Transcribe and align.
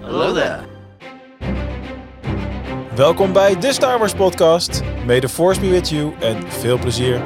Hello 0.00 0.32
there. 0.32 0.60
Welkom 2.94 3.32
bij 3.32 3.58
de 3.58 3.72
Star 3.72 3.98
Wars 3.98 4.14
podcast. 4.14 4.82
May 5.06 5.20
the 5.20 5.28
force 5.28 5.60
be 5.60 5.70
with 5.70 5.88
you 5.88 6.14
en 6.20 6.50
veel 6.50 6.78
plezier. 6.78 7.20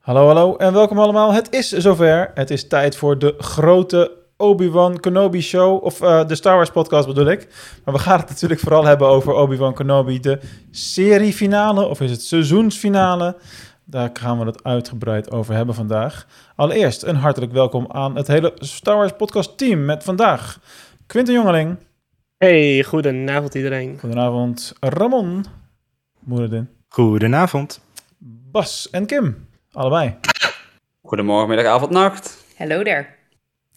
Hallo, 0.00 0.26
hallo 0.26 0.56
en 0.56 0.72
welkom 0.72 0.98
allemaal. 0.98 1.32
Het 1.32 1.52
is 1.52 1.68
zover. 1.68 2.30
Het 2.34 2.50
is 2.50 2.68
tijd 2.68 2.96
voor 2.96 3.18
de 3.18 3.34
grote 3.38 4.17
Obi-Wan 4.40 5.00
Kenobi 5.00 5.40
show. 5.40 5.84
Of 5.84 6.00
eh, 6.00 6.26
de 6.26 6.34
Star 6.34 6.54
Wars 6.54 6.70
podcast 6.70 7.06
bedoel 7.06 7.26
ik. 7.26 7.48
Maar 7.84 7.94
we 7.94 8.00
gaan 8.00 8.18
het 8.18 8.28
natuurlijk 8.28 8.60
vooral 8.60 8.84
hebben 8.84 9.08
over 9.08 9.32
Obi-Wan 9.32 9.74
Kenobi. 9.74 10.20
De 10.20 10.40
seriefinale 10.70 11.86
of 11.86 12.00
is 12.00 12.10
het 12.10 12.22
seizoensfinale? 12.22 13.36
Daar 13.84 14.10
gaan 14.12 14.38
we 14.38 14.44
het 14.44 14.64
uitgebreid 14.64 15.30
over 15.30 15.54
hebben 15.54 15.74
vandaag. 15.74 16.26
Allereerst 16.56 17.02
een 17.02 17.16
hartelijk 17.16 17.52
welkom 17.52 17.86
aan 17.88 18.16
het 18.16 18.26
hele 18.26 18.52
Star 18.58 18.96
Wars 18.96 19.12
podcast 19.16 19.58
team 19.58 19.84
met 19.84 20.04
vandaag 20.04 20.60
Quinten 21.06 21.34
Jongeling. 21.34 21.76
Hey, 22.36 22.82
goedenavond 22.82 23.54
iedereen. 23.54 23.98
Goedenavond 23.98 24.72
Ramon 24.80 25.44
Moeredin. 26.18 26.68
Goedenavond. 26.88 27.80
Bas 28.50 28.90
en 28.90 29.06
Kim. 29.06 29.48
Allebei. 29.72 30.16
Goedemorgen, 31.02 31.48
middag, 31.48 31.66
avond, 31.66 31.90
nacht. 31.90 32.44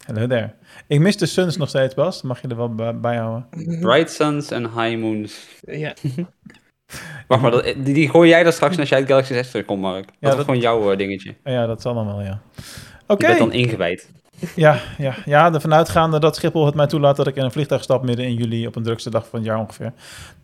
Hello 0.06 0.26
there. 0.26 0.40
Daar. 0.40 0.54
Ik 0.86 1.00
mis 1.00 1.16
de 1.16 1.26
Suns 1.26 1.56
nog 1.56 1.68
steeds, 1.68 1.94
Bas. 1.94 2.22
Mag 2.22 2.42
je 2.42 2.48
er 2.48 2.56
wel 2.56 2.74
bij- 2.74 3.00
bijhouden? 3.00 3.46
Bright 3.80 4.10
Suns 4.10 4.50
en 4.50 4.62
High 4.62 4.96
Moons. 4.98 5.46
Ja, 5.60 5.94
Wacht 7.28 7.42
maar, 7.42 7.50
dat, 7.50 7.64
die, 7.64 7.94
die 7.94 8.08
gooi 8.10 8.28
jij 8.28 8.42
dan 8.42 8.52
straks 8.52 8.78
als 8.78 8.88
jij 8.88 8.98
het 8.98 9.08
Galaxy 9.08 9.32
6 9.32 9.50
terugkomt, 9.50 9.80
Mark. 9.80 10.04
Dat 10.06 10.14
Ja, 10.20 10.28
is 10.28 10.36
dat- 10.36 10.44
gewoon 10.44 10.60
jouw 10.60 10.90
eh, 10.92 10.98
dingetje. 10.98 11.34
Ja, 11.44 11.66
dat 11.66 11.82
zal 11.82 11.94
dan 11.94 12.06
wel, 12.06 12.20
ja. 12.22 12.40
Je 12.56 12.62
Oké. 13.06 13.26
bent 13.26 13.38
dan 13.38 13.52
ingewijd. 13.52 14.10
Ja, 14.56 14.78
ja, 14.98 15.14
ja, 15.24 15.52
ervan 15.54 15.74
uitgaande 15.74 16.18
dat 16.20 16.36
Schiphol 16.36 16.66
het 16.66 16.74
mij 16.74 16.86
toelaat 16.86 17.16
dat 17.16 17.26
ik 17.26 17.36
in 17.36 17.44
een 17.44 17.52
vliegtuig 17.52 17.82
stap 17.82 18.04
midden 18.04 18.26
in 18.26 18.34
juli 18.34 18.66
op 18.66 18.76
een 18.76 18.82
drukste 18.82 19.10
dag 19.10 19.28
van 19.28 19.38
het 19.38 19.48
jaar 19.48 19.58
ongeveer. 19.58 19.92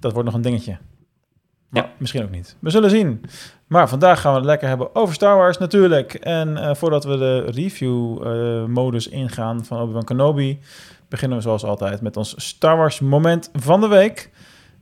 Dat 0.01 0.13
wordt 0.13 0.27
nog 0.27 0.37
een 0.37 0.43
dingetje. 0.43 0.77
Maar 1.69 1.83
Ja. 1.83 1.91
misschien 1.99 2.23
ook 2.23 2.31
niet. 2.31 2.57
We 2.61 2.71
zullen 2.71 2.91
zien. 2.91 3.21
Maar 3.69 3.89
vandaag 3.89 4.21
gaan 4.21 4.33
we 4.33 4.39
het 4.39 4.47
lekker 4.47 4.69
hebben 4.69 4.95
over 4.95 5.15
Star 5.15 5.37
Wars 5.37 5.59
natuurlijk. 5.59 6.15
En 6.15 6.57
eh, 6.57 6.75
voordat 6.75 7.05
we 7.05 7.17
de 7.17 7.45
review-modus 7.45 9.09
ingaan 9.09 9.65
van 9.65 9.81
Obi-Wan 9.81 10.05
Kenobi, 10.05 10.61
beginnen 11.09 11.37
we 11.39 11.43
zoals 11.43 11.65
altijd 11.65 12.01
met 12.01 12.17
ons 12.17 12.35
Star 12.37 12.77
Wars 12.77 13.01
moment 13.01 13.51
van 13.53 13.81
de 13.81 13.89
week. 13.89 14.31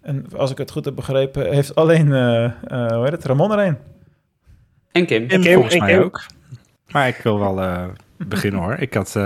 En 0.03 0.27
als 0.37 0.51
ik 0.51 0.59
het 0.59 0.71
goed 0.71 0.85
heb 0.85 0.95
begrepen, 0.95 1.53
heeft 1.53 1.75
alleen, 1.75 2.13
eh, 2.13 2.45
eh, 2.45 2.53
hoe 2.93 3.03
heet 3.03 3.13
het, 3.13 3.25
Ramon 3.25 3.53
er 3.53 3.59
een. 3.67 3.79
En 4.93 5.07
Kim. 5.07 5.27
Kim 5.27 5.41
Kim, 5.41 5.53
volgens 5.55 5.79
mij 5.79 5.93
Kim. 5.93 6.03
ook. 6.03 6.25
Maar 6.91 7.09
ik 7.09 7.17
wil 7.17 7.39
wel 7.39 7.61
eh, 7.63 7.85
beginnen 8.17 8.61
hoor. 8.61 8.75
Ik 8.79 8.95
had... 8.95 9.17
eh, 9.17 9.23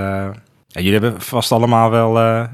ja, 0.67 0.81
jullie 0.81 0.93
hebben 1.01 1.21
vast 1.21 1.53
allemaal 1.53 1.91
wel... 1.91 2.19
eh, 2.19 2.45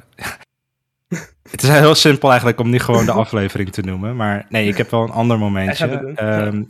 het 1.62 1.70
is 1.70 1.78
heel 1.78 1.94
simpel 1.94 2.28
eigenlijk 2.28 2.60
om 2.60 2.70
niet 2.70 2.82
gewoon 2.82 3.04
de 3.04 3.12
aflevering 3.22 3.72
te 3.72 3.80
noemen. 3.82 4.16
Maar 4.16 4.46
nee, 4.48 4.68
ik 4.68 4.76
heb 4.76 4.90
wel 4.90 5.02
een 5.02 5.10
ander 5.10 5.38
momentje. 5.38 6.12
Ehm 6.14 6.62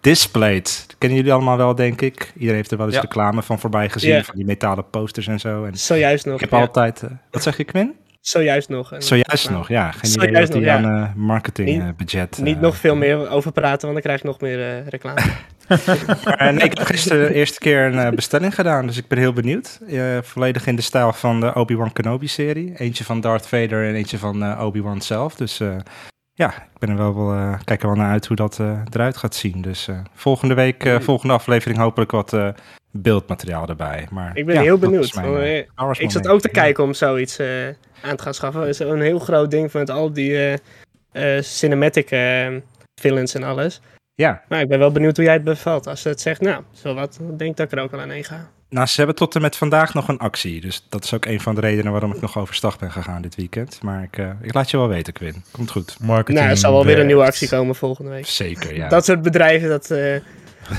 Displayed. 0.00 0.86
Kennen 0.98 1.18
jullie 1.18 1.32
allemaal 1.32 1.56
wel, 1.56 1.74
denk 1.74 2.00
ik. 2.00 2.32
Iedereen 2.34 2.54
heeft 2.54 2.70
er 2.70 2.76
wel 2.76 2.86
eens 2.86 2.94
Ja. 2.94 3.00
reclame 3.00 3.42
van 3.42 3.58
voorbij 3.58 3.88
gezien. 3.88 4.24
Van 4.24 4.36
die 4.36 4.44
metalen 4.44 4.90
posters 4.90 5.26
en 5.26 5.40
zo. 5.40 5.64
En 5.64 5.76
zojuist 5.76 6.24
nog. 6.24 6.34
ik 6.34 6.40
heb 6.40 6.50
ja. 6.50 6.60
altijd... 6.60 7.02
eh, 7.02 7.10
wat 7.30 7.42
zeg 7.42 7.56
je, 7.56 7.64
Quinn? 7.64 7.94
Zojuist 8.20 8.68
nog. 8.68 8.92
En- 8.92 9.02
Zojuist 9.02 9.44
nou, 9.44 9.56
nog, 9.56 9.68
ja. 9.68 9.92
Geen 9.92 10.10
idee 10.10 10.46
die 10.46 10.54
nog, 10.54 10.64
ja. 10.64 10.76
aan 10.76 11.02
eh, 11.02 11.14
marketingbudget... 11.14 12.38
Niet 12.42 12.60
nog 12.60 12.76
veel 12.76 12.96
meer 12.96 13.30
over 13.30 13.52
praten, 13.52 13.80
want 13.80 13.92
dan 13.92 14.02
krijg 14.02 14.18
ik 14.18 14.24
nog 14.24 14.40
meer 14.40 14.60
eh, 14.68 14.86
reclame. 14.86 15.20
Maar, 15.68 16.36
eh, 16.38 16.54
nee, 16.54 16.64
ik 16.64 16.78
heb 16.78 16.86
gisteren 16.86 17.28
de 17.28 17.34
eerste 17.34 17.58
keer 17.58 17.84
een 17.84 17.98
eh, 17.98 18.10
bestelling 18.10 18.54
gedaan, 18.54 18.86
dus 18.86 18.96
ik 18.96 19.08
ben 19.08 19.18
heel 19.18 19.32
benieuwd. 19.32 19.80
Volledig 20.22 20.66
in 20.66 20.76
de 20.76 20.82
stijl 20.82 21.12
van 21.12 21.40
de 21.40 21.54
Obi-Wan 21.54 21.92
Kenobi-serie. 21.92 22.72
Eentje 22.76 23.04
van 23.04 23.20
Darth 23.20 23.46
Vader 23.46 23.88
en 23.88 23.94
eentje 23.94 24.18
van 24.18 24.42
eh, 24.42 24.64
Obi-Wan 24.64 25.02
zelf. 25.02 25.34
Dus 25.34 25.60
ja, 26.32 26.48
ik 26.48 26.78
ben 26.78 26.88
er 26.88 26.96
wel, 26.96 27.14
wel, 27.14 27.56
kijk 27.64 27.82
er 27.82 27.88
wel 27.88 27.96
naar 27.96 28.10
uit 28.10 28.26
hoe 28.26 28.36
dat 28.36 28.60
eruit 28.92 29.16
gaat 29.16 29.34
zien. 29.34 29.62
Dus 29.62 29.88
volgende 30.14 30.54
week, 30.54 30.96
volgende 31.00 31.34
aflevering 31.34 31.78
hopelijk 31.78 32.10
wat 32.10 32.36
beeldmateriaal 32.90 33.68
erbij. 33.68 34.06
Maar, 34.10 34.36
Ik 34.36 34.46
ben 34.46 34.54
ja, 34.54 34.60
heel 34.60 34.78
benieuwd. 34.78 35.14
mijn, 35.14 35.66
ik 35.92 36.10
zat 36.10 36.28
ook 36.28 36.40
te 36.40 36.48
kijken 36.48 36.84
om 36.84 36.94
zoiets 36.94 37.40
aan 38.02 38.16
te 38.16 38.22
gaan 38.22 38.34
schaffen. 38.34 38.74
Zo'n 38.74 39.00
heel 39.00 39.18
groot 39.18 39.50
ding 39.50 39.72
met 39.72 39.90
al 39.90 40.12
die 40.12 40.58
cinematic 41.40 42.08
villains 43.00 43.34
en 43.34 43.42
alles. 43.42 43.80
Ja, 44.16 44.42
Maar 44.48 44.60
ik 44.60 44.68
ben 44.68 44.78
wel 44.78 44.92
benieuwd 44.92 45.16
hoe 45.16 45.24
jij 45.24 45.34
het 45.34 45.44
bevalt. 45.44 45.86
Als 45.86 46.02
ze 46.02 46.08
het 46.08 46.20
zegt, 46.20 46.40
nou, 46.40 46.62
zo 46.72 46.94
wat, 46.94 47.16
dan 47.20 47.36
denk 47.36 47.50
ik 47.50 47.56
dat 47.56 47.66
ik 47.72 47.78
er 47.78 47.84
ook 47.84 47.92
al 47.92 48.00
aan 48.00 48.10
heen 48.10 48.24
ga. 48.24 48.50
nou, 48.68 48.86
ze 48.86 48.96
hebben 48.96 49.14
tot 49.16 49.34
en 49.34 49.40
met 49.40 49.56
vandaag 49.56 49.94
nog 49.94 50.08
een 50.08 50.18
actie. 50.18 50.60
Dus 50.60 50.86
dat 50.88 51.04
is 51.04 51.14
ook 51.14 51.24
een 51.24 51.40
van 51.40 51.54
de 51.54 51.60
redenen 51.60 51.92
waarom 51.92 52.12
ik 52.14 52.20
nog 52.20 52.38
overstag 52.38 52.78
ben 52.78 52.90
gegaan 52.92 53.22
dit 53.22 53.34
weekend. 53.34 53.82
Maar 53.82 54.02
ik, 54.02 54.18
eh, 54.18 54.30
ik 54.42 54.54
laat 54.54 54.70
je 54.70 54.76
wel 54.76 54.88
weten, 54.88 55.12
Quinn. 55.12 55.44
Komt 55.50 55.70
goed. 55.70 55.96
Marketing. 56.00 56.38
Nou, 56.38 56.50
er 56.50 56.56
zal 56.56 56.72
wel 56.72 56.84
weer 56.84 56.98
een 56.98 57.06
nieuwe 57.06 57.24
actie 57.24 57.48
komen 57.48 57.74
volgende 57.74 58.10
week. 58.10 58.26
Zeker, 58.26 58.76
ja. 58.76 58.88
Dat 58.88 59.04
soort 59.04 59.22
bedrijven, 59.22 59.68
dat... 59.68 59.90
eh, 59.90 59.98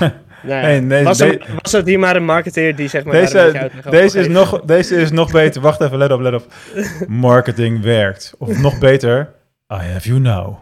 nou, 0.00 0.12
Nee, 0.42 0.80
nee, 0.80 1.04
was, 1.04 1.18
de- 1.18 1.38
er, 1.38 1.54
was 1.62 1.72
het 1.72 1.86
hier 1.86 1.98
maar 1.98 2.16
een 2.16 2.24
marketeer 2.24 2.76
die 2.76 2.88
zeg 2.88 3.04
maar 3.04 3.12
Deze, 3.14 3.70
deze, 3.90 4.18
is 4.18 4.28
nog, 4.28 4.60
deze 4.60 4.96
is 4.96 5.10
nog 5.10 5.32
beter. 5.32 5.60
Wacht 5.62 5.80
even, 5.80 5.98
let 5.98 6.10
op, 6.12 6.20
let 6.20 6.34
op. 6.34 6.52
Marketing 7.08 7.82
werkt. 7.82 8.34
Of 8.38 8.58
nog 8.58 8.78
beter, 8.78 9.34
I 9.72 9.76
have 9.76 10.08
you 10.08 10.20
now. 10.20 10.56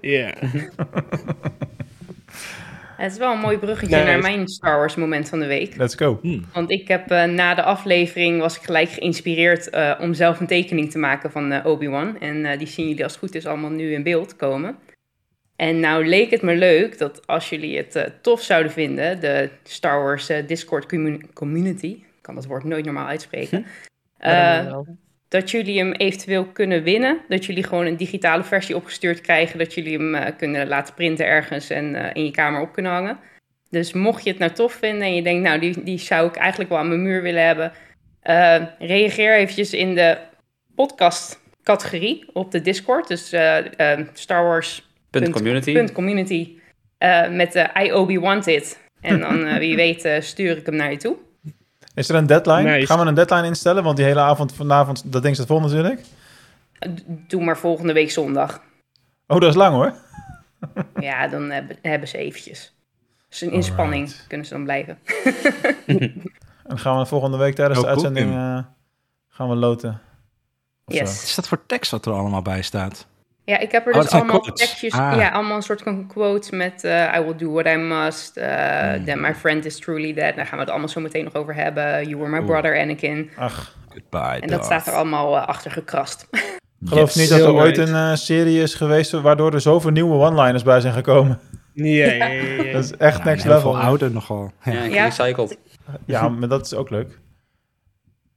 Ja. 0.00 0.34
Het 3.00 3.12
is 3.12 3.18
wel 3.18 3.32
een 3.32 3.38
mooi 3.38 3.58
bruggetje 3.58 3.94
Nee, 3.96 4.04
naar 4.04 4.12
het- 4.14 4.22
mijn 4.22 4.48
Star 4.48 4.76
Wars 4.78 4.94
moment 4.94 5.28
van 5.28 5.38
de 5.40 5.46
week. 5.46 5.76
Let's 5.76 5.94
go. 5.94 6.18
Hmm. 6.22 6.44
Want 6.52 6.70
ik 6.70 6.88
heb 6.88 7.10
eh, 7.10 7.24
na 7.24 7.54
de 7.54 7.62
aflevering 7.62 8.40
was 8.40 8.56
ik 8.56 8.62
gelijk 8.62 8.88
geïnspireerd 8.88 9.70
eh, 9.70 9.94
om 10.00 10.14
zelf 10.14 10.40
een 10.40 10.46
tekening 10.46 10.90
te 10.90 10.98
maken 10.98 11.30
van 11.30 11.52
eh, 11.52 11.66
Obi-Wan. 11.66 12.20
En 12.20 12.44
eh, 12.44 12.58
die 12.58 12.66
zien 12.66 12.88
jullie 12.88 13.02
als 13.02 13.12
het 13.12 13.20
goed 13.20 13.34
is 13.34 13.46
allemaal 13.46 13.70
nu 13.70 13.92
in 13.92 14.02
beeld 14.02 14.36
komen. 14.36 14.76
En 15.56 15.80
nou 15.80 16.06
leek 16.06 16.30
het 16.30 16.42
me 16.42 16.54
leuk 16.56 16.98
dat 16.98 17.26
als 17.26 17.48
jullie 17.48 17.76
het 17.76 17.96
eh, 17.96 18.04
tof 18.22 18.42
zouden 18.42 18.72
vinden, 18.72 19.20
de 19.20 19.50
Star 19.62 20.02
Wars 20.02 20.26
Discord 20.46 20.86
commu- 20.86 21.20
community, 21.34 21.86
ik 21.86 22.02
kan 22.20 22.34
dat 22.34 22.46
woord 22.46 22.64
nooit 22.64 22.84
normaal 22.84 23.06
uitspreken, 23.06 23.66
eh, 24.18 24.76
dat 25.30 25.50
jullie 25.50 25.78
hem 25.78 25.92
eventueel 25.92 26.44
kunnen 26.44 26.82
winnen. 26.82 27.20
Dat 27.28 27.44
jullie 27.44 27.62
gewoon 27.62 27.86
een 27.86 27.96
digitale 27.96 28.44
versie 28.44 28.76
opgestuurd 28.76 29.20
krijgen. 29.20 29.58
Dat 29.58 29.74
jullie 29.74 29.96
hem 29.98 30.14
eh, 30.14 30.36
kunnen 30.36 30.68
laten 30.68 30.94
printen 30.94 31.26
ergens 31.26 31.70
en 31.70 31.94
eh, 31.94 32.10
in 32.12 32.24
je 32.24 32.30
kamer 32.30 32.60
op 32.60 32.72
kunnen 32.72 32.92
hangen. 32.92 33.18
Dus 33.68 33.92
mocht 33.92 34.24
je 34.24 34.30
het 34.30 34.38
nou 34.38 34.52
tof 34.52 34.72
vinden 34.72 35.02
en 35.02 35.14
je 35.14 35.22
denkt, 35.22 35.42
nou, 35.42 35.58
die, 35.60 35.82
die 35.82 35.98
zou 35.98 36.28
ik 36.28 36.36
eigenlijk 36.36 36.70
wel 36.70 36.78
aan 36.78 36.88
mijn 36.88 37.02
muur 37.02 37.22
willen 37.22 37.46
hebben. 37.46 37.72
eh, 38.20 38.62
reageer 38.78 39.34
eventjes 39.34 39.72
in 39.72 39.94
de 39.94 40.18
podcast 40.74 41.40
categorie 41.62 42.24
op 42.32 42.50
de 42.50 42.60
Discord. 42.60 43.08
Dus 43.08 43.26
Star 44.12 44.44
Wars 44.44 44.88
Punt 45.10 45.30
community. 45.30 45.72
punt 45.72 45.92
community 45.92 46.58
met 47.30 47.52
de 47.52 47.68
I 47.82 47.92
Obi 47.92 48.18
Wanted. 48.18 48.80
En 49.00 49.20
dan, 49.20 49.58
wie 49.58 49.76
weet, 49.76 50.08
stuur 50.20 50.56
ik 50.56 50.66
hem 50.66 50.76
naar 50.76 50.90
je 50.90 50.96
toe. 50.96 51.16
Is 52.00 52.08
er 52.08 52.14
een 52.14 52.26
deadline? 52.26 52.62
Nice. 52.62 52.86
Gaan 52.86 52.98
we 53.00 53.06
een 53.06 53.14
deadline 53.14 53.46
instellen? 53.46 53.82
Want 53.82 53.96
die 53.96 54.06
hele 54.06 54.20
avond 54.20 54.54
vanavond, 54.54 55.12
dat 55.12 55.22
ding 55.22 55.34
staat 55.34 55.46
vol 55.46 55.60
natuurlijk. 55.60 56.00
D- 56.78 57.02
Doe 57.06 57.44
maar 57.44 57.58
volgende 57.58 57.92
week 57.92 58.10
zondag. 58.10 58.62
Oh, 59.26 59.40
dat 59.40 59.48
is 59.50 59.54
lang 59.56 59.74
hoor. 59.74 59.94
Ja, 61.00 61.28
dan 61.28 61.50
hebben, 61.50 61.76
hebben 61.82 62.08
ze 62.08 62.18
eventjes. 62.18 62.74
Dus 63.28 63.40
een 63.40 63.50
inspanning 63.52 64.02
Alright. 64.06 64.26
kunnen 64.28 64.46
ze 64.46 64.52
dan 64.54 64.64
blijven. 64.64 64.98
En 66.66 66.78
gaan 66.78 66.98
we 66.98 67.06
volgende 67.06 67.36
week 67.36 67.54
tijdens 67.54 67.78
Oh, 67.78 67.84
de 67.84 67.90
uitzending 67.90 68.30
eh, 68.34 68.58
gaan 69.28 69.48
we 69.48 69.54
loten. 69.54 70.00
Yes. 70.86 71.22
is 71.22 71.34
dat 71.34 71.48
voor 71.48 71.66
tekst 71.66 71.90
wat 71.90 72.06
er 72.06 72.12
allemaal 72.12 72.42
bij 72.42 72.62
staat? 72.62 73.06
Ja, 73.50 73.58
ik 73.58 73.72
heb 73.72 73.86
er 73.86 73.94
Oh, 73.94 74.00
dus 74.00 74.10
allemaal 74.10 74.40
quotes. 74.40 74.60
tekstjes, 74.66 74.92
Ah. 74.92 75.16
ja, 75.16 75.28
allemaal 75.28 75.56
een 75.56 75.62
soort 75.62 75.82
van 75.82 76.06
quotes 76.06 76.50
met 76.50 76.84
eh, 76.84 77.14
I 77.18 77.20
will 77.20 77.36
do 77.36 77.52
what 77.52 77.66
I 77.66 77.76
must, 77.76 78.36
uh, 78.36 78.44
that 78.92 79.16
my 79.16 79.34
friend 79.34 79.64
is 79.64 79.78
truly 79.78 80.12
dead. 80.12 80.36
Daar 80.36 80.46
gaan 80.46 80.54
we 80.54 80.60
het 80.60 80.70
allemaal 80.70 80.88
zo 80.88 81.00
meteen 81.00 81.24
nog 81.24 81.34
over 81.34 81.54
hebben. 81.54 82.08
You 82.08 82.16
were 82.16 82.30
my 82.30 82.38
Oeh. 82.38 82.46
brother, 82.46 82.80
Anakin. 82.80 83.30
Ach, 83.36 83.76
Goodbye, 83.88 84.40
En 84.40 84.48
dat 84.48 84.64
staat 84.64 84.86
er 84.86 84.92
allemaal 84.92 85.36
eh, 85.36 85.46
achter 85.46 85.70
gekrast. 85.70 86.28
geloof 86.84 87.14
Yes. 87.14 87.14
niet 87.14 87.28
dat 87.28 87.40
er 87.40 87.52
ooit 87.52 87.78
een 87.78 88.18
serie 88.18 88.62
is 88.62 88.74
geweest 88.74 89.10
waardoor 89.10 89.52
er 89.54 89.60
zoveel 89.60 89.90
nieuwe 89.90 90.14
one-liners 90.14 90.62
bij 90.62 90.80
zijn 90.80 90.94
gekomen. 90.94 91.40
Ja, 91.72 91.84
ja, 92.12 92.26
ja, 92.26 92.42
ja. 92.62 92.72
Dat 92.72 92.84
is 92.84 92.96
echt 92.96 93.18
Ja, 93.18 93.24
next 93.24 93.42
heel 93.44 93.52
level. 93.54 93.72
veel 93.72 93.80
ouder 93.80 94.10
nogal. 94.10 94.52
Ja. 94.64 94.72
Ja, 94.72 94.82
Ja. 94.82 95.10
gerecycled. 95.10 95.58
Ja, 96.06 96.28
maar 96.28 96.48
dat 96.48 96.66
is 96.66 96.74
ook 96.74 96.90
leuk. 96.90 97.18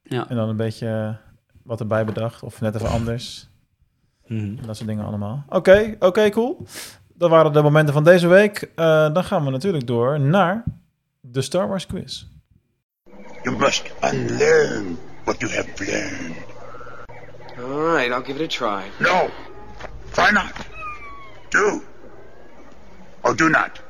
Ja. 0.02 0.26
En 0.28 0.36
dan 0.36 0.48
een 0.48 0.56
beetje 0.56 1.16
wat 1.62 1.80
erbij 1.80 2.04
bedacht. 2.04 2.42
Of 2.42 2.60
net 2.60 2.74
even 2.74 2.88
anders. 2.88 3.48
Mhm. 4.26 4.66
Dat 4.66 4.76
soort 4.76 4.88
dingen 4.88 5.04
allemaal. 5.04 5.44
Oké, 5.48 5.96
oké, 5.98 6.30
cool. 6.30 6.66
Dat 7.14 7.30
waren 7.30 7.52
de 7.52 7.62
momenten 7.62 7.94
van 7.94 8.04
deze 8.04 8.26
week. 8.26 8.70
Eh, 8.74 9.12
dan 9.12 9.24
gaan 9.24 9.44
we 9.44 9.50
natuurlijk 9.50 9.86
door 9.86 10.20
naar 10.20 10.64
de 11.20 11.42
Star 11.42 11.68
Wars 11.68 11.86
quiz. 11.86 12.24
You 13.42 13.56
must 13.56 13.92
unlearn 14.12 14.98
what 15.24 15.40
you 15.40 15.54
have 15.54 15.68
learned. 15.84 16.36
All 17.58 17.94
right, 17.94 18.10
I'll 18.10 18.24
give 18.24 18.42
it 18.42 18.62
a 18.62 18.66
try. 18.66 18.90
No. 18.98 19.28
Try 20.10 20.30
not. 20.32 20.52
Do. 21.48 21.82
Or 23.20 23.36
do 23.36 23.48
not. 23.48 23.82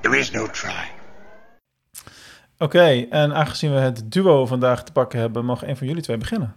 There 0.00 0.18
is 0.18 0.30
no 0.30 0.46
try. 0.46 0.92
Oké, 2.58 3.06
en 3.10 3.34
aangezien 3.34 3.72
we 3.72 3.78
het 3.78 4.12
duo 4.12 4.46
vandaag 4.46 4.84
te 4.84 4.92
pakken 4.92 5.18
hebben, 5.18 5.44
mag 5.44 5.66
een 5.66 5.76
van 5.76 5.86
jullie 5.86 6.02
twee 6.02 6.16
beginnen. 6.16 6.54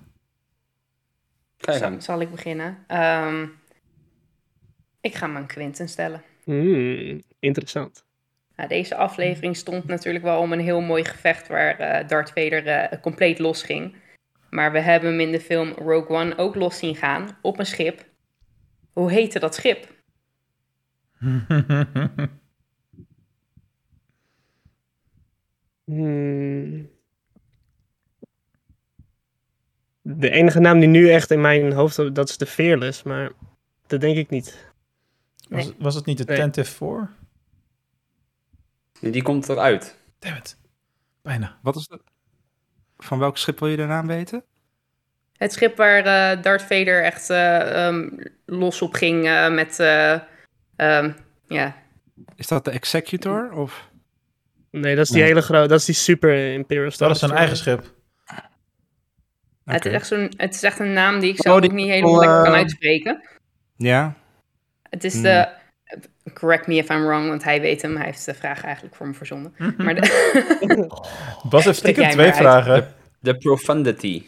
Kijk 1.57 1.77
Zal, 1.77 1.87
aan. 1.87 2.01
zal 2.01 2.21
ik 2.21 2.31
beginnen? 2.31 2.83
Ehm, 2.87 3.47
ik 5.01 5.15
ga 5.15 5.27
me 5.27 5.37
aan 5.37 5.47
Quinten 5.47 5.89
stellen. 5.89 6.21
Hmm, 6.43 7.21
interessant. 7.39 8.05
Nou, 8.55 8.69
deze 8.69 8.95
aflevering 8.95 9.55
stond 9.55 9.85
natuurlijk 9.85 10.23
wel 10.23 10.39
om 10.41 10.51
een 10.53 10.59
heel 10.59 10.81
mooi 10.81 11.03
gevecht 11.05 11.47
waar 11.47 11.79
eh, 11.79 12.07
Darth 12.07 12.29
Vader 12.29 12.67
eh, 12.67 13.01
compleet 13.01 13.39
losging. 13.39 13.95
Maar 14.49 14.71
we 14.71 14.79
hebben 14.79 15.09
hem 15.09 15.19
in 15.19 15.31
de 15.31 15.39
film 15.39 15.71
Rogue 15.71 16.17
One 16.17 16.37
ook 16.37 16.55
los 16.55 16.77
zien 16.77 16.95
gaan 16.95 17.37
op 17.41 17.59
een 17.59 17.65
schip. 17.65 18.05
Hoe 18.93 19.11
heette 19.11 19.39
dat 19.39 19.55
schip? 19.55 19.95
Hmm. 25.85 26.89
De 30.09 30.29
enige 30.29 30.59
naam 30.59 30.79
die 30.79 30.89
nu 30.89 31.09
echt 31.11 31.31
in 31.31 31.41
mijn 31.41 31.71
hoofd, 31.73 32.15
dat 32.15 32.29
is 32.29 32.37
de 32.37 32.45
Fearless, 32.45 33.03
maar 33.03 33.31
dat 33.87 34.01
denk 34.01 34.17
ik 34.17 34.29
niet. 34.29 34.71
was, 35.49 35.65
Nee. 35.65 35.75
was 35.79 35.95
het 35.95 36.05
niet 36.05 36.17
de 36.17 36.23
Nee. 36.23 36.37
Tentive 36.37 36.71
4? 39.01 39.11
Die 39.11 39.21
komt 39.21 39.49
eruit. 39.49 39.97
Damn 40.19 40.35
it. 40.37 40.57
Bijna. 41.21 41.57
Wat 41.61 41.75
is 41.75 41.87
dat? 41.87 42.01
Van 42.97 43.19
welk 43.19 43.37
schip 43.37 43.59
wil 43.59 43.67
je 43.69 43.77
de 43.77 43.85
naam 43.85 44.07
weten? 44.07 44.43
Het 45.33 45.53
schip 45.53 45.77
waar 45.77 45.97
eh, 46.05 46.41
Darth 46.43 46.61
Vader 46.61 47.03
echt 47.03 47.29
eh, 47.29 47.85
ehm, 47.87 48.09
los 48.45 48.81
op 48.81 48.93
ging 48.93 49.25
eh, 49.25 49.49
met... 49.53 49.79
eh, 49.79 50.19
ehm, 50.75 51.11
ja, 51.47 51.75
Is 52.35 52.47
dat 52.47 52.65
de 52.65 52.71
Executor? 52.71 53.51
Of? 53.51 53.89
Nee, 54.71 54.95
dat 54.95 55.03
is 55.05 55.11
die 55.11 55.19
Nee. 55.21 55.27
hele 55.27 55.41
grote, 55.41 55.67
dat 55.67 55.79
is 55.79 55.85
die 55.85 55.95
super 55.95 56.53
Imperial 56.53 56.91
Star 56.91 57.07
Dat 57.07 57.15
is 57.17 57.23
zijn 57.23 57.37
eigen 57.37 57.57
schip. 57.57 57.93
Het, 59.73 59.85
is 59.85 59.91
echt 59.93 60.07
zo'n, 60.07 60.31
het 60.37 60.53
is 60.53 60.63
echt 60.63 60.79
een 60.79 60.93
naam 60.93 61.19
die 61.19 61.29
ik 61.29 61.37
Oh, 61.37 61.41
zelf 61.45 61.61
die 61.61 61.69
ook 61.69 61.75
niet 61.75 61.87
helemaal 61.89 62.19
lekker 62.19 62.43
kan 62.43 62.51
eh, 62.51 62.57
uitspreken. 62.59 63.21
Ja, 63.75 64.13
Het 64.89 65.03
is 65.03 65.13
Hmm. 65.13 65.23
de... 65.23 65.47
Correct 66.33 66.67
me 66.67 66.75
if 66.75 66.89
I'm 66.89 67.05
wrong, 67.05 67.27
want 67.27 67.43
hij 67.43 67.61
weet 67.61 67.81
hem. 67.81 67.95
Hij 67.95 68.05
heeft 68.05 68.25
de 68.25 68.33
vraag 68.33 68.63
eigenlijk 68.63 68.95
voor 68.95 69.07
me 69.07 69.13
verzonnen. 69.13 69.53
Maar 69.77 69.95
de, 69.95 70.87
Bas 71.49 71.63
heeft 71.65 71.77
stiekem 71.77 72.09
twee 72.09 72.33
vragen. 72.33 72.93
De 73.19 73.37
Profundity. 73.37 74.23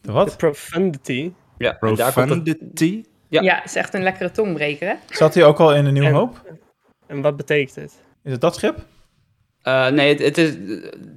De 0.00 0.12
wat? 0.12 0.36
Profundity. 0.36 1.32
Ja, 1.58 1.72
Profundity. 1.72 3.04
Ja. 3.28 3.42
ja. 3.42 3.64
is 3.64 3.74
echt 3.74 3.94
een 3.94 4.02
lekkere 4.02 4.30
tongbreker, 4.30 4.88
hè? 4.88 4.94
Zat 5.10 5.34
hij 5.34 5.44
ook 5.44 5.58
al 5.60 5.74
in 5.74 5.84
de 5.84 5.90
Nieuw 5.90 6.04
En- 6.04 6.12
Hoop? 6.12 6.56
En 7.06 7.20
wat 7.20 7.36
betekent 7.36 7.74
het? 7.74 7.92
Is 8.22 8.32
het 8.32 8.40
dat 8.40 8.54
schip? 8.54 8.78
Eh, 9.64 9.88
nee, 9.88 10.08
het, 10.08 10.18
het 10.18 10.38
is 10.38 10.56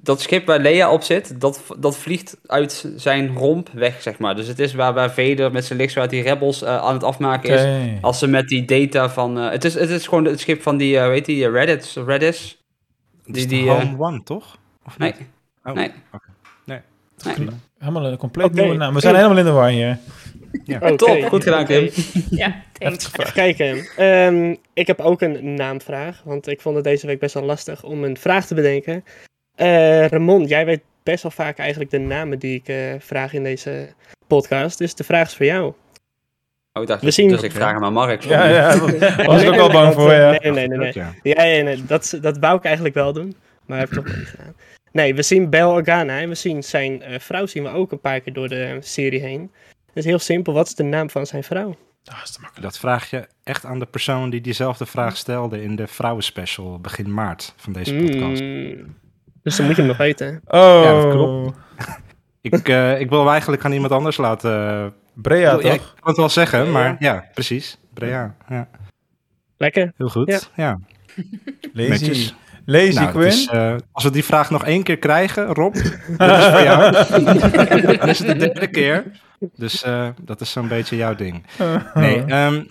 dat 0.08 0.22
schip 0.22 0.46
waar 0.46 0.60
Leia 0.60 0.92
op 0.92 1.04
zit, 1.04 1.42
dat, 1.42 1.64
dat 1.78 1.98
vliegt 1.98 2.38
uit 2.46 2.90
zijn 2.96 3.36
romp 3.36 3.70
weg, 3.74 4.02
zeg 4.02 4.18
maar. 4.20 4.36
Dus 4.36 4.48
het 4.48 4.60
is 4.60 4.74
waar, 4.74 4.94
waar 4.94 5.12
Vader 5.12 5.52
met 5.52 5.66
zijn 5.66 5.80
lichtzwaard 5.80 6.10
die 6.10 6.22
rebels 6.22 6.62
eh, 6.62 6.78
aan 6.78 6.94
het 6.94 7.04
afmaken 7.04 7.50
is. 7.50 8.02
Als 8.02 8.20
ze 8.20 8.28
met 8.28 8.48
die 8.48 8.66
data 8.66 9.10
van... 9.10 9.40
eh, 9.40 9.50
het, 9.50 9.66
is, 9.66 9.74
het 9.74 9.90
is 9.90 10.08
gewoon 10.08 10.26
het 10.26 10.40
schip 10.40 10.62
van 10.62 10.78
die, 10.78 11.00
weet 11.00 11.26
die, 11.26 11.46
eh, 11.46 11.52
Reddit, 11.52 11.96
Redis. 12.06 12.64
Die, 13.26 13.36
is 13.36 13.48
die, 13.48 13.62
die, 13.62 13.70
Home 13.70 13.96
One, 13.98 14.24
toch? 14.24 14.58
Of 14.86 14.98
Nee, 14.98 15.14
niet? 15.18 15.28
Oh, 15.64 15.74
nee. 15.74 15.92
oké. 16.14 16.28
nee. 16.66 16.80
Helemaal 17.78 18.06
een 18.06 18.18
compleet 18.18 18.54
nieuwe 18.54 18.76
naam. 18.76 18.94
We 18.94 19.00
zijn 19.00 19.16
helemaal 19.16 19.38
in 19.38 19.46
de 19.46 19.52
war 19.52 19.70
hier. 19.70 19.98
Oké, 20.80 20.96
Top, 20.96 21.24
goed 21.24 21.44
gedaan, 21.44 21.66
Kim. 21.66 21.90
Ja, 22.30 22.62
thanks. 22.72 23.10
Even 23.18 23.34
kijken. 23.34 23.88
Ehm, 23.98 24.56
ik 24.74 24.88
heb 24.88 25.00
ook 25.00 25.22
een 25.22 25.54
naamvraag, 25.54 26.22
want 26.26 26.48
ik 26.48 26.62
vond 26.62 26.76
het 26.76 26.84
deze 26.84 27.08
week 27.08 27.20
best 27.20 27.34
wel 27.34 27.44
lastig 27.44 27.84
om 27.84 28.04
een 28.04 28.18
vraag 28.18 28.46
te 28.46 28.54
bedenken. 28.56 29.04
Eh, 29.56 30.06
Ramon, 30.08 30.46
jij 30.46 30.66
weet 30.66 30.82
best 31.04 31.24
wel 31.24 31.32
vaak 31.32 31.58
eigenlijk 31.58 31.92
de 31.92 31.98
namen 32.00 32.40
die 32.40 32.56
ik 32.56 32.68
eh, 32.68 32.76
vraag 33.00 33.34
in 33.34 33.44
deze 33.44 33.88
podcast, 34.28 34.78
dus 34.78 34.96
de 34.96 35.04
vraag 35.04 35.28
is 35.28 35.36
voor 35.36 35.46
jou. 35.46 35.74
Oh, 36.74 36.82
ik 36.84 36.88
dacht, 36.88 37.02
We 37.02 37.12
zien- 37.12 37.30
dus 37.30 37.42
ik 37.42 37.52
vraag 37.52 37.74
hem 37.74 37.84
aan 37.84 37.94
Mark. 37.94 38.22
Ja, 38.24 38.48
ja. 38.48 38.78
Was 39.26 39.42
ik 39.42 39.48
ook 39.50 39.56
wel 39.56 39.68
nee, 39.68 39.78
bang 39.78 39.94
voor, 39.94 40.14
ja. 40.14 40.30
Nee, 40.30 40.52
nee, 40.52 40.68
nee. 40.68 40.78
nee. 40.78 40.92
Ja. 40.94 41.14
Ja, 41.24 41.44
ja, 41.44 41.64
nee 41.64 41.86
dat, 41.86 42.18
dat 42.22 42.38
wou 42.38 42.58
ik 42.58 42.64
eigenlijk 42.64 42.96
wel 42.96 43.14
doen, 43.14 43.36
maar 43.66 43.80
heb 43.80 43.88
ik 43.88 43.94
toch 43.94 44.06
niet 44.16 44.28
gedaan. 44.28 44.56
Nee, 44.92 45.16
we 45.16 45.22
zien 45.22 45.50
Bel 45.50 45.72
Organa 45.72 46.20
en 46.20 46.30
we 46.30 46.36
zien 46.36 46.64
zijn 46.64 47.02
eh, 47.02 47.20
vrouw 47.20 47.46
zien 47.46 47.64
we 47.64 47.70
ook 47.70 47.92
een 47.92 48.00
paar 48.00 48.20
keer 48.20 48.34
door 48.34 48.48
de 48.48 48.78
serie 48.80 49.20
heen. 49.22 49.52
Het 49.98 50.06
is 50.06 50.12
heel 50.12 50.22
simpel, 50.22 50.54
wat 50.54 50.68
is 50.68 50.76
de 50.76 50.84
naam 50.84 51.10
van 51.10 51.26
zijn 51.26 51.44
vrouw? 51.44 51.76
Ah, 52.06 52.18
is 52.24 52.32
te 52.32 52.40
makkelijk. 52.42 52.68
Dat 52.72 52.80
vraag 52.80 53.10
je 53.10 53.28
echt 53.44 53.66
aan 53.66 53.80
de 53.80 53.86
persoon 53.86 54.30
die 54.30 54.42
diezelfde 54.42 54.86
vraag 54.86 55.18
stelde 55.18 55.64
in 55.64 55.76
de 55.76 55.88
vrouwenspecial 55.88 56.80
begin 56.80 57.14
maart 57.14 57.54
van 57.56 57.74
deze 57.74 57.94
podcast. 57.96 58.42
Mm. 58.42 58.96
Dus 59.44 59.56
dan 59.56 59.66
moet 59.66 59.76
je 59.76 59.82
hem 59.82 59.90
nog 59.90 59.98
weten. 59.98 60.42
Oh, 60.46 60.82
Ja, 60.84 61.02
dat 61.02 61.12
klopt. 61.12 61.58
Ik, 62.42 62.68
eh, 62.70 63.00
ik 63.00 63.10
wil 63.10 63.20
hem 63.20 63.30
eigenlijk 63.30 63.66
aan 63.66 63.72
iemand 63.72 63.92
anders 63.92 64.18
laten. 64.18 64.94
Brea, 65.14 65.52
ik 65.54 65.62
wil- 65.62 65.68
ja, 65.68 65.74
ik 65.74 65.80
toch? 65.82 65.94
kan 65.94 66.08
het 66.10 66.18
wel 66.18 66.30
zeggen, 66.30 66.72
maar 66.72 66.96
ja, 67.00 67.26
precies. 67.34 67.78
Brea, 67.94 68.36
ja. 68.50 68.68
Lekker. 69.58 69.94
Heel 69.98 70.10
goed. 70.10 70.28
Ja. 70.28 70.40
Ja. 70.64 70.80
Lazy. 71.74 72.32
Lazy 72.66 72.94
Nou, 73.00 73.10
Quinn. 73.12 73.28
is, 73.28 73.48
eh, 73.48 73.76
als 73.92 74.04
we 74.04 74.12
die 74.12 74.24
vraag 74.24 74.50
nog 74.50 74.66
één 74.66 74.84
keer 74.84 74.98
krijgen, 74.98 75.46
Rob, 75.46 75.74
dat 76.18 76.38
is 76.38 76.46
voor 76.46 76.62
jou. 76.64 76.92
Dan 77.98 78.10
is 78.10 78.20
het 78.20 78.28
de 78.28 78.36
derde 78.36 78.68
keer. 78.68 79.04
Dus 79.56 79.84
eh, 79.84 80.08
dat 80.22 80.42
is 80.42 80.52
zo'n 80.52 80.68
beetje 80.68 80.96
jouw 80.96 81.16
ding. 81.16 81.46
Nee, 81.94 82.24
ehm, 82.26 82.64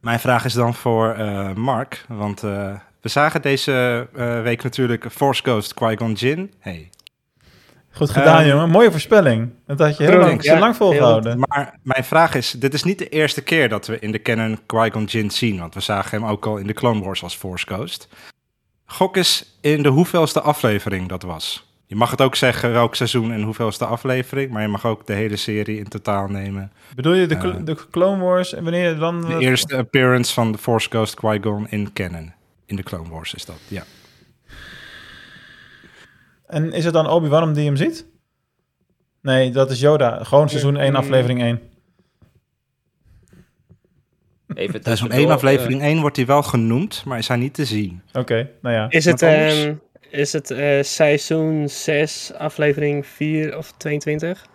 mijn 0.00 0.20
vraag 0.20 0.44
is 0.44 0.52
dan 0.52 0.74
voor 0.74 1.12
eh, 1.14 1.54
Mark. 1.54 2.04
Want 2.08 2.42
eh, 2.42 2.72
we 3.00 3.08
zagen 3.08 3.42
deze 3.42 4.08
eh, 4.14 4.42
week 4.42 4.62
natuurlijk 4.62 5.06
Force 5.12 5.42
Ghost 5.42 5.74
Qui-Gon 5.74 6.12
Jinn. 6.12 6.52
Hey. 6.58 6.90
Goed 7.92 8.10
gedaan, 8.10 8.40
Ehm, 8.40 8.48
jongen. 8.48 8.70
Mooie 8.70 8.90
voorspelling. 8.90 9.50
Dat 9.66 9.78
had 9.78 9.96
je 9.96 10.04
heel 10.04 10.18
lang, 10.18 10.42
ja. 10.42 10.58
lang 10.58 10.76
volgehouden. 10.76 11.38
Maar 11.38 11.78
mijn 11.82 12.04
vraag 12.04 12.34
is, 12.34 12.50
dit 12.50 12.74
is 12.74 12.82
niet 12.82 12.98
de 12.98 13.08
eerste 13.08 13.42
keer 13.42 13.68
dat 13.68 13.86
we 13.86 13.98
in 13.98 14.12
de 14.12 14.22
canon 14.22 14.58
Qui-Gon 14.66 15.04
Jinn 15.04 15.30
zien. 15.30 15.58
Want 15.58 15.74
we 15.74 15.80
zagen 15.80 16.20
hem 16.20 16.30
ook 16.30 16.46
al 16.46 16.56
in 16.56 16.66
de 16.66 16.72
Clone 16.72 17.04
Wars 17.04 17.22
als 17.22 17.36
Force 17.36 17.66
Ghost. 17.66 18.08
Gok 18.84 19.16
eens 19.16 19.58
in 19.60 19.82
de 19.82 19.88
hoeveelste 19.88 20.40
aflevering 20.40 21.08
dat 21.08 21.22
was. 21.22 21.69
Je 21.90 21.96
mag 21.96 22.10
het 22.10 22.20
ook 22.20 22.34
zeggen 22.36 22.72
welk 22.72 22.94
seizoen 22.94 23.32
en 23.32 23.42
hoeveelste 23.42 23.84
aflevering. 23.84 24.50
Maar 24.50 24.62
je 24.62 24.68
mag 24.68 24.86
ook 24.86 25.06
de 25.06 25.12
hele 25.12 25.36
serie 25.36 25.78
in 25.78 25.88
totaal 25.88 26.28
nemen. 26.28 26.72
Bedoel 26.94 27.14
je 27.14 27.26
de, 27.26 27.34
Eh. 27.34 27.54
de 27.64 27.76
Clone 27.90 28.22
Wars 28.24 28.54
en 28.54 28.62
wanneer 28.62 28.96
dan... 28.98 29.20
De 29.20 29.38
eerste 29.38 29.76
appearance 29.76 30.32
van 30.32 30.52
de 30.52 30.58
Force 30.58 30.88
Ghost 30.90 31.14
Qui-Gon 31.14 31.66
in 31.68 31.92
canon. 31.92 32.32
In 32.66 32.76
de 32.76 32.82
Clone 32.82 33.08
Wars 33.08 33.34
is 33.34 33.44
dat, 33.44 33.60
ja. 33.68 33.82
En 36.46 36.72
is 36.72 36.84
het 36.84 36.94
dan 36.94 37.06
Obi-Wan 37.06 37.52
die 37.52 37.64
hem 37.64 37.76
ziet? 37.76 38.06
Nee, 39.22 39.50
dat 39.50 39.70
is 39.70 39.80
Yoda. 39.80 40.24
Gewoon 40.24 40.48
seizoen 40.48 40.76
1, 40.76 40.90
Mm. 40.90 40.96
aflevering 40.96 41.40
1. 41.40 41.60
Even 44.54 44.82
Seizoen 44.82 44.82
tussendoor, 44.82 45.18
1, 45.18 45.26
eh, 45.28 45.34
aflevering 45.34 45.82
1 45.82 46.00
wordt 46.00 46.16
hij 46.16 46.26
wel 46.26 46.42
genoemd, 46.42 47.04
maar 47.04 47.18
is 47.18 47.28
hij 47.28 47.36
niet 47.36 47.54
te 47.54 47.64
zien. 47.64 48.02
Oké, 48.12 48.50
nou 48.62 48.74
ja. 48.74 48.86
Is 48.90 49.04
het, 49.04 49.22
ehm, 49.22 49.74
is 50.10 50.32
het 50.32 50.50
eh, 50.50 50.82
seizoen 50.82 51.68
6, 51.68 52.32
aflevering 52.34 53.06
4 53.06 53.56
of 53.56 53.72
22? 53.76 54.46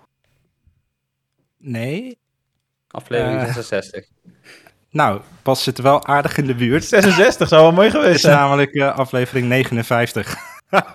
Nee. 1.57 2.17
aflevering 2.87 3.39
Eh. 3.41 3.53
66. 3.53 4.05
Nou, 4.89 5.21
Pas 5.41 5.63
zit 5.63 5.77
wel 5.79 6.05
aardig 6.05 6.37
in 6.37 6.45
de 6.45 6.55
buurt. 6.55 6.83
66 6.85 7.47
zou 7.47 7.61
wel 7.61 7.71
mooi 7.71 7.87
Het 7.87 7.95
geweest 7.95 8.15
is 8.15 8.21
zijn. 8.21 8.35
namelijk 8.37 8.73
eh, 8.73 8.97
aflevering 8.97 9.47
59. 9.47 10.35
Dat 10.69 10.85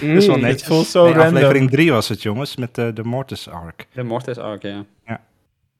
is 0.00 0.26
wel 0.26 0.36
Mm, 0.36 0.42
netjes. 0.42 0.60
het 0.60 0.64
voelt 0.64 0.86
zo 0.86 1.04
Nee, 1.04 1.12
random. 1.12 1.34
aflevering 1.36 1.70
3 1.70 1.92
was 1.92 2.08
het, 2.08 2.22
jongens, 2.22 2.56
met 2.56 2.78
eh, 2.78 2.88
de 2.94 3.04
Mortis 3.04 3.48
Arc. 3.48 3.86
De 3.92 4.02
Mortis 4.02 4.38
Arc, 4.38 4.62
ja. 4.62 4.84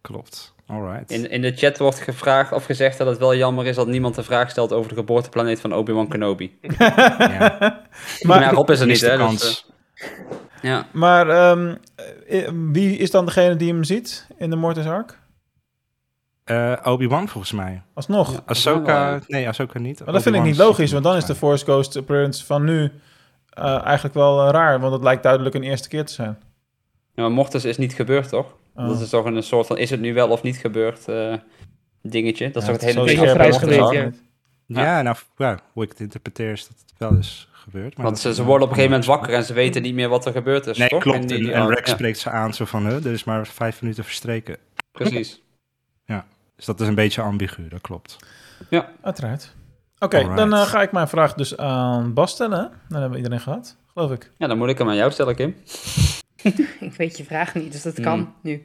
Klopt. 0.01 0.55
Alright. 0.71 1.11
In, 1.11 1.31
in 1.31 1.43
de 1.43 1.53
chat 1.53 1.79
wordt 1.79 2.01
gevraagd 2.01 2.53
of 2.53 2.65
gezegd 2.65 2.99
dat 2.99 3.07
het 3.07 3.19
wel 3.19 3.35
jammer 3.35 3.67
is 3.67 3.77
dat 3.77 3.87
niemand 3.87 4.15
de 4.15 4.23
vraag 4.23 4.51
stelt 4.51 4.73
over 4.73 4.89
de 4.89 4.95
geboorteplaneet 4.95 5.61
van 5.61 5.75
Obi-Wan 5.75 6.09
Kenobi. 6.09 6.59
Ja. 7.19 7.81
Maar 8.23 8.41
ja, 8.41 8.51
Rob 8.51 8.71
is 8.71 8.81
er 8.81 8.87
niet, 8.87 9.01
hè? 9.01 9.17
kans. 9.17 9.41
Dus, 9.41 9.67
eh, 9.95 10.09
ja. 10.63 10.87
Maar 10.93 11.29
ehm, 11.29 11.75
eh, 12.29 12.49
wie 12.73 12.97
is 12.97 13.11
dan 13.11 13.25
degene 13.25 13.57
die 13.57 13.73
hem 13.73 13.85
ziet 13.85 14.27
in 14.39 14.51
de 14.51 14.57
Mortis 14.57 14.87
Ark? 14.87 15.19
Eh, 16.45 16.73
Obi-Wan 16.83 17.29
volgens 17.29 17.53
mij. 17.53 17.83
Alsnog. 17.95 18.33
Ja. 18.33 18.41
Ahsoka, 18.47 19.21
nee, 19.27 19.49
Ahsoka 19.49 19.79
niet. 19.79 20.05
Maar 20.05 20.15
dat 20.15 20.23
vind 20.23 20.35
ik 20.35 20.43
niet 20.43 20.53
is 20.53 20.59
logisch, 20.59 20.93
want 20.93 21.05
dan 21.05 21.17
is 21.17 21.25
de 21.25 21.35
Force 21.35 21.65
Ghost 21.65 21.97
appearance 21.97 22.45
van 22.45 22.65
nu 22.65 22.93
eh, 23.51 23.85
eigenlijk 23.85 24.15
wel 24.15 24.51
raar. 24.51 24.81
Want 24.81 24.93
het 24.93 25.03
lijkt 25.03 25.23
duidelijk 25.23 25.55
een 25.55 25.63
eerste 25.63 25.89
keer 25.89 26.05
te 26.05 26.13
zijn. 26.13 26.39
Ja, 27.15 27.23
maar 27.23 27.31
Mortis 27.31 27.65
is 27.65 27.79
niet 27.79 27.95
gebeurd, 27.95 28.29
toch? 28.29 28.55
Oh. 28.75 28.87
Dat 28.89 29.01
is 29.01 29.09
toch 29.09 29.25
een 29.25 29.43
soort 29.43 29.67
van, 29.67 29.79
is 29.79 29.91
het 29.91 30.01
nu 30.01 30.15
wel 30.15 30.29
of 30.29 30.43
niet 30.43 30.57
gebeurd 30.57 31.09
eh, 31.09 31.35
dingetje? 32.03 32.51
Dat 32.51 32.63
is 32.63 32.69
Ja, 32.69 32.75
toch 32.75 32.81
het 32.87 32.95
hele 32.95 33.07
ding 33.07 33.19
geweest, 33.31 33.93
ja. 33.93 34.11
Ja, 34.67 35.03
nou, 35.03 35.17
ja, 35.37 35.59
hoe 35.73 35.83
ik 35.85 35.89
het 35.89 36.01
interpreteer 36.01 36.53
is 36.53 36.69
dat 36.69 36.77
het 36.87 36.93
wel 36.99 37.19
is 37.19 37.49
gebeurd. 37.53 37.97
Maar 37.97 38.05
Want 38.07 38.19
ze, 38.19 38.35
ze 38.35 38.45
worden 38.45 38.63
op 38.63 38.69
een 38.69 38.77
gegeven 38.77 38.91
moment 38.99 39.17
wakker 39.19 39.35
en 39.35 39.45
ze 39.45 39.53
weten 39.53 39.83
niet 39.83 39.95
meer 39.95 40.09
wat 40.09 40.27
er 40.27 40.33
gebeurd 40.33 40.67
is, 40.67 40.79
Nee, 40.79 40.89
toch? 40.89 41.03
klopt. 41.03 41.29
Die- 41.29 41.39
En, 41.53 41.55
en 41.55 41.61
arc, 41.63 41.75
Rex 41.75 41.89
ja. 41.89 41.95
spreekt 41.95 42.19
ze 42.19 42.31
aan 42.31 42.55
zo 42.55 42.65
van, 42.65 42.87
er 42.87 43.07
is 43.07 43.25
maar 43.25 43.47
vijf 43.47 43.81
minuten 43.83 44.05
verstreken. 44.05 44.57
Precies. 44.93 45.43
Dus 46.57 46.69
dat 46.69 46.81
is 46.81 46.89
een 46.89 46.95
beetje 46.95 47.23
ambigu, 47.23 47.69
dat 47.69 47.81
klopt. 47.81 48.17
Uiteraard. 49.03 49.55
Oké, 49.99 50.35
dan 50.35 50.55
eh, 50.55 50.63
ga 50.63 50.83
ik 50.83 50.93
mijn 50.93 51.09
vraag 51.09 51.35
dus 51.35 51.57
aan 51.57 52.15
Bas 52.15 52.31
stellen. 52.31 52.71
Dan 52.89 53.01
hebben 53.01 53.11
we 53.11 53.17
iedereen 53.17 53.41
gehad, 53.41 53.77
geloof 53.87 54.11
ik. 54.13 54.31
Ja, 54.39 54.47
dan 54.47 54.59
moet 54.59 54.69
ik 54.69 54.79
hem 54.79 54.89
aan 54.89 54.97
jou 54.97 55.11
stellen, 55.11 55.35
Kim. 55.35 55.55
Ik 56.81 56.93
weet 56.97 57.17
je 57.17 57.25
vraag 57.25 57.55
niet, 57.55 57.73
dus 57.73 57.83
dat 57.83 57.95
Hmm. 57.95 58.05
kan 58.05 58.35
nu. 58.43 58.63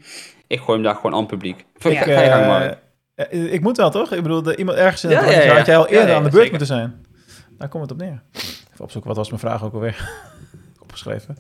Ik 0.48 0.60
gooi 0.60 0.72
hem 0.74 0.84
daar 0.84 0.96
gewoon 0.96 1.14
aan 1.14 1.20
het 1.20 1.28
publiek. 1.28 1.66
Ja. 1.78 1.90
Ga, 1.92 2.04
ga 2.04 2.22
je 2.22 2.30
gang 2.30 2.42
eh, 2.42 2.48
maar. 2.48 2.78
ik 3.32 3.62
moet 3.62 3.78
wel, 3.78 3.90
toch? 3.92 4.12
Ik 4.14 4.22
bedoel, 4.22 4.42
de, 4.42 4.56
iemand 4.56 4.78
ergens 4.78 5.04
in 5.04 5.10
het 5.10 5.20
Ja, 5.20 5.24
rondje 5.26 5.42
ja, 5.44 5.52
ja. 5.52 5.58
had 5.58 5.66
jij 5.66 5.78
al 5.78 5.88
eerder 5.88 6.10
ja, 6.10 6.16
aan 6.16 6.24
de 6.24 6.30
beurt 6.30 6.34
zeker. 6.44 6.50
moeten 6.50 6.68
zijn. 6.68 7.06
Daar 7.58 7.68
komt 7.70 7.84
het 7.84 7.92
op 7.92 7.98
neer. 7.98 8.22
Even 8.34 8.84
opzoeken, 8.84 9.10
wat 9.10 9.18
was 9.18 9.28
mijn 9.30 9.40
vraag 9.42 9.64
ook 9.64 9.74
alweer? 9.74 10.10
Opgeschreven. 10.84 11.38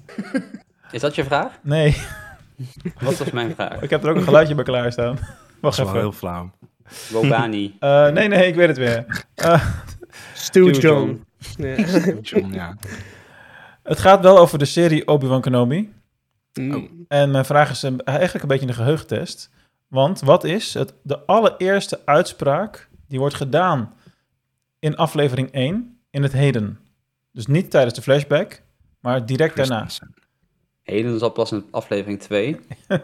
Is 0.92 1.02
dat 1.02 1.16
je 1.16 1.24
vraag? 1.24 1.52
Nee, 1.62 1.98
Wat 3.00 3.18
was 3.18 3.32
mijn 3.32 3.56
vraag? 3.56 3.82
ik 3.82 3.90
heb 3.90 4.04
er 4.04 4.10
ook 4.10 4.16
een 4.16 4.24
geluidje 4.24 4.56
bij 4.56 4.64
klaarstaan. 4.64 5.16
Dat 5.16 5.24
Wacht 5.62 5.78
is 5.78 5.84
wel 5.84 5.88
even. 5.88 6.00
heel 6.00 6.12
flauw. 6.12 6.52
Wobani. 7.12 7.76
Eh, 7.80 8.08
nee, 8.10 8.28
nee, 8.28 8.48
ik 8.48 8.56
weet 8.56 8.68
het 8.68 8.78
weer. 8.78 9.26
Eh, 9.36 9.66
Stu 10.34 10.72
John. 10.72 11.24
John, 12.22 12.54
ja. 12.54 12.76
het 13.84 14.00
gaat 14.00 14.22
wel 14.22 14.38
over 14.38 14.58
de 14.60 14.66
serie 14.66 15.08
Obi-Wan 15.08 15.42
Kenobi. 15.42 15.94
Mm. 16.60 17.06
En 17.08 17.32
mijn 17.32 17.46
vraag 17.46 17.70
is 17.70 17.82
een, 17.82 18.04
eigenlijk 18.04 18.44
een 18.44 18.50
beetje 18.50 18.68
een 18.68 18.74
geheugentest. 18.74 19.50
Want 19.88 20.22
wat 20.22 20.44
is 20.44 20.74
het, 20.74 20.94
de 21.04 21.26
allereerste 21.26 22.02
uitspraak 22.06 22.90
die 23.08 23.20
wordt 23.20 23.36
gedaan 23.36 23.94
in 24.80 24.96
aflevering 24.96 25.52
1 25.52 26.00
in 26.10 26.24
het 26.24 26.32
heden? 26.32 26.80
Dus 27.32 27.46
niet 27.46 27.72
tijdens 27.72 27.94
de 27.94 28.02
flashback, 28.02 28.62
maar 29.00 29.26
direct 29.26 29.56
daarna. 29.56 29.88
Heden 30.82 31.20
zat 31.20 31.34
pas 31.34 31.52
in 31.52 31.66
aflevering 31.72 32.20
2. 32.20 32.60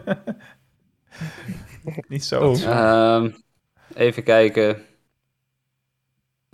Niet 2.08 2.24
zo. 2.24 2.54
Ehm, 2.54 3.30
even 3.94 4.22
kijken. 4.22 4.82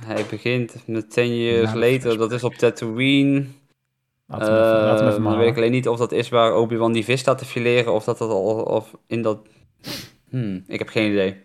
Hij 0.02 0.24
begint 0.30 0.86
met 0.86 1.10
10 1.10 1.36
years 1.36 1.74
later. 1.74 2.18
Dat 2.18 2.32
is 2.32 2.44
op 2.44 2.54
Tatooine. 2.54 3.46
Laten 4.30 4.46
we 4.54 4.58
even, 4.60 4.72
laten 4.84 5.04
we 5.04 5.10
Eh, 5.10 5.12
dan 5.12 5.22
maar 5.22 5.36
weet 5.38 5.48
ik 5.50 5.56
alleen 5.56 5.70
niet 5.70 5.88
of 5.88 5.98
dat 5.98 6.12
is 6.12 6.28
waar 6.28 6.54
Obi-Wan 6.54 6.92
die 6.92 7.04
vis 7.04 7.20
staat 7.20 7.38
te 7.38 7.44
fileren. 7.44 7.92
Of 7.94 8.04
dat 8.04 8.18
dat 8.18 8.30
al 8.30 8.62
of 8.62 8.96
in 9.06 9.22
dat... 9.22 9.38
Hmm, 10.28 10.64
ik 10.66 10.78
heb 10.78 10.88
geen 10.88 11.10
idee. 11.10 11.42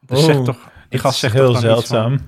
Dus 0.00 0.18
Oh, 0.18 0.24
zeg 0.24 0.44
toch, 0.44 0.68
die 0.88 1.00
gast 1.00 1.18
zegt 1.18 1.34
heel 1.34 1.52
van, 1.52 1.60
zeldzaam. 1.60 2.18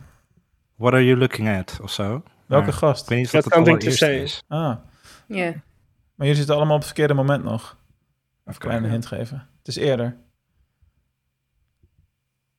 What 0.77 0.93
are 0.93 1.05
you 1.05 1.19
looking 1.19 1.49
at? 1.49 1.79
Of 1.83 1.91
zo. 1.91 2.23
Welke 2.47 2.65
Maar 2.65 2.75
gast? 2.75 3.03
Ik 3.03 3.09
weet 3.09 3.19
niet 3.19 3.31
dat 3.33 3.45
het 3.45 3.53
something 3.53 3.81
to 3.81 3.91
say. 3.91 4.19
is. 4.23 4.43
Ah, 4.49 4.77
Ja. 5.27 5.45
maar 6.15 6.27
jullie 6.27 6.35
zitten 6.35 6.55
allemaal 6.55 6.75
op 6.75 6.81
het 6.81 6.87
verkeerde 6.91 7.15
moment 7.15 7.45
nog. 7.45 7.63
Even 8.41 8.53
een 8.53 8.59
kleine 8.59 8.89
hint 8.89 9.07
geven. 9.07 9.49
Het 9.59 9.69
is 9.69 9.77
eerder. 9.77 10.17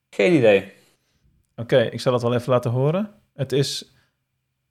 Geen 0.10 0.34
idee. 0.34 0.74
Oké, 1.56 1.77
ik 1.82 2.00
zal 2.01 2.13
het 2.13 2.22
wel 2.22 2.34
even 2.34 2.51
laten 2.51 2.72
horen. 2.72 3.12
Het 3.34 3.51
is 3.51 3.94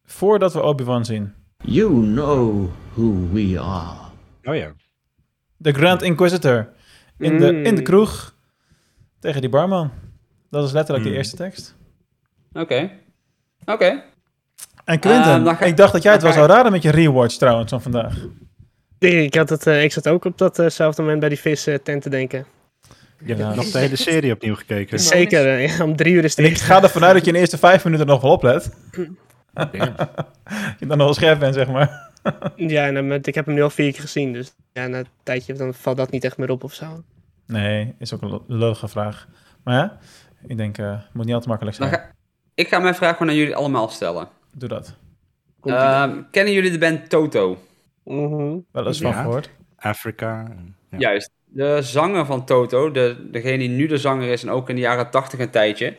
voordat 0.05 0.53
we 0.53 0.63
Obi-Wan 0.63 1.05
zien. 1.05 1.35
You 1.67 1.91
know 2.03 2.69
who 2.95 3.29
we 3.33 3.61
are. 3.61 3.99
Oh 4.45 4.55
ja. 4.57 4.73
De 5.57 5.73
Grand 5.73 6.03
Inquisitor. 6.03 6.69
In, 7.19 7.39
de, 7.39 7.63
in 7.63 7.75
de 7.75 7.83
kroeg. 7.83 8.35
Tegen 9.21 9.41
die 9.41 9.51
barman. 9.51 9.91
Dat 10.51 10.65
is 10.65 10.73
letterlijk 10.73 11.05
de 11.05 11.11
Mm. 11.11 11.17
eerste 11.17 11.37
tekst. 11.37 11.75
Oké. 12.53 12.91
Oké. 13.65 14.03
En 14.85 14.99
Quinten, 14.99 15.57
ga- 15.57 15.65
ik 15.65 15.77
dacht 15.77 15.93
dat 15.93 16.03
jij 16.03 16.13
het 16.13 16.23
wel 16.23 16.33
zou 16.33 16.47
raden 16.47 16.73
met 16.73 16.83
je 16.83 16.91
rewatch 16.91 17.37
trouwens 17.37 17.71
van 17.71 17.83
vandaag. 17.83 18.17
Ik, 18.99 19.35
had 19.35 19.49
het, 19.49 19.67
eh, 19.67 19.83
ik 19.83 19.93
zat 19.93 20.09
ook 20.09 20.25
op 20.25 20.39
datzelfde 20.39 21.03
moment 21.03 21.21
bij 21.21 21.29
die 21.29 21.39
vis 21.39 21.67
eh, 21.67 21.75
tent 21.75 22.03
te 22.03 22.09
denken. 22.11 22.47
Je 23.19 23.27
hebt 23.27 23.39
Ja. 23.39 23.55
nog 23.55 23.71
de 23.71 23.79
hele 23.79 23.97
serie 23.97 24.33
opnieuw 24.33 24.55
gekeken. 24.55 25.01
Zeker, 25.01 25.47
eh, 25.47 25.77
ja, 25.77 25.85
om 25.85 25.97
drie 25.97 26.15
uur 26.15 26.25
is 26.25 26.37
het 26.37 26.47
ik 26.47 26.59
ga 26.59 26.83
ervan 26.83 27.05
uit 27.05 27.13
dat 27.15 27.21
je 27.23 27.27
in 27.29 27.33
de 27.35 27.41
eerste 27.41 27.59
vijf 27.59 27.85
minuten 27.85 28.07
nog 28.07 28.21
wel 28.23 28.31
oplet. 28.33 28.71
Je 30.79 30.87
dan 30.87 30.97
nog 30.99 31.07
wel 31.07 31.15
scherp 31.15 31.39
bent, 31.39 31.55
zeg 31.55 31.69
maar. 31.69 32.05
Ja, 32.57 32.91
eh, 32.93 33.15
ik 33.23 33.35
heb 33.35 33.47
hem 33.47 33.55
nu 33.55 33.63
al 33.63 33.71
vier 33.71 33.93
keer 33.93 34.01
gezien, 34.01 34.33
dus 34.33 34.55
ja, 34.73 34.87
na 34.87 34.99
een 34.99 35.07
tijdje 35.23 35.53
dan 35.53 35.75
valt 35.75 35.97
dat 35.97 36.11
niet 36.11 36.25
echt 36.25 36.37
meer 36.39 36.51
op 36.51 36.65
of 36.65 36.73
zo. 36.73 37.03
Nee, 37.47 37.95
is 37.99 38.15
ook 38.15 38.23
een 38.23 38.41
lullige 38.47 38.89
vraag. 38.89 39.29
Maar 39.65 39.75
ja, 39.75 39.99
ik 40.47 40.57
denk, 40.57 40.79
eh 40.79 40.91
het 40.91 41.15
moet 41.15 41.25
niet 41.25 41.35
al 41.35 41.41
te 41.41 41.49
makkelijk 41.49 41.77
zijn. 41.77 41.91
ga, 41.91 42.11
ik 42.55 42.69
ga 42.69 42.79
mijn 42.79 42.95
vraag 42.95 43.17
gewoon 43.17 43.33
aan 43.33 43.39
jullie 43.39 43.57
allemaal 43.57 43.89
stellen. 43.89 44.29
Doe 44.53 44.69
dat. 44.69 44.95
Ehm, 45.63 46.23
kennen 46.31 46.53
jullie 46.53 46.71
de 46.71 46.79
band 46.79 47.09
Toto? 47.11 47.59
Mhm. 48.05 48.59
Wel 48.73 48.87
eens 48.87 48.99
Ja. 48.99 49.13
van 49.13 49.23
gehoord. 49.23 49.51
Afrika. 49.77 50.45
en- 50.51 50.77
Ja. 50.91 50.99
Juist. 50.99 51.31
De 51.45 51.79
zanger 51.83 52.27
van 52.27 52.45
Toto, 52.45 52.91
de, 52.91 53.29
degene 53.31 53.59
die 53.59 53.69
nu 53.69 53.87
de 53.87 53.99
zanger 53.99 54.29
is 54.29 54.43
en 54.43 54.51
ook 54.51 54.69
in 54.69 54.75
de 54.75 54.81
jaren 54.81 55.11
80 55.11 55.39
een 55.39 55.51
tijdje, 55.51 55.97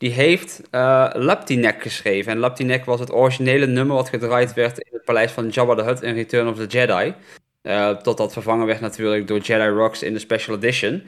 die 0.00 0.10
heeft 0.10 0.62
eh 0.70 1.10
Laptinek 1.12 1.82
geschreven. 1.82 2.32
En 2.32 2.38
Laptinek 2.38 2.84
was 2.84 3.00
het 3.00 3.12
originele 3.12 3.66
nummer 3.66 3.96
wat 3.96 4.08
gedraaid 4.08 4.54
werd 4.54 4.78
in 4.78 4.92
het 4.92 5.04
paleis 5.04 5.32
van 5.32 5.48
Jabba 5.48 5.74
the 5.74 5.82
Hutt 5.82 6.02
in 6.02 6.14
Return 6.14 6.48
of 6.48 6.56
the 6.56 6.66
Jedi. 6.66 7.14
Eh 7.62 7.96
totdat 7.96 8.32
vervangen 8.32 8.66
werd 8.66 8.80
natuurlijk 8.80 9.26
door 9.26 9.38
Jedi 9.38 9.68
Rocks 9.68 10.02
in 10.02 10.12
de 10.12 10.18
Special 10.18 10.56
Edition. 10.56 11.02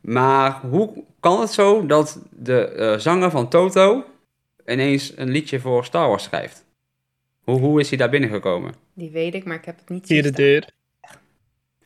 Maar 0.00 0.60
hoe 0.60 1.04
kan 1.20 1.40
het 1.40 1.50
zo 1.50 1.86
dat 1.86 2.22
de 2.30 2.68
eh, 2.68 2.98
zanger 2.98 3.30
van 3.30 3.48
Toto 3.48 4.04
ineens 4.66 5.12
een 5.16 5.30
liedje 5.30 5.60
voor 5.60 5.84
Star 5.84 6.08
Wars 6.08 6.22
schrijft? 6.22 6.64
Hoe, 7.44 7.60
hoe 7.60 7.80
is 7.80 7.88
hij 7.88 7.98
daar 7.98 8.10
binnengekomen? 8.10 8.74
Die 8.94 9.10
weet 9.10 9.34
ik, 9.34 9.44
maar 9.44 9.56
ik 9.56 9.64
heb 9.64 9.78
het 9.78 9.88
niet 9.88 10.06
Via 10.06 10.22
de 10.22 10.30
deur. 10.30 10.68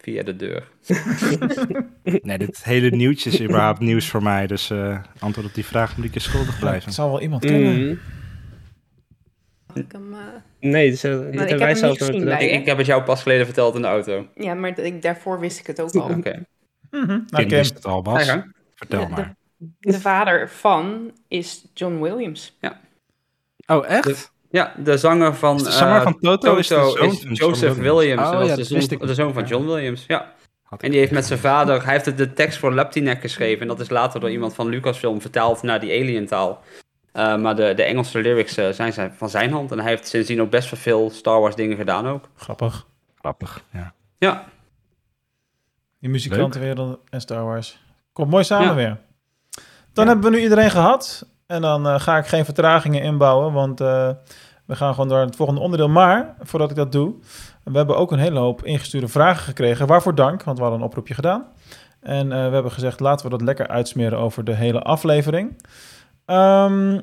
Via 0.08 0.22
de 0.22 0.36
deur. 0.36 0.68
Nee, 2.22 2.38
dit 2.38 2.64
hele 2.64 2.90
nieuwtje 2.90 3.30
is 3.30 3.42
überhaupt 3.42 3.80
nieuws 3.80 4.08
voor 4.08 4.22
mij. 4.22 4.46
Dus 4.46 4.70
eh, 4.70 4.98
antwoord 5.18 5.46
op 5.46 5.54
die 5.54 5.64
vraag 5.64 5.96
moet 5.96 6.06
ik 6.06 6.14
je 6.14 6.20
schuldig 6.20 6.58
blijven. 6.58 6.84
Het 6.84 6.94
zal 6.94 7.10
wel 7.10 7.20
iemand 7.20 7.44
kennen. 7.44 7.84
Mhm. 7.84 7.96
Ik 9.78 9.92
hem, 9.92 10.14
eh, 10.14 10.18
Nee, 10.60 10.90
dus, 10.90 11.00
dit 11.00 11.12
hebben 11.12 11.58
wij 11.58 11.74
zelf 11.74 11.98
nooit 11.98 12.42
Ik, 12.42 12.50
ik 12.50 12.66
heb 12.66 12.76
het 12.76 12.86
jou 12.86 13.02
pas 13.02 13.22
geleden 13.22 13.46
verteld 13.46 13.74
in 13.74 13.82
de 13.82 13.88
auto. 13.88 14.26
ja, 14.34 14.54
maar 14.54 14.78
ik, 14.78 15.02
daarvoor 15.02 15.40
wist 15.40 15.58
ik 15.58 15.66
het 15.66 15.80
ook 15.80 15.94
al. 15.94 16.10
Oké. 16.10 16.44
Mhm. 16.90 17.06
Nou, 17.06 17.26
Kim, 17.30 17.48
wist 17.48 17.74
het 17.74 17.84
al, 17.84 18.02
Bas. 18.02 18.36
Vertel 18.74 19.06
De- 19.06 19.10
maar. 19.10 19.36
De 19.78 20.00
vader 20.00 20.50
van 20.50 21.12
is 21.28 21.66
John 21.74 22.00
Williams. 22.00 22.58
Oh, 23.66 23.88
echt? 23.88 24.32
Ja, 24.50 24.72
de 24.76 24.96
zanger 24.96 25.34
van... 25.34 25.56
De 25.56 25.70
zanger 25.70 25.96
eh, 25.96 26.02
van 26.02 26.18
Toto 26.18 26.56
is 26.56 26.68
de 26.68 26.74
zoon 26.74 26.96
van 26.96 27.08
John 27.08 27.32
Joseph 27.32 27.76
Williams. 27.76 27.96
Williams. 27.98 28.28
Oh, 28.28 28.32
ja, 28.32 28.40
de, 28.48 28.56
wist 28.56 28.88
zoon, 28.88 29.00
ik 29.00 29.06
de 29.06 29.14
zoon 29.14 29.32
van. 29.32 29.44
John 29.44 29.66
Williams, 29.66 30.04
ja. 30.06 30.32
Had 30.62 30.82
En 30.82 30.90
die 30.90 30.98
heeft 30.98 31.12
met 31.12 31.26
zijn 31.26 31.38
vader... 31.38 31.84
Hij 31.84 31.92
heeft 31.92 32.16
de 32.16 32.32
tekst 32.32 32.58
voor 32.58 32.74
Laptinek 32.74 33.20
geschreven. 33.20 33.62
En 33.62 33.68
dat 33.68 33.80
is 33.80 33.88
later 33.88 34.20
door 34.20 34.30
iemand 34.30 34.54
van 34.54 34.68
Lucasfilm 34.68 35.20
vertaald 35.20 35.62
naar 35.62 35.80
die 35.80 36.00
alientaal. 36.00 36.62
Eh 37.12 37.36
maar 37.36 37.56
de, 37.56 37.72
de 37.74 37.82
Engelse 37.82 38.20
lyrics 38.20 38.56
eh, 38.56 38.68
zijn 38.70 38.92
zijn 38.92 39.12
van 39.14 39.28
zijn 39.28 39.52
hand. 39.52 39.72
En 39.72 39.78
hij 39.78 39.88
heeft 39.88 40.08
sindsdien 40.08 40.40
ook 40.40 40.50
best 40.50 40.70
wel 40.70 40.80
veel 40.80 41.10
Star 41.10 41.40
Wars 41.40 41.54
dingen 41.54 41.76
gedaan 41.76 42.06
ook. 42.08 42.28
grappig. 42.36 42.86
Grappig, 43.14 43.62
ja. 43.72 43.94
Ja, 44.18 44.44
Die 46.00 46.10
muzikantenwereld 46.10 47.00
en 47.10 47.20
Star 47.20 47.44
Wars. 47.44 47.80
Komt 48.12 48.30
mooi 48.30 48.44
samen 48.44 48.66
Ja. 48.66 48.74
weer. 48.74 48.98
Dan 49.92 50.04
Ja. 50.04 50.10
hebben 50.12 50.30
we 50.30 50.36
nu 50.36 50.42
iedereen 50.42 50.70
gehad. 50.70 51.26
En 51.48 51.62
dan 51.62 51.86
eh, 51.86 52.00
ga 52.00 52.18
ik 52.18 52.26
geen 52.26 52.44
vertragingen 52.44 53.02
inbouwen, 53.02 53.52
want 53.52 53.80
eh, 53.80 54.10
we 54.64 54.76
gaan 54.76 54.94
gewoon 54.94 55.08
door 55.08 55.18
het 55.18 55.36
volgende 55.36 55.60
onderdeel. 55.60 55.88
Maar, 55.88 56.34
voordat 56.40 56.70
ik 56.70 56.76
dat 56.76 56.92
doe, 56.92 57.14
we 57.64 57.76
hebben 57.76 57.96
ook 57.96 58.12
een 58.12 58.18
hele 58.18 58.38
hoop 58.38 58.64
ingestuurde 58.64 59.08
vragen 59.08 59.44
gekregen. 59.44 59.86
Waarvoor 59.86 60.14
dank, 60.14 60.42
want 60.42 60.56
we 60.56 60.62
hadden 60.62 60.80
een 60.80 60.86
oproepje 60.88 61.14
gedaan. 61.14 61.46
En 62.00 62.32
eh, 62.32 62.46
we 62.46 62.54
hebben 62.54 62.72
gezegd, 62.72 63.00
laten 63.00 63.24
we 63.24 63.30
dat 63.30 63.42
lekker 63.42 63.68
uitsmeren 63.68 64.18
over 64.18 64.44
de 64.44 64.54
hele 64.54 64.82
aflevering. 64.82 65.62
Ehm, 66.24 67.00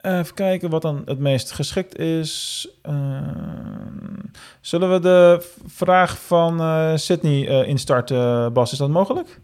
even 0.00 0.34
kijken 0.34 0.70
wat 0.70 0.82
dan 0.82 1.02
het 1.04 1.18
meest 1.18 1.52
geschikt 1.52 1.98
is. 1.98 2.68
Ehm, 2.82 4.18
zullen 4.60 4.90
we 4.90 5.00
de 5.00 5.50
vraag 5.66 6.18
van 6.18 6.98
Sydney 6.98 7.64
instarten, 7.66 8.52
Bas? 8.52 8.72
Is 8.72 8.78
dat 8.78 8.88
mogelijk? 8.88 9.40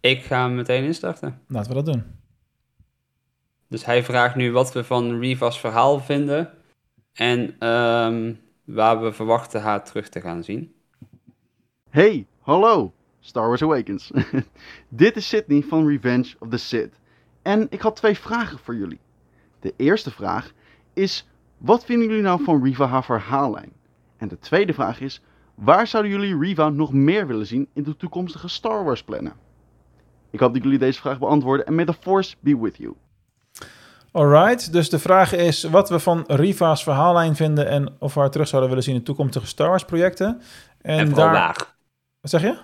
ik 0.00 0.22
ga 0.22 0.42
hem 0.42 0.54
meteen 0.54 0.84
instarten. 0.84 1.40
Laten 1.48 1.68
we 1.68 1.82
dat 1.82 1.94
doen. 1.94 2.23
Dus 3.68 3.84
hij 3.84 4.04
vraagt 4.04 4.34
nu 4.34 4.52
wat 4.52 4.72
we 4.72 4.84
van 4.84 5.18
Reva's 5.20 5.60
verhaal 5.60 6.00
vinden. 6.00 6.50
En 7.12 7.56
ehm, 7.58 8.34
waar 8.64 9.02
we 9.02 9.12
verwachten 9.12 9.62
haar 9.62 9.84
terug 9.84 10.08
te 10.08 10.20
gaan 10.20 10.44
zien. 10.44 10.74
Hey, 11.90 12.26
hallo, 12.40 12.92
Star 13.20 13.46
Wars 13.48 13.62
Awakens. 13.62 14.10
Dit 14.88 15.16
is 15.16 15.28
Sydney 15.28 15.62
van 15.62 15.86
Revenge 15.86 16.34
of 16.38 16.48
the 16.48 16.56
Sith. 16.56 17.00
En 17.42 17.66
ik 17.70 17.80
had 17.80 17.96
twee 17.96 18.18
vragen 18.18 18.58
voor 18.58 18.76
jullie. 18.76 19.00
De 19.60 19.74
eerste 19.76 20.10
vraag 20.10 20.52
is: 20.92 21.28
wat 21.58 21.84
vinden 21.84 22.08
jullie 22.08 22.22
nou 22.22 22.44
van 22.44 22.62
Riva 22.62 22.86
haar 22.86 23.04
verhaallijn? 23.04 23.72
En 24.16 24.28
de 24.28 24.38
tweede 24.38 24.74
vraag 24.74 25.00
is: 25.00 25.22
waar 25.54 25.86
zouden 25.86 26.12
jullie 26.12 26.38
Riva 26.38 26.68
nog 26.68 26.92
meer 26.92 27.26
willen 27.26 27.46
zien 27.46 27.68
in 27.72 27.82
de 27.82 27.96
toekomstige 27.96 28.48
Star 28.48 28.84
Wars 28.84 29.02
plannen? 29.02 29.36
Ik 30.30 30.40
hoop 30.40 30.54
dat 30.54 30.62
jullie 30.62 30.78
deze 30.78 31.00
vraag 31.00 31.18
beantwoorden 31.18 31.66
en 31.66 31.74
may 31.74 31.84
the 31.84 31.92
Force 31.92 32.36
be 32.40 32.58
with 32.58 32.76
you. 32.76 32.94
Alright, 34.16 34.72
dus 34.72 34.90
de 34.90 34.98
vraag 34.98 35.32
is 35.32 35.62
wat 35.62 35.88
we 35.88 35.98
van 35.98 36.24
Riva's 36.26 36.82
verhaallijn 36.82 37.36
vinden 37.36 37.68
en 37.68 37.92
of 37.98 38.14
we 38.14 38.20
haar 38.20 38.30
terug 38.30 38.48
zouden 38.48 38.70
willen 38.70 38.84
zien 38.84 38.94
in 38.94 39.02
toekomstige 39.02 39.46
Star 39.46 39.68
Wars 39.68 39.84
projecten. 39.84 40.40
En, 40.80 40.98
En, 40.98 41.08
vooral 41.08 41.24
daar... 41.24 41.34
waar. 41.34 41.74
Wat 42.20 42.30
zeg 42.30 42.42
je? 42.42 42.56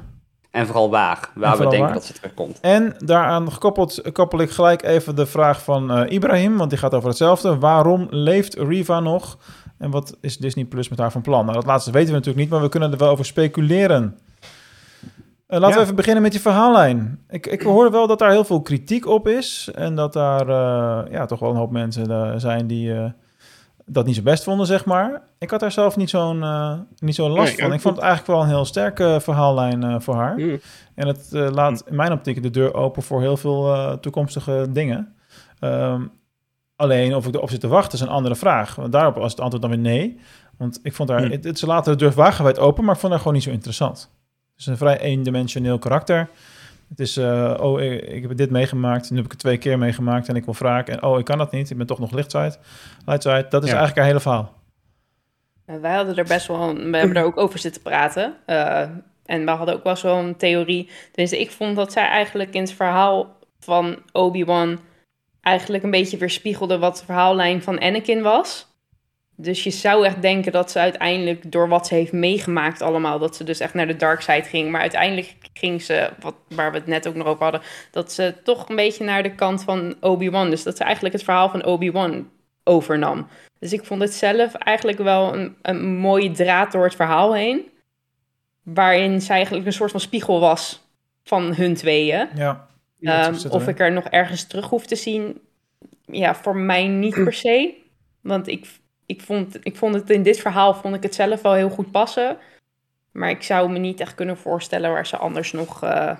En 0.50 0.66
vooral 0.66 0.90
waar, 0.90 1.30
waar 1.35 1.57
we 1.57 1.62
denken 1.62 1.80
waar. 1.80 1.92
dat 1.92 2.04
ze 2.04 2.12
terugkomt. 2.12 2.61
En 2.61 2.95
daaraan 2.99 3.52
gekoppeld 3.52 4.12
koppel 4.12 4.40
ik 4.40 4.50
gelijk 4.50 4.83
even 4.83 5.16
de 5.16 5.26
vraag 5.26 5.62
van 5.62 5.90
eh, 5.90 6.12
Ibrahim, 6.12 6.57
want 6.57 6.71
die 6.71 6.78
gaat 6.78 6.95
over 6.95 7.09
hetzelfde. 7.09 7.59
Waarom 7.59 8.07
leeft 8.11 8.54
Riva 8.54 9.00
nog? 9.00 9.38
En 9.78 9.90
wat 9.90 10.16
is 10.21 10.37
Disney 10.37 10.64
Plus 10.64 10.88
met 10.88 10.99
haar 10.99 11.12
van 11.12 11.23
plan? 11.23 11.45
Nou, 11.45 11.57
dat 11.57 11.66
laatste 11.66 11.90
weten 11.90 12.09
we 12.09 12.14
natuurlijk 12.14 12.45
niet, 12.45 12.50
maar 12.50 12.62
we 12.62 12.69
kunnen 12.69 12.92
er 12.92 12.99
wel 12.99 13.11
over 13.11 13.25
speculeren. 13.25 14.19
Eh, 15.50 15.59
laten 15.59 15.76
we 15.76 15.83
even 15.83 15.97
beginnen 15.97 16.23
met 16.23 16.33
je 16.33 16.40
verhaallijn. 16.40 17.19
Ik, 17.28 17.47
ik 17.47 17.62
hoorde 17.62 17.90
wel 17.90 18.07
dat 18.07 18.19
daar 18.19 18.30
heel 18.30 18.45
veel 18.45 18.62
kritiek 18.62 19.07
op 19.07 19.28
is. 19.28 19.71
En 19.75 19.95
dat 19.95 20.12
daar 20.12 20.49
eh, 20.49 21.12
ja, 21.12 21.26
toch 21.26 21.38
wel 21.38 21.50
een 21.50 21.57
hoop 21.57 21.71
mensen 21.71 22.11
eh, 22.11 22.33
zijn 22.37 22.66
die 22.66 23.12
dat 23.85 24.07
niet 24.07 24.16
zo 24.16 24.23
best 24.23 24.45
vonden, 24.45 24.66
zeg 24.66 24.85
maar. 24.85 25.23
Ik 25.38 25.50
had 25.50 25.61
daar 25.61 25.73
zelf 25.73 25.97
niet 25.97 26.11
zo'n 26.11 26.45
niet 26.99 27.14
zo'n 27.14 27.30
last 27.30 27.57
Nee, 27.57 27.66
van. 27.66 27.73
Ik 27.73 27.80
vond 27.80 27.97
het 27.97 28.04
eigenlijk 28.04 28.38
wel 28.38 28.42
een 28.42 28.54
heel 28.54 28.64
sterke 28.64 29.19
verhaallijn 29.21 30.02
voor 30.02 30.14
haar. 30.14 30.37
Mm. 30.37 30.61
En 30.95 31.07
het 31.07 31.28
laat 31.30 31.83
in 31.87 31.97
mijn 31.97 32.12
optiek 32.12 32.42
de 32.42 32.50
deur 32.50 32.75
open 32.75 33.02
voor 33.02 33.21
heel 33.21 33.37
veel 33.37 33.99
toekomstige 34.00 34.66
dingen. 34.71 35.14
Ehm, 35.59 36.02
alleen 36.76 37.14
of 37.14 37.26
ik 37.26 37.35
erop 37.35 37.50
zit 37.50 37.61
te 37.61 37.69
wachten 37.69 37.99
is 37.99 38.04
een 38.04 38.12
andere 38.12 38.37
vraag. 38.37 38.75
Want 38.75 38.92
daarop 38.92 39.14
was 39.14 39.30
het 39.30 39.40
antwoord 39.40 39.62
dan 39.62 39.71
weer 39.71 39.80
nee. 39.80 40.21
Want 40.57 40.80
ik 40.83 40.95
vond 40.95 41.09
haar, 41.09 41.30
het, 41.30 41.45
het, 41.45 41.59
ze 41.59 41.66
laten 41.66 41.92
de 41.92 41.99
deur 41.99 42.12
wagenwijd 42.12 42.59
open, 42.59 42.85
maar 42.85 42.95
ik 42.95 43.00
vond 43.00 43.12
haar 43.12 43.21
gewoon 43.21 43.37
niet 43.37 43.45
zo 43.47 43.50
interessant. 43.50 44.11
Het 44.61 44.69
is 44.69 44.75
een 44.75 44.87
vrij 44.87 44.99
eendimensioneel 45.00 45.79
karakter. 45.79 46.29
Het 46.88 47.00
is, 47.00 47.17
eh, 47.17 47.55
oh, 47.61 47.81
ik, 47.83 48.02
ik 48.02 48.23
heb 48.23 48.37
dit 48.37 48.50
meegemaakt, 48.50 49.11
nu 49.11 49.17
heb 49.17 49.25
ik 49.25 49.31
het 49.31 49.40
twee 49.40 49.59
keer 49.59 49.79
meegemaakt 49.79 50.29
en 50.29 50.37
ik 50.37 50.45
wil 50.45 50.55
wraak. 50.55 50.88
En 50.88 51.02
oh, 51.02 51.19
ik 51.19 51.25
kan 51.25 51.38
dat 51.38 51.52
niet, 51.52 51.71
ik 51.71 51.76
ben 51.76 51.87
toch 51.87 51.99
nog 51.99 52.12
lichtside. 52.12 52.57
Lightside, 53.07 53.47
dat 53.49 53.62
is 53.64 53.71
Ja. 53.71 53.76
eigenlijk 53.76 53.97
haar 53.97 54.07
hele 54.07 54.21
verhaal. 54.21 54.55
Eh, 55.67 55.76
Wij 55.81 55.95
hadden 55.95 56.17
er 56.17 56.25
best 56.25 56.47
wel, 56.47 56.61
een- 56.69 56.90
we 56.90 56.97
hebben 56.97 57.17
er 57.17 57.25
ook 57.25 57.37
over 57.37 57.59
zitten 57.59 57.83
praten. 57.83 58.35
Eh, 58.47 58.81
en 59.25 59.45
we 59.45 59.50
hadden 59.50 59.75
ook 59.75 59.85
wel 59.85 59.97
zo'n 59.97 60.37
theorie. 60.37 60.88
Tenminste, 61.11 61.40
ik 61.40 61.50
vond 61.50 61.76
dat 61.76 61.93
zij 61.93 62.07
eigenlijk 62.07 62.55
in 62.55 62.61
het 62.62 62.73
verhaal 62.73 63.37
van 63.61 63.97
Obi-Wan 64.12 64.79
eigenlijk 65.40 65.83
een 65.85 65.90
beetje 65.90 66.17
weerspiegelde 66.17 66.79
wat 66.79 66.97
de 66.99 67.05
verhaallijn 67.05 67.62
van 67.62 67.81
Anakin 67.81 68.23
was. 68.23 68.67
Dus 69.42 69.64
je 69.64 69.70
zou 69.70 70.06
echt 70.06 70.23
denken 70.23 70.52
dat 70.52 70.70
ze 70.70 70.78
uiteindelijk, 70.78 71.52
door 71.52 71.68
wat 71.68 71.87
ze 71.87 71.94
heeft 71.94 72.12
meegemaakt 72.12 72.82
allemaal, 72.82 73.18
dat 73.18 73.37
ze 73.37 73.44
dus 73.44 73.61
echt 73.61 73.75
naar 73.75 73.87
de 73.87 73.97
dark 73.97 74.20
side 74.20 74.42
ging. 74.42 74.70
Maar 74.70 74.80
uiteindelijk 74.80 75.37
ging 75.52 75.82
ze, 75.82 76.11
wat, 76.20 76.35
waar 76.49 76.73
we 76.73 76.78
het 76.78 76.87
net 76.87 77.09
ook 77.09 77.14
nog 77.14 77.26
over 77.26 77.42
hadden, 77.42 77.62
dat 77.90 78.12
ze 78.12 78.35
toch 78.44 78.68
een 78.68 78.76
beetje 78.76 79.04
naar 79.04 79.23
de 79.23 79.35
kant 79.35 79.62
van 79.62 79.94
Obi-Wan. 80.00 80.50
Dus 80.50 80.62
dat 80.62 80.76
ze 80.76 80.85
eigenlijk 80.85 81.14
het 81.14 81.25
verhaal 81.25 81.50
van 81.50 81.64
Obi-Wan 81.64 82.30
overnam. 82.64 83.28
Dus 83.59 83.73
ik 83.73 83.85
vond 83.85 84.00
het 84.00 84.14
zelf 84.14 84.54
eigenlijk 84.54 84.99
wel 84.99 85.35
een, 85.35 85.56
een 85.62 85.87
mooie 85.87 86.30
draad 86.30 86.73
door 86.73 86.85
het 86.85 86.94
verhaal 86.94 87.35
heen. 87.35 87.68
Waarin 88.62 89.20
zij 89.20 89.37
eigenlijk 89.37 89.66
een 89.66 89.73
soort 89.73 89.90
van 89.90 90.00
spiegel 90.00 90.40
was 90.40 90.88
van 91.25 91.54
hun 91.54 91.75
tweeën. 91.75 92.28
Ja. 92.35 92.68
Ehm, 93.00 93.49
of 93.49 93.68
ik 93.68 93.80
er 93.80 93.92
nog 93.92 94.04
ergens 94.04 94.47
terug 94.47 94.68
hoef 94.68 94.87
te 94.87 94.97
zien, 94.97 95.40
ja, 96.06 96.35
voor 96.35 96.56
mij 96.56 96.87
niet 96.87 97.14
per 97.14 97.32
se. 97.32 97.75
Want 98.20 98.49
ik, 98.49 98.66
ik, 99.11 99.21
vond, 99.21 99.59
ik 99.62 99.76
vond 99.76 99.95
het 99.95 100.11
in 100.11 100.23
dit 100.23 100.38
verhaal 100.38 100.75
vond 100.75 100.95
ik 100.95 101.02
het 101.02 101.14
zelf 101.14 101.43
wel 101.43 101.52
heel 101.52 101.71
goed 101.71 101.90
passen. 101.90 102.38
Maar 103.12 103.31
ik 103.31 103.43
zou 103.43 103.71
me 103.71 103.79
niet 103.79 104.00
echt 104.00 104.14
kunnen 104.14 104.37
voorstellen 104.37 104.90
waar 104.90 105.07
ze 105.07 105.17
anders 105.17 105.52
nog. 105.52 105.83
eh, 105.83 106.17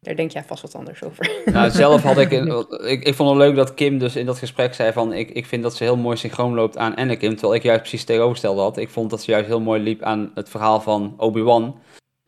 daar 0.00 0.16
denk 0.16 0.30
jij 0.30 0.44
vast 0.44 0.62
wat 0.62 0.74
anders 0.74 1.02
over. 1.02 1.30
Nou, 1.52 1.70
zelf 1.70 2.02
had 2.02 2.18
ik, 2.18 2.30
ik... 2.94 3.04
Ik 3.04 3.14
vond 3.14 3.28
het 3.28 3.38
leuk 3.38 3.56
dat 3.56 3.74
Kim 3.74 3.98
dus 3.98 4.16
in 4.16 4.26
dat 4.26 4.38
gesprek 4.38 4.74
zei 4.74 4.92
van... 4.92 5.12
Ik, 5.12 5.30
ik 5.30 5.46
vind 5.46 5.62
dat 5.62 5.76
ze 5.76 5.84
heel 5.84 5.96
mooi 5.96 6.16
synchroon 6.16 6.54
loopt 6.54 6.76
aan 6.76 6.96
Anakin. 6.96 7.32
Terwijl 7.32 7.54
ik 7.54 7.62
juist 7.62 7.80
precies 7.80 8.04
tegenovergestelde 8.04 8.60
had. 8.60 8.76
Ik 8.76 8.88
vond 8.88 9.10
dat 9.10 9.22
ze 9.22 9.30
juist 9.30 9.46
heel 9.46 9.60
mooi 9.60 9.82
liep 9.82 10.02
aan 10.02 10.30
het 10.34 10.48
verhaal 10.48 10.80
van 10.80 11.14
Obi-Wan. 11.16 11.78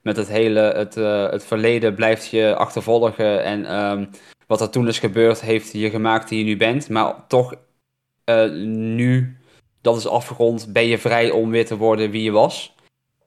Met 0.03 0.17
het 0.17 0.29
hele... 0.29 0.61
Het, 0.61 0.97
eh, 0.97 1.31
het 1.31 1.45
verleden 1.45 1.95
blijft 1.95 2.27
je 2.31 2.55
achtervolgen. 2.57 3.43
En 3.43 3.67
ehm, 3.67 4.05
wat 4.47 4.61
er 4.61 4.71
toen 4.71 4.89
is 4.89 4.99
gebeurd 4.99 5.41
heeft 5.41 5.73
je 5.73 5.91
gemaakt 5.91 6.29
die 6.29 6.39
je 6.39 6.45
nu 6.45 6.57
bent. 6.57 6.89
Maar 6.89 7.27
toch 7.27 7.55
eh, 8.25 8.51
nu 8.63 9.36
dat 9.87 9.97
is 9.97 10.09
afgerond 10.09 10.73
ben 10.73 10.87
je 10.87 10.99
vrij 10.99 11.31
om 11.31 11.51
weer 11.51 11.67
te 11.67 11.77
worden 11.77 12.11
wie 12.11 12.23
je 12.23 12.31
was. 12.31 12.75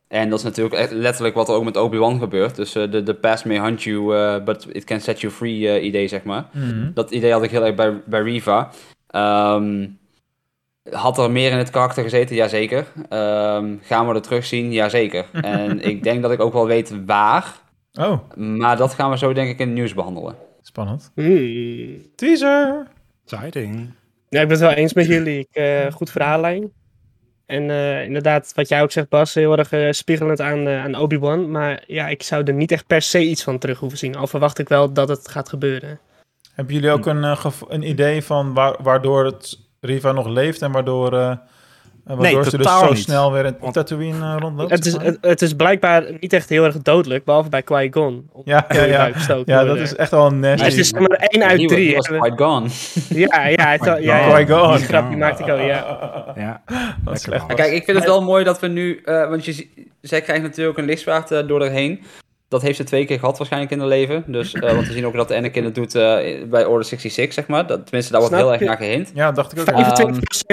En 0.08 0.30
dat 0.30 0.40
is 0.40 0.46
natuurlijk 0.46 0.76
echt 0.76 0.92
letterlijk 0.92 1.36
wat 1.36 1.50
er 1.50 1.56
ook 1.56 1.64
met 1.64 1.78
Obi-Wan 1.78 2.20
gebeurt. 2.20 2.56
Dus 2.56 2.76
eh, 2.76 2.92
de, 2.92 3.04
de 3.04 3.14
past 3.14 3.46
may 3.46 3.60
hunt 3.60 3.84
you, 3.84 4.16
eh, 4.16 4.44
but 4.44 4.68
it 4.72 4.84
can 4.84 5.00
set 5.00 5.22
you 5.22 5.34
free 5.34 5.70
eh, 5.70 5.86
idee, 5.86 6.08
zeg 6.08 6.24
maar. 6.24 6.46
Mhm. 6.52 6.92
Dat 6.94 7.12
idee 7.12 7.32
had 7.32 7.44
ik 7.44 7.52
heel 7.52 7.66
erg 7.66 7.76
bij, 7.76 8.02
bij 8.06 8.22
Riva. 8.22 8.70
Ehm, 9.08 9.88
had 10.92 11.18
er 11.18 11.32
meer 11.32 11.52
in 11.52 11.58
het 11.58 11.70
karakter 11.70 12.04
gezeten? 12.04 12.36
Jazeker. 12.36 12.88
Ehm 13.10 13.76
gaan 13.82 14.08
we 14.08 14.14
er 14.14 14.22
terugzien? 14.22 14.72
Jazeker. 14.72 15.26
En 15.42 15.82
ik 15.82 16.04
denk 16.04 16.22
dat 16.22 16.32
ik 16.32 16.40
ook 16.40 16.54
wel 16.54 16.68
weet 16.68 17.06
waar. 17.06 17.56
Oh, 17.94 18.20
Maar 18.36 18.78
dat 18.78 18.94
gaan 18.94 19.10
we 19.10 19.18
zo 19.18 19.34
denk 19.34 19.50
ik 19.50 19.60
in 19.60 19.66
het 19.68 19.76
nieuws 19.76 19.94
behandelen. 19.94 20.36
spannend. 20.62 21.12
Hmm. 21.16 22.02
Teaser! 22.16 22.88
Exciting. 23.26 23.92
Ja, 24.30 24.42
ik 24.42 24.48
ben 24.48 24.58
het 24.58 24.60
wel 24.68 24.72
eens 24.76 24.94
met 24.94 25.06
jullie. 25.06 25.40
Ik, 25.40 25.48
eh, 25.52 25.92
goed 25.92 26.12
verhaallijn. 26.12 26.72
En 27.46 27.70
eh, 27.70 28.04
inderdaad, 28.04 28.52
wat 28.56 28.70
jij 28.70 28.82
ook 28.82 28.92
zegt, 28.92 29.10
Bas, 29.10 29.34
heel 29.34 29.58
erg 29.58 29.72
eh, 29.72 29.92
spiegelend 29.92 30.42
aan, 30.42 30.68
eh, 30.68 30.84
aan 30.84 30.96
Obi-Wan. 30.96 31.52
Maar 31.52 31.84
ja, 31.88 32.08
ik 32.08 32.24
zou 32.24 32.44
er 32.44 32.54
niet 32.54 32.72
echt 32.72 32.88
per 32.88 33.02
se 33.02 33.20
iets 33.24 33.44
van 33.44 33.58
terug 33.58 33.80
hoeven 33.80 33.98
zien. 33.98 34.16
Al 34.16 34.28
verwacht 34.28 34.60
ik 34.60 34.70
wel 34.70 34.94
dat 34.94 35.10
het 35.10 35.28
gaat 35.28 35.50
gebeuren. 35.50 36.00
Hebben 36.54 36.74
jullie 36.74 36.92
ook 36.92 37.06
een, 37.06 37.24
eh, 37.24 37.38
gev- 37.38 37.62
een 37.68 37.90
idee 37.90 38.24
van 38.24 38.54
waar, 38.54 38.76
waardoor 38.82 39.26
het 39.26 39.60
Riva 39.80 40.12
nog 40.12 40.28
leeft 40.28 40.62
en 40.62 40.72
waardoor, 40.72 41.40
eh, 42.10 42.18
waardoor 42.18 42.44
ze 42.44 42.58
dus 42.58 42.66
totaal 42.66 42.84
zo 42.86 42.94
niet. 42.94 43.04
snel 43.04 43.32
weer 43.32 43.46
in 43.46 43.56
Want- 43.60 43.74
Tatooine 43.74 44.26
eh, 44.26 44.36
rondloopt? 44.40 44.72
Het 44.72 44.86
is, 44.86 44.94
het, 44.94 45.18
het 45.22 45.42
is 45.42 45.54
blijkbaar 45.54 46.04
niet 46.20 46.34
echt 46.34 46.50
heel 46.50 46.64
erg 46.64 46.78
dodelijk, 46.78 47.24
behalve 47.24 47.50
bij 47.50 47.62
Qui-Gon. 47.62 48.30
Ja, 48.44 48.66
ja, 48.70 48.84
ja. 48.84 49.12
ja, 49.46 49.64
dat 49.64 49.78
is 49.78 49.96
echt 49.96 50.12
wel 50.12 50.26
een 50.26 50.40
Maar 50.40 50.50
het 50.50 50.60
nasty. 50.62 50.80
is 50.80 50.94
maar 50.94 51.02
één 51.10 51.44
uit 51.44 51.72
He 51.72 51.94
was- 51.96 52.32
gone. 52.36 52.68
Ja, 53.10 53.48
ja, 53.48 53.64
hij 53.64 53.80
ja, 53.82 53.98
ja, 53.98 53.98
ja. 53.98 54.30
Qui-Gon. 54.44 54.76
Die 54.76 54.86
grap 54.86 55.08
die 55.10 55.18
maakte 55.18 55.44
ik 55.44 55.50
al, 55.50 55.58
ja. 55.60 56.34
Ja, 56.36 56.62
Dat 57.06 57.16
is 57.16 57.22
slecht. 57.22 57.46
kijk, 57.54 57.72
ik 57.74 57.84
vind 57.84 57.98
het 57.98 58.06
wel 58.08 58.22
mooi 58.24 58.44
dat 58.44 58.60
we 58.60 58.68
nu, 58.68 59.02
eh, 59.06 59.30
want 59.30 59.46
je, 59.46 59.68
zij 60.02 60.22
krijgt 60.22 60.44
natuurlijk 60.44 60.78
een 60.78 60.86
lichtzwaard 60.86 61.32
eh, 61.32 61.48
door 61.48 61.62
erheen. 61.62 62.02
Dat 62.48 62.62
heeft 62.62 62.78
ze 62.78 62.84
twee 62.84 63.06
keer 63.06 63.20
gehad 63.20 63.38
waarschijnlijk 63.38 63.72
in 63.74 63.80
haar 63.80 63.88
leven. 63.88 64.24
Dus, 64.28 64.54
eh, 64.54 64.74
want 64.74 64.88
we 64.88 64.94
zien 64.94 65.06
ook 65.06 65.14
dat 65.16 65.32
Anakin 65.32 65.64
het 65.64 65.76
doet 65.76 65.96
eh, 65.96 66.02
bij 66.50 66.66
Order 66.66 66.86
66, 66.86 67.34
zeg 67.34 67.48
maar. 67.48 67.68
Dat, 67.68 67.82
tenminste, 67.86 68.12
daar 68.12 68.22
wordt 68.22 68.36
Snap 68.36 68.48
heel 68.50 68.58
erg 68.60 68.68
naar 68.68 68.78
gehind. 68.78 69.12
Ja, 69.14 69.32
dacht 69.32 69.52
ik 69.52 69.60
ook. 69.60 69.66
Vijf- 69.66 69.88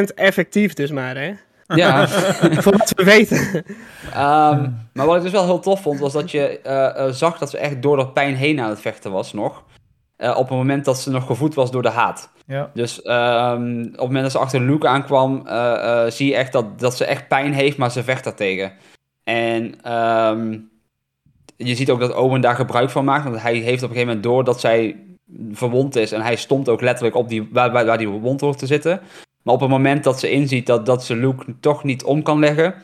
25% 0.05 0.15
effectief 0.15 0.75
dus 0.75 0.91
maar, 0.91 1.17
hè. 1.17 1.33
Ja, 1.67 2.09
Voor 2.63 2.77
wat 2.77 2.93
we 2.97 3.05
weten. 3.05 3.65
Ehm, 4.13 4.71
maar 4.93 5.07
wat 5.07 5.17
ik 5.17 5.23
dus 5.23 5.33
wel 5.33 5.45
heel 5.45 5.61
tof 5.61 5.83
vond, 5.83 5.99
was 6.01 6.13
dat 6.13 6.31
je 6.31 6.61
eh, 6.61 7.07
eh, 7.07 7.13
zag 7.13 7.39
dat 7.39 7.51
ze 7.51 7.59
echt 7.59 7.83
door 7.83 7.97
de 7.97 8.09
pijn 8.09 8.35
heen 8.35 8.61
aan 8.61 8.69
het 8.69 8.81
vechten 8.81 9.13
was 9.13 9.33
nog. 9.33 9.63
Eh, 10.17 10.31
op 10.37 10.49
het 10.49 10.59
moment 10.59 10.85
dat 10.85 10.99
ze 10.99 11.11
nog 11.11 11.27
gevoed 11.27 11.55
was 11.55 11.71
door 11.71 11.83
de 11.83 11.89
haat. 11.89 12.31
Ja. 12.47 12.71
Dus 12.75 13.03
ehm, 13.03 13.81
op 13.81 13.93
het 13.93 14.01
moment 14.01 14.23
dat 14.23 14.33
ze 14.33 14.39
achter 14.39 14.61
Luke 14.61 14.89
aankwam, 14.89 15.47
eh, 15.47 16.05
eh, 16.05 16.11
zie 16.11 16.29
je 16.29 16.37
echt 16.37 16.53
dat, 16.53 16.79
dat 16.79 16.97
ze 16.97 17.05
echt 17.05 17.29
pijn 17.29 17.53
heeft, 17.53 17.77
maar 17.77 17.91
ze 17.91 18.05
vecht 18.05 18.25
daartegen. 18.25 18.73
En 19.25 19.83
ehm, 19.83 20.59
je 21.57 21.75
ziet 21.75 21.91
ook 21.91 22.01
dat 22.01 22.15
Owen 22.15 22.41
daar 22.41 22.55
gebruik 22.55 22.91
van 22.91 23.05
maakt, 23.05 23.25
want 23.25 23.43
hij 23.43 23.55
heeft 23.55 23.83
op 23.83 23.89
een 23.89 23.95
gegeven 23.95 24.07
moment 24.07 24.23
door 24.23 24.45
dat 24.45 24.61
zij 24.61 24.97
verwond 25.53 25.97
is. 25.97 26.13
En 26.13 26.21
hij 26.21 26.37
stond 26.37 26.69
ook 26.69 26.81
letterlijk 26.81 27.17
op 27.17 27.29
die, 27.29 27.49
waar, 27.53 27.73
waar, 27.73 27.87
waar 27.87 27.99
die 27.99 28.09
wond 28.09 28.41
hoort 28.41 28.59
te 28.59 28.67
zitten. 28.67 29.01
Maar 29.47 29.55
op 29.55 29.61
het 29.61 29.71
moment 29.71 30.05
dat 30.05 30.21
ze 30.21 30.31
inziet 30.31 30.67
dat, 30.67 30.87
dat 30.87 31.05
ze 31.05 31.17
Luke 31.17 31.61
toch 31.61 31.85
niet 31.85 32.05
om 32.05 32.23
kan 32.23 32.39
leggen, 32.39 32.75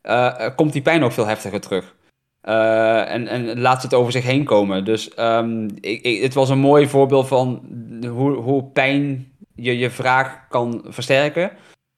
eh, 0.00 0.46
eh, 0.46 0.56
komt 0.56 0.72
die 0.72 0.82
pijn 0.82 1.02
ook 1.02 1.12
veel 1.12 1.26
heftiger 1.26 1.60
terug. 1.60 1.94
Eh, 2.40 3.12
en, 3.12 3.26
en 3.28 3.60
laat 3.60 3.80
ze 3.80 3.86
het 3.86 3.96
over 3.96 4.12
zich 4.12 4.24
heen 4.24 4.44
komen. 4.44 4.84
Dus 4.84 5.14
ehm, 5.14 5.68
ik, 5.80 6.22
het 6.22 6.34
was 6.34 6.48
een 6.48 6.58
mooi 6.58 6.88
voorbeeld 6.88 7.28
van 7.28 7.62
hoe, 8.08 8.32
hoe 8.32 8.64
pijn 8.64 9.32
je 9.54 9.78
je 9.78 9.90
vraag 9.90 10.48
kan 10.48 10.84
versterken. 10.88 11.50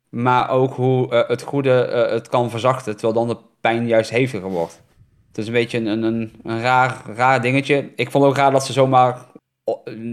Maar 0.09 0.51
ook 0.51 0.75
hoe 0.75 1.15
het 1.15 1.43
goede 1.43 1.71
het 2.11 2.29
kan 2.29 2.51
verzachten. 2.51 2.97
Terwijl 2.97 3.27
dan 3.27 3.29
de 3.29 3.43
pijn 3.61 3.87
juist 3.87 4.11
heviger 4.11 4.51
wordt. 4.51 4.83
Het 5.29 5.39
is 5.39 5.47
een 5.47 5.53
beetje 5.53 5.79
een, 5.79 6.03
een, 6.03 6.33
een 6.43 6.61
raar, 6.61 7.03
raar 7.15 7.43
dingetje. 7.43 7.91
Ik 7.97 8.11
vond 8.11 8.25
ook 8.25 8.37
raar 8.37 8.51
dat 8.51 8.67
ze 8.67 8.73
zomaar 8.73 9.19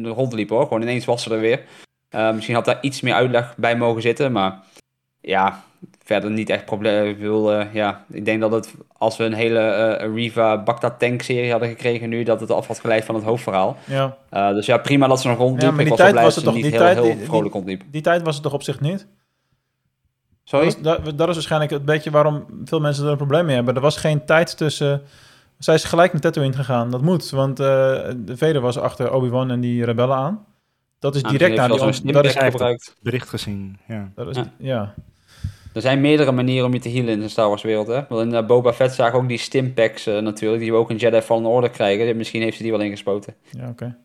rondliep 0.03 0.49
hoor. 0.49 0.63
Gewoon 0.63 0.81
ineens 0.81 1.05
was 1.05 1.23
ze 1.23 1.33
er 1.33 1.39
weer. 1.39 1.65
Eh, 2.13 2.31
misschien 2.33 2.55
had 2.55 2.65
daar 2.65 2.77
iets 2.81 3.01
meer 3.01 3.13
uitleg 3.13 3.53
bij 3.57 3.75
mogen 3.77 4.01
zitten. 4.01 4.31
Maar 4.31 4.59
ja, 5.21 5.63
verder 6.03 6.31
niet 6.31 6.49
echt 6.49 6.65
probleem. 6.65 7.05
Ik, 7.05 7.19
eh, 7.21 7.73
ja, 7.73 8.03
ik 8.11 8.25
denk 8.25 8.41
dat 8.41 8.51
het, 8.51 8.73
als 8.97 9.17
we 9.17 9.23
een 9.23 9.33
hele 9.33 9.59
eh, 9.59 10.13
Riva 10.13 10.63
Baghdad 10.63 10.99
Tank 10.99 11.21
serie 11.21 11.51
hadden 11.51 11.69
gekregen 11.69 12.09
nu, 12.09 12.23
dat 12.23 12.39
het 12.39 12.51
af 12.51 12.67
had 12.67 12.79
geleid 12.79 13.05
van 13.05 13.15
het 13.15 13.23
hoofdverhaal. 13.23 13.77
ja. 13.85 14.17
Dus 14.53 14.65
ja, 14.65 14.77
prima 14.77 15.07
dat 15.07 15.21
ze 15.21 15.27
nog 15.27 15.37
rondliep. 15.37 15.61
Ja, 15.61 15.71
maar 15.71 15.79
ik 15.79 15.85
die 15.85 15.89
was 15.89 15.99
tijd 15.99 16.11
blij 16.11 16.23
was 16.23 16.35
dat 16.35 16.43
het 16.43 16.53
ze 16.53 16.59
toch- 16.61 16.71
niet 16.71 16.79
heel, 16.81 16.93
tijd- 16.93 17.17
heel 17.17 17.25
vrolijk. 17.51 17.91
Die 17.91 18.01
tijd 18.01 18.21
was 18.21 18.33
het 18.33 18.43
toch 18.43 18.53
op 18.53 18.63
zich 18.63 18.79
niet? 18.79 19.07
Sorry? 20.43 20.65
Dat, 20.65 20.75
is- 20.75 20.81
dat, 21.05 21.17
dat 21.17 21.27
is 21.29 21.33
waarschijnlijk 21.33 21.71
het 21.71 21.85
beetje 21.85 22.11
waarom 22.11 22.45
veel 22.65 22.79
mensen 22.79 23.05
er 23.05 23.11
een 23.11 23.17
probleem 23.17 23.45
mee 23.45 23.55
hebben. 23.55 23.75
Er 23.75 23.81
was 23.81 23.97
geen 23.97 24.25
tijd 24.25 24.57
tussen... 24.57 25.01
Zij 25.59 25.73
is 25.75 25.83
gelijk 25.83 26.11
naar 26.11 26.21
Tatooine 26.21 26.53
gegaan. 26.55 26.91
Dat 26.91 27.01
moet, 27.01 27.29
want 27.29 27.57
de 27.57 28.33
Vader 28.37 28.61
was 28.61 28.77
achter 28.77 29.13
Obi-Wan 29.13 29.51
en 29.51 29.59
die 29.59 29.85
rebellen 29.85 30.15
aan. 30.15 30.45
Dat 31.03 31.15
is 31.15 31.23
Ah, 31.23 31.29
direct 31.31 31.55
na 31.55 31.61
heeft 31.67 32.03
die... 32.03 32.11
Dat 32.11 32.25
is, 32.25 32.35
gebruikt. 32.35 32.95
Bericht 33.01 33.29
gezien, 33.29 33.77
ja. 33.87 34.11
dat 34.15 34.27
is, 34.27 34.35
Ja. 34.35 34.51
ja. 34.57 34.93
Er 35.73 35.81
zijn 35.81 36.01
meerdere 36.01 36.31
manieren 36.31 36.65
om 36.65 36.73
je 36.73 36.79
te 36.79 36.89
healen 36.89 37.13
in 37.13 37.19
de 37.19 37.27
Star 37.27 37.47
Wars 37.47 37.61
wereld. 37.61 37.87
Hè? 37.87 38.05
Want 38.09 38.21
in 38.31 38.33
eh, 38.33 38.45
Boba 38.45 38.73
Fett 38.73 38.93
zagen 38.93 39.19
ook 39.19 39.27
die 39.27 39.37
stimpacks 39.37 40.07
eh, 40.07 40.17
natuurlijk, 40.19 40.61
die 40.61 40.71
we 40.71 40.77
ook 40.77 40.89
in 40.89 40.95
Jedi 40.95 41.21
Fallen 41.21 41.45
Order 41.45 41.69
krijgen. 41.69 42.17
Misschien 42.17 42.41
heeft 42.41 42.57
ze 42.57 42.63
die 42.63 42.71
wel 42.71 42.81
ingespoten. 42.81 43.35
Ja, 43.49 43.69
oké. 43.69 43.97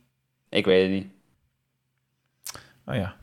Ik 0.49 0.65
weet 0.65 0.83
het 0.83 0.91
niet. 0.91 1.07
Oh 2.87 2.95
ja. 2.95 3.15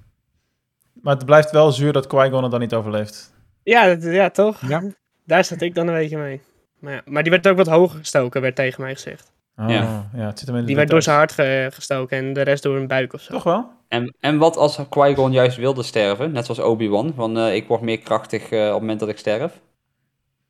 Maar 0.94 1.16
het 1.16 1.26
blijft 1.26 1.52
wel 1.52 1.72
zuur 1.72 1.94
dat 1.94 2.08
Qui-Gon 2.08 2.42
het 2.42 2.52
dan 2.52 2.60
niet 2.60 2.74
overleeft. 2.74 3.34
Ja, 3.64 3.96
dat- 3.96 4.04
ja 4.14 4.30
toch? 4.30 4.68
Ja. 4.68 4.84
Daar 5.24 5.46
zat 5.46 5.62
ik 5.62 5.76
dan 5.76 5.88
een 5.88 5.94
beetje 5.94 6.18
mee. 6.18 6.42
Maar, 6.80 6.94
ja, 6.94 7.02
maar 7.06 7.22
die 7.24 7.32
werd 7.32 7.48
ook 7.48 7.58
wat 7.58 7.68
hoger 7.68 8.00
gestoken, 8.00 8.42
werd 8.42 8.56
tegen 8.56 8.82
mij 8.82 8.94
gezegd. 8.94 9.32
Oh, 9.58 9.70
Ja. 9.70 10.10
ja. 10.16 10.26
het 10.26 10.40
zit 10.40 10.48
hem 10.48 10.56
in 10.56 10.62
de 10.62 10.68
Die 10.68 10.76
werd 10.76 10.90
door 10.90 11.02
zijn 11.02 11.18
hart 11.18 11.32
ge- 11.32 11.70
gestoken 11.74 12.18
en 12.18 12.34
de 12.34 12.42
rest 12.42 12.64
door 12.64 12.78
een 12.78 12.88
buik 12.88 13.14
of 13.14 13.22
zo. 13.22 13.34
Toch 13.34 13.44
wel? 13.44 13.70
En, 13.88 14.16
en 14.20 14.38
wat 14.38 14.58
als 14.58 14.80
Qui-Gon 14.90 15.32
juist 15.32 15.58
wilde 15.58 15.84
sterven, 15.84 16.32
net 16.32 16.46
zoals 16.46 16.60
Obi-Wan, 16.60 17.14
van 17.16 17.38
eh, 17.38 17.56
ik 17.56 17.68
word 17.68 17.82
meer 17.82 18.00
krachtig 18.00 18.50
eh, 18.52 18.60
op 18.66 18.72
het 18.72 18.80
moment 18.82 19.00
dat 19.00 19.10
ik 19.10 19.18
sterf? 19.18 19.60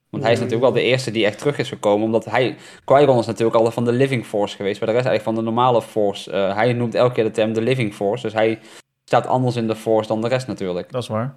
Want 0.10 0.24
hij 0.24 0.32
is 0.34 0.40
natuurlijk 0.40 0.66
wel 0.74 0.82
de 0.84 0.90
eerste 0.90 1.12
die 1.12 1.26
echt 1.26 1.38
terug 1.38 1.58
is 1.58 1.70
gekomen, 1.70 2.06
omdat 2.06 2.26
hij, 2.26 2.56
Qui-Gon 2.86 3.20
is 3.20 3.26
natuurlijk 3.26 3.56
altijd 3.56 3.74
van 3.74 3.86
de 3.86 3.92
Living 3.92 4.26
Force 4.26 4.56
geweest, 4.56 4.80
maar 4.80 4.90
de 4.90 4.96
rest 4.96 5.08
eigenlijk 5.08 5.36
van 5.38 5.46
de 5.46 5.52
normale 5.52 5.82
Force. 5.82 6.32
Eh, 6.32 6.56
hij 6.56 6.74
noemt 6.74 6.96
elke 6.96 7.14
keer 7.14 7.24
de 7.24 7.32
term 7.32 7.54
de 7.54 7.62
Living 7.62 7.94
Force, 7.94 8.24
dus 8.24 8.34
hij 8.34 8.60
staat 9.06 9.28
anders 9.28 9.56
in 9.56 9.68
de 9.68 9.76
Force 9.76 10.08
dan 10.08 10.22
de 10.22 10.28
rest 10.28 10.48
natuurlijk. 10.48 10.92
Dat 10.92 11.02
is 11.02 11.08
waar. 11.08 11.36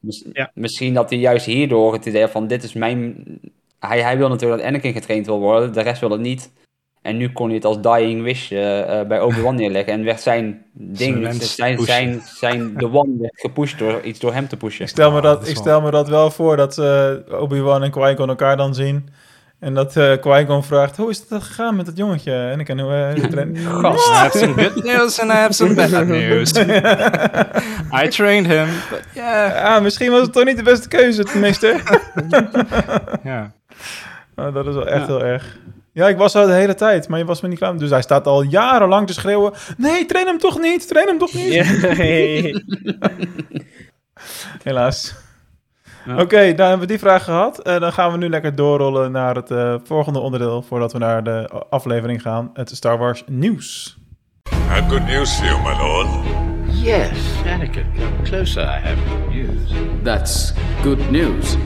Mis- 0.00 0.24
Ja. 0.32 0.50
Misschien 0.54 0.94
dat 0.94 1.10
hij 1.10 1.18
juist 1.18 1.46
hierdoor 1.46 1.92
het 1.92 2.06
idee 2.06 2.20
heeft 2.20 2.32
van 2.32 2.46
dit 2.46 2.62
is 2.62 2.72
mijn... 2.72 3.24
Hij, 3.78 4.02
hij 4.02 4.18
wil 4.18 4.28
natuurlijk 4.28 4.60
dat 4.60 4.70
Anakin 4.70 4.92
getraind 4.92 5.26
wil 5.26 5.38
worden, 5.40 5.72
de 5.72 5.80
rest 5.80 6.00
wil 6.00 6.10
het 6.10 6.20
niet. 6.20 6.52
En 7.06 7.16
nu 7.16 7.32
kon 7.32 7.46
hij 7.46 7.54
het 7.54 7.64
als 7.64 7.80
dying 7.80 8.22
wish 8.22 8.50
eh, 8.52 9.00
eh, 9.00 9.06
bij 9.06 9.20
Obi-Wan 9.20 9.54
neerleggen 9.60 9.92
en 9.92 10.04
werd 10.04 10.20
zijn 10.20 10.62
ding, 10.72 11.34
zijn, 11.42 11.78
zijn, 11.78 12.22
zijn, 12.38 12.74
de 12.78 12.92
one 12.92 13.12
werd 13.20 13.40
gepusht 13.40 13.78
door 13.78 14.00
iets 14.00 14.18
door 14.20 14.32
hem 14.32 14.48
te 14.48 14.56
pushen. 14.56 14.82
Ik 14.84 14.88
stel 14.90 15.10
me 15.10 15.16
Oh, 15.16 15.22
dat, 15.22 15.40
ik 15.48 15.54
wel- 15.54 15.62
stel 15.62 15.80
me 15.80 15.90
dat 15.90 16.08
wel 16.08 16.30
voor 16.30 16.56
dat 16.56 16.78
eh, 16.78 17.10
Obi-Wan 17.40 17.82
en 17.82 17.90
Qui-Gon 17.90 18.28
elkaar 18.28 18.56
dan 18.56 18.74
zien. 18.74 19.08
En 19.60 19.74
dat 19.74 19.96
eh 19.96 20.12
Qui-Gon 20.20 20.62
vraagt, 20.64 20.96
hoe 20.96 21.10
is 21.10 21.24
het 21.28 21.42
gegaan 21.42 21.76
met 21.76 21.86
dat 21.86 21.96
jongetje? 21.96 22.32
En 22.32 22.60
ik 22.60 22.66
kan 22.66 22.80
hoe 22.80 22.92
eh, 22.92 23.24
trainen- 23.30 23.56
Gast. 23.56 24.08
I 24.08 24.12
have 24.12 24.38
some 24.38 24.52
good 24.62 24.84
news 24.84 25.20
and 25.20 25.30
I 25.30 25.34
have 25.34 25.52
some 25.52 25.74
bad 25.74 26.06
news. 26.06 26.52
I 28.04 28.08
trained 28.08 28.46
him, 28.46 28.66
but 28.90 29.02
yeah. 29.14 29.54
Ja, 29.54 29.80
misschien 29.80 30.10
was 30.10 30.20
het 30.20 30.32
toch 30.32 30.44
niet 30.44 30.56
de 30.56 30.62
beste 30.62 30.88
keuze, 30.88 31.24
meester. 31.34 31.82
Ja. 33.24 33.52
Oh, 34.36 34.54
dat 34.54 34.66
is 34.66 34.74
wel 34.74 34.86
echt 34.88 35.00
Ja. 35.00 35.06
heel 35.06 35.24
erg. 35.24 35.56
Ja, 35.96 36.08
ik 36.08 36.16
was 36.16 36.34
er 36.34 36.46
de 36.46 36.52
hele 36.52 36.74
tijd, 36.74 37.08
maar 37.08 37.18
je 37.18 37.24
was 37.24 37.40
me 37.40 37.48
niet 37.48 37.58
klaar. 37.58 37.76
Dus 37.76 37.90
hij 37.90 38.02
staat 38.02 38.26
al 38.26 38.42
jarenlang 38.42 39.06
te 39.06 39.12
schreeuwen. 39.12 39.52
Nee, 39.76 40.06
train 40.06 40.26
hem 40.26 40.38
toch 40.38 40.60
niet, 40.60 40.88
train 40.88 41.06
hem 41.06 41.18
toch 41.18 41.34
niet. 41.34 41.52
Ja, 41.52 41.64
Helaas. 44.62 45.14
Ja. 46.04 46.20
Oké, 46.20 46.54
dan 46.54 46.68
hebben 46.68 46.86
we 46.86 46.86
die 46.86 46.98
vraag 46.98 47.24
gehad. 47.24 47.62
Eh, 47.62 47.80
dan 47.80 47.92
gaan 47.92 48.12
we 48.12 48.18
nu 48.18 48.28
lekker 48.28 48.54
doorrollen 48.54 49.12
naar 49.12 49.34
het 49.34 49.50
eh, 49.50 49.74
volgende 49.84 50.18
onderdeel... 50.18 50.62
voordat 50.62 50.92
we 50.92 50.98
naar 50.98 51.24
de 51.24 51.64
aflevering 51.70 52.22
gaan. 52.22 52.50
Het 52.52 52.70
Star 52.70 52.98
Wars 52.98 53.22
nieuws. 53.26 53.98
I 54.50 54.54
have 54.54 54.88
good 54.88 55.06
news 55.06 55.34
for 55.34 55.46
you, 55.46 55.62
my 55.62 55.76
lord. 55.82 56.08
Yes, 56.82 57.18
Anakin, 57.46 57.86
come 57.94 58.22
closer. 58.22 58.62
I 58.62 58.80
have 58.88 58.96
good 59.08 59.34
news. 59.34 59.72
That's 60.02 60.52
good 60.82 61.10
news. 61.10 61.56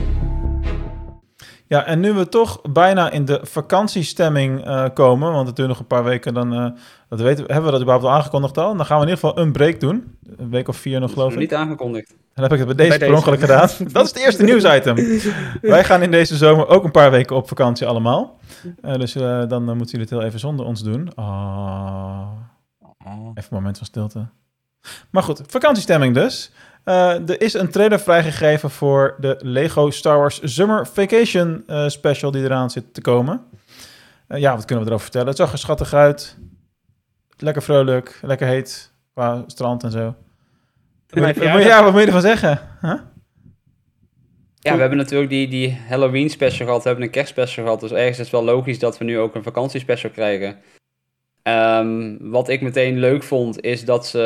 Ja, 1.71 1.85
en 1.85 1.99
nu 1.99 2.13
we 2.13 2.29
toch 2.29 2.61
bijna 2.61 3.09
in 3.11 3.25
de 3.25 3.39
vakantiestemming 3.43 4.65
eh, 4.65 4.85
komen... 4.93 5.31
want 5.31 5.47
het 5.47 5.55
duurt 5.55 5.67
nog 5.67 5.79
een 5.79 5.87
paar 5.87 6.03
weken, 6.03 6.33
dan... 6.33 6.53
eh, 6.53 6.65
dat 7.09 7.21
weten, 7.21 7.45
we- 7.45 7.53
hebben 7.53 7.71
we 7.71 7.77
dat 7.77 7.81
überhaupt 7.81 8.05
al 8.05 8.11
aangekondigd 8.17 8.57
al? 8.57 8.75
Dan 8.75 8.85
gaan 8.85 8.99
we 8.99 9.03
in 9.05 9.09
ieder 9.09 9.25
geval 9.25 9.43
een 9.43 9.51
break 9.51 9.79
doen. 9.79 10.17
Een 10.37 10.49
week 10.49 10.67
of 10.67 10.77
vier 10.77 10.99
nog, 10.99 11.11
geloof 11.11 11.25
nog 11.27 11.33
ik. 11.33 11.39
niet 11.39 11.53
aangekondigd. 11.53 12.15
Dan 12.33 12.43
heb 12.43 12.51
ik 12.53 12.57
het 12.57 12.67
bij 12.67 12.75
deze 12.85 12.97
Bij 12.97 13.07
per 13.07 13.17
ongeluk 13.17 13.39
gedaan. 13.39 13.69
Dat 13.91 14.03
is 14.05 14.09
het 14.11 14.19
eerste 14.19 14.43
nieuwsitem. 14.43 14.95
Wij 15.61 15.83
gaan 15.83 16.01
in 16.01 16.11
deze 16.11 16.35
zomer 16.37 16.67
ook 16.67 16.83
een 16.83 16.91
paar 16.91 17.11
weken 17.11 17.35
op 17.35 17.47
vakantie 17.47 17.87
allemaal. 17.87 18.37
Eh, 18.81 18.93
dus 18.93 19.15
eh, 19.15 19.47
dan 19.47 19.63
moeten 19.63 19.85
jullie 19.85 19.99
het 19.99 20.09
heel 20.09 20.21
even 20.21 20.39
zonder 20.39 20.65
ons 20.65 20.83
doen. 20.83 21.15
Ah, 21.15 22.27
even 23.05 23.33
een 23.35 23.43
moment 23.49 23.77
van 23.77 23.85
stilte. 23.87 24.25
Maar 25.11 25.23
goed, 25.23 25.41
vakantiestemming 25.47 26.13
dus. 26.13 26.51
Eh, 26.83 27.29
er 27.29 27.41
is 27.41 27.53
een 27.53 27.69
trailer 27.69 27.99
vrijgegeven 27.99 28.69
voor 28.69 29.15
de 29.19 29.37
Lego 29.39 29.89
Star 29.89 30.17
Wars 30.17 30.39
Summer 30.43 30.87
Vacation 30.87 31.63
eh, 31.67 31.87
special 31.87 32.31
die 32.31 32.43
eraan 32.43 32.69
zit 32.69 32.93
te 32.93 33.01
komen. 33.01 33.41
Eh, 34.27 34.39
ja, 34.39 34.55
wat 34.55 34.65
kunnen 34.65 34.83
we 34.83 34.89
erover 34.89 35.03
vertellen? 35.11 35.27
Het 35.27 35.37
zag 35.37 35.51
er 35.51 35.57
schattig 35.57 35.93
uit. 35.93 36.37
Lekker 37.37 37.61
vrolijk, 37.61 38.19
lekker 38.21 38.47
heet 38.47 38.91
qua 39.13 39.43
strand 39.47 39.83
en 39.83 39.91
zo. 39.91 40.15
Wat- 41.09 41.35
ja, 41.35 41.83
wat 41.83 41.91
moet 41.91 41.99
je 42.01 42.05
ervan 42.07 42.21
zeggen? 42.21 42.59
Huh? 42.81 42.93
Ja, 44.59 44.73
we 44.73 44.79
hebben 44.79 44.97
natuurlijk 44.97 45.29
die, 45.29 45.47
die 45.47 45.77
Halloween 45.87 46.29
special 46.29 46.65
gehad, 46.67 46.81
we 46.83 46.87
hebben 46.89 47.05
een 47.05 47.11
kerstspecial 47.11 47.65
gehad, 47.65 47.79
dus 47.79 47.91
ergens 47.91 48.09
is 48.09 48.17
het 48.17 48.29
wel 48.29 48.43
logisch 48.43 48.79
dat 48.79 48.97
we 48.97 49.03
nu 49.05 49.19
ook 49.19 49.35
een 49.35 49.43
vakantiespecial 49.43 50.11
krijgen. 50.11 50.57
Ehm, 51.43 52.15
wat 52.19 52.49
ik 52.49 52.61
meteen 52.61 52.99
leuk 52.99 53.23
vond, 53.23 53.61
is 53.61 53.85
dat 53.85 54.07
ze 54.07 54.19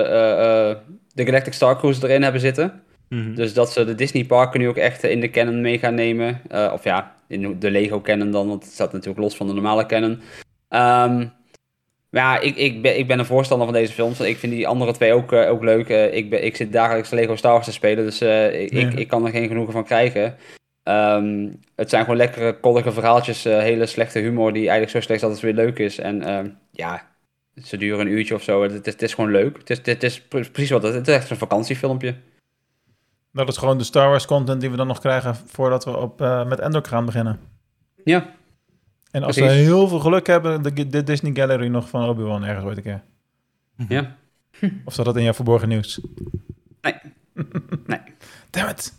de 1.16 1.26
Galactic 1.26 1.54
Star 1.54 1.78
Cruiser 1.78 2.10
erin 2.10 2.24
hebben 2.24 2.42
zitten. 2.42 2.84
Mhm. 3.10 3.34
Dus 3.36 3.54
dat 3.54 3.72
ze 3.72 3.86
de 3.86 3.96
Disney 3.96 4.26
parken 4.26 4.60
nu 4.60 4.68
ook 4.68 4.78
echt 4.78 5.04
in 5.04 5.20
de 5.20 5.30
canon 5.30 5.62
mee 5.62 5.80
gaan 5.80 5.96
nemen. 5.96 6.42
Eh, 6.48 6.72
of 6.74 6.84
ja, 6.84 7.16
in 7.28 7.60
de 7.60 7.72
Lego 7.72 8.02
canon 8.02 8.32
dan, 8.32 8.48
want 8.48 8.64
het 8.64 8.74
staat 8.74 8.92
natuurlijk 8.92 9.20
los 9.20 9.36
van 9.36 9.48
de 9.48 9.54
normale 9.54 9.86
canon. 9.86 10.22
Ehm, 10.70 11.18
maar 12.10 12.24
ja, 12.24 12.40
ik, 12.40 12.56
ik, 12.56 12.82
ben, 12.82 12.98
ik 12.98 13.08
ben 13.08 13.20
een 13.20 13.26
voorstander 13.26 13.68
van 13.68 13.76
deze 13.76 13.94
films. 13.94 14.18
want 14.18 14.30
Ik 14.30 14.38
vind 14.38 14.54
die 14.54 14.68
andere 14.68 14.92
twee 14.94 15.14
ook, 15.14 15.32
eh, 15.32 15.50
ook 15.50 15.64
leuk. 15.64 15.90
Eh, 15.90 16.14
ik, 16.14 16.30
ben, 16.30 16.46
ik 16.46 16.56
zit 16.56 16.72
dagelijks 16.72 17.10
Lego 17.10 17.36
Star 17.36 17.52
Wars 17.52 17.66
te 17.66 17.72
spelen, 17.72 18.04
dus 18.04 18.22
ik, 18.22 18.74
Ja. 18.74 18.80
ik, 18.80 18.94
ik 18.94 19.08
kan 19.08 19.26
er 19.26 19.32
geen 19.32 19.48
genoegen 19.48 19.74
van 19.74 19.84
krijgen. 19.84 20.36
Ehm, 20.84 21.50
het 21.76 21.90
zijn 21.90 22.04
gewoon 22.04 22.18
lekkere, 22.18 22.60
koddige 22.60 22.92
verhaaltjes, 22.92 23.44
hele 23.44 23.86
slechte 23.86 24.20
humor 24.20 24.54
die 24.54 24.62
eigenlijk 24.62 24.92
zo 24.92 25.00
slecht 25.00 25.22
is 25.22 25.28
dat 25.28 25.32
het 25.32 25.42
weer 25.42 25.66
leuk 25.66 25.80
is. 25.80 26.00
En 26.00 26.22
ehm, 26.22 26.48
ja, 26.72 27.08
ze 27.64 27.78
duren 27.78 28.00
een 28.00 28.12
uurtje 28.12 28.36
of 28.36 28.44
zo. 28.44 28.64
Het, 28.64 28.72
is- 28.88 28.94
het 28.94 29.02
is 29.02 29.14
gewoon 29.14 29.32
leuk. 29.32 29.58
Het 29.58 29.70
is, 29.70 29.80
het 29.84 30.04
is 30.04 30.22
pre- 30.22 30.50
precies 30.50 30.70
wat 30.72 30.84
het 30.84 30.92
is. 30.92 30.98
Het 30.98 31.08
is 31.08 31.16
echt 31.16 31.30
een 31.30 31.38
vakantiefilmpje. 31.38 32.16
Dat 33.32 33.48
is 33.48 33.58
gewoon 33.58 33.78
de 33.78 33.84
Star 33.84 34.10
Wars 34.10 34.26
content 34.26 34.62
die 34.62 34.70
we 34.70 34.76
dan 34.78 34.88
nog 34.88 35.00
krijgen 35.00 35.36
voordat 35.46 35.86
we 35.86 35.98
op, 35.98 36.22
eh, 36.22 36.46
met 36.48 36.60
Endor 36.60 36.86
gaan 36.86 37.06
beginnen. 37.06 37.40
Ja, 38.04 38.34
En 39.12 39.24
als 39.24 39.36
Precies. 39.38 39.56
we 39.58 39.62
heel 39.64 39.88
veel 39.88 40.00
geluk 40.00 40.28
hebben, 40.28 40.62
de, 40.64 40.88
de 40.90 41.04
Disney 41.04 41.32
Gallery 41.36 41.68
nog 41.68 41.90
van 41.90 42.10
Obi-Wan 42.10 42.44
ergens 42.44 42.66
ooit 42.66 42.78
een 42.78 42.84
keer. 42.84 43.02
ja. 43.88 44.16
Of 44.86 44.94
staat 44.94 45.06
dat 45.06 45.16
in 45.18 45.24
jouw 45.24 45.34
verborgen 45.34 45.68
nieuws? 45.70 46.00
Nee. 46.82 46.96
Nee. 47.86 48.00
Damn 48.50 48.70
it. 48.70 48.94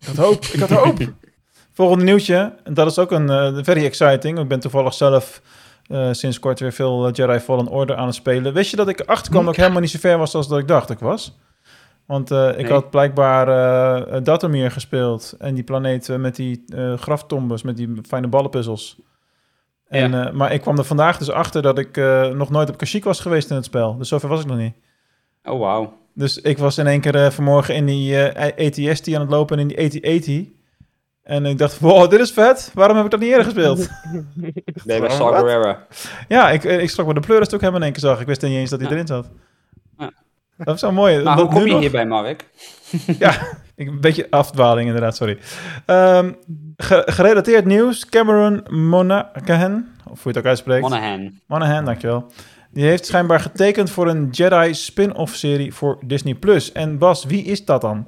Ik 0.00 0.06
had 0.06 0.16
hoop. 0.16 0.44
Ik 0.44 0.60
had 0.60 0.70
hoop. 0.70 0.98
Volgende 1.74 2.04
nieuwtje. 2.04 2.54
En 2.64 2.74
dat 2.74 2.90
is 2.90 2.98
ook 2.98 3.10
een 3.10 3.30
eh, 3.30 3.58
very 3.64 3.84
exciting. 3.84 4.38
Ik 4.38 4.48
ben 4.48 4.60
toevallig 4.60 4.94
zelf 4.94 5.42
eh, 5.92 6.08
sinds 6.12 6.38
kort 6.38 6.60
weer 6.60 6.72
veel 6.72 7.06
eh, 7.06 7.12
Jedi 7.12 7.38
Fallen 7.38 7.68
Order 7.68 7.96
aan 7.96 8.06
het 8.06 8.14
spelen. 8.14 8.52
Wist 8.52 8.70
je 8.70 8.76
dat 8.76 8.88
ik 8.88 9.00
erachter 9.00 9.30
kwam 9.30 9.44
dat 9.44 9.52
ik 9.54 9.60
helemaal 9.60 9.80
niet 9.80 9.90
zo 9.90 9.98
ver 9.98 10.18
was 10.18 10.34
als 10.34 10.48
dat 10.48 10.58
ik 10.58 10.68
dacht 10.68 10.90
ik 10.90 10.98
was? 10.98 11.38
Want 12.06 12.30
eh, 12.30 12.48
ik 12.48 12.56
Nee. 12.56 12.72
had 12.72 12.90
blijkbaar 12.90 13.48
eh 13.48 14.20
Datomir 14.22 14.70
gespeeld. 14.70 15.34
En 15.38 15.54
die 15.54 15.64
planeet 15.64 16.08
met 16.18 16.36
die 16.36 16.64
graftombes, 16.96 17.62
met 17.62 17.76
die 17.76 17.98
fijne 18.06 18.26
ballenpuzzels. 18.28 18.96
En, 19.88 20.10
Ja. 20.10 20.30
maar 20.32 20.52
ik 20.52 20.60
kwam 20.60 20.78
er 20.78 20.84
vandaag 20.84 21.18
dus 21.18 21.30
achter 21.30 21.62
dat 21.62 21.78
ik 21.78 21.96
nog 22.34 22.50
nooit 22.50 22.68
op 22.70 22.76
Kashyyyk 22.76 23.04
was 23.04 23.20
geweest 23.20 23.50
in 23.50 23.56
het 23.56 23.64
spel. 23.64 23.96
Dus 23.98 24.08
zover 24.08 24.28
was 24.28 24.40
ik 24.40 24.46
nog 24.46 24.56
niet. 24.56 24.74
Oh, 25.44 25.60
wauw. 25.60 25.92
Dus 26.14 26.38
ik 26.40 26.58
was 26.58 26.78
in 26.78 26.86
één 26.86 27.00
keer 27.00 27.32
vanmorgen 27.32 27.74
in 27.74 27.86
die 27.86 28.18
eh 28.22 28.66
ATST 28.66 29.14
aan 29.14 29.20
het 29.20 29.30
lopen 29.30 29.58
en 29.58 29.70
in 29.70 29.88
die 29.88 30.02
AT-80. 30.02 30.61
En 31.22 31.46
ik 31.46 31.58
dacht, 31.58 31.78
wow, 31.78 32.10
dit 32.10 32.20
is 32.20 32.30
vet. 32.30 32.70
Waarom 32.74 32.96
heb 32.96 33.04
ik 33.04 33.10
dat 33.10 33.20
niet 33.20 33.28
eerder 33.28 33.44
gespeeld? 33.44 33.88
Bij 34.84 35.00
Wat? 35.00 35.12
Saw 35.12 35.34
Gerrera? 35.36 35.86
ja, 36.28 36.50
ik, 36.50 36.64
eh, 36.64 36.82
ik 36.82 36.90
schrok 36.90 37.06
me 37.06 37.14
de 37.14 37.20
pleuris 37.20 37.48
toen 37.48 37.58
ik 37.58 37.64
hem 37.64 37.74
in 37.74 37.82
één 37.82 37.92
keer 37.92 38.00
zag. 38.00 38.20
Ik 38.20 38.26
wist 38.26 38.42
niet 38.42 38.52
eens 38.52 38.70
dat 38.70 38.78
hij 38.80 38.88
Ja. 38.88 38.94
erin 38.94 39.06
zat. 39.06 39.28
Ja. 39.98 40.10
Dat 40.56 40.74
is 40.74 40.80
zo 40.80 40.92
mooi. 40.92 41.22
Maar 41.22 41.36
Dat 41.36 41.44
hoe 41.44 41.54
kom 41.54 41.64
je 41.66 41.70
nog- 41.72 41.80
hierbij, 41.80 42.06
Mark? 42.06 42.44
Ik, 43.76 43.88
een 43.88 44.00
beetje 44.00 44.26
afdwaling 44.30 44.86
inderdaad, 44.86 45.16
sorry. 45.16 45.38
Ehm, 45.86 46.32
ge- 46.76 47.02
gerelateerd 47.06 47.64
nieuws. 47.64 48.06
Cameron 48.06 48.64
Monaghan, 48.70 49.86
of 50.10 50.22
hoe 50.22 50.22
je 50.22 50.28
het 50.28 50.38
ook 50.38 50.44
uitspreekt. 50.44 50.82
Monahan. 50.82 51.40
Monahan, 51.46 51.84
dankjewel. 51.84 52.26
Die 52.70 52.84
heeft 52.84 53.06
schijnbaar 53.06 53.40
getekend 53.40 53.90
voor 53.90 54.08
een 54.08 54.28
Jedi 54.30 54.74
spin-off 54.74 55.34
serie 55.34 55.74
voor 55.74 55.98
Disney+. 56.04 56.34
Plus. 56.34 56.72
En 56.72 56.98
Bas, 56.98 57.24
wie 57.24 57.44
is 57.44 57.64
dat 57.64 57.80
dan? 57.80 58.06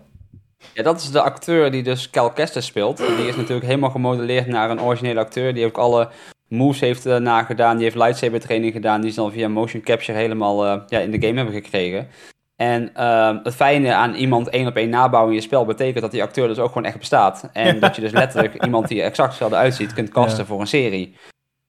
Ja, 0.73 0.83
dat 0.83 1.01
is 1.01 1.11
de 1.11 1.21
acteur 1.21 1.71
die 1.71 1.83
dus 1.83 2.11
Cal 2.11 2.31
Kestis 2.31 2.67
speelt. 2.67 2.97
Die 2.97 3.27
is 3.29 3.37
natuurlijk 3.37 3.67
helemaal 3.67 3.91
gemodelleerd 3.91 4.47
naar 4.47 4.71
een 4.71 4.81
originele 4.81 5.21
acteur. 5.21 5.55
Die 5.55 5.67
ook 5.67 5.77
alle 5.79 6.09
moves 6.49 6.81
heeft 6.81 7.07
eh, 7.07 7.17
nagedaan. 7.17 7.75
Die 7.75 7.85
heeft 7.85 7.97
lightsaber 7.97 8.41
training 8.41 8.73
gedaan. 8.73 9.01
Die 9.01 9.11
ze 9.11 9.21
dan 9.21 9.33
via 9.33 9.49
motion 9.49 9.83
capture 9.83 10.19
helemaal 10.19 10.67
eh, 10.67 10.81
ja, 10.87 10.99
in 10.99 11.11
de 11.11 11.27
game 11.27 11.37
hebben 11.37 11.55
gekregen. 11.63 12.09
En 12.57 12.95
ehm, 12.95 13.39
het 13.43 13.55
fijne 13.55 13.95
aan 13.95 14.15
iemand 14.15 14.49
één 14.49 14.67
op 14.67 14.77
één 14.77 14.89
nabouwen 14.89 15.33
in 15.33 15.39
je 15.39 15.45
spel 15.45 15.65
betekent 15.65 16.01
dat 16.03 16.11
die 16.11 16.23
acteur 16.23 16.49
dus 16.49 16.59
ook 16.59 16.69
gewoon 16.69 16.85
echt 16.85 16.99
bestaat. 16.99 17.49
En 17.53 17.81
dat 17.81 17.95
je 17.97 18.03
dus 18.03 18.13
letterlijk 18.13 18.65
iemand 18.65 18.89
die 18.89 19.01
er 19.01 19.07
exact 19.07 19.29
hetzelfde 19.29 19.57
uitziet 19.57 19.93
kunt 19.93 20.09
casten 20.09 20.39
Ja. 20.39 20.45
voor 20.45 20.61
een 20.61 20.67
serie. 20.67 21.15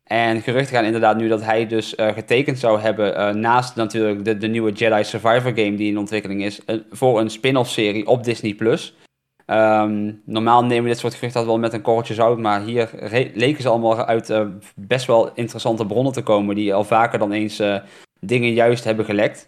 En 0.06 0.42
geruchten 0.42 0.76
gaan 0.76 0.86
inderdaad 0.86 1.18
nu 1.18 1.28
dat 1.28 1.44
hij 1.44 1.68
dus 1.68 1.96
eh, 1.96 2.14
getekend 2.14 2.60
zou 2.60 2.80
hebben 2.80 3.16
eh, 3.16 3.34
naast 3.34 3.76
natuurlijk 3.76 4.26
de, 4.26 4.38
de 4.38 4.48
nieuwe 4.48 4.72
Jedi 4.72 5.04
Survivor 5.04 5.52
game 5.56 5.76
die 5.76 5.90
in 5.90 5.98
ontwikkeling 5.98 6.44
is, 6.44 6.60
voor 6.92 7.20
een 7.20 7.30
spin-off 7.30 7.70
serie 7.70 8.08
op 8.08 8.24
Disney+. 8.24 8.54
Plus. 8.54 8.96
Ehm, 9.46 10.12
normaal 10.26 10.64
nemen 10.64 10.84
we 10.84 10.90
dit 10.90 10.98
soort 10.98 11.14
geruchten 11.14 11.46
wel 11.46 11.60
met 11.60 11.74
een 11.74 11.82
korreltje 11.82 12.14
zout, 12.14 12.40
maar 12.40 12.62
hier 12.64 12.90
leken 13.34 13.62
ze 13.62 13.70
allemaal 13.70 14.06
uit 14.06 14.30
eh, 14.30 14.46
best 14.76 15.06
wel 15.06 15.32
interessante 15.34 15.86
bronnen 15.86 16.14
te 16.14 16.24
komen, 16.24 16.56
die 16.56 16.74
al 16.74 16.84
vaker 16.84 17.20
dan 17.20 17.32
eens 17.32 17.62
dingen 18.20 18.54
juist 18.54 18.84
hebben 18.84 19.06
gelekt. 19.06 19.48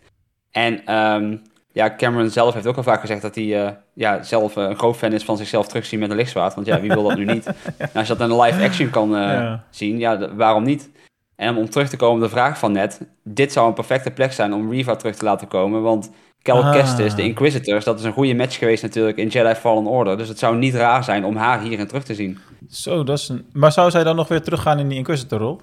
En 0.52 0.86
ehm, 0.86 1.38
ja, 1.78 1.96
Cameron 1.96 2.30
zelf 2.30 2.54
heeft 2.54 2.68
ook 2.68 2.78
al 2.78 2.84
vaak 2.84 3.00
gezegd 3.00 3.22
dat 3.22 3.36
hij 3.36 3.66
eh, 3.66 3.72
ja, 3.94 4.24
zelf 4.24 4.58
eh, 4.58 4.64
een 4.64 4.78
groot 4.78 4.98
fan 4.98 5.14
is 5.14 5.24
van 5.24 5.38
zichzelf 5.38 5.68
terugzien 5.68 6.00
met 6.00 6.10
een 6.10 6.16
lichtzwaard. 6.16 6.54
Want 6.56 6.68
ja, 6.68 6.82
wie 6.82 6.90
wil 6.92 7.04
dat 7.04 7.18
nu 7.18 7.26
niet? 7.26 7.46
En 7.78 7.90
als 8.00 8.08
je 8.08 8.16
dat 8.16 8.28
in 8.30 8.34
een 8.36 8.42
live 8.42 8.64
action 8.64 8.90
kan 8.90 9.16
eh, 9.16 9.22
Ja. 9.22 9.64
zien, 9.70 9.98
ja, 9.98 10.36
waarom 10.36 10.64
niet? 10.64 10.90
En 11.36 11.56
om 11.56 11.70
terug 11.70 11.90
te 11.90 11.98
komen 11.98 12.16
op 12.16 12.22
de 12.24 12.30
vraag 12.36 12.60
van 12.60 12.72
net, 12.72 13.02
dit 13.24 13.52
zou 13.52 13.68
een 13.68 13.74
perfecte 13.74 14.12
plek 14.12 14.34
zijn 14.34 14.54
om 14.54 14.72
Reva 14.72 14.96
terug 14.96 15.16
te 15.16 15.26
laten 15.26 15.48
komen, 15.48 15.82
want 15.82 16.12
Cal 16.42 16.64
Ah. 16.64 16.72
Kestis, 16.72 17.16
de 17.16 17.24
Inquisitors, 17.24 17.86
dat 17.86 18.00
is 18.00 18.06
een 18.06 18.14
goede 18.14 18.34
match 18.36 18.58
geweest 18.58 18.84
natuurlijk 18.84 19.18
in 19.18 19.28
Jedi 19.28 19.54
Fallen 19.56 19.86
Order. 19.86 20.18
Dus 20.18 20.28
het 20.28 20.40
zou 20.40 20.58
niet 20.58 20.76
raar 20.76 21.04
zijn 21.04 21.26
om 21.26 21.36
haar 21.36 21.62
hierin 21.62 21.88
terug 21.88 22.04
te 22.04 22.16
zien. 22.16 22.38
Zo, 22.70 23.04
dat 23.04 23.18
is 23.18 23.30
een... 23.30 23.46
Maar 23.54 23.72
zou 23.72 23.92
zij 23.92 24.04
dan 24.04 24.16
nog 24.16 24.28
weer 24.28 24.42
teruggaan 24.42 24.80
in 24.80 24.88
die 24.88 24.98
Inquisitor-rol? 24.98 25.62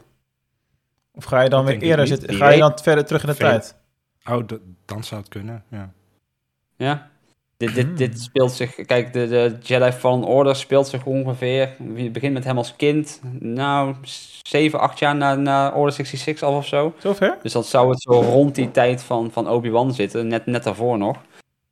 Of 1.14 1.24
ga 1.24 1.40
je 1.40 1.48
dan 1.48 1.64
weer 1.64 1.78
eerder 1.78 2.06
zitten? 2.06 2.34
Ga 2.34 2.48
je 2.48 2.58
dan 2.58 2.78
verder 2.82 3.04
terug 3.04 3.22
in 3.22 3.28
de 3.28 3.34
Veel. 3.34 3.48
tijd? 3.48 3.76
Oh, 4.30 4.42
dan 4.84 5.04
zou 5.04 5.20
het 5.20 5.30
kunnen, 5.30 5.64
ja. 5.70 5.92
Ja. 6.76 7.10
Dit, 7.56 7.74
dit, 7.74 7.86
Hmm. 7.86 7.96
dit 7.96 8.20
speelt 8.20 8.52
zich, 8.52 8.74
kijk, 8.74 9.12
de, 9.12 9.26
de 9.26 9.56
Jedi 9.62 9.92
Fallen 9.92 10.24
Order 10.24 10.56
speelt 10.56 10.88
zich 10.88 11.04
ongeveer, 11.06 11.68
je 11.94 12.10
begint 12.10 12.32
met 12.32 12.44
hem 12.44 12.56
als 12.56 12.76
kind, 12.76 13.20
nou, 13.38 13.94
7, 14.42 14.80
8 14.80 14.98
jaar 14.98 15.16
na, 15.16 15.34
na 15.34 15.70
Order 15.72 15.92
66 15.92 16.48
al 16.48 16.56
of 16.56 16.66
zo. 16.66 16.94
Zover? 16.98 17.38
Dus 17.42 17.52
dat 17.52 17.66
zou 17.66 17.90
het 17.90 18.02
zo 18.02 18.10
rond 18.12 18.54
die 18.54 18.70
tijd 18.70 19.02
van, 19.02 19.30
van 19.32 19.48
Obi-Wan 19.48 19.94
zitten, 19.94 20.26
net, 20.28 20.46
net 20.46 20.62
daarvoor 20.64 20.98
nog. 20.98 21.16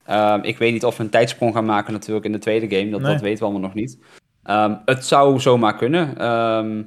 Ehm, 0.05 0.41
ik 0.43 0.59
weet 0.59 0.73
niet 0.73 0.85
of 0.85 0.97
we 0.97 1.03
een 1.03 1.11
tijdsprong 1.11 1.55
gaan 1.55 1.65
maken 1.65 1.93
natuurlijk 1.93 2.25
in 2.27 2.33
de 2.33 2.39
tweede 2.39 2.77
game, 2.77 2.91
dat, 2.91 3.01
Nee. 3.01 3.13
dat 3.13 3.21
weten 3.21 3.39
we 3.39 3.45
allemaal 3.45 3.63
nog 3.69 3.75
niet. 3.75 3.99
Ehm, 4.43 4.75
het 4.85 5.07
zou 5.07 5.41
zomaar 5.41 5.77
kunnen. 5.77 6.19
Ehm, 6.19 6.83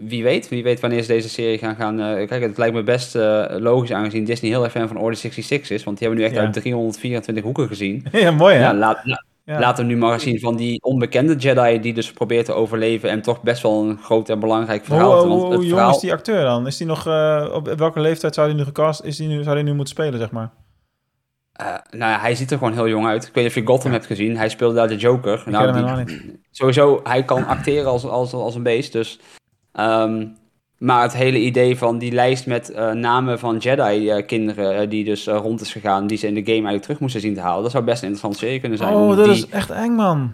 wie 0.00 0.22
weet, 0.22 0.48
wie 0.48 0.62
weet 0.62 0.80
wanneer 0.80 1.02
ze 1.02 1.08
deze 1.08 1.28
serie 1.28 1.58
gaan 1.58 1.76
gaan... 1.76 2.00
eh, 2.00 2.26
kijk, 2.28 2.42
het 2.42 2.58
lijkt 2.58 2.74
me 2.74 2.82
best 2.82 3.14
eh, 3.14 3.44
logisch 3.48 3.92
aangezien 3.92 4.24
Disney 4.24 4.50
heel 4.50 4.62
erg 4.64 4.72
fan 4.72 4.88
van 4.88 4.98
Order 4.98 5.16
66 5.18 5.70
is, 5.70 5.84
want 5.84 5.98
die 5.98 6.06
hebben 6.08 6.24
we 6.24 6.30
nu 6.30 6.36
echt 6.36 6.44
Ja. 6.46 6.52
uit 6.52 6.62
324 6.62 7.44
hoeken 7.44 7.66
gezien. 7.68 8.04
Ja, 8.12 8.30
mooi 8.30 8.54
hè? 8.54 8.60
Ja, 8.62 8.74
laat, 8.74 9.00
la- 9.04 9.24
Ja. 9.44 9.58
laten 9.58 9.86
we 9.86 9.92
nu 9.92 9.98
maar 9.98 10.20
zien 10.20 10.40
van 10.40 10.56
die 10.56 10.82
onbekende 10.82 11.34
Jedi 11.36 11.80
die 11.80 11.94
dus 11.94 12.12
probeert 12.12 12.44
te 12.46 12.52
overleven 12.52 13.10
en 13.10 13.22
toch 13.22 13.42
best 13.42 13.62
wel 13.62 13.82
een 13.82 13.98
groot 13.98 14.28
en 14.28 14.40
belangrijk 14.40 14.84
verhaal. 14.84 15.26
Hoe, 15.26 15.40
hoe, 15.40 15.50
jong 15.54 15.68
verhaal- 15.68 15.90
is 15.94 15.98
die 16.00 16.12
acteur 16.12 16.42
dan? 16.42 16.66
Is 16.66 16.76
die 16.76 16.86
nog, 16.86 17.06
eh, 17.06 17.48
op 17.52 17.68
welke 17.76 18.00
leeftijd 18.00 18.34
zou 18.34 18.48
hij 18.48 18.56
nu 18.56 18.64
gecast, 18.64 19.04
is 19.04 19.16
die 19.16 19.28
nu, 19.28 19.42
zou 19.42 19.54
hij 19.54 19.64
nu 19.64 19.74
moeten 19.74 19.94
spelen, 19.94 20.18
zeg 20.18 20.30
maar? 20.30 20.50
Nou 21.90 22.12
ja, 22.12 22.18
hij 22.20 22.34
ziet 22.34 22.50
er 22.50 22.58
gewoon 22.58 22.72
heel 22.72 22.88
jong 22.88 23.06
uit. 23.06 23.26
Ik 23.26 23.34
weet 23.34 23.44
niet 23.44 23.52
of 23.56 23.60
je 23.62 23.66
Gotham 23.66 23.92
hebt 23.92 24.06
gezien. 24.06 24.36
Hij 24.36 24.48
speelde 24.48 24.74
daar 24.74 24.88
de 24.88 24.96
Joker. 24.96 25.38
Ik 25.38 25.46
Nou, 25.46 25.70
hem 25.84 26.04
die- 26.06 26.40
sowieso, 26.50 27.00
hij 27.02 27.24
kan 27.24 27.46
acteren 27.46 27.90
als, 27.90 28.04
als, 28.04 28.32
als 28.32 28.54
een 28.54 28.62
beest. 28.62 28.92
Dus, 28.92 29.20
ehm, 29.72 30.26
maar 30.78 31.02
het 31.02 31.12
hele 31.12 31.38
idee 31.38 31.76
van 31.78 31.98
die 31.98 32.12
lijst 32.12 32.46
met 32.46 32.70
eh, 32.70 32.90
namen 32.92 33.38
van 33.38 33.56
Jedi-kinderen... 33.58 34.88
die 34.88 35.04
dus 35.04 35.26
eh, 35.26 35.36
rond 35.36 35.60
is 35.60 35.72
gegaan, 35.72 36.06
die 36.06 36.18
ze 36.18 36.26
in 36.26 36.34
de 36.34 36.40
game 36.40 36.52
eigenlijk 36.52 36.82
terug 36.82 36.98
moesten 37.00 37.20
zien 37.20 37.34
te 37.34 37.40
halen... 37.40 37.62
dat 37.62 37.70
zou 37.70 37.84
best 37.84 38.02
een 38.02 38.08
interessante 38.08 38.38
serie 38.46 38.60
kunnen 38.60 38.78
zijn. 38.78 38.94
Oh, 38.94 39.16
dat 39.16 39.24
die- 39.24 39.34
is 39.34 39.48
echt 39.48 39.70
eng, 39.70 39.92
man. 39.92 40.32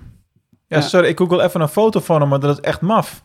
Ja, 0.67 0.77
Ja. 0.77 0.83
sorry, 0.83 1.09
ik 1.09 1.19
google 1.19 1.43
even 1.43 1.61
een 1.61 1.69
foto 1.69 2.01
van 2.01 2.21
hem, 2.21 2.29
maar 2.29 2.41
dat 2.41 2.59
is 2.59 2.65
echt 2.65 2.81
maf. 2.81 3.23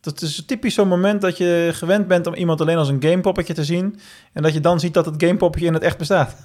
Dat 0.00 0.20
is 0.22 0.44
typisch 0.44 0.74
zo'n 0.74 0.88
moment 0.88 1.20
dat 1.20 1.38
je 1.38 1.70
gewend 1.72 2.08
bent 2.08 2.26
om 2.26 2.34
iemand 2.34 2.60
alleen 2.60 2.76
als 2.76 2.88
een 2.88 3.02
gamepoppetje 3.02 3.54
te 3.54 3.64
zien... 3.64 3.98
en 4.32 4.42
dat 4.42 4.52
je 4.54 4.60
dan 4.60 4.80
ziet 4.80 4.94
dat 4.94 5.06
het 5.06 5.14
gamepoppetje 5.22 5.66
in 5.66 5.74
het 5.74 5.82
echt 5.82 5.98
bestaat. 5.98 6.36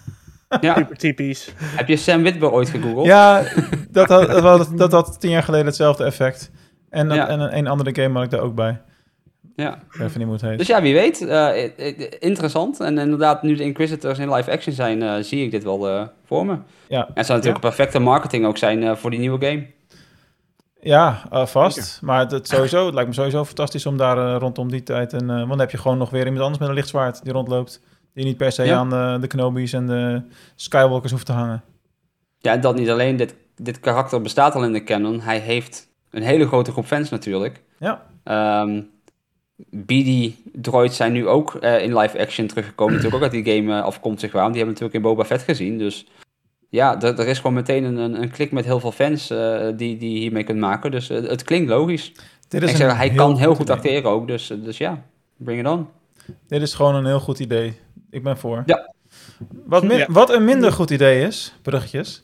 Ja, 0.62 0.76
Super 0.76 0.98
typisch. 0.98 1.54
heb 1.58 1.88
je 1.88 1.95
Sam 1.98 2.22
Witwer 2.24 2.52
ooit 2.52 2.69
gegoogeld? 2.69 3.06
Ja, 3.06 3.43
dat 3.91 4.08
had, 4.10 4.28
dat, 4.28 4.43
had, 4.43 4.72
dat 4.78 4.91
had 4.91 5.19
tien 5.19 5.30
jaar 5.30 5.43
geleden 5.43 5.65
hetzelfde 5.65 6.04
effect. 6.04 6.52
En, 6.89 7.08
dat- 7.08 7.17
Ja. 7.17 7.28
en 7.28 7.39
een, 7.39 7.58
een 7.58 7.67
andere 7.67 8.02
game 8.02 8.13
had 8.13 8.24
ik 8.24 8.30
daar 8.30 8.39
ook 8.39 8.56
bij. 8.56 8.82
Ja. 9.60 9.80
Even 9.93 10.12
niet 10.17 10.24
hoe 10.24 10.32
het 10.34 10.41
heet. 10.41 10.58
Dus 10.58 10.67
ja, 10.67 10.82
wie 10.82 10.93
weet. 10.93 11.22
eh, 11.28 11.72
interessant. 12.19 12.80
En 12.80 12.98
inderdaad, 12.98 13.43
nu 13.43 13.56
de 13.56 13.63
Inquisitors 13.63 14.19
in 14.19 14.34
live 14.34 14.52
action 14.52 14.74
zijn, 14.74 15.04
eh, 15.04 15.15
zie 15.22 15.43
ik 15.43 15.52
dit 15.52 15.63
wel 15.63 15.88
eh, 15.89 16.04
voor 16.26 16.45
me. 16.45 16.58
Ja. 16.88 17.02
En 17.08 17.12
het 17.13 17.26
zou 17.26 17.38
natuurlijk 17.38 17.65
perfecte 17.65 18.00
marketing 18.00 18.45
ook 18.45 18.58
zijn 18.58 18.84
eh, 18.84 18.95
voor 18.95 19.10
die 19.10 19.19
nieuwe 19.19 19.45
game. 19.45 19.65
Ja, 20.82 21.22
eh, 21.32 21.45
vast. 21.45 22.00
Maar 22.02 22.19
het, 22.19 22.32
het 22.32 22.48
sowieso, 22.48 22.86
het 22.86 22.93
lijkt 22.93 23.10
me 23.10 23.15
sowieso 23.15 23.45
fantastisch 23.45 23.86
om 23.86 23.98
daar 23.98 24.17
eh, 24.17 24.39
rondom 24.39 24.69
die 24.72 24.84
tijd... 24.84 25.13
En, 25.13 25.28
want 25.28 25.50
dan 25.50 25.60
heb 25.60 25.72
je 25.72 25.78
gewoon 25.78 25.98
nog 25.98 26.10
weer 26.10 26.24
iemand 26.26 26.41
anders 26.41 26.60
met 26.60 26.69
een 26.69 26.76
lichtzwaard 26.76 27.24
die 27.24 27.34
rondloopt. 27.34 27.82
Die 28.13 28.26
niet 28.26 28.38
per 28.38 28.52
se 28.52 28.63
Ja. 28.63 28.78
aan 28.78 28.89
de, 28.89 29.17
de 29.22 29.28
Kenobi's 29.28 29.74
en 29.74 29.88
de 29.88 30.22
Skywalkers 30.56 31.12
hoeft 31.12 31.26
te 31.26 31.32
hangen. 31.32 31.63
Ja, 32.39 32.52
en 32.52 32.62
dat 32.62 32.76
niet 32.76 32.89
alleen. 32.89 33.15
Dit, 33.17 33.36
dit 33.56 33.80
karakter 33.80 34.22
bestaat 34.22 34.56
al 34.56 34.63
in 34.63 34.74
de 34.74 34.84
canon. 34.84 35.22
Hij 35.22 35.38
heeft 35.38 35.88
een 36.10 36.22
hele 36.24 36.48
grote 36.48 36.72
groep 36.72 36.86
fans 36.86 37.10
natuurlijk. 37.10 37.63
Ja. 37.80 38.02
Ehm 38.24 38.82
BD 39.69 40.34
droids 40.54 40.95
zijn 40.95 41.12
nu 41.12 41.28
ook 41.28 41.56
eh, 41.56 41.84
in 41.84 41.98
live 41.98 42.19
action 42.19 42.48
teruggekomen. 42.48 42.93
natuurlijk 42.93 43.24
ook 43.24 43.32
uit 43.32 43.43
die 43.43 43.56
game 43.56 43.78
eh, 43.78 43.84
afkomstig 43.84 44.32
waren. 44.32 44.52
Die 44.52 44.62
hebben 44.63 44.74
natuurlijk 44.80 45.06
in 45.06 45.12
Boba 45.12 45.26
Fett 45.26 45.41
gezien. 45.43 45.78
Dus 45.78 46.06
ja, 46.69 47.02
er, 47.02 47.28
is 47.28 47.38
gewoon 47.38 47.54
meteen 47.54 47.84
een, 47.84 47.98
een, 47.98 48.22
een 48.22 48.32
klik 48.32 48.52
met 48.52 48.65
heel 48.65 48.80
veel 48.80 48.91
fans 48.91 49.30
eh, 49.30 49.67
die, 49.76 49.98
die 49.98 50.19
hiermee 50.19 50.43
kunt 50.43 50.60
maken. 50.60 50.91
Dus 50.91 51.08
het 51.08 51.43
klinkt 51.43 51.69
logisch. 51.69 52.12
Dit 52.48 52.62
En 52.62 52.67
is 52.67 52.74
ik 52.74 52.78
zeg, 52.80 52.95
hij 52.98 53.10
kan 53.10 53.38
heel 53.38 53.56
goed 53.56 53.62
idee. 53.65 53.76
acteren 53.76 54.10
ook. 54.12 54.28
Dus, 54.28 54.48
dus 54.63 54.78
ja, 54.78 55.04
bring 55.38 55.60
it 55.60 55.67
on. 55.67 55.88
Dit 56.48 56.62
is 56.62 56.74
gewoon 56.74 56.95
een 56.95 57.06
heel 57.06 57.19
goed 57.19 57.39
idee. 57.39 57.74
Ik 58.10 58.24
ben 58.24 58.38
voor. 58.38 58.63
Ja. 58.65 58.93
Wat, 59.65 59.84
min- 59.84 59.98
Ja. 59.98 60.06
wat 60.10 60.30
een 60.30 60.43
minder 60.45 60.72
goed 60.72 60.89
idee 60.89 61.28
is, 61.28 61.54
bruggetjes, 61.62 62.24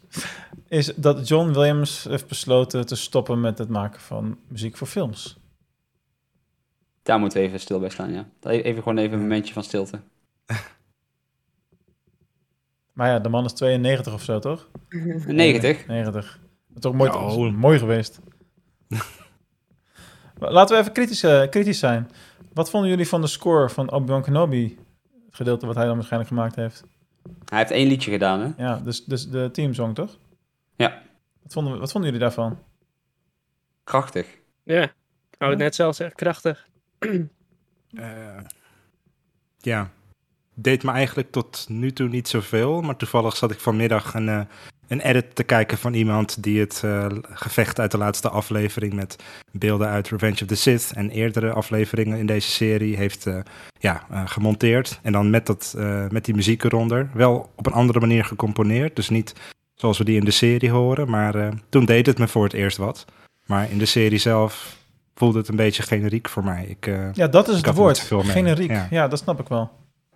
is 0.67 0.93
dat 0.95 1.27
John 1.27 1.51
Williams 1.51 2.05
heeft 2.09 2.27
besloten 2.27 2.85
te 2.85 2.95
stoppen 2.95 3.41
met 3.41 3.57
het 3.57 3.69
maken 3.69 4.01
van 4.01 4.37
muziek 4.47 4.77
voor 4.77 4.87
films. 4.87 5.37
Daar 7.05 7.19
moeten 7.19 7.39
we 7.39 7.45
even 7.47 7.59
stil 7.59 7.79
bij 7.79 7.89
staan, 7.89 8.11
ja. 8.13 8.25
Even 8.41 8.83
gewoon 8.83 8.97
even 8.97 9.13
een 9.13 9.21
momentje 9.21 9.53
van 9.53 9.63
stilte. 9.63 9.99
Maar 12.93 13.07
ja, 13.09 13.19
de 13.19 13.29
man 13.29 13.45
is 13.45 13.53
92 13.53 14.13
of 14.13 14.21
zo, 14.23 14.39
toch? 14.39 14.69
90. 15.27 15.87
90. 15.87 16.39
Dat 16.67 16.75
is 16.75 16.81
toch 16.81 16.93
mooi, 16.93 17.09
Oh. 17.11 17.45
is 17.47 17.53
mooi 17.53 17.79
geweest. 17.79 18.19
Maar 20.39 20.51
Laten 20.51 20.75
we 20.75 20.81
even 20.81 20.93
kritisch, 20.93 21.23
eh, 21.23 21.49
kritisch 21.49 21.79
zijn. 21.79 22.09
Wat 22.53 22.69
vonden 22.69 22.89
jullie 22.89 23.07
van 23.07 23.21
de 23.21 23.27
score 23.27 23.69
van 23.69 23.91
Obi-Wan 23.91 24.21
Kenobi? 24.21 24.77
Het 25.25 25.35
gedeelte 25.35 25.65
wat 25.65 25.75
hij 25.75 25.85
dan 25.85 25.95
waarschijnlijk 25.95 26.31
gemaakt 26.31 26.55
heeft. 26.55 26.83
Hij 27.45 27.57
heeft 27.59 27.71
één 27.71 27.87
liedje 27.87 28.11
gedaan, 28.11 28.39
hè? 28.39 28.63
Ja, 28.63 28.79
dus, 28.79 29.05
dus 29.05 29.29
de 29.29 29.49
teamsong, 29.51 29.95
toch? 29.95 30.17
Ja. 30.75 31.01
Wat 31.43 31.53
vonden, 31.53 31.79
wat 31.79 31.91
vonden 31.91 32.11
jullie 32.11 32.25
daarvan? 32.25 32.59
Krachtig. 33.83 34.27
Ja, 34.63 34.81
ik 34.83 35.35
wou 35.37 35.51
het 35.51 35.59
net 35.59 35.75
zelf 35.75 35.95
zeggen, 35.95 36.15
krachtig. 36.15 36.67
Eh, 37.95 38.37
ja, 39.57 39.91
deed 40.53 40.83
me 40.83 40.91
eigenlijk 40.91 41.31
tot 41.31 41.65
nu 41.69 41.93
toe 41.93 42.07
niet 42.07 42.27
zoveel. 42.27 42.81
Maar 42.81 42.95
toevallig 42.95 43.35
zat 43.35 43.51
ik 43.51 43.59
vanmiddag 43.59 44.13
een, 44.13 44.29
eh, 44.29 44.41
een 44.87 44.99
edit 44.99 45.35
te 45.35 45.43
kijken 45.43 45.77
van 45.77 45.93
iemand 45.93 46.43
die 46.43 46.59
het 46.59 46.81
eh, 46.83 47.07
gevecht 47.21 47.79
uit 47.79 47.91
de 47.91 47.97
laatste 47.97 48.29
aflevering 48.29 48.93
met 48.93 49.15
beelden 49.51 49.87
uit 49.87 50.09
Revenge 50.09 50.41
of 50.41 50.47
the 50.47 50.55
Sith 50.55 50.91
en 50.95 51.09
eerdere 51.09 51.51
afleveringen 51.51 52.17
in 52.17 52.25
deze 52.25 52.49
serie 52.49 52.95
heeft 52.95 53.27
ja, 53.79 54.05
gemonteerd. 54.25 54.99
En 55.03 55.11
dan 55.11 55.29
met, 55.29 55.45
dat, 55.45 55.75
met 56.09 56.25
die 56.25 56.35
muziek 56.35 56.63
eronder. 56.63 57.09
Wel 57.13 57.51
op 57.55 57.65
een 57.65 57.73
andere 57.73 57.99
manier 57.99 58.25
gecomponeerd. 58.25 58.95
Dus 58.95 59.09
niet 59.09 59.33
zoals 59.75 59.97
we 59.97 60.03
die 60.03 60.19
in 60.19 60.25
de 60.25 60.31
serie 60.31 60.71
horen. 60.71 61.09
Maar 61.09 61.53
toen 61.69 61.85
deed 61.85 62.05
het 62.05 62.17
me 62.17 62.27
voor 62.27 62.43
het 62.43 62.53
eerst 62.53 62.77
wat. 62.77 63.05
Maar 63.45 63.71
in 63.71 63.77
de 63.77 63.85
serie 63.85 64.19
zelf 64.19 64.84
voelde 65.15 65.37
het 65.37 65.47
een 65.47 65.55
beetje 65.55 65.83
generiek 65.83 66.29
voor 66.29 66.43
mij. 66.43 66.65
Ik, 66.65 66.87
eh, 66.87 67.13
Ja, 67.13 67.27
dat 67.27 67.47
is 67.47 67.59
Ik 67.59 67.65
het 67.65 67.75
woord. 67.75 67.99
Generiek. 68.09 68.69
Ja. 68.71 68.87
Ja. 68.89 69.07
dat 69.07 69.19
snap 69.19 69.39
ik 69.39 69.47
wel. 69.47 69.71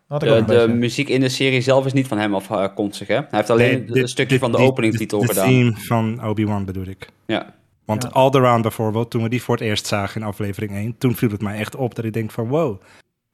Had 0.07 0.23
ik 0.23 0.29
ook 0.29 0.47
De, 0.47 0.53
de 0.57 0.67
muziek 0.73 1.09
in 1.09 1.19
de 1.19 1.29
serie 1.29 1.61
zelf 1.61 1.85
is 1.85 1.93
niet 1.93 2.07
van 2.07 2.17
hem 2.17 2.35
afkomstig, 2.35 3.07
hè? 3.07 3.13
Hij 3.15 3.27
heeft 3.29 3.49
alleen 3.49 3.85
Nee, 3.87 4.01
een 4.01 4.07
stukje 4.07 4.39
van 4.39 4.51
de 4.51 4.57
die- 4.57 4.65
openingtitel 4.65 5.19
de, 5.19 5.27
gedaan. 5.27 5.47
De 5.47 5.51
theme 5.51 5.71
van 5.75 6.23
Obi-Wan 6.25 6.65
bedoel 6.65 6.85
ik. 6.87 7.09
Ja. 7.25 7.53
Want 7.85 8.03
Ja. 8.03 8.09
Alderaan 8.09 8.61
bijvoorbeeld, 8.61 9.09
toen 9.11 9.23
we 9.23 9.29
die 9.29 9.41
voor 9.41 9.55
het 9.55 9.63
eerst 9.63 9.87
zagen 9.87 10.21
in 10.21 10.27
aflevering 10.27 10.71
1, 10.71 10.97
toen 10.97 11.15
viel 11.15 11.29
het 11.29 11.41
mij 11.41 11.57
echt 11.59 11.75
op 11.75 11.95
dat 11.95 12.05
ik 12.05 12.13
denk 12.13 12.31
van 12.31 12.47
wow, 12.47 12.81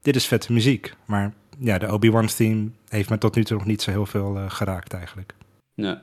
dit 0.02 0.16
is 0.16 0.26
vette 0.26 0.52
muziek. 0.52 0.94
Maar 1.04 1.32
ja, 1.58 1.78
de 1.78 1.92
Obi-Wan 1.92 2.26
theme 2.26 2.68
heeft 2.88 3.10
me 3.10 3.18
tot 3.18 3.34
nu 3.34 3.44
toe 3.44 3.56
nog 3.56 3.66
niet 3.66 3.82
zo 3.82 3.90
heel 3.90 4.06
veel 4.06 4.36
eh, 4.36 4.44
geraakt 4.48 4.92
eigenlijk. 4.92 5.34
Nee. 5.74 5.96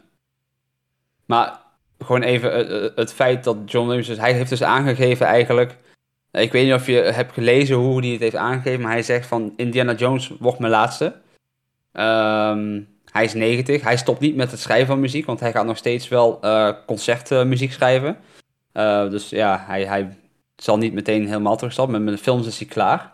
Maar 1.25 1.59
gewoon 2.05 2.21
even 2.21 2.53
eh, 2.53 2.85
eh, 2.85 2.91
het 2.95 3.13
feit 3.13 3.43
dat 3.43 3.57
John 3.65 3.85
Williams, 3.85 4.07
dus 4.07 4.17
hij 4.17 4.33
heeft 4.33 4.49
dus 4.49 4.63
aangegeven 4.63 5.25
eigenlijk, 5.25 5.77
ik 6.31 6.51
weet 6.51 6.65
niet 6.65 6.73
of 6.73 6.87
je 6.87 6.95
hebt 6.95 7.33
gelezen 7.33 7.75
hoe 7.75 7.99
hij 7.99 8.09
het 8.09 8.19
heeft 8.19 8.35
aangegeven, 8.35 8.81
maar 8.81 8.91
hij 8.91 9.03
zegt 9.03 9.27
van 9.27 9.53
Indiana 9.55 9.93
Jones 9.93 10.31
wordt 10.39 10.59
mijn 10.59 10.71
laatste. 10.71 11.15
Ehm, 11.91 12.81
hij 13.11 13.23
is 13.23 13.33
90, 13.33 13.83
hij 13.83 13.97
stopt 13.97 14.19
niet 14.19 14.35
met 14.35 14.51
het 14.51 14.59
schrijven 14.59 14.87
van 14.87 14.99
muziek, 14.99 15.25
want 15.25 15.39
hij 15.39 15.51
gaat 15.51 15.65
nog 15.65 15.77
steeds 15.77 16.07
wel 16.07 16.41
eh, 16.41 16.69
concertmuziek 16.85 17.71
schrijven. 17.71 18.17
Dus 19.09 19.29
ja, 19.29 19.63
hij, 19.67 19.85
hij 19.85 20.17
zal 20.55 20.77
niet 20.77 20.93
meteen 20.93 21.27
helemaal 21.27 21.57
terugstappen, 21.57 21.93
met, 21.95 22.03
met 22.03 22.17
de 22.17 22.23
films 22.23 22.47
is 22.47 22.59
hij 22.59 22.67
klaar. 22.67 23.12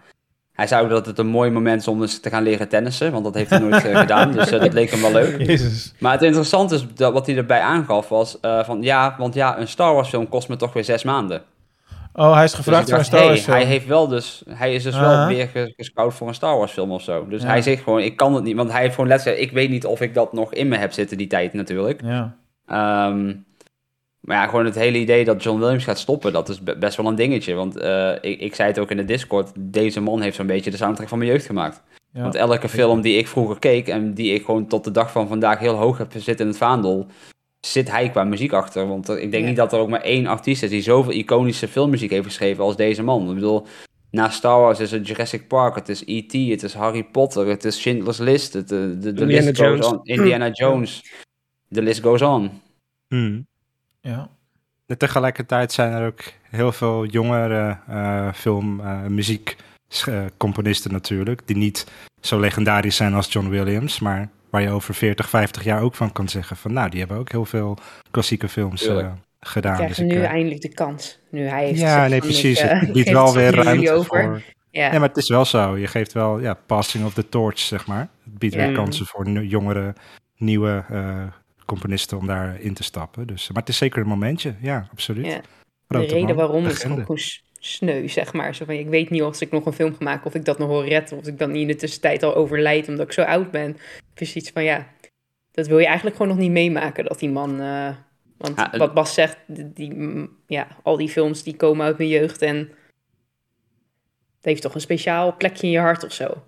Hij 0.60 0.68
zei 0.68 0.84
ook 0.84 0.90
dat 0.90 1.06
het 1.06 1.18
een 1.18 1.28
mooi 1.28 1.50
moment 1.52 1.82
is 1.82 1.88
om 1.88 2.02
eens 2.02 2.20
te 2.20 2.30
gaan 2.30 2.44
leren 2.44 2.68
tennissen, 2.70 3.12
want 3.12 3.24
dat 3.24 3.34
heeft 3.34 3.50
hij 3.50 3.60
nooit 3.60 3.86
eh, 3.86 4.00
gedaan, 4.06 4.32
dus 4.32 4.52
eh, 4.52 4.60
dat 4.60 4.74
leek 4.74 4.92
hem 4.92 5.02
wel 5.02 5.12
leuk. 5.12 5.38
Jezus. 5.46 5.94
Maar 6.00 6.12
het 6.12 6.22
interessante 6.22 6.76
is 6.76 6.86
dat 6.96 7.14
wat 7.14 7.26
hij 7.26 7.38
erbij 7.38 7.60
aangaf 7.62 8.10
was 8.10 8.40
eh, 8.40 8.64
van 8.64 8.82
ja, 8.82 9.16
want 9.18 9.34
ja, 9.34 9.60
een 9.60 9.68
Star 9.68 9.94
Wars 9.94 10.10
film 10.10 10.30
kost 10.30 10.50
me 10.50 10.56
toch 10.56 10.74
weer 10.74 10.84
zes 10.84 11.04
maanden. 11.04 11.42
Oh, 12.14 12.34
hij 12.34 12.44
is 12.44 12.52
Dus 12.52 12.60
gevraagd 12.60 12.84
ik 12.84 12.90
voor 12.90 12.98
een 13.00 13.06
Star 13.06 13.20
Wars 13.20 13.34
hey, 13.34 13.40
film. 13.44 13.56
hij 13.58 13.66
heeft 13.66 13.86
wel 13.86 14.08
dus, 14.08 14.44
hij 14.50 14.74
is 14.74 14.84
dus 14.84 15.00
wel 15.00 15.28
weer 15.28 15.48
ge- 15.48 15.74
gescout 15.78 16.14
voor 16.14 16.28
een 16.28 16.34
Star 16.34 16.58
Wars 16.58 16.72
film 16.72 16.92
of 16.92 17.02
zo. 17.02 17.28
Dus 17.30 17.42
Ja. 17.42 17.48
hij 17.48 17.62
zegt 17.62 17.84
gewoon, 17.84 18.00
ik 18.00 18.16
kan 18.18 18.34
het 18.36 18.44
niet, 18.44 18.56
want 18.56 18.72
hij 18.72 18.82
heeft 18.82 18.94
gewoon 18.96 19.10
letterlijk, 19.10 19.42
ik 19.44 19.52
weet 19.52 19.70
niet 19.70 19.86
of 19.86 20.02
ik 20.02 20.14
dat 20.14 20.34
nog 20.34 20.54
in 20.54 20.68
me 20.68 20.78
heb 20.78 20.92
zitten 20.92 21.18
die 21.18 21.28
tijd 21.28 21.54
natuurlijk. 21.54 22.02
Ja. 22.04 22.36
Ehm, 22.68 23.34
maar 24.20 24.38
ja, 24.38 24.48
gewoon 24.48 24.66
het 24.66 24.76
hele 24.76 24.98
idee 24.98 25.26
dat 25.26 25.44
John 25.44 25.60
Williams 25.60 25.84
gaat 25.84 26.00
stoppen, 26.00 26.34
dat 26.34 26.50
is 26.50 26.64
be- 26.64 26.78
best 26.78 26.98
wel 26.98 27.06
een 27.06 27.16
dingetje. 27.16 27.54
Want 27.54 27.78
eh, 27.78 28.12
ik, 28.22 28.40
ik 28.40 28.56
zei 28.56 28.68
het 28.70 28.80
ook 28.80 28.92
in 28.92 28.98
de 28.98 29.06
Discord, 29.06 29.52
deze 29.58 30.02
man 30.02 30.22
heeft 30.22 30.36
zo'n 30.36 30.48
beetje 30.48 30.72
de 30.72 30.78
soundtrack 30.78 31.08
van 31.08 31.18
mijn 31.18 31.30
jeugd 31.32 31.46
gemaakt. 31.46 31.84
Ja. 32.14 32.22
Want 32.22 32.36
elke 32.36 32.70
film 32.70 33.02
die 33.02 33.18
ik 33.18 33.28
vroeger 33.28 33.60
keek 33.60 33.88
en 33.88 34.14
die 34.14 34.34
ik 34.34 34.46
gewoon 34.46 34.68
tot 34.68 34.84
de 34.84 34.92
dag 34.92 35.12
van 35.12 35.28
vandaag 35.28 35.60
heel 35.60 35.76
hoog 35.76 35.98
heb 35.98 36.12
zitten 36.12 36.40
in 36.46 36.48
het 36.48 36.58
vaandel, 36.58 37.08
zit 37.60 37.92
hij 37.92 38.10
qua 38.10 38.24
muziek 38.24 38.54
achter. 38.54 38.88
Want 38.88 39.08
er- 39.08 39.20
ik 39.20 39.32
denk 39.32 39.44
Ja. 39.44 39.50
niet 39.50 39.58
dat 39.58 39.74
er 39.74 39.80
ook 39.80 39.90
maar 39.90 40.02
één 40.02 40.28
artiest 40.28 40.64
is 40.64 40.70
die 40.70 40.82
zoveel 40.82 41.14
iconische 41.14 41.68
filmmuziek 41.68 42.10
heeft 42.10 42.26
geschreven 42.26 42.64
als 42.64 42.76
deze 42.76 43.04
man. 43.04 43.30
Ik 43.30 43.36
bedoel, 43.36 43.66
na 44.12 44.30
Star 44.30 44.60
Wars 44.60 44.80
is 44.80 44.92
het 44.92 45.08
Jurassic 45.08 45.48
Park, 45.48 45.76
het 45.76 45.90
is 45.90 46.04
E.T., 46.06 46.32
het 46.52 46.64
is 46.64 46.74
Harry 46.74 47.04
Potter, 47.04 47.48
het 47.48 47.64
is 47.66 47.80
Schindler's 47.82 48.18
List, 48.18 48.54
het, 48.54 48.72
eh, 48.72 48.78
de, 48.80 48.98
de, 48.98 49.14
de 49.14 49.22
Indiana 49.22 49.46
list 49.46 49.58
Jones. 49.58 49.86
goes 49.86 49.98
on. 49.98 50.00
Indiana 50.04 50.50
Jones, 50.62 51.14
de 51.68 51.82
list 51.82 52.02
goes 52.02 52.22
on. 52.22 52.52
Hmm. 53.08 53.48
Ja. 54.02 54.30
En 54.88 54.98
tegelijkertijd 54.98 55.72
zijn 55.72 55.92
er 55.92 56.08
ook 56.08 56.22
heel 56.50 56.72
veel 56.72 57.06
jongere 57.06 57.78
eh, 57.88 58.34
film, 58.34 58.80
eh, 58.80 59.02
muziekcomponisten 59.06 60.92
natuurlijk, 60.92 61.42
die 61.46 61.58
niet 61.58 61.88
zo 62.22 62.40
legendarisch 62.40 62.96
zijn 62.96 63.14
als 63.14 63.34
John 63.34 63.50
Williams, 63.50 64.00
maar 64.00 64.30
waar 64.50 64.62
je 64.62 64.70
over 64.70 64.94
40, 64.94 65.30
50 65.30 65.64
jaar 65.64 65.82
ook 65.82 65.96
van 65.96 66.12
kan 66.12 66.30
zeggen 66.30 66.58
van, 66.58 66.74
nou, 66.74 66.90
die 66.90 67.00
hebben 67.00 67.18
ook 67.18 67.32
heel 67.32 67.46
veel 67.46 67.78
klassieke 68.12 68.50
films 68.50 68.86
eh, 68.86 69.12
gedaan. 69.40 69.76
Krijgen 69.76 70.08
Dus 70.08 70.16
nu 70.16 70.22
ik, 70.22 70.30
eindelijk 70.30 70.62
de 70.62 70.74
kans. 70.74 71.20
Nu 71.32 71.48
hij 71.48 71.66
heeft 71.66 71.80
ja, 71.80 72.08
nee, 72.08 72.20
precies. 72.20 72.62
ik, 72.62 72.70
het 72.70 72.92
biedt 72.92 73.10
wel 73.10 73.34
weer 73.34 73.56
ruimte 73.56 73.92
over. 73.92 74.24
voor... 74.24 74.42
Ja. 74.72 74.92
Ja, 74.92 75.00
maar 75.00 75.08
het 75.08 75.18
is 75.18 75.30
wel 75.30 75.46
zo. 75.46 75.78
Je 75.78 75.88
geeft 75.88 76.14
wel, 76.14 76.40
ja, 76.40 76.54
passing 76.54 77.06
of 77.06 77.14
the 77.14 77.30
torch, 77.30 77.60
zeg 77.60 77.88
maar. 77.88 78.10
Het 78.24 78.38
biedt 78.38 78.54
Ja. 78.54 78.66
weer 78.66 78.76
kansen 78.76 79.06
voor 79.06 79.30
jongere, 79.30 79.96
nieuwe 80.38 80.84
eh, 80.90 81.24
componisten 81.70 82.18
om 82.18 82.28
daarin 82.28 82.74
te 82.74 82.84
stappen. 82.84 83.28
Dus, 83.28 83.48
maar 83.52 83.62
het 83.62 83.70
is 83.72 83.78
zeker 83.78 84.02
een 84.02 84.08
momentje, 84.08 84.56
ja, 84.62 84.88
absoluut. 84.92 85.26
Ja. 85.26 85.42
De 85.88 85.98
reden 85.98 86.22
man, 86.24 86.36
waarom 86.36 86.66
is 86.66 86.84
gewoon 86.84 87.18
s- 87.18 87.44
sneu, 87.60 88.08
zeg 88.08 88.34
maar. 88.34 88.56
Zo 88.56 88.66
van, 88.66 88.74
ik 88.76 88.88
weet 88.88 89.10
niet 89.10 89.22
of 89.22 89.42
ik 89.42 89.52
nog 89.52 89.66
een 89.66 89.74
film 89.74 89.92
ga 89.96 90.04
maken, 90.04 90.26
of 90.26 90.36
ik 90.36 90.46
dat 90.46 90.58
nog 90.58 90.68
wil 90.68 90.84
redden, 90.86 91.18
of 91.18 91.28
ik 91.28 91.40
dan 91.40 91.52
niet 91.52 91.62
in 91.62 91.68
de 91.68 91.76
tussentijd 91.76 92.24
al 92.24 92.36
overlijd 92.36 92.88
omdat 92.88 93.06
ik 93.06 93.12
zo 93.14 93.22
oud 93.22 93.52
ben. 93.52 93.78
Dus 94.14 94.36
iets 94.36 94.50
van, 94.50 94.64
ja, 94.64 94.88
dat 95.52 95.68
wil 95.68 95.78
je 95.80 95.86
eigenlijk 95.86 96.16
gewoon 96.16 96.32
nog 96.32 96.42
niet 96.42 96.52
meemaken, 96.52 97.04
dat 97.06 97.20
die 97.20 97.30
man... 97.30 97.60
eh, 97.62 97.96
want 98.38 98.58
Ja, 98.58 98.78
wat 98.78 98.94
Bas 98.94 99.14
zegt, 99.14 99.38
die, 99.48 99.74
die, 99.74 99.94
mm, 99.94 100.30
ja, 100.48 100.68
al 100.84 100.98
die 100.98 101.10
films 101.10 101.44
die 101.44 101.56
komen 101.56 101.86
uit 101.86 101.98
mijn 101.98 102.10
jeugd 102.10 102.42
en 102.42 102.58
het 104.36 104.46
heeft 104.48 104.62
toch 104.62 104.74
een 104.76 104.82
speciaal 104.82 105.36
plekje 105.38 105.66
in 105.68 105.74
je 105.74 105.80
hart 105.80 106.04
of 106.04 106.14
zo. 106.14 106.44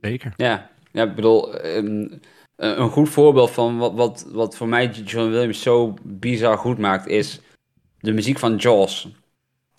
Zeker. 0.00 0.32
Ja, 0.36 0.70
ja 0.92 1.02
ik 1.04 1.14
bedoel, 1.14 1.58
ehm, 1.60 2.06
een 2.56 2.80
een 2.80 2.90
goed 2.90 3.08
voorbeeld 3.08 3.50
van 3.50 3.78
wat, 3.78 3.92
wat, 3.94 4.26
wat 4.32 4.56
voor 4.56 4.68
mij 4.68 4.88
John 4.88 5.30
Williams 5.30 5.62
zo 5.62 5.94
bizar 6.02 6.58
goed 6.58 6.78
maakt, 6.78 7.06
is 7.06 7.40
de 8.00 8.12
muziek 8.12 8.38
van 8.38 8.56
Jaws. 8.56 9.08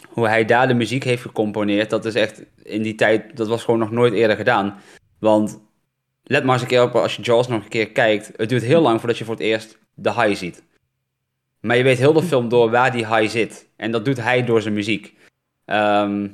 Hoe 0.10 0.28
hij 0.28 0.46
daar 0.46 0.68
de 0.68 0.74
muziek 0.74 1.04
heeft 1.04 1.22
gecomponeerd, 1.22 1.90
dat 1.90 2.06
is 2.06 2.16
echt 2.16 2.44
in 2.64 2.82
die 2.82 2.96
tijd, 2.96 3.38
dat 3.38 3.48
was 3.48 3.64
gewoon 3.64 3.80
nog 3.80 3.92
nooit 3.92 4.14
eerder 4.14 4.36
gedaan. 4.36 4.76
Want 5.20 5.60
let 6.24 6.44
maar 6.44 6.54
eens 6.54 6.62
een 6.62 6.68
keer 6.68 6.84
op 6.84 6.96
als 6.96 7.16
je 7.16 7.22
Jaws 7.22 7.48
nog 7.48 7.64
een 7.64 7.70
keer 7.70 7.92
kijkt. 7.92 8.32
Het 8.36 8.50
duurt 8.50 8.64
heel 8.64 8.82
lang 8.82 9.00
voordat 9.00 9.18
je 9.18 9.26
voor 9.26 9.34
het 9.34 9.44
eerst 9.44 9.78
de 9.94 10.14
high 10.14 10.36
ziet. 10.36 10.64
Maar 11.60 11.78
je 11.78 11.84
weet 11.84 11.98
heel 11.98 12.14
de 12.14 12.24
film 12.32 12.50
door 12.50 12.70
waar 12.70 12.92
die 12.92 13.08
high 13.08 13.32
zit. 13.32 13.68
En 13.76 13.92
dat 13.92 14.06
doet 14.06 14.22
hij 14.22 14.46
door 14.46 14.62
zijn 14.62 14.74
muziek. 14.74 15.14
Ehm, 15.66 16.28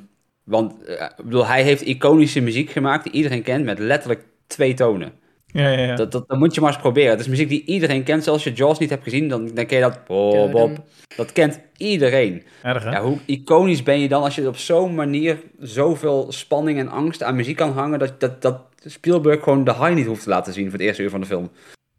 want 0.44 0.84
eh, 0.84 1.02
ik 1.02 1.24
bedoel, 1.24 1.46
hij 1.46 1.62
heeft 1.62 1.82
iconische 1.82 2.40
muziek 2.40 2.70
gemaakt 2.70 3.04
die 3.04 3.12
iedereen 3.12 3.42
kent 3.42 3.64
met 3.64 3.78
letterlijk 3.78 4.24
twee 4.46 4.74
tonen. 4.74 5.12
Ja, 5.52 5.68
ja, 5.68 5.78
ja. 5.78 5.96
Dat, 5.96 6.12
dat, 6.12 6.28
dat 6.28 6.38
moet 6.38 6.54
je 6.54 6.60
maar 6.60 6.72
eens 6.72 6.80
proberen. 6.80 7.10
Het 7.10 7.20
is 7.20 7.28
muziek 7.28 7.48
die 7.48 7.64
iedereen 7.64 8.02
kent. 8.02 8.24
Zelfs 8.24 8.44
als 8.44 8.54
je 8.54 8.62
Jaws 8.62 8.78
niet 8.78 8.90
hebt 8.90 9.02
gezien, 9.02 9.28
dan, 9.28 9.50
dan 9.54 9.66
ken 9.66 9.76
je 9.76 9.82
dat. 9.82 10.04
Bob, 10.06 10.50
Bob. 10.50 10.84
Dat 11.16 11.32
kent 11.32 11.60
iedereen. 11.76 12.42
Erg, 12.62 12.84
hè? 12.84 12.90
Ja, 12.90 13.02
hoe 13.02 13.18
iconisch 13.26 13.82
ben 13.82 14.00
je 14.00 14.08
dan 14.08 14.22
als 14.22 14.34
je 14.34 14.48
op 14.48 14.56
zo'n 14.56 14.94
manier 14.94 15.42
zoveel 15.58 16.26
spanning 16.32 16.78
en 16.78 16.88
angst 16.88 17.22
aan 17.22 17.36
muziek 17.36 17.56
kan 17.56 17.72
hangen, 17.72 17.98
dat, 17.98 18.20
dat, 18.20 18.42
dat 18.42 18.60
Spielberg 18.84 19.42
gewoon 19.42 19.64
de 19.64 19.74
high 19.74 19.94
niet 19.94 20.06
hoeft 20.06 20.22
te 20.22 20.28
laten 20.28 20.52
zien 20.52 20.64
voor 20.64 20.78
het 20.78 20.82
eerste 20.82 21.02
uur 21.02 21.10
van 21.10 21.20
de 21.20 21.26
film. 21.26 21.50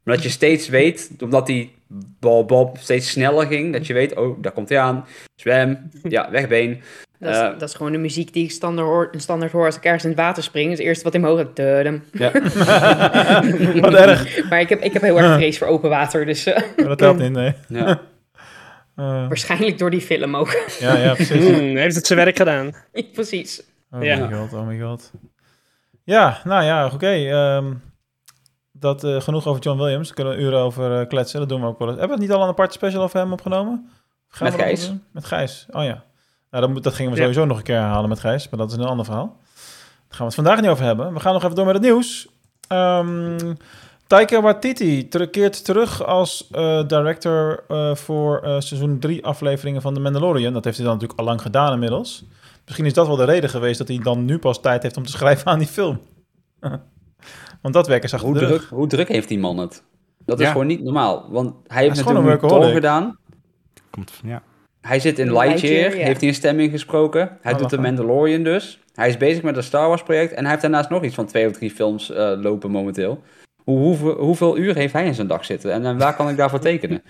Maar 0.03 0.15
dat 0.15 0.23
je 0.23 0.29
steeds 0.29 0.69
weet, 0.69 1.11
omdat 1.19 1.47
die 1.47 1.71
Bob, 2.19 2.47
Bob 2.47 2.77
steeds 2.77 3.09
sneller 3.09 3.47
ging, 3.47 3.73
dat 3.73 3.87
je 3.87 3.93
weet, 3.93 4.15
oh, 4.15 4.41
daar 4.41 4.51
komt 4.51 4.69
hij 4.69 4.79
aan. 4.79 5.05
Zwem, 5.35 5.89
ja, 6.03 6.29
wegbeen. 6.31 6.81
Dat 7.19 7.31
is, 7.33 7.37
Eh, 7.41 7.49
dat 7.59 7.69
is 7.69 7.75
gewoon 7.75 7.91
de 7.91 7.97
muziek 7.97 8.33
die 8.33 8.43
ik 8.43 8.51
standaard 8.51 8.87
hoor, 8.87 9.09
standaard 9.17 9.51
hoor 9.51 9.65
als 9.65 9.75
ik 9.77 9.83
ergens 9.83 10.03
in 10.03 10.09
het 10.09 10.19
water 10.19 10.43
spring. 10.43 10.69
Het 10.69 10.79
eerste 10.79 11.03
wat 11.03 11.13
in 11.13 11.21
mijn 11.21 11.33
hoofd. 11.33 11.57
Ja. 12.11 12.31
Wat 13.81 13.93
erg. 13.93 14.49
Maar 14.49 14.59
ik 14.59 14.69
heb, 14.69 14.81
ik 14.81 14.93
heb 14.93 15.01
heel 15.01 15.19
erg 15.19 15.33
vrees 15.35 15.57
voor 15.57 15.67
open 15.67 15.89
water, 15.89 16.25
dus 16.25 16.45
eh, 16.45 16.61
Maar 16.77 16.87
dat 16.87 16.99
helpt 16.99 17.19
niet, 17.19 17.31
nee. 17.31 17.53
Ja. 17.67 17.99
Eh, 18.95 19.27
waarschijnlijk 19.27 19.77
door 19.77 19.89
die 19.89 20.01
film 20.01 20.35
ook. 20.35 20.63
ja, 20.79 20.97
ja, 20.97 21.13
precies. 21.13 21.45
Hmm, 21.47 21.75
heeft 21.75 21.95
het 21.95 22.07
zijn 22.07 22.19
werk 22.19 22.37
gedaan. 22.37 22.71
Precies. 23.13 23.63
Oh 23.91 24.03
Ja. 24.03 24.27
my 24.27 24.35
god, 24.37 24.53
oh 24.53 24.67
my 24.67 24.79
god. 24.79 25.11
Ja, 26.03 26.39
nou 26.43 26.63
ja, 26.63 26.85
oké. 26.85 27.07
ehm, 27.07 27.73
dat 28.83 29.03
eh, 29.03 29.21
genoeg 29.21 29.47
over 29.47 29.61
John 29.61 29.79
Williams. 29.79 30.05
Daar 30.07 30.15
kunnen 30.15 30.33
we 30.35 30.39
uren 30.41 30.59
over 30.59 30.99
eh, 30.99 31.07
kletsen. 31.07 31.39
Dat 31.39 31.49
doen 31.49 31.61
we 31.61 31.67
ook 31.67 31.79
wel 31.79 31.87
eens. 31.87 31.97
Hebben 31.99 32.17
we 32.17 32.21
het 32.23 32.29
niet 32.31 32.39
al 32.39 32.43
een 32.45 32.51
aparte 32.53 32.73
special 32.73 33.03
over 33.03 33.19
hem 33.19 33.31
opgenomen? 33.31 33.89
Gaan 34.27 34.51
Met 34.51 34.61
Gijs. 34.61 34.87
doen? 34.87 35.03
Met 35.11 35.25
Gijs, 35.25 35.65
oh 35.71 35.83
ja. 35.83 36.03
Nou, 36.49 36.63
dat, 36.65 36.69
moet- 36.73 36.83
dat 36.83 36.93
gingen 36.93 37.11
we 37.11 37.17
Ja. 37.17 37.23
sowieso 37.23 37.45
nog 37.45 37.57
een 37.57 37.63
keer 37.63 37.75
herhalen 37.79 38.09
met 38.09 38.19
Gijs. 38.19 38.49
Maar 38.49 38.59
dat 38.59 38.71
is 38.71 38.77
een 38.77 38.83
ander 38.85 39.05
verhaal. 39.05 39.25
Daar 39.27 39.37
gaan 40.09 40.17
we 40.17 40.23
het 40.23 40.35
vandaag 40.35 40.61
niet 40.61 40.69
over 40.69 40.83
hebben. 40.85 41.13
We 41.13 41.19
gaan 41.19 41.33
nog 41.33 41.43
even 41.43 41.55
door 41.55 41.65
met 41.65 41.73
het 41.73 41.83
nieuws. 41.83 42.27
Ehm 42.67 43.53
Taika 44.07 44.41
Waititi 44.41 45.07
ter- 45.07 45.29
keert 45.29 45.65
terug 45.65 46.03
als 46.05 46.47
eh, 46.51 46.87
director 46.87 47.63
eh, 47.67 47.95
voor 47.95 48.39
eh, 48.41 48.59
seizoen 48.59 48.99
3 48.99 49.25
afleveringen 49.25 49.81
van 49.81 49.93
The 49.93 49.99
Mandalorian. 49.99 50.53
Dat 50.53 50.63
heeft 50.63 50.77
hij 50.77 50.85
dan 50.85 50.93
natuurlijk 50.95 51.19
al 51.19 51.25
lang 51.25 51.41
gedaan 51.41 51.73
inmiddels. 51.73 52.23
Misschien 52.65 52.85
is 52.85 52.93
dat 52.93 53.07
wel 53.07 53.15
de 53.15 53.23
reden 53.23 53.49
geweest 53.49 53.77
dat 53.77 53.87
hij 53.87 53.99
dan 54.03 54.25
nu 54.25 54.37
pas 54.39 54.61
tijd 54.61 54.83
heeft 54.83 54.97
om 54.97 55.05
te 55.05 55.11
schrijven 55.11 55.47
aan 55.51 55.59
die 55.59 55.67
film. 55.67 55.99
Want 57.63 57.73
dat 57.75 57.87
werk 57.87 58.03
is 58.03 58.13
achter 58.13 58.29
Hoe, 58.29 58.39
de 58.39 58.45
druk, 58.45 58.61
hoe 58.69 58.87
druk 58.87 59.07
heeft 59.07 59.27
die 59.27 59.39
man 59.39 59.57
het? 59.57 59.83
Dat 60.25 60.39
is 60.39 60.45
Ja. 60.45 60.51
gewoon 60.51 60.67
niet 60.67 60.83
normaal. 60.83 61.27
Want 61.31 61.55
hij 61.67 61.83
heeft 61.83 61.99
gewoon 62.01 62.23
natuurlijk 62.23 62.53
een 62.65 62.71
gedaan. 62.73 63.17
Komt, 63.89 64.19
ja. 64.23 64.41
Hij 64.81 64.99
zit 64.99 65.19
in 65.19 65.25
Lightyear, 65.31 65.49
Lightyear, 65.51 65.97
ja. 65.97 66.05
heeft 66.05 66.19
hij 66.19 66.29
een 66.29 66.35
stemming 66.35 66.71
gesproken. 66.71 67.37
Hij 67.41 67.53
Oh, 67.53 67.59
doet 67.59 67.69
de. 67.69 67.77
Mandalorian 67.77 68.43
dus. 68.43 68.79
Hij 68.93 69.09
is 69.09 69.17
bezig 69.17 69.43
met 69.43 69.57
een 69.57 69.63
Star 69.63 69.87
Wars 69.87 70.03
project. 70.03 70.31
En 70.33 70.39
hij 70.41 70.49
heeft 70.49 70.61
daarnaast 70.61 70.89
nog 70.89 71.03
iets 71.03 71.15
van 71.15 71.25
twee 71.25 71.47
of 71.47 71.51
drie 71.53 71.71
films 71.71 72.11
eh, 72.11 72.31
lopen 72.41 72.71
momenteel. 72.71 73.23
Hoe, 73.63 73.77
hoeveel, 73.79 74.13
hoeveel 74.17 74.57
uur 74.57 74.75
heeft 74.75 74.93
hij 74.93 75.05
in 75.05 75.13
zijn 75.15 75.27
dag 75.27 75.45
zitten? 75.45 75.71
En, 75.73 75.85
en 75.85 75.97
waar 75.97 76.15
kan 76.15 76.29
ik 76.29 76.37
daarvoor 76.37 76.59
tekenen? 76.69 77.01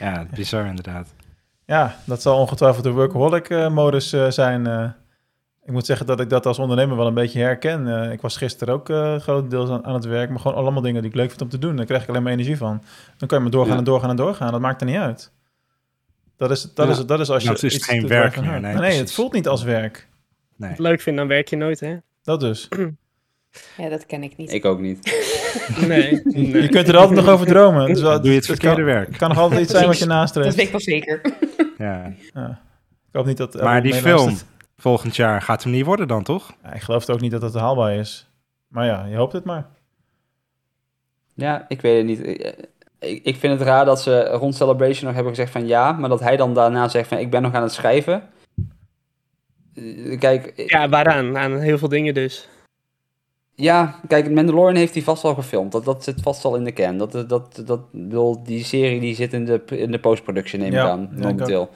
ja, 0.00 0.26
bizar 0.34 0.66
inderdaad. 0.66 1.14
Ja, 1.64 1.96
dat 2.04 2.22
zal 2.22 2.38
ongetwijfeld 2.38 2.84
de 2.84 2.90
workaholic-modus 2.90 4.12
eh, 4.12 4.30
zijn. 4.30 4.66
Ik 5.68 5.74
moet 5.74 5.86
zeggen 5.86 6.06
dat 6.06 6.20
ik 6.20 6.28
dat 6.30 6.46
als 6.46 6.58
ondernemer 6.58 6.96
wel 6.96 7.06
een 7.06 7.14
beetje 7.14 7.40
herken. 7.40 8.02
Eh, 8.04 8.12
ik 8.12 8.20
was 8.20 8.36
gisteren 8.36 8.74
ook 8.74 8.88
eh 8.90 9.16
grotendeels 9.16 9.70
aan, 9.70 9.84
aan 9.84 9.94
het 9.94 10.04
werk, 10.04 10.30
maar 10.30 10.38
gewoon 10.40 10.56
allemaal 10.56 10.82
dingen 10.82 11.02
die 11.02 11.10
ik 11.10 11.16
leuk 11.16 11.28
vind 11.28 11.42
om 11.42 11.48
te 11.48 11.58
doen. 11.58 11.76
Daar 11.76 11.86
krijg 11.86 12.02
ik 12.02 12.08
alleen 12.08 12.22
maar 12.22 12.32
energie 12.32 12.56
van. 12.56 12.82
Dan 13.16 13.28
kan 13.28 13.38
je 13.38 13.42
maar 13.44 13.52
doorgaan 13.52 13.72
Ja. 13.72 13.78
en 13.78 13.84
doorgaan 13.84 14.10
en 14.10 14.16
doorgaan. 14.16 14.52
Dat 14.52 14.60
maakt 14.60 14.80
er 14.80 14.86
niet 14.86 14.96
uit. 14.96 15.32
Dat 16.36 16.50
is, 16.50 16.62
dat 16.74 16.86
Ja. 16.86 16.92
is, 16.92 17.06
dat 17.06 17.20
is 17.20 17.30
als 17.30 17.42
je 17.42 17.48
Nou, 17.48 17.60
het 17.60 17.70
is 17.70 17.74
iets 17.74 17.84
geen 17.86 18.06
werk 18.06 18.40
meer, 18.40 18.60
nee, 18.60 18.74
nee, 18.74 18.98
het 18.98 19.12
voelt 19.12 19.32
niet 19.32 19.48
als 19.48 19.62
werk. 19.62 20.08
Nee. 20.56 20.72
Leuk 20.76 21.00
vind, 21.00 21.16
dan 21.16 21.28
werk 21.28 21.48
je 21.48 21.56
nooit, 21.56 21.80
hè? 21.80 21.96
Dat 22.22 22.40
dus. 22.40 22.68
Ja, 23.76 23.88
dat 23.88 24.06
ken 24.06 24.22
ik 24.22 24.36
niet. 24.36 24.52
Ik 24.52 24.64
ook 24.64 24.80
niet. 24.80 24.98
Nee. 25.86 26.22
Je 26.60 26.68
kunt 26.68 26.88
er 26.88 26.96
altijd 26.96 27.16
nog 27.20 27.28
over 27.28 27.46
dromen. 27.46 27.86
Dus 27.86 28.00
Doe 28.00 28.20
je 28.22 28.30
het 28.30 28.46
verkeerde 28.46 28.76
kan, 28.76 28.84
werk. 28.84 29.16
kan 29.18 29.28
nog 29.28 29.38
altijd 29.38 29.60
iets 29.60 29.70
zijn 29.70 29.86
wat 29.86 29.98
je 29.98 30.06
Dat 30.06 30.14
nastreeft. 30.16 30.54
weet 30.56 30.64
ik 30.64 30.70
wel 30.70 30.80
zeker. 30.80 31.20
Ja. 31.78 32.12
Ja. 32.34 32.60
Ik 33.08 33.14
hoop 33.14 33.26
niet 33.26 33.36
dat... 33.36 33.62
Maar 33.62 33.82
die 33.82 33.94
film 33.94 34.36
volgend 34.78 35.16
jaar 35.16 35.42
gaat 35.42 35.62
hem 35.62 35.72
niet 35.72 35.84
worden 35.84 36.08
dan, 36.08 36.22
toch? 36.22 36.52
Ja, 36.62 36.72
ik 36.74 36.80
geloof 36.82 37.00
het 37.06 37.10
ook 37.10 37.20
niet 37.20 37.30
dat 37.30 37.42
het 37.42 37.54
haalbaar 37.54 37.94
is. 37.94 38.28
Maar 38.68 38.86
ja, 38.86 39.04
je 39.04 39.16
hoopt 39.16 39.32
het 39.32 39.44
maar. 39.44 39.66
Ja, 41.34 41.64
ik 41.68 41.80
weet 41.80 41.96
het 41.96 42.06
niet. 42.06 42.26
Ik, 42.26 42.56
ik- 42.98 43.24
ik 43.24 43.36
vind 43.36 43.58
het 43.58 43.68
raar 43.68 43.84
dat 43.84 44.02
ze 44.02 44.24
rond 44.24 44.54
Celebration 44.54 45.04
nog 45.04 45.14
hebben 45.14 45.34
gezegd 45.34 45.52
van 45.52 45.66
ja, 45.66 45.92
maar 45.92 46.08
dat 46.08 46.20
hij 46.20 46.36
dan 46.36 46.54
daarna 46.54 46.88
zegt 46.88 47.08
van 47.08 47.18
ik 47.18 47.30
ben 47.30 47.42
nog 47.42 47.52
aan 47.54 47.62
het 47.62 47.72
schrijven. 47.72 48.22
Eh, 49.74 50.18
Kijk, 50.18 50.52
Ja, 50.66 50.88
waaraan? 50.88 51.38
Aan 51.38 51.58
heel 51.58 51.78
veel 51.78 51.88
dingen 51.88 52.14
dus. 52.14 52.48
Ja, 53.54 54.00
kijk, 54.08 54.30
Mandalorian 54.30 54.76
heeft 54.76 54.94
hij 54.94 55.02
vast 55.02 55.24
al 55.24 55.34
gefilmd. 55.34 55.72
Dat, 55.72 55.84
dat 55.84 56.04
zit 56.04 56.20
vast 56.20 56.44
al 56.44 56.56
in 56.56 56.64
de 56.64 56.72
kern. 56.72 56.96
Dat, 56.98 57.12
dat, 57.12 57.28
dat, 57.64 57.80
dat, 57.92 58.46
die 58.46 58.64
serie 58.64 59.00
die 59.00 59.14
zit 59.14 59.32
in 59.32 59.44
de, 59.44 59.62
in 59.66 59.90
de 59.92 60.00
post-production, 60.00 60.60
neem 60.60 60.72
Ja, 60.72 60.84
ik 60.84 60.90
aan, 60.90 61.00
ja, 61.00 61.16
ik 61.16 61.18
momenteel. 61.22 61.70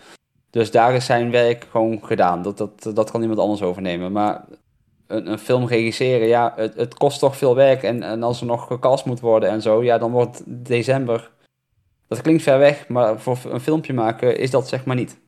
Dus 0.52 0.70
daar 0.70 0.94
is 0.94 1.04
zijn 1.04 1.30
werk 1.30 1.66
gewoon 1.70 2.00
gedaan. 2.04 2.42
Dat, 2.42 2.58
dat, 2.58 2.90
dat 2.94 3.10
kan 3.10 3.20
iemand 3.20 3.40
anders 3.40 3.62
overnemen. 3.62 4.12
Maar 4.12 4.44
een, 5.06 5.30
een 5.30 5.38
film 5.38 5.66
regisseren, 5.66 6.28
ja, 6.28 6.52
het, 6.56 6.74
het 6.74 6.94
kost 6.94 7.18
toch 7.18 7.36
veel 7.36 7.54
werk. 7.54 7.82
En, 7.82 8.02
en 8.02 8.22
als 8.22 8.40
er 8.40 8.46
nog 8.46 8.66
gecast 8.66 9.04
moet 9.04 9.20
worden 9.20 9.48
en 9.48 9.62
zo, 9.62 9.82
ja, 9.82 9.98
dan 9.98 10.10
wordt 10.10 10.42
december. 10.46 11.30
Dat 12.08 12.20
klinkt 12.20 12.42
ver 12.42 12.58
weg, 12.58 12.88
maar 12.88 13.20
voor 13.20 13.38
een 13.48 13.60
filmpje 13.60 13.92
maken 13.92 14.38
is 14.38 14.50
dat 14.50 14.68
zeg 14.68 14.84
maar 14.84 14.96
niet. 14.96 15.20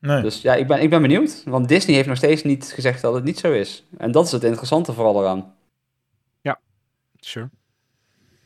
Nee. 0.00 0.22
Dus 0.22 0.42
ja, 0.42 0.54
ik 0.54 0.66
ben, 0.66 0.82
ik 0.82 0.90
ben 0.90 1.02
benieuwd. 1.02 1.42
Want 1.44 1.68
Disney 1.68 1.96
heeft 1.96 2.08
nog 2.08 2.16
steeds 2.16 2.42
niet 2.42 2.72
gezegd 2.74 3.02
dat 3.02 3.14
het 3.14 3.24
niet 3.24 3.38
zo 3.38 3.52
is. 3.52 3.84
En 3.98 4.12
dat 4.12 4.24
is 4.26 4.32
het 4.32 4.44
interessante 4.44 4.92
vooral 4.92 5.20
eraan. 5.20 5.54
Sure. 7.20 7.50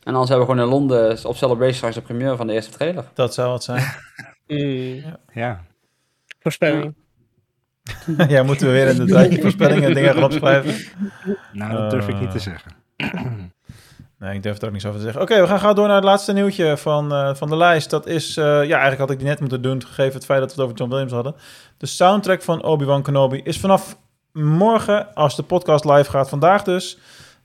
En 0.03 0.13
anders 0.13 0.29
hebben 0.29 0.47
we 0.47 0.53
gewoon 0.53 0.69
in 0.69 0.75
Londen 0.75 1.27
op 1.27 1.37
Celebration 1.37 1.75
straks 1.75 1.95
de 1.95 2.01
première 2.01 2.37
van 2.37 2.47
de 2.47 2.53
eerste 2.53 2.73
trailer. 2.73 3.05
Dat 3.15 3.35
zou 3.35 3.53
het 3.53 3.63
zijn. 3.63 3.85
Mm, 4.47 5.03
Ja. 5.33 5.65
Voorspelling. 6.43 6.95
ja, 8.29 8.43
moeten 8.43 8.67
we 8.67 8.73
weer 8.73 8.89
in 8.89 8.97
de 8.97 9.05
draadje 9.13 9.41
voorspellingen 9.41 9.89
en 9.89 9.95
dingen 9.95 10.15
gaan 10.15 10.25
opschrijven? 10.25 10.75
Nou, 11.53 11.73
dat 11.73 11.91
durf 11.91 12.09
ik 12.09 12.21
niet 12.21 12.31
te 12.31 12.37
Eh. 12.37 12.43
zeggen. 12.43 12.71
Nee, 14.19 14.35
ik 14.35 14.43
durf 14.43 14.55
het 14.55 14.65
ook 14.65 14.73
niet 14.73 14.81
zo 14.81 14.87
over 14.89 14.99
te 15.01 15.05
zeggen. 15.07 15.23
Oké, 15.25 15.41
we 15.41 15.47
gaan 15.47 15.59
gauw 15.61 15.73
door 15.73 15.87
naar 15.87 15.97
het 15.97 16.05
laatste 16.05 16.33
nieuwtje 16.33 16.77
van, 16.77 17.13
eh, 17.13 17.35
van 17.35 17.49
de 17.49 17.57
lijst. 17.57 17.91
Dat 17.91 18.07
is, 18.07 18.37
eh, 18.37 18.45
ja, 18.45 18.53
eigenlijk 18.53 18.99
had 18.99 19.11
ik 19.11 19.19
die 19.19 19.27
net 19.27 19.41
moeten 19.41 19.63
doen, 19.63 19.83
gegeven 19.87 20.15
het 20.15 20.25
feit 20.25 20.41
dat 20.41 20.49
we 20.49 20.55
het 20.55 20.65
over 20.65 20.77
John 20.77 20.91
Williams 20.91 21.13
hadden. 21.13 21.35
De 21.77 21.87
soundtrack 21.87 22.43
van 22.43 22.63
Obi-Wan 22.63 23.03
Kenobi 23.03 23.41
is 23.45 23.61
vanaf 23.61 23.97
morgen, 24.33 25.15
als 25.15 25.37
de 25.37 25.43
podcast 25.43 25.85
live 25.85 26.11
gaat, 26.11 26.29
vandaag 26.29 26.63
dus, 26.63 26.99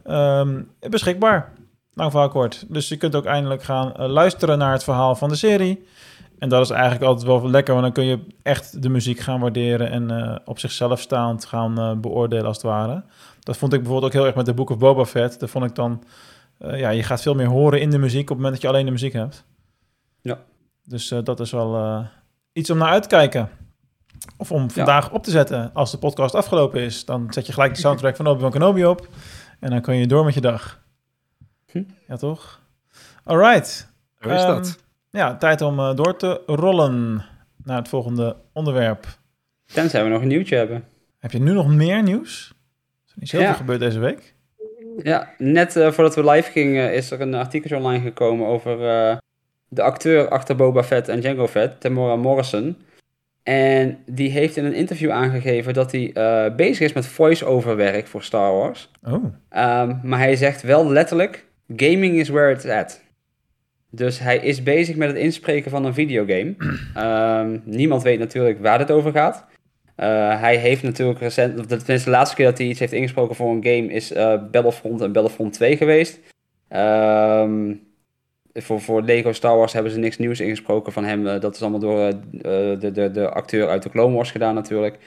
ehm, 0.04 0.62
beschikbaar. 0.90 1.54
Lang 1.94 2.12
verhaal 2.12 2.30
kort. 2.30 2.66
Dus 2.68 2.88
je 2.88 2.98
kunt 2.98 3.16
ook 3.16 3.26
eindelijk 3.26 3.64
gaan 3.64 3.92
luisteren 4.12 4.58
naar 4.58 4.72
het 4.72 4.84
verhaal 4.84 5.16
van 5.16 5.30
de 5.30 5.36
serie. 5.36 5.88
En 6.40 6.50
dat 6.50 6.62
is 6.62 6.70
eigenlijk 6.70 7.04
altijd 7.04 7.28
wel 7.28 7.50
lekker, 7.50 7.74
want 7.74 7.86
dan 7.86 7.94
kun 7.94 8.06
je 8.06 8.20
echt 8.44 8.82
de 8.82 8.90
muziek 8.90 9.20
gaan 9.20 9.40
waarderen 9.40 9.90
en 9.90 10.12
eh, 10.12 10.36
op 10.46 10.60
zichzelf 10.60 11.00
staand 11.00 11.46
gaan 11.46 11.80
eh, 11.80 11.94
beoordelen 11.94 12.46
als 12.46 12.56
het 12.56 12.66
ware. 12.66 13.04
Dat 13.40 13.58
vond 13.58 13.74
ik 13.74 13.80
bijvoorbeeld 13.80 14.12
ook 14.12 14.18
heel 14.18 14.26
erg 14.28 14.36
met 14.36 14.46
de 14.46 14.54
Book 14.54 14.70
of 14.70 14.78
Boba 14.78 15.06
Fett. 15.06 15.40
Dat 15.40 15.50
vond 15.50 15.66
ik 15.66 15.76
dan, 15.76 16.04
eh, 16.58 16.80
ja, 16.80 16.90
je 16.90 17.04
gaat 17.04 17.22
veel 17.22 17.36
meer 17.36 17.48
horen 17.48 17.82
in 17.82 17.90
de 17.90 17.98
muziek 17.98 18.22
op 18.22 18.28
het 18.28 18.38
moment 18.38 18.54
dat 18.54 18.62
je 18.62 18.68
alleen 18.68 18.86
de 18.86 18.92
muziek 18.92 19.14
hebt. 19.14 19.46
Ja. 20.22 20.40
Dus 20.84 21.08
dat 21.24 21.40
is 21.40 21.52
wel 21.52 22.06
iets 22.54 22.70
om 22.70 22.78
naar 22.78 22.90
uit 22.90 23.04
te 23.04 23.10
kijken. 23.10 23.50
Of 24.38 24.52
om 24.52 24.72
vandaag 24.72 25.12
op 25.12 25.24
te 25.24 25.32
zetten. 25.32 25.74
Als 25.74 25.92
de 25.92 25.98
podcast 25.98 26.36
afgelopen 26.36 26.82
is, 26.82 27.06
dan 27.06 27.28
zet 27.34 27.46
je 27.46 27.54
gelijk 27.54 27.74
de 27.74 27.80
soundtrack 27.80 28.16
van 28.16 28.28
Obi-Wan 28.28 28.52
Kenobi 28.52 28.86
op. 28.86 29.08
En 29.60 29.70
dan 29.70 29.82
kun 29.82 29.96
je 29.96 30.08
door 30.08 30.26
met 30.26 30.34
je 30.34 30.42
dag. 30.42 30.80
Hm. 31.72 31.84
Ja, 32.08 32.16
toch? 32.16 32.62
Alright. 33.24 33.94
Zo 34.22 34.30
is 34.30 34.42
Ehm, 34.42 34.48
dat. 34.48 34.78
Ja, 35.10 35.36
tijd 35.38 35.62
om 35.62 35.80
eh, 35.80 35.96
door 35.96 36.16
te 36.18 36.42
rollen 36.46 37.26
naar 37.64 37.78
het 37.78 37.88
volgende 37.88 38.36
onderwerp. 38.54 39.06
Tenzij 39.66 40.04
we 40.04 40.10
nog 40.10 40.22
een 40.22 40.28
nieuwtje 40.28 40.56
hebben. 40.56 40.84
Heb 41.20 41.32
je 41.32 41.40
nu 41.40 41.54
nog 41.54 41.68
meer 41.68 42.04
nieuws? 42.04 42.50
Er 43.06 43.06
is 43.08 43.14
niet 43.16 43.30
zoveel 43.30 43.48
Ja. 43.48 43.54
gebeurd 43.54 43.80
deze 43.80 44.00
week. 44.00 44.36
Ja, 45.04 45.30
net 45.38 45.76
eh, 45.76 45.92
voordat 45.92 46.16
we 46.16 46.30
live 46.30 46.52
gingen 46.52 46.94
is 46.94 47.12
er 47.12 47.22
een 47.22 47.34
artikel 47.34 47.78
online 47.78 48.04
gekomen 48.04 48.48
over 48.48 48.90
eh, 48.90 49.18
de 49.68 49.82
acteur 49.82 50.30
achter 50.30 50.56
Boba 50.56 50.84
Fett 50.84 51.08
en 51.08 51.20
Django 51.20 51.48
Fett, 51.48 51.80
Tamora 51.82 52.16
Morrison. 52.16 52.78
En 53.44 53.98
die 54.06 54.30
heeft 54.30 54.58
in 54.58 54.66
een 54.66 54.74
interview 54.74 55.10
aangegeven 55.12 55.74
dat 55.74 55.92
hij 55.92 56.12
bezig 56.56 56.80
is 56.80 56.94
met 56.94 57.06
voice-over 57.08 57.76
werk 57.76 58.08
voor 58.08 58.24
Star 58.24 58.54
Wars. 58.54 58.92
Oh, 59.04 59.26
Ehm, 59.50 59.96
maar 60.04 60.20
hij 60.20 60.36
zegt 60.36 60.62
wel 60.62 60.88
letterlijk, 60.90 61.46
gaming 61.76 62.16
is 62.16 62.30
where 62.30 62.52
it's 62.52 62.66
at. 62.66 63.02
Dus 63.90 64.20
hij 64.20 64.38
is 64.38 64.64
bezig 64.64 64.96
met 64.96 65.08
het 65.08 65.18
inspreken 65.18 65.72
van 65.72 65.86
een 65.86 65.94
videogame. 65.94 66.56
Ehm, 66.94 67.60
niemand 67.64 68.04
weet 68.04 68.20
natuurlijk 68.20 68.62
waar 68.62 68.80
het 68.80 68.92
over 68.92 69.12
gaat. 69.12 69.46
Eh, 69.96 70.40
hij 70.40 70.58
heeft 70.58 70.84
natuurlijk 70.84 71.20
recent, 71.20 71.60
of 71.60 71.66
tenminste 71.66 72.04
de 72.04 72.16
laatste 72.16 72.36
keer 72.36 72.46
dat 72.46 72.58
hij 72.58 72.68
iets 72.68 72.80
heeft 72.80 72.92
ingesproken 72.92 73.36
voor 73.36 73.52
een 73.52 73.64
game 73.64 73.94
is 73.94 74.12
eh, 74.12 74.42
Battlefront 74.52 75.02
en 75.02 75.12
Battlefront 75.12 75.54
2 75.54 75.78
geweest. 75.78 76.20
Ehm, 76.68 77.74
voor, 78.54 78.82
voor 78.82 79.02
Lego 79.02 79.32
Star 79.32 79.58
Wars 79.58 79.74
hebben 79.74 79.92
ze 79.92 80.00
niks 80.00 80.18
nieuws 80.18 80.40
ingesproken 80.40 80.94
van 80.94 81.04
hem. 81.04 81.28
Eh, 81.28 81.40
dat 81.40 81.56
is 81.56 81.62
allemaal 81.62 81.80
door 81.80 82.14
de, 82.32 82.92
de, 82.94 83.12
de 83.12 83.30
acteur 83.30 83.68
uit 83.68 83.84
de 83.84 83.90
Clone 83.90 84.16
Wars 84.16 84.32
gedaan 84.32 84.56
natuurlijk. 84.56 84.98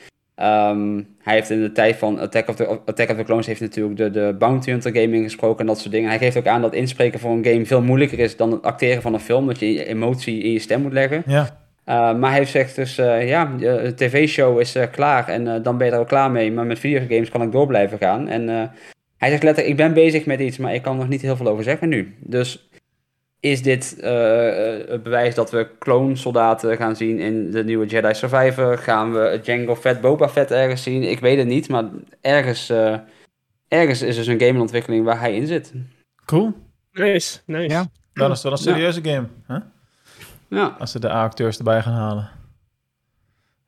Ehm, 0.40 1.02
hij 1.22 1.34
heeft 1.34 1.50
in 1.50 1.60
de 1.60 1.72
tijd 1.72 1.96
van 1.96 2.18
Attack 2.18 2.48
of 2.48 2.54
the, 2.54 2.78
Attack 2.84 3.10
of 3.10 3.16
the 3.16 3.24
Clones 3.24 3.46
heeft 3.46 3.60
natuurlijk 3.60 3.96
de, 3.96 4.10
de 4.10 4.36
Bounty 4.38 4.70
Hunter 4.70 4.94
game 4.94 5.16
ingesproken 5.16 5.60
en 5.60 5.66
dat 5.66 5.78
soort 5.78 5.92
dingen. 5.92 6.08
Hij 6.08 6.18
geeft 6.18 6.36
ook 6.36 6.46
aan 6.46 6.60
dat 6.60 6.74
inspreken 6.74 7.20
voor 7.20 7.30
een 7.30 7.44
game 7.44 7.66
veel 7.66 7.82
moeilijker 7.82 8.18
is 8.18 8.36
dan 8.36 8.50
het 8.52 8.62
acteren 8.62 9.02
van 9.02 9.14
een 9.14 9.20
film. 9.20 9.46
Dat 9.46 9.58
je 9.58 9.84
emotie 9.84 10.42
in 10.42 10.52
je 10.52 10.58
stem 10.58 10.82
moet 10.82 10.92
leggen. 10.92 11.22
ja. 11.26 11.58
Uh, 11.86 12.14
maar 12.14 12.30
hij 12.30 12.44
gezegd 12.44 12.76
dus, 12.76 12.98
eh, 12.98 13.28
ja, 13.28 13.44
de 13.58 13.92
tv-show 13.94 14.60
is 14.60 14.74
eh, 14.74 14.90
klaar 14.90 15.28
en 15.28 15.54
eh, 15.54 15.62
dan 15.62 15.78
ben 15.78 15.86
je 15.86 15.92
er 15.92 15.98
ook 15.98 16.08
klaar 16.08 16.30
mee. 16.30 16.52
Maar 16.52 16.66
met 16.66 16.78
videogames 16.78 17.30
kan 17.30 17.42
ik 17.42 17.52
door 17.52 17.66
blijven 17.66 17.98
gaan. 17.98 18.28
En 18.28 18.48
hij 19.16 19.30
zegt 19.30 19.42
letterlijk, 19.42 19.66
ik 19.66 19.76
ben 19.76 19.92
bezig 19.92 20.26
met 20.26 20.40
iets, 20.40 20.58
maar 20.58 20.74
ik 20.74 20.82
kan 20.82 20.92
er 20.92 20.98
nog 20.98 21.08
niet 21.08 21.20
heel 21.20 21.36
veel 21.36 21.48
over 21.48 21.64
zeggen 21.64 21.88
nu. 21.88 22.14
Dus 22.20 22.69
is 23.40 23.62
dit 23.62 24.00
eh, 24.00 24.78
eh, 24.78 24.88
het 24.88 25.02
bewijs 25.02 25.34
dat 25.34 25.50
we 25.50 25.68
clone-soldaten 25.78 26.76
gaan 26.76 26.96
zien 26.96 27.18
in 27.18 27.50
de 27.50 27.64
nieuwe 27.64 27.86
Jedi 27.86 28.14
Survivor? 28.14 28.78
Gaan 28.78 29.12
we 29.12 29.40
Django 29.42 29.76
Fett, 29.76 30.00
Boba 30.00 30.28
Fett 30.28 30.50
ergens 30.50 30.82
zien? 30.82 31.02
Ik 31.02 31.20
weet 31.20 31.38
het 31.38 31.46
niet, 31.46 31.68
maar 31.68 31.84
ergens, 32.20 32.70
eh, 32.70 32.96
ergens 33.68 34.02
is 34.02 34.16
dus 34.16 34.26
een 34.26 34.38
game 34.38 34.52
in 34.52 34.60
ontwikkeling 34.60 35.04
waar 35.04 35.20
hij 35.20 35.34
in 35.34 35.46
zit. 35.46 35.72
Cool. 36.24 36.52
Nice, 36.92 37.38
nice. 37.46 37.68
Ja. 37.68 37.86
Dan 38.12 38.30
is 38.30 38.32
het 38.32 38.42
wel 38.42 38.52
een 38.52 38.58
serieuze 38.58 39.04
game. 39.04 39.26
Hè? 39.46 39.58
Ja, 40.48 40.76
Als 40.78 40.90
ze 40.90 41.00
de 41.00 41.10
A-acteurs 41.10 41.58
erbij 41.58 41.82
gaan 41.82 41.92
halen. 41.92 42.30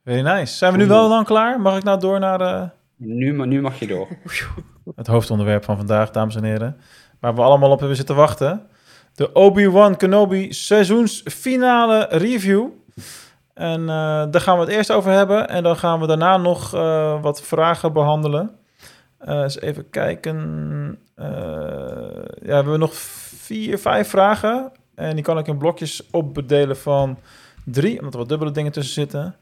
Very 0.04 0.20
nice. 0.20 0.56
Zijn 0.56 0.72
we 0.72 0.78
nu 0.78 0.86
wel 0.86 1.08
dan 1.08 1.24
klaar? 1.24 1.60
Mag 1.60 1.76
ik 1.76 1.82
nou 1.82 2.00
door 2.00 2.20
naar 2.20 2.40
eh, 2.40 2.68
nu, 2.96 3.46
nu 3.46 3.60
mag 3.60 3.78
je 3.78 3.86
door. 3.86 4.08
het 4.94 5.06
hoofdonderwerp 5.06 5.64
van 5.64 5.76
vandaag, 5.76 6.10
dames 6.10 6.36
en 6.36 6.44
heren? 6.44 6.76
Waar 7.20 7.34
we 7.34 7.40
allemaal 7.40 7.70
op 7.70 7.78
hebben 7.78 7.96
zitten 7.96 8.16
wachten. 8.16 8.66
De 9.14 9.32
Obi-Wan 9.32 9.96
Kenobi 9.96 10.52
seizoensfinale 10.52 12.06
review. 12.10 12.66
En 13.54 13.80
eh, 13.80 13.86
daar 14.30 14.40
gaan 14.40 14.58
we 14.58 14.64
het 14.64 14.72
eerst 14.72 14.90
over 14.92 15.12
hebben. 15.12 15.48
En 15.48 15.62
dan 15.62 15.76
gaan 15.76 16.00
we 16.00 16.06
daarna 16.06 16.36
nog 16.36 16.74
eh, 16.74 17.22
wat 17.22 17.42
vragen 17.42 17.92
behandelen. 17.92 18.50
Eh 19.18 19.40
eens 19.40 19.60
even 19.60 19.90
kijken. 19.90 20.98
Ja, 21.16 21.24
we 22.42 22.52
hebben 22.54 22.78
nog 22.78 22.94
vier, 22.94 23.78
vijf 23.78 24.08
vragen. 24.08 24.72
En 24.94 25.14
die 25.14 25.24
kan 25.24 25.38
ik 25.38 25.46
in 25.46 25.58
blokjes 25.58 26.10
opbedelen 26.10 26.76
van 26.76 27.18
drie, 27.64 27.98
omdat 27.98 28.12
er 28.12 28.18
wat 28.18 28.28
dubbele 28.28 28.50
dingen 28.50 28.72
tussen 28.72 28.94
zitten. 28.94 29.34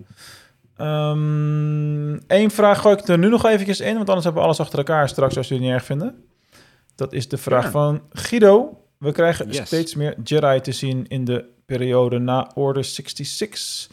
Eén 2.27 2.51
vraag 2.51 2.81
gooi 2.81 2.97
ik 2.97 3.09
er 3.09 3.19
nu 3.19 3.29
nog 3.29 3.45
eventjes 3.47 3.81
in, 3.81 3.95
want 3.97 4.07
anders 4.07 4.25
hebben 4.25 4.43
we 4.43 4.49
alles 4.49 4.61
achter 4.61 4.79
elkaar 4.79 5.09
straks 5.09 5.37
als 5.37 5.49
jullie 5.49 5.63
het 5.65 5.73
niet 5.73 5.81
erg 5.81 5.89
vinden. 5.89 6.25
Dat 6.95 7.13
is 7.13 7.29
de 7.29 7.37
vraag 7.37 7.65
Ja. 7.65 7.71
van 7.71 8.01
Guido. 8.13 8.80
We 9.01 9.13
krijgen 9.13 9.51
Yes. 9.51 9.67
steeds 9.67 9.95
meer 9.95 10.15
Jedi 10.25 10.61
te 10.61 10.73
zien 10.73 11.07
in 11.09 11.25
de 11.25 11.45
periode 11.67 12.19
na 12.19 12.51
Order 12.55 12.85
66. 12.85 13.89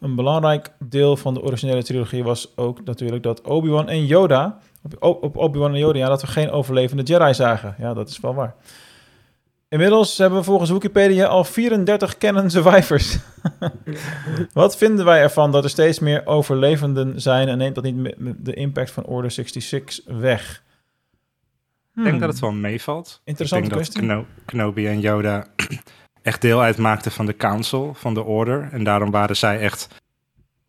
Een 0.00 0.14
belangrijk 0.14 0.70
deel 0.78 1.16
van 1.16 1.34
de 1.34 1.42
originele 1.42 1.82
trilogie 1.82 2.24
was 2.24 2.56
ook 2.56 2.84
natuurlijk 2.84 3.22
dat 3.22 3.40
Obi-Wan 3.40 3.88
en 3.88 4.06
Yoda... 4.06 4.58
Op, 4.98 5.24
op 5.24 5.36
Obi-Wan 5.36 5.72
en 5.72 5.78
Yoda, 5.78 5.98
ja, 5.98 6.08
dat 6.08 6.20
we 6.20 6.26
geen 6.26 6.50
overlevende 6.50 7.02
Jedi 7.02 7.34
zagen. 7.34 7.74
Ja, 7.78 7.94
dat 7.94 8.08
is 8.08 8.20
wel 8.20 8.34
waar. 8.34 8.54
Inmiddels 9.68 10.18
hebben 10.18 10.38
we 10.38 10.44
volgens 10.44 10.70
Wikipedia 10.70 11.26
al 11.26 11.44
34 11.44 12.18
canon 12.18 12.50
survivors. 12.50 13.18
Wat 14.52 14.76
vinden 14.76 15.04
wij 15.04 15.20
ervan 15.20 15.52
dat 15.52 15.64
er 15.64 15.70
steeds 15.70 15.98
meer 15.98 16.26
overlevenden 16.26 17.20
zijn... 17.20 17.48
en 17.48 17.58
neemt 17.58 17.74
dat 17.74 17.84
niet 17.84 18.14
de 18.38 18.54
impact 18.54 18.90
van 18.90 19.04
Order 19.04 19.30
66 19.30 20.00
weg? 20.04 20.62
Ik 21.96 22.02
denk 22.02 22.08
Hmm, 22.08 22.18
dat 22.18 22.28
het 22.28 22.40
wel 22.40 22.52
meevalt. 22.52 23.20
Interessante 23.24 23.64
ik 23.64 23.70
denk 23.72 23.84
dat 23.84 23.92
kwestie. 23.94 24.00
Keno- 24.14 24.26
Kenobi 24.46 24.86
en 24.86 25.00
Yoda 25.00 25.46
echt 26.22 26.40
deel 26.40 26.60
uitmaakten 26.62 27.12
van 27.12 27.26
de 27.26 27.36
Council, 27.36 27.94
van 27.94 28.14
de 28.14 28.22
Order. 28.22 28.68
En 28.72 28.84
daarom 28.84 29.10
waren 29.10 29.36
zij 29.36 29.58
echt 29.60 29.88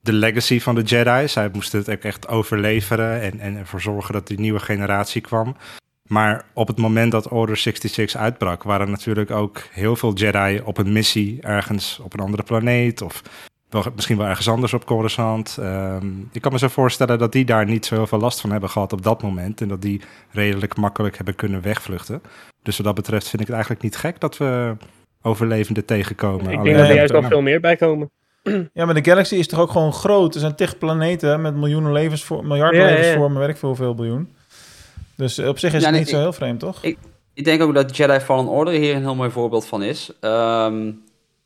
de 0.01 0.13
legacy 0.13 0.59
van 0.59 0.75
de 0.75 0.81
Jedi. 0.81 1.27
Zij 1.27 1.49
moesten 1.53 1.79
het 1.79 1.89
ook 1.89 2.01
echt 2.03 2.27
overleveren 2.27 3.21
en, 3.21 3.39
en 3.39 3.57
ervoor 3.57 3.81
zorgen 3.81 4.13
dat 4.13 4.27
die 4.27 4.39
nieuwe 4.39 4.59
generatie 4.59 5.21
kwam. 5.21 5.55
Maar 6.03 6.45
op 6.53 6.67
het 6.67 6.77
moment 6.77 7.11
dat 7.11 7.27
Order 7.29 7.57
66 7.57 8.21
uitbrak, 8.21 8.63
waren 8.63 8.89
natuurlijk 8.91 9.31
ook 9.31 9.61
heel 9.71 9.95
veel 9.95 10.13
Jedi 10.13 10.61
op 10.63 10.77
een 10.77 10.91
missie 10.93 11.41
ergens 11.41 11.99
op 11.99 12.13
een 12.13 12.19
andere 12.19 12.43
planeet. 12.43 13.01
Of 13.01 13.21
wel, 13.83 13.91
misschien 13.95 14.17
wel 14.17 14.27
ergens 14.27 14.49
anders 14.49 14.73
op 14.73 14.85
Coruscant. 14.85 15.57
Ehm, 15.61 16.07
ik 16.31 16.41
kan 16.41 16.51
me 16.51 16.57
zo 16.57 16.67
voorstellen 16.67 17.19
dat 17.19 17.31
die 17.31 17.45
daar 17.45 17.65
niet 17.65 17.85
zo 17.85 17.95
heel 17.95 18.07
veel 18.07 18.19
last 18.19 18.41
van 18.41 18.51
hebben 18.51 18.69
gehad 18.69 18.93
op 18.93 19.03
dat 19.03 19.21
moment. 19.21 19.61
En 19.61 19.67
dat 19.67 19.81
die 19.81 20.01
redelijk 20.31 20.75
makkelijk 20.77 21.15
hebben 21.15 21.35
kunnen 21.35 21.61
wegvluchten. 21.61 22.21
Dus 22.63 22.77
wat 22.77 22.85
dat 22.85 22.95
betreft 22.95 23.23
vind 23.29 23.41
ik 23.41 23.47
het 23.47 23.55
eigenlijk 23.55 23.83
niet 23.83 23.95
gek 23.97 24.19
dat 24.19 24.37
we 24.37 24.75
overlevenden 25.21 25.85
tegenkomen. 25.85 26.39
Ik 26.51 26.57
Alleen, 26.57 26.63
denk 26.63 26.77
dat 26.77 26.87
er 26.89 26.95
juist 26.95 27.11
wel 27.11 27.23
veel 27.23 27.41
meer 27.41 27.59
bij 27.59 27.75
komen. 27.75 28.09
Ja, 28.73 28.85
maar 28.85 28.93
de 28.93 29.03
galaxy 29.09 29.35
is 29.35 29.47
toch 29.47 29.59
ook 29.59 29.71
gewoon 29.71 29.93
groot? 29.93 30.33
Er 30.33 30.39
zijn 30.39 30.55
tig 30.55 30.77
planeten 30.77 31.41
met 31.41 31.55
miljoenen 31.55 31.91
levensvormen, 31.91 32.47
miljarden 32.47 32.79
Ja, 32.79 32.85
ja, 32.85 32.91
ja. 32.91 32.97
levensvormen, 32.97 33.39
weet 33.39 33.49
ik 33.49 33.57
veel 33.57 33.69
hoeveel 33.69 33.95
biljoen. 33.95 34.29
Dus 35.15 35.37
eh, 35.37 35.47
op 35.47 35.59
zich 35.59 35.73
is 35.73 35.79
Ja, 35.79 35.85
het 35.85 35.89
nee, 35.95 35.99
niet 35.99 36.09
zo 36.09 36.19
heel 36.19 36.33
vreemd, 36.33 36.59
toch? 36.59 36.77
ik- 36.83 36.97
Ik 37.33 37.43
denk 37.45 37.61
ook 37.61 37.73
dat 37.73 37.97
Jedi 37.97 38.19
Fallen 38.19 38.47
Order 38.47 38.73
hier 38.73 38.95
een 38.95 39.01
heel 39.01 39.15
mooi 39.15 39.29
voorbeeld 39.31 39.65
van 39.65 39.83
is. 39.83 40.11
Ehm 40.19 40.91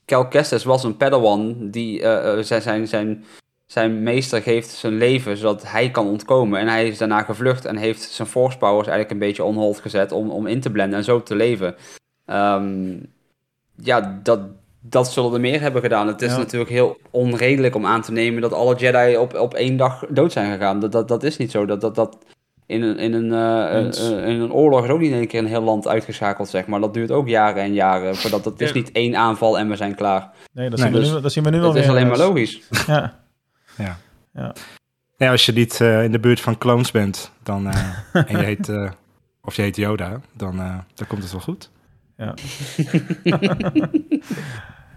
Cal 0.09 0.27
Kestis 0.27 0.63
was 0.63 0.83
een 0.83 0.97
Padawan 0.97 1.69
die 1.69 2.01
eh, 2.01 2.37
eh, 2.37 2.43
zijn, 2.43 2.61
zijn, 2.61 2.87
zijn 2.87 3.25
zijn 3.65 4.03
meester 4.03 4.41
geeft 4.41 4.69
zijn 4.69 4.97
leven 4.97 5.37
zodat 5.37 5.71
hij 5.71 5.89
kan 5.91 6.07
ontkomen. 6.07 6.59
En 6.59 6.67
hij 6.67 6.87
is 6.87 6.97
daarna 6.97 7.23
gevlucht 7.23 7.65
en 7.65 7.75
heeft 7.77 8.01
zijn 8.01 8.27
force 8.27 8.57
powers 8.57 8.87
eigenlijk 8.87 9.11
een 9.11 9.27
beetje 9.27 9.43
on 9.43 9.55
hold 9.55 9.79
gezet 9.79 10.11
om, 10.11 10.29
om 10.29 10.47
in 10.47 10.59
te 10.61 10.69
blenden 10.71 10.97
en 10.97 11.03
zo 11.03 11.23
te 11.23 11.35
leven. 11.35 11.75
Ehm, 12.25 12.97
ja, 13.75 14.19
dat, 14.23 14.39
dat 14.81 15.11
zullen 15.11 15.33
er 15.33 15.39
meer 15.39 15.61
hebben 15.61 15.81
gedaan. 15.81 16.07
Het 16.07 16.21
is 16.21 16.31
Ja. 16.31 16.37
natuurlijk 16.37 16.71
heel 16.71 16.97
onredelijk 17.09 17.75
om 17.75 17.85
aan 17.85 18.01
te 18.01 18.11
nemen 18.11 18.41
dat 18.41 18.53
alle 18.53 18.75
Jedi 18.75 19.17
op, 19.17 19.33
op 19.33 19.53
één 19.53 19.77
dag 19.77 20.05
dood 20.09 20.31
zijn 20.31 20.51
gegaan. 20.51 20.79
Dat, 20.79 20.91
dat, 20.91 21.07
dat 21.07 21.23
is 21.23 21.37
niet 21.37 21.51
zo. 21.51 21.65
Dat, 21.65 21.81
dat, 21.81 21.95
dat 21.95 22.17
in, 22.69 22.81
een, 22.81 22.97
in, 22.97 23.13
een, 23.13 23.33
eh, 23.33 23.75
Eens. 23.83 24.11
eh, 24.11 24.27
in 24.27 24.39
een 24.41 24.51
oorlog 24.51 24.83
is 24.83 24.89
ook 24.89 24.99
niet 24.99 25.11
in 25.11 25.17
één 25.17 25.27
keer 25.27 25.39
een 25.39 25.45
heel 25.45 25.61
land 25.61 25.87
uitgeschakeld, 25.87 26.49
zeg 26.49 26.67
maar. 26.67 26.79
Dat 26.79 26.93
duurt 26.93 27.11
ook 27.11 27.27
jaren 27.27 27.61
en 27.63 27.73
jaren. 27.73 28.15
Voordat, 28.15 28.43
dat 28.43 28.61
is 28.61 28.67
Ja. 28.69 28.75
niet 28.75 28.91
één 28.91 29.15
aanval 29.15 29.59
en 29.59 29.69
we 29.69 29.75
zijn 29.75 29.95
klaar. 29.95 30.29
Nee, 30.53 30.69
dat, 30.69 30.79
Nee, 30.79 30.87
zien, 30.87 30.95
we 30.97 31.03
dus 31.03 31.13
nu, 31.15 31.21
dat 31.21 31.31
zien 31.31 31.43
we 31.43 31.49
nu 31.49 31.55
wel 31.57 31.65
Dat 31.65 31.73
weer. 31.75 31.83
is 31.83 31.89
alleen 31.89 32.07
maar 32.07 32.17
logisch. 32.17 32.59
Ja. 33.77 34.53
Ja, 35.17 35.31
als 35.31 35.45
je 35.45 35.51
niet 35.51 35.81
eh, 35.81 36.03
in 36.03 36.11
de 36.11 36.19
buurt 36.19 36.39
van 36.39 36.57
clones 36.57 36.91
bent, 36.91 37.31
dan, 37.43 37.67
eh, 37.67 37.95
en 38.31 38.37
je 38.37 38.43
heet, 38.43 38.69
eh, 38.69 38.89
of 39.41 39.55
je 39.55 39.61
heet 39.61 39.75
Yoda, 39.75 40.19
dan, 40.33 40.59
eh, 40.59 40.77
dan 40.93 41.07
komt 41.07 41.21
het 41.23 41.31
wel 41.31 41.41
goed. 41.41 41.71
Ja. 42.17 42.33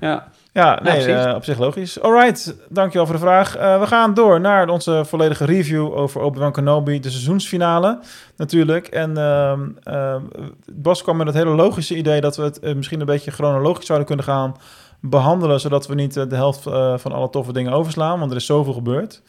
Ja, 0.00 0.28
nee, 0.52 0.92
precies. 0.92 1.24
eh, 1.24 1.34
op 1.34 1.44
zich 1.44 1.58
logisch. 1.58 2.00
Alright, 2.00 2.56
dankjewel 2.68 3.06
voor 3.06 3.14
de 3.14 3.20
vraag. 3.20 3.56
Eh, 3.56 3.80
we 3.80 3.86
gaan 3.86 4.14
door 4.14 4.40
naar 4.40 4.68
onze 4.68 5.04
volledige 5.04 5.44
review 5.44 5.96
over 5.96 6.20
Obi-Wan 6.20 6.52
Kenobi, 6.52 7.00
de 7.00 7.10
seizoensfinale 7.10 7.98
natuurlijk. 8.36 8.86
En 8.86 9.16
ehm, 9.16 10.20
Bas 10.72 11.02
kwam 11.02 11.16
met 11.16 11.26
het 11.26 11.36
hele 11.36 11.50
logische 11.50 11.96
idee 11.96 12.20
dat 12.20 12.36
we 12.36 12.42
het 12.42 12.74
misschien 12.76 13.00
een 13.00 13.06
beetje 13.06 13.30
chronologisch 13.30 13.86
zouden 13.86 14.06
kunnen 14.06 14.24
gaan 14.24 14.56
behandelen, 15.00 15.60
zodat 15.60 15.86
we 15.86 15.94
niet 15.94 16.14
de 16.14 16.36
helft 16.36 16.62
van 16.96 17.12
alle 17.12 17.30
toffe 17.30 17.52
dingen 17.52 17.72
overslaan, 17.72 18.18
want 18.18 18.30
er 18.30 18.36
is 18.36 18.46
zoveel 18.46 18.72
gebeurd. 18.72 19.22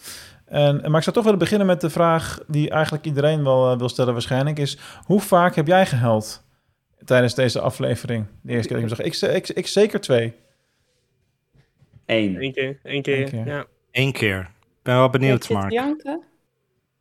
En, 0.45 0.75
maar 0.75 0.97
ik 0.97 1.03
zou 1.03 1.15
toch 1.15 1.23
willen 1.23 1.39
beginnen 1.39 1.67
met 1.67 1.81
de 1.81 1.89
vraag 1.89 2.39
die 2.47 2.69
eigenlijk 2.69 3.05
iedereen 3.05 3.43
wel 3.43 3.77
wil 3.77 3.89
stellen 3.89 4.13
waarschijnlijk, 4.13 4.59
is 4.59 4.77
hoe 5.05 5.19
vaak 5.19 5.55
heb 5.55 5.67
jij 5.67 5.85
gehuild 5.85 6.43
tijdens 7.05 7.35
deze 7.35 7.59
aflevering? 7.59 8.25
De 8.41 8.51
eerste 8.51 8.67
keer 8.67 8.81
dat 8.81 8.99
ik 8.99 9.05
hem 9.05 9.13
zag. 9.13 9.29
Ik, 9.29 9.47
ik, 9.49 9.55
ik 9.55 9.67
zeker 9.67 10.01
twee. 10.01 10.33
Eén. 12.13 12.41
Eén 12.41 12.51
keer, 12.53 12.79
één 12.83 13.01
keer, 13.01 13.17
Eén 13.19 13.29
keer. 13.29 13.45
ja. 13.45 13.65
Eén 13.91 14.11
keer. 14.11 14.39
Ik 14.39 14.89
ben 14.89 14.95
wel 14.95 15.09
benieuwd, 15.09 15.49
Mark. 15.49 15.71
Janken? 15.71 16.21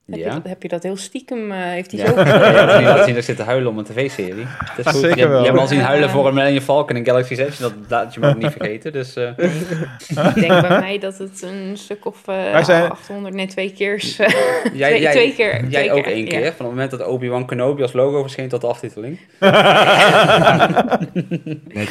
Heb, 0.06 0.18
je 0.18 0.24
Ja. 0.24 0.34
dat, 0.34 0.42
heb 0.44 0.62
je 0.62 0.68
dat 0.68 0.82
heel 0.82 0.96
stiekem, 0.96 1.52
eh, 1.52 1.58
heeft 1.58 1.90
hij 1.90 2.00
Ja, 2.00 2.06
zo... 2.06 2.12
ik 2.20 2.26
heb 2.26 2.36
niet 2.78 2.86
laten 2.86 3.04
zien 3.04 3.06
dat 3.14 3.16
ik 3.16 3.22
zit 3.22 3.36
te 3.36 3.42
huilen 3.42 3.70
om 3.70 3.78
een 3.78 3.84
tv-serie. 3.84 4.46
Dat 4.76 4.86
is 4.86 4.92
goed. 4.92 5.00
Zeker 5.00 5.16
je, 5.16 5.20
hebt- 5.20 5.30
wel. 5.30 5.38
je 5.38 5.44
hebt 5.44 5.54
me 5.54 5.60
al 5.60 5.66
zien 5.66 5.80
huilen 5.80 6.10
voor 6.14 6.26
een 6.26 6.34
Millennium 6.34 6.62
Falcon 6.62 6.96
en 6.96 7.04
Galaxy 7.04 7.32
Edge. 7.34 7.62
Dat 7.62 7.72
laat 7.88 8.14
je 8.14 8.20
me 8.20 8.28
ook 8.28 8.36
niet 8.36 8.50
vergeten. 8.52 8.92
Dus 8.92 9.16
eh, 9.16 9.28
Ik 9.28 10.34
denk 10.34 10.60
bij 10.60 10.78
mij 10.80 10.98
dat 10.98 11.18
het 11.18 11.42
een 11.42 11.76
stuk 11.76 12.04
of 12.06 12.28
eh 12.28 12.52
Wij 12.52 12.64
zijn- 12.64 12.90
800, 12.90 13.34
nee 13.34 13.46
twee 13.46 13.72
keer... 13.72 13.94
eh, 13.94 14.02
jij, 14.74 14.88
twee, 14.88 15.00
jij, 15.00 15.12
twee 15.12 15.34
keer. 15.34 15.66
jij 15.68 15.82
twee 15.82 15.92
ook 15.92 16.02
keer, 16.02 16.12
één 16.12 16.24
ja. 16.24 16.28
keer. 16.30 16.52
Van 16.52 16.66
het 16.66 16.74
moment 16.74 16.90
dat 16.90 17.06
Obi-Wan 17.06 17.46
Kenobi 17.46 17.82
als 17.82 17.92
logo 17.92 18.20
verscheen 18.20 18.48
tot 18.48 18.60
de 18.60 18.66
aftiteling. 18.66 19.18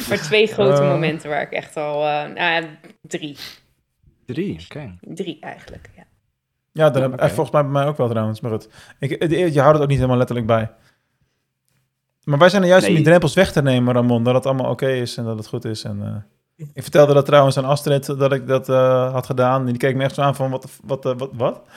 Maar 0.07 0.17
twee 0.21 0.47
grote 0.47 0.81
Eh. 0.81 0.87
momenten 0.89 1.29
waar 1.29 1.41
ik 1.41 1.51
echt 1.51 1.77
al... 1.77 1.93
eh, 2.05 2.11
nou 2.11 2.35
ja, 2.35 2.61
drie. 3.01 3.37
Drie, 4.25 4.59
oké. 4.69 4.95
Drie 5.01 5.37
eigenlijk, 5.41 5.89
ja. 6.71 6.89
Dat 6.89 7.01
heb, 7.01 7.13
eh, 7.19 7.27
volgens 7.27 7.51
mij 7.51 7.61
bij 7.63 7.71
mij 7.71 7.85
ook 7.85 7.97
wel 7.97 8.09
trouwens. 8.09 8.41
Maar 8.41 8.51
goed, 8.51 8.67
ik, 8.99 9.29
de- 9.29 9.53
je 9.53 9.59
houdt 9.59 9.73
het 9.73 9.81
ook 9.81 9.87
niet 9.87 9.97
helemaal 9.97 10.17
letterlijk 10.17 10.47
bij. 10.47 10.71
Maar 12.23 12.39
wij 12.39 12.49
zijn 12.49 12.61
er 12.61 12.67
juist 12.67 12.87
om 12.87 12.95
die 12.95 13.03
drempels 13.03 13.33
weg 13.33 13.51
te 13.51 13.61
nemen, 13.61 13.93
Ramon. 13.93 14.23
Dat 14.23 14.33
het 14.33 14.45
allemaal 14.45 14.71
oké 14.71 14.87
is 14.91 15.17
en 15.17 15.23
dat 15.23 15.37
het 15.37 15.47
goed 15.47 15.65
is. 15.65 15.83
En, 15.83 15.99
eh, 16.55 16.65
ik 16.73 16.81
vertelde 16.81 17.13
dat 17.13 17.25
trouwens 17.25 17.57
aan 17.57 17.65
Astrid 17.65 18.05
dat 18.05 18.33
ik 18.33 18.47
dat 18.47 18.69
eh, 18.69 19.11
had 19.13 19.25
gedaan. 19.25 19.59
En 19.59 19.65
die 19.65 19.77
keek 19.77 19.95
me 19.95 20.03
echt 20.03 20.15
zo 20.15 20.21
aan 20.21 20.35
van, 20.35 20.49
wat, 20.49 20.67
wat, 20.83 21.05
eh, 21.05 21.11
wat, 21.17 21.29
wat? 21.33 21.61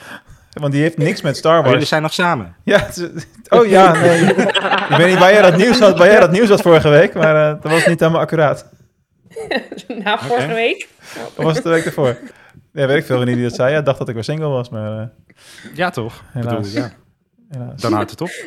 Want 0.61 0.71
die 0.73 0.81
heeft 0.81 0.97
niks 0.97 1.21
met 1.21 1.37
Star 1.37 1.51
Maar 1.51 1.61
jullie 1.61 1.77
Wars. 1.77 1.89
zijn 1.89 2.01
nog 2.01 2.13
samen. 2.13 2.55
Ja, 2.63 2.87
oh 3.49 3.65
ja, 3.65 3.91
nee. 3.91 4.19
ik 4.89 4.95
weet 4.97 5.07
niet 5.07 5.17
waar 5.19 5.31
jij 5.33 5.41
dat 5.41 5.57
nieuws 5.57 5.79
had, 5.79 5.97
waar 5.97 6.07
jij 6.07 6.19
dat 6.19 6.31
nieuws 6.31 6.49
had 6.49 6.61
vorige 6.61 6.89
week. 6.89 7.13
Maar 7.13 7.35
eh, 7.55 7.61
dat 7.61 7.71
was 7.71 7.85
niet 7.85 7.99
helemaal 7.99 8.21
accuraat. 8.21 8.69
Na 10.03 10.17
vorige 10.19 10.53
week. 10.53 10.87
Dat 11.35 11.45
was 11.45 11.53
het 11.55 11.63
de 11.63 11.69
week 11.69 11.85
ervoor. 11.85 12.17
Ja, 12.75 12.87
weet 12.87 12.97
ik 12.97 13.05
veel 13.05 13.23
niet 13.23 13.35
wie 13.35 13.43
dat 13.43 13.55
zei. 13.55 13.71
Ja, 13.73 13.81
dacht 13.81 13.97
dat 13.97 14.07
ik 14.07 14.13
weer 14.13 14.23
single 14.23 14.47
was, 14.47 14.69
maar 14.69 14.99
eh, 14.99 15.05
Ja, 15.73 15.89
toch? 15.89 16.13
Ik 16.15 16.21
Helaas. 16.31 16.67
Bedoel, 16.71 16.81
ja. 16.83 16.91
helaas. 17.49 17.81
Dan 17.81 17.93
houdt 17.93 18.11
het 18.11 18.21
op. 18.21 18.29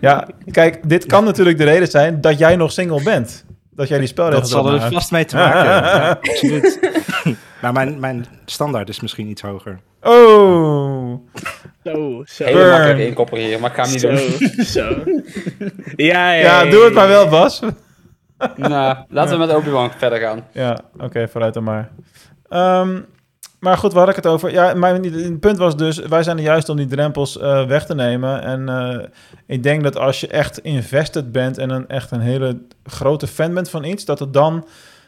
Ja, 0.00 0.28
kijk, 0.50 0.88
dit 0.88 1.06
kan 1.06 1.24
natuurlijk 1.24 1.58
de 1.58 1.64
reden 1.64 1.88
zijn 1.88 2.20
dat 2.20 2.38
jij 2.38 2.56
nog 2.56 2.72
single 2.72 3.02
bent. 3.02 3.44
Dat 3.70 3.88
jij 3.88 3.98
die 3.98 4.06
spelregels 4.06 4.50
Dat 4.50 4.64
zal 4.64 4.72
er 4.74 4.92
vast 4.92 5.10
mee 5.10 5.24
te 5.24 5.36
maken 5.36 5.60
hebben. 5.72 5.90
Ja, 5.90 6.08
absoluut. 6.10 6.78
maar 7.62 7.72
mijn, 7.78 8.00
mijn 8.00 8.26
standaard 8.44 8.88
is 8.88 9.00
misschien 9.00 9.26
iets 9.28 9.42
hoger. 9.42 9.80
Oh, 10.02 11.14
Zo, 11.84 12.22
zo. 12.26 12.44
Hele 12.44 12.56
Burn. 12.58 12.70
makkelijk 12.70 12.98
inkoppelen 12.98 13.60
maar 13.60 13.70
ik 13.70 13.76
ga 13.76 13.82
hem 13.82 13.90
niet 13.92 14.00
Zo, 14.00 14.08
doen. 14.10 14.64
zo. 14.64 15.02
Ja, 15.96 16.32
ja, 16.32 16.62
ja, 16.64 16.70
doe 16.70 16.84
het 16.84 16.94
maar 16.94 17.08
wel, 17.08 17.28
Bas. 17.28 17.60
Nou, 18.56 18.96
laten 19.08 19.38
we 19.38 19.46
met 19.46 19.56
Obi-Wan 19.56 19.90
verder 19.90 20.18
gaan. 20.18 20.44
Ja, 20.52 20.78
oké, 21.00 21.28
vooruit 21.28 21.54
dan 21.54 21.64
maar. 21.64 21.90
Ehm, 22.48 23.00
maar 23.60 23.78
goed, 23.78 23.92
waar 23.92 24.06
had 24.06 24.16
ik 24.16 24.24
het 24.24 24.32
over? 24.32 24.50
Ja, 24.50 24.74
mijn 24.74 25.04
het 25.04 25.40
punt 25.40 25.58
was 25.58 25.76
dus, 25.76 25.98
wij 25.98 26.22
zijn 26.22 26.36
er 26.36 26.42
juist 26.42 26.68
om 26.68 26.76
die 26.76 26.86
drempels 26.86 27.38
eh, 27.38 27.66
weg 27.66 27.86
te 27.86 27.94
nemen. 27.94 28.42
En 28.42 28.68
eh, 28.68 29.04
ik 29.46 29.62
denk 29.62 29.82
dat 29.82 29.96
als 29.96 30.20
je 30.20 30.28
echt 30.28 30.58
invested 30.58 31.32
bent 31.32 31.58
en 31.58 31.70
een, 31.70 31.88
echt 31.88 32.10
een 32.10 32.20
hele 32.20 32.60
grote 32.84 33.26
fan 33.26 33.54
bent 33.54 33.70
van 33.70 33.84
iets, 33.84 34.04
dat 34.04 34.18
het 34.18 34.32
dan 34.32 34.66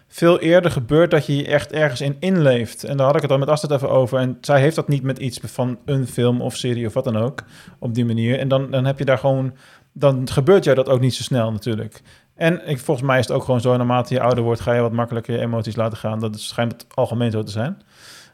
veel 0.09 0.41
eerder 0.41 0.71
gebeurt 0.71 1.11
dat 1.11 1.27
je 1.27 1.37
je 1.37 1.47
echt 1.47 1.73
ergens 1.73 2.01
in 2.01 2.17
inleeft. 2.21 2.85
En 2.85 2.97
daar 2.97 3.07
had 3.07 3.17
ik 3.17 3.23
het 3.23 3.31
al 3.31 3.39
met 3.39 3.49
Astrid 3.49 3.73
even 3.73 3.91
over. 3.91 4.19
En 4.19 4.39
zij 4.41 4.61
heeft 4.61 4.77
dat 4.77 4.89
niet 4.89 5.03
met 5.03 5.19
iets 5.19 5.41
van 5.43 5.79
een 5.85 6.07
film 6.07 6.41
of 6.41 6.57
serie 6.57 6.87
of 6.87 6.93
wat 6.95 7.05
dan 7.05 7.17
ook, 7.17 7.43
op 7.79 7.95
die 7.95 8.05
manier. 8.05 8.39
En 8.39 8.49
dan, 8.49 8.71
dan 8.71 8.85
heb 8.85 8.99
je 8.99 9.05
daar 9.05 9.19
gewoon, 9.19 9.55
dan 9.93 10.29
gebeurt 10.31 10.65
jou 10.65 10.77
dat 10.77 10.89
ook 10.89 11.01
niet 11.01 11.15
zo 11.15 11.23
snel 11.23 11.53
natuurlijk. 11.53 12.03
En 12.39 12.69
ik, 12.69 12.79
volgens 12.79 13.07
mij 13.07 13.19
is 13.19 13.27
het 13.27 13.37
ook 13.37 13.45
gewoon 13.45 13.61
zo, 13.61 13.77
naarmate 13.77 14.15
je 14.15 14.21
ouder 14.21 14.45
wordt, 14.45 14.61
ga 14.61 14.73
je 14.75 14.81
wat 14.81 14.93
makkelijker 14.93 15.35
je 15.35 15.41
emoties 15.41 15.77
laten 15.77 15.99
gaan. 15.99 16.21
Dat 16.21 16.35
is, 16.35 16.49
schijnt 16.49 16.73
het 16.73 16.87
algemeen 16.95 17.31
zo 17.31 17.43
te 17.43 17.51
zijn. 17.51 17.83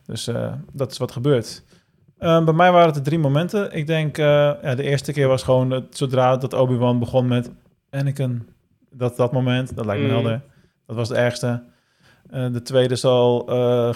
Dus 0.07 0.27
eh, 0.29 0.53
dat 0.73 0.91
is 0.91 0.99
wat 0.99 1.13
gebeurt. 1.13 1.63
Eh, 2.19 2.45
bij 2.45 2.55
mij 2.55 2.73
waren 2.73 2.87
het 2.87 2.97
er 2.97 3.03
drie 3.03 3.19
momenten. 3.19 3.73
Ik 3.73 3.87
denk, 3.87 4.19
eh, 4.19 4.25
ja, 4.63 4.75
de 4.75 4.83
eerste 4.83 5.13
keer 5.13 5.29
was 5.29 5.43
gewoon 5.43 5.71
het, 5.71 5.97
zodra 5.97 6.37
dat 6.37 6.53
Obi-Wan 6.53 6.99
begon 6.99 7.27
met 7.27 7.51
Anakin. 7.91 8.49
Dat, 8.91 9.17
dat 9.17 9.33
moment, 9.33 9.77
dat 9.77 9.85
lijkt 9.85 10.03
me 10.03 10.09
Mm. 10.09 10.15
helder. 10.15 10.41
Dat 10.87 10.97
was 10.97 11.09
de 11.09 11.15
ergste. 11.17 11.63
Eh, 12.31 12.53
de 12.53 12.63
tweede 12.63 12.97
zal 12.97 13.39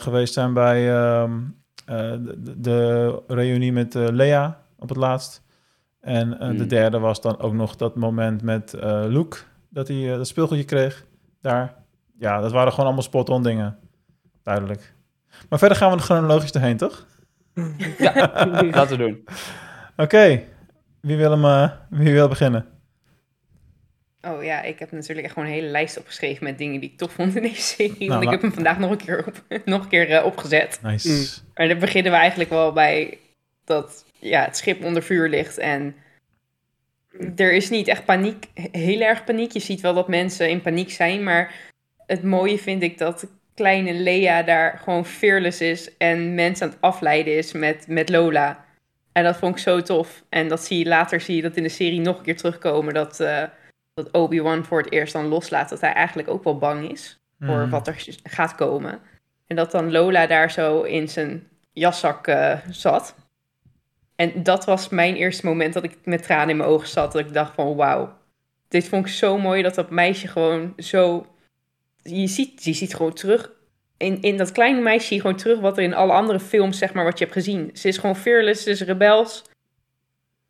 geweest 0.00 0.32
zijn 0.34 0.52
bij 0.52 0.90
ehm, 0.96 1.32
eh, 1.86 1.96
de, 2.38 2.54
de 2.60 3.22
reunie 3.26 3.72
met 3.72 3.94
Lea 3.94 4.58
op 4.78 4.88
het 4.88 4.98
laatst. 4.98 5.42
En 6.00 6.30
de 6.30 6.62
Mm. 6.62 6.68
derde 6.68 6.98
was 6.98 7.20
dan 7.20 7.38
ook 7.40 7.52
nog 7.52 7.76
dat 7.76 7.96
moment 7.96 8.42
met 8.42 8.74
Luke, 9.08 9.36
dat 9.68 9.88
hij 9.88 10.10
eh, 10.10 10.16
dat 10.16 10.26
speelgoedje 10.28 10.64
kreeg 10.64 11.04
daar. 11.40 11.74
Ja, 12.18 12.40
dat 12.40 12.52
waren 12.52 12.70
gewoon 12.70 12.86
allemaal 12.86 13.04
spot-on 13.04 13.42
dingen. 13.42 13.78
Duidelijk. 14.42 14.94
Maar 15.48 15.58
verder 15.58 15.76
gaan 15.76 15.90
we 15.90 15.96
er 15.96 16.02
chronologisch 16.02 16.52
doorheen, 16.52 16.76
toch? 16.76 17.06
Ja, 17.98 18.12
laten 18.70 18.88
we 18.88 18.96
doen. 18.96 19.24
Oké, 19.96 20.42
wie, 21.00 21.16
wil 21.16 21.30
hem, 21.30 21.44
eh, 21.44 21.70
wie 21.90 22.12
wil 22.12 22.28
beginnen? 22.28 22.66
Oh 24.20 24.44
ja, 24.44 24.62
ik 24.62 24.78
heb 24.78 24.92
natuurlijk 24.92 25.22
echt 25.24 25.32
gewoon 25.32 25.48
een 25.48 25.54
hele 25.54 25.68
lijst 25.70 25.98
opgeschreven 25.98 26.44
met 26.44 26.58
dingen 26.58 26.80
die 26.80 26.90
ik 26.90 26.98
tof 26.98 27.12
vond 27.12 27.36
in 27.36 27.42
deze 27.42 27.60
serie. 27.62 28.08
Nou, 28.08 28.10
want 28.10 28.22
ik 28.22 28.26
la- 28.26 28.30
heb 28.30 28.40
hem 28.42 28.52
vandaag 28.52 28.78
nog 28.78 28.90
een 28.90 28.96
keer, 28.96 29.26
op, 29.26 29.42
nog 29.64 29.82
een 29.82 29.88
keer 29.88 30.10
eh, 30.10 30.24
opgezet. 30.24 30.78
Nice. 30.82 31.08
Mm. 31.10 31.48
Maar 31.54 31.68
dan 31.68 31.78
beginnen 31.78 32.12
we 32.12 32.18
eigenlijk 32.18 32.50
wel 32.50 32.72
bij 32.72 33.18
dat 33.64 34.04
ja, 34.20 34.44
het 34.44 34.56
schip 34.56 34.84
onder 34.84 35.02
vuur 35.02 35.28
ligt 35.28 35.58
en 35.58 35.94
er 37.36 37.52
is 37.52 37.70
niet 37.70 37.88
echt 37.88 38.04
paniek, 38.04 38.46
heel 38.54 39.00
erg 39.00 39.24
paniek. 39.24 39.52
Je 39.52 39.60
ziet 39.60 39.80
wel 39.80 39.94
dat 39.94 40.08
mensen 40.08 40.50
in 40.50 40.60
paniek 40.60 40.90
zijn, 40.90 41.22
maar 41.22 41.54
het 42.06 42.22
mooie 42.22 42.58
vind 42.58 42.82
ik 42.82 42.98
dat 42.98 43.26
kleine 43.54 43.92
Lea 43.94 44.42
daar 44.42 44.78
gewoon 44.82 45.06
fearless 45.06 45.60
is 45.60 45.96
en 45.96 46.34
mensen 46.34 46.66
aan 46.66 46.72
het 46.72 46.80
afleiden 46.80 47.36
is 47.36 47.52
met, 47.52 47.86
met 47.88 48.08
Lola. 48.08 48.64
En 49.12 49.24
dat 49.24 49.36
vond 49.36 49.56
ik 49.56 49.62
zo 49.62 49.82
tof. 49.82 50.24
En 50.28 50.48
dat 50.48 50.64
zie 50.64 50.78
je 50.78 50.84
later, 50.84 51.20
zie 51.20 51.36
je 51.36 51.42
dat 51.42 51.56
in 51.56 51.62
de 51.62 51.68
serie 51.68 52.00
nog 52.00 52.18
een 52.18 52.24
keer 52.24 52.36
terugkomen, 52.36 52.94
dat, 52.94 53.20
eh, 53.20 53.42
dat 53.94 54.10
Obi-Wan 54.10 54.64
voor 54.64 54.78
het 54.82 54.92
eerst 54.92 55.12
dan 55.12 55.26
loslaat 55.26 55.68
dat 55.68 55.80
hij 55.80 55.92
eigenlijk 55.92 56.28
ook 56.28 56.44
wel 56.44 56.58
bang 56.58 56.90
is 56.90 57.20
voor 57.40 57.58
Mm. 57.64 57.70
wat 57.70 57.86
er 57.86 58.04
gaat 58.22 58.54
komen. 58.54 59.00
En 59.46 59.56
dat 59.56 59.70
dan 59.70 59.90
Lola 59.90 60.26
daar 60.26 60.50
zo 60.50 60.82
in 60.82 61.08
zijn 61.08 61.48
jaszak 61.72 62.26
eh, 62.26 62.58
zat. 62.70 63.14
En 64.18 64.42
dat 64.42 64.64
was 64.64 64.88
mijn 64.88 65.14
eerste 65.14 65.46
moment 65.46 65.74
dat 65.74 65.84
ik 65.84 65.96
met 66.04 66.22
tranen 66.22 66.48
in 66.50 66.56
mijn 66.56 66.68
ogen 66.68 66.88
zat. 66.88 67.12
Dat 67.12 67.20
ik 67.26 67.32
dacht 67.32 67.54
van 67.54 67.76
wauw, 67.76 68.18
dit 68.68 68.88
vond 68.88 69.06
ik 69.06 69.12
zo 69.12 69.38
mooi 69.38 69.62
dat 69.62 69.74
dat 69.74 69.90
meisje 69.90 70.28
gewoon 70.28 70.72
zo... 70.76 71.26
Je 72.02 72.26
ziet, 72.26 72.64
je 72.64 72.72
ziet 72.72 72.94
gewoon 72.94 73.12
terug, 73.12 73.50
in, 73.96 74.22
in 74.22 74.36
dat 74.36 74.52
kleine 74.52 74.80
meisje 74.80 75.06
zie 75.06 75.16
je 75.16 75.22
gewoon 75.22 75.36
terug 75.36 75.60
wat 75.60 75.76
er 75.76 75.82
in 75.82 75.94
alle 75.94 76.12
andere 76.12 76.40
films, 76.40 76.78
zeg 76.78 76.92
maar, 76.92 77.04
wat 77.04 77.18
je 77.18 77.24
hebt 77.24 77.36
gezien. 77.36 77.70
Ze 77.72 77.88
is 77.88 77.98
gewoon 77.98 78.16
fearless, 78.16 78.62
ze 78.62 78.70
is 78.70 78.80
rebels. 78.80 79.44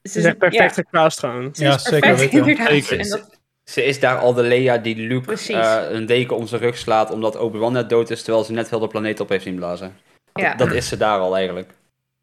Ze 0.03 0.19
is 0.19 0.25
echt 0.25 0.39
perfect 0.39 0.75
gecast 0.75 1.19
gewoon. 1.19 1.55
Ze 1.55 1.65
Ja, 1.65 1.75
is 1.75 1.83
zeker 1.83 2.01
perfect, 2.09 2.33
weten. 2.33 2.49
inderdaad. 2.49 2.85
Zeker. 2.85 3.01
En 3.01 3.09
dat, 3.09 3.39
Ze 3.65 3.85
is 3.85 4.01
daar 4.01 4.19
al 4.19 4.35
de 4.35 4.43
Leia 4.43 4.79
die 4.79 4.97
Luke 4.97 5.53
eh, 5.53 5.85
een 5.91 6.07
deken 6.07 6.37
om 6.37 6.47
zijn 6.47 6.61
rug 6.61 6.79
slaat 6.79 7.11
omdat 7.11 7.37
Obi-Wan 7.37 7.73
net 7.73 7.89
dood 7.89 8.11
is, 8.11 8.23
terwijl 8.23 8.45
ze 8.45 8.53
net 8.53 8.69
wel 8.69 8.81
de 8.81 8.87
planeet 8.87 9.21
op 9.21 9.29
heeft 9.29 9.45
zien 9.45 9.57
blazen. 9.57 9.97
Ja. 10.35 10.55
Dat 10.55 10.73
is 10.73 10.89
ze 10.89 10.97
daar 10.97 11.19
al 11.19 11.37
eigenlijk. 11.37 11.71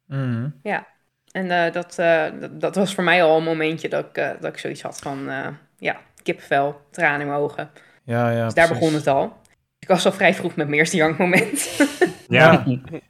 Mhm. 0.06 0.48
En 1.36 1.50
eh, 1.50 1.72
dat, 1.72 1.98
eh, 1.98 2.22
dat, 2.40 2.60
dat 2.60 2.74
was 2.74 2.94
voor 2.94 3.04
mij 3.04 3.22
al 3.22 3.36
een 3.36 3.44
momentje 3.44 3.88
dat 3.88 4.04
ik, 4.04 4.16
eh, 4.16 4.28
dat 4.40 4.52
ik 4.52 4.58
zoiets 4.58 4.82
had 4.82 4.98
van, 4.98 5.28
eh, 5.28 5.46
ja, 5.78 5.96
kippenvel, 6.22 6.80
tranen 6.90 7.20
in 7.20 7.26
mijn 7.26 7.38
ogen. 7.38 7.70
Ja, 8.04 8.30
ja, 8.30 8.44
dus 8.44 8.54
daar 8.54 8.66
precies. 8.66 8.84
begon 8.84 8.94
het 8.98 9.06
al. 9.06 9.32
Ik 9.78 9.88
was 9.88 10.06
al 10.06 10.12
vrij 10.12 10.34
vroeg 10.34 10.56
met 10.56 10.66
mijn 10.66 10.78
eerste 10.78 10.96
jankmoment. 10.96 11.68
Ja. 12.28 12.64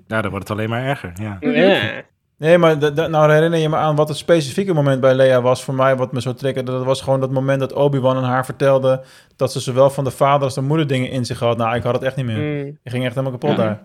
ja, 0.06 0.20
dan 0.20 0.30
wordt 0.30 0.48
het 0.48 0.50
alleen 0.58 0.68
maar 0.68 0.82
erger. 0.84 1.12
Ja. 1.14 1.36
Ja. 1.40 2.02
Nee, 2.38 2.58
maar 2.58 2.76
nou 3.10 3.32
herinner 3.32 3.58
je 3.58 3.68
me 3.68 3.76
aan 3.76 3.96
wat 3.96 4.08
het 4.08 4.16
specifieke 4.16 4.72
moment 4.74 5.00
bij 5.00 5.14
Leia 5.14 5.40
was 5.42 5.64
voor 5.64 5.74
mij, 5.74 5.96
wat 5.96 6.12
me 6.12 6.20
zo 6.20 6.34
triggerde. 6.34 6.72
Dat 6.72 6.84
was 6.84 7.00
gewoon 7.00 7.20
dat 7.20 7.30
moment 7.30 7.60
dat 7.60 7.72
Obi-Wan 7.72 8.16
aan 8.16 8.24
haar 8.24 8.44
vertelde 8.44 9.02
dat 9.36 9.52
ze 9.52 9.60
zowel 9.60 9.90
van 9.90 10.04
de 10.04 10.10
vader 10.10 10.42
als 10.44 10.54
de 10.54 10.60
moeder 10.60 10.86
dingen 10.86 11.10
in 11.10 11.24
zich 11.24 11.38
had. 11.38 11.56
Nou, 11.56 11.76
ik 11.76 11.82
had 11.82 11.94
het 11.94 12.02
echt 12.02 12.16
niet 12.16 12.26
meer. 12.26 12.36
Mm. 12.64 12.78
Je 12.82 12.90
ging 12.90 13.04
echt 13.04 13.14
helemaal 13.14 13.38
kapot 13.38 13.56
Ja. 13.56 13.64
daar. 13.64 13.82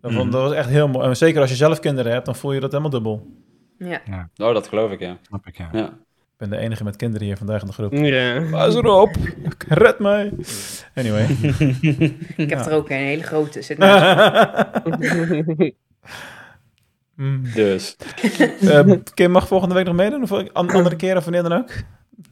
Dat, 0.00 0.12
vond- 0.12 0.24
Mhm. 0.24 0.32
dat 0.32 0.42
was 0.42 0.52
echt 0.52 0.68
heel 0.68 0.88
mooi. 0.88 1.06
En 1.06 1.16
zeker 1.16 1.40
als 1.40 1.50
je 1.50 1.56
zelf 1.56 1.80
kinderen 1.80 2.12
hebt, 2.12 2.26
dan 2.26 2.36
voel 2.36 2.52
je 2.52 2.60
dat 2.60 2.70
helemaal 2.70 2.90
dubbel. 2.92 3.26
Ja. 3.78 4.00
Oh, 4.36 4.54
dat 4.54 4.68
geloof 4.68 4.90
ik, 4.90 5.00
ja. 5.00 5.16
Snap 5.26 5.46
ik, 5.46 5.56
ja. 5.56 5.68
ja. 5.72 5.86
Ik 5.86 6.48
ben 6.48 6.50
de 6.50 6.56
enige 6.64 6.84
met 6.84 6.96
kinderen 6.96 7.26
hier 7.26 7.36
vandaag 7.36 7.60
in 7.60 7.66
de 7.66 7.72
groep. 7.72 7.92
Ja. 7.92 8.42
Pas 8.50 8.74
erop! 8.74 9.14
Red 9.68 9.98
mij! 9.98 10.32
Anyway. 10.94 11.26
Ik 12.36 12.50
heb 12.50 12.58
Ja. 12.58 12.66
er 12.66 12.72
ook 12.72 12.90
een 12.90 12.96
hele 12.96 13.22
grote. 13.22 13.62
Zit. 13.62 13.78
Mm. 17.16 17.42
Dus. 17.54 17.96
Eh, 18.60 18.90
Kim 19.14 19.30
mag 19.30 19.46
volgende 19.46 19.74
week 19.74 19.84
nog 19.84 19.94
meedoen? 19.94 20.22
Of 20.22 20.32
andere 20.52 20.96
keer 20.96 21.16
of 21.16 21.24
wanneer 21.24 21.42
dan 21.42 21.52
ook? 21.52 21.70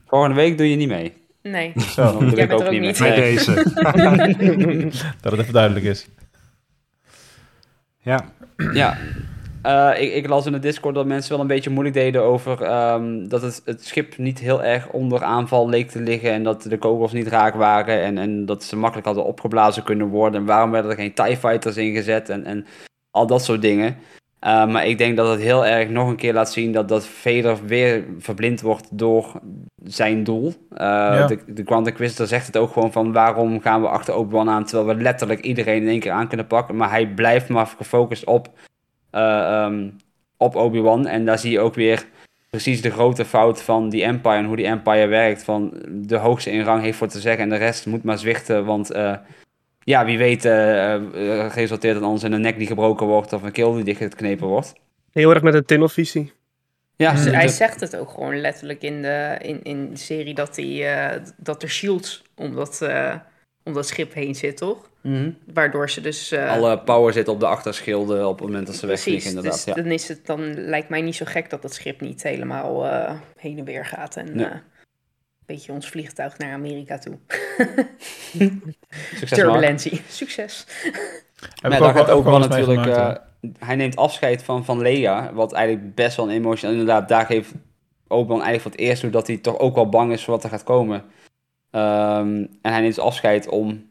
Volgende 0.06 0.34
week 0.36 0.58
doe 0.58 0.70
je 0.70 0.76
niet 0.76 0.88
mee. 0.88 1.12
Nee. 1.42 1.72
Zo, 1.76 2.02
Dan 2.02 2.18
doe 2.28 2.38
ik 2.38 2.52
ook 2.52 2.60
ook 2.60 2.70
niet 2.70 3.00
mee. 3.00 3.14
Deze. 3.14 3.54
dat 5.20 5.32
het 5.32 5.40
even 5.40 5.52
duidelijk 5.52 5.84
is. 5.84 6.06
Ja. 7.98 8.24
Ja. 8.72 8.98
Eh, 9.62 9.90
ik, 10.02 10.12
ik 10.12 10.28
las 10.28 10.46
in 10.46 10.52
de 10.52 10.58
Discord 10.58 10.94
dat 10.94 11.06
mensen 11.06 11.30
wel 11.32 11.40
een 11.40 11.46
beetje 11.46 11.70
moeilijk 11.70 11.96
deden 11.96 12.22
over 12.22 12.62
ehm, 12.62 13.28
dat 13.28 13.42
het, 13.42 13.62
het 13.64 13.84
schip 13.84 14.18
niet 14.18 14.38
heel 14.38 14.62
erg 14.62 14.88
onder 14.90 15.22
aanval 15.22 15.68
leek 15.68 15.90
te 15.90 16.00
liggen 16.00 16.32
en 16.32 16.42
dat 16.42 16.62
de 16.62 16.78
kogels 16.78 17.12
niet 17.12 17.28
raak 17.28 17.54
waren 17.54 18.02
en, 18.02 18.18
en 18.18 18.46
dat 18.46 18.64
ze 18.64 18.76
makkelijk 18.76 19.06
hadden 19.06 19.24
opgeblazen 19.24 19.82
kunnen 19.82 20.06
worden. 20.06 20.40
En 20.40 20.46
waarom 20.46 20.70
werden 20.70 20.90
er 20.90 20.96
geen 20.96 21.14
TIE 21.14 21.36
Fighters 21.36 21.76
ingezet 21.76 22.28
en, 22.28 22.44
en 22.44 22.66
al 23.10 23.26
dat 23.26 23.44
soort 23.44 23.62
dingen. 23.62 23.96
Eh, 24.40 24.66
maar 24.66 24.86
ik 24.86 24.98
denk 24.98 25.16
dat 25.16 25.28
het 25.28 25.40
heel 25.40 25.66
erg 25.66 25.88
nog 25.88 26.08
een 26.08 26.16
keer 26.16 26.32
laat 26.32 26.52
zien 26.52 26.72
dat, 26.72 26.88
dat 26.88 27.06
Vader 27.06 27.66
weer 27.66 28.04
verblind 28.18 28.60
wordt 28.60 28.98
door 28.98 29.40
zijn 29.84 30.24
doel. 30.24 30.54
Eh, 30.70 31.26
de, 31.26 31.38
de 31.46 31.62
Grand 31.64 31.86
Inquisitor 31.86 32.26
zegt 32.26 32.46
het 32.46 32.56
ook 32.56 32.72
gewoon 32.72 32.92
van 32.92 33.12
waarom 33.12 33.60
gaan 33.60 33.80
we 33.80 33.88
achter 33.88 34.14
Obi-Wan 34.14 34.50
aan 34.50 34.64
terwijl 34.64 34.96
we 34.96 35.02
letterlijk 35.02 35.40
iedereen 35.40 35.82
in 35.82 35.88
één 35.88 36.00
keer 36.00 36.12
aan 36.12 36.28
kunnen 36.28 36.46
pakken. 36.46 36.76
Maar 36.76 36.90
hij 36.90 37.06
blijft 37.06 37.48
maar 37.48 37.66
gefocust 37.66 38.24
op 38.24 38.50
eh, 39.10 39.62
ehm, 39.62 39.88
op 40.36 40.54
Obi-Wan. 40.54 41.06
En 41.06 41.24
daar 41.24 41.38
zie 41.38 41.50
je 41.50 41.60
ook 41.60 41.74
weer 41.74 42.06
precies 42.50 42.82
de 42.82 42.90
grote 42.90 43.24
fout 43.24 43.62
van 43.62 43.88
die 43.88 44.02
Empire 44.02 44.36
en 44.36 44.44
hoe 44.44 44.56
die 44.56 44.66
Empire 44.66 45.06
werkt. 45.06 45.44
Van 45.44 45.82
de 45.88 46.16
hoogste 46.16 46.50
in 46.50 46.62
rang 46.62 46.82
heeft 46.82 46.98
voor 46.98 47.08
te 47.08 47.20
zeggen 47.20 47.42
en 47.42 47.50
de 47.50 47.56
rest 47.56 47.86
moet 47.86 48.02
maar 48.02 48.18
zwichten. 48.18 48.64
Want 48.64 48.90
eh, 48.90 49.16
ja, 49.84 50.04
wie 50.04 50.18
weet 50.18 50.44
eh, 50.44 51.48
resulteert 51.54 51.94
het 51.94 52.04
anders 52.04 52.22
in 52.22 52.32
een 52.32 52.40
nek 52.40 52.58
die 52.58 52.66
gebroken 52.66 53.06
wordt 53.06 53.32
of 53.32 53.42
een 53.42 53.52
keel 53.52 53.74
die 53.74 53.84
dichtgeknepen 53.84 54.46
wordt. 54.46 54.72
Heel 55.12 55.30
erg 55.30 55.42
met 55.42 55.54
een 55.54 55.64
tunnelvisie. 55.64 56.32
Ja, 57.00 57.12
Dus 57.12 57.24
hij 57.24 57.48
zegt 57.48 57.80
het 57.80 57.96
ook 57.96 58.10
gewoon 58.10 58.40
letterlijk 58.40 58.82
in 58.82 59.02
de, 59.02 59.36
in, 59.42 59.62
in 59.62 59.90
de 59.90 59.96
serie 59.96 60.34
dat, 60.34 60.56
hij, 60.56 60.94
eh, 60.94 61.22
dat 61.36 61.62
er 61.62 61.68
shields 61.68 62.22
om 62.34 62.54
dat, 62.54 62.82
eh, 62.82 63.14
om 63.64 63.72
dat 63.72 63.86
schip 63.86 64.14
heen 64.14 64.34
zit, 64.34 64.56
toch? 64.56 64.89
Mhm. 65.02 65.30
Waardoor 65.54 65.90
ze 65.90 66.00
dus... 66.00 66.30
eh, 66.32 66.50
Alle 66.50 66.78
power 66.78 67.12
zit 67.12 67.28
op 67.28 67.40
de 67.40 67.46
achterschilden 67.46 68.28
op 68.28 68.38
het 68.38 68.46
moment 68.46 68.66
dat 68.66 68.76
ze 68.76 68.86
wegvliegen 68.86 69.28
inderdaad. 69.28 69.52
dus 69.52 69.64
ja. 69.64 69.74
dan, 69.74 69.86
is 69.86 70.08
het, 70.08 70.26
dan 70.26 70.54
lijkt 70.54 70.88
mij 70.88 71.00
niet 71.00 71.16
zo 71.16 71.24
gek 71.28 71.50
dat 71.50 71.62
het 71.62 71.74
schip 71.74 72.00
niet 72.00 72.22
helemaal 72.22 72.86
eh, 72.86 73.14
heen 73.36 73.58
en 73.58 73.64
weer 73.64 73.86
gaat. 73.86 74.16
En 74.16 74.36
Nee. 74.36 74.44
eh, 74.46 74.50
een 74.52 75.56
beetje 75.56 75.72
ons 75.72 75.88
vliegtuig 75.88 76.38
naar 76.38 76.52
Amerika 76.52 76.98
toe. 76.98 77.18
Succes, 78.28 79.20
Mark. 79.20 79.28
Turbulentie. 79.34 80.02
Succes. 80.08 80.66
Heb 81.60 81.70
daar 81.70 81.94
gaat 81.94 82.10
ook 82.10 82.24
wel 82.24 82.38
natuurlijk. 82.38 82.86
eh, 82.86 83.12
hij 83.58 83.76
neemt 83.76 83.96
afscheid 83.96 84.42
van, 84.42 84.64
van 84.64 84.78
Leia, 84.82 85.32
wat 85.32 85.52
eigenlijk 85.52 85.94
best 85.94 86.16
wel 86.16 86.26
een 86.28 86.34
emotie. 86.36 86.68
Inderdaad, 86.70 87.08
daar 87.08 87.26
geeft 87.26 87.52
Obi-Wan 88.08 88.42
eigenlijk 88.42 88.62
voor 88.62 88.70
het 88.70 88.80
eerst 88.80 89.00
toe 89.00 89.10
dat 89.10 89.26
hij 89.26 89.36
toch 89.36 89.58
ook 89.58 89.74
wel 89.74 89.88
bang 89.88 90.12
is 90.12 90.24
voor 90.24 90.34
wat 90.34 90.44
er 90.44 90.50
gaat 90.50 90.64
komen. 90.64 91.04
Ehm, 91.70 92.26
en 92.62 92.72
hij 92.72 92.80
neemt 92.80 92.98
afscheid 92.98 93.48
om. 93.48 93.88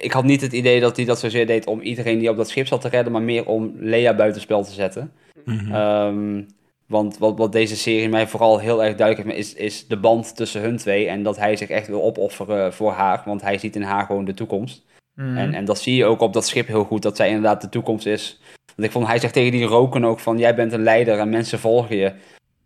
Ik 0.00 0.12
had 0.12 0.24
niet 0.24 0.40
het 0.40 0.52
idee 0.52 0.80
dat 0.80 0.96
hij 0.96 1.04
dat 1.04 1.18
zozeer 1.18 1.46
deed 1.46 1.66
om 1.66 1.80
iedereen 1.80 2.18
die 2.18 2.30
op 2.30 2.36
dat 2.36 2.48
schip 2.48 2.66
zat 2.66 2.80
te 2.80 2.88
redden, 2.88 3.12
maar 3.12 3.22
meer 3.22 3.46
om 3.46 3.72
Leia 3.78 4.14
buitenspel 4.14 4.64
te 4.64 4.72
zetten. 4.72 5.12
Ehm, 5.46 6.42
want 6.86 7.18
wat, 7.18 7.38
wat 7.38 7.52
deze 7.52 7.76
serie 7.76 8.08
mij 8.08 8.26
vooral 8.26 8.58
heel 8.58 8.84
erg 8.84 8.94
duidelijk 8.96 9.28
heeft, 9.28 9.38
is, 9.38 9.54
is 9.54 9.86
de 9.86 9.96
band 9.96 10.36
tussen 10.36 10.60
hun 10.60 10.76
twee. 10.76 11.08
En 11.08 11.22
dat 11.22 11.36
hij 11.36 11.56
zich 11.56 11.68
echt 11.68 11.86
wil 11.86 12.02
opofferen 12.02 12.72
voor 12.72 12.92
haar, 12.92 13.22
want 13.24 13.42
hij 13.42 13.58
ziet 13.58 13.76
in 13.76 13.82
haar 13.82 14.06
gewoon 14.06 14.24
de 14.24 14.34
toekomst. 14.34 14.84
Mhm. 15.14 15.36
En, 15.36 15.54
en 15.54 15.64
dat 15.64 15.80
zie 15.80 15.94
je 15.94 16.04
ook 16.04 16.20
op 16.20 16.32
dat 16.32 16.46
schip 16.46 16.66
heel 16.66 16.84
goed, 16.84 17.02
dat 17.02 17.16
zij 17.16 17.28
inderdaad 17.28 17.60
de 17.60 17.68
toekomst 17.68 18.06
is. 18.06 18.40
Want 18.66 18.88
ik 18.88 18.90
vond, 18.90 19.06
hij 19.06 19.18
zegt 19.18 19.32
tegen 19.32 19.52
die 19.52 19.64
roken 19.64 20.04
ook 20.04 20.20
van, 20.20 20.38
jij 20.38 20.54
bent 20.54 20.72
een 20.72 20.82
leider 20.82 21.18
en 21.18 21.28
mensen 21.28 21.58
volgen 21.58 21.96
je. 21.96 22.12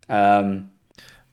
Ehm, 0.07 0.59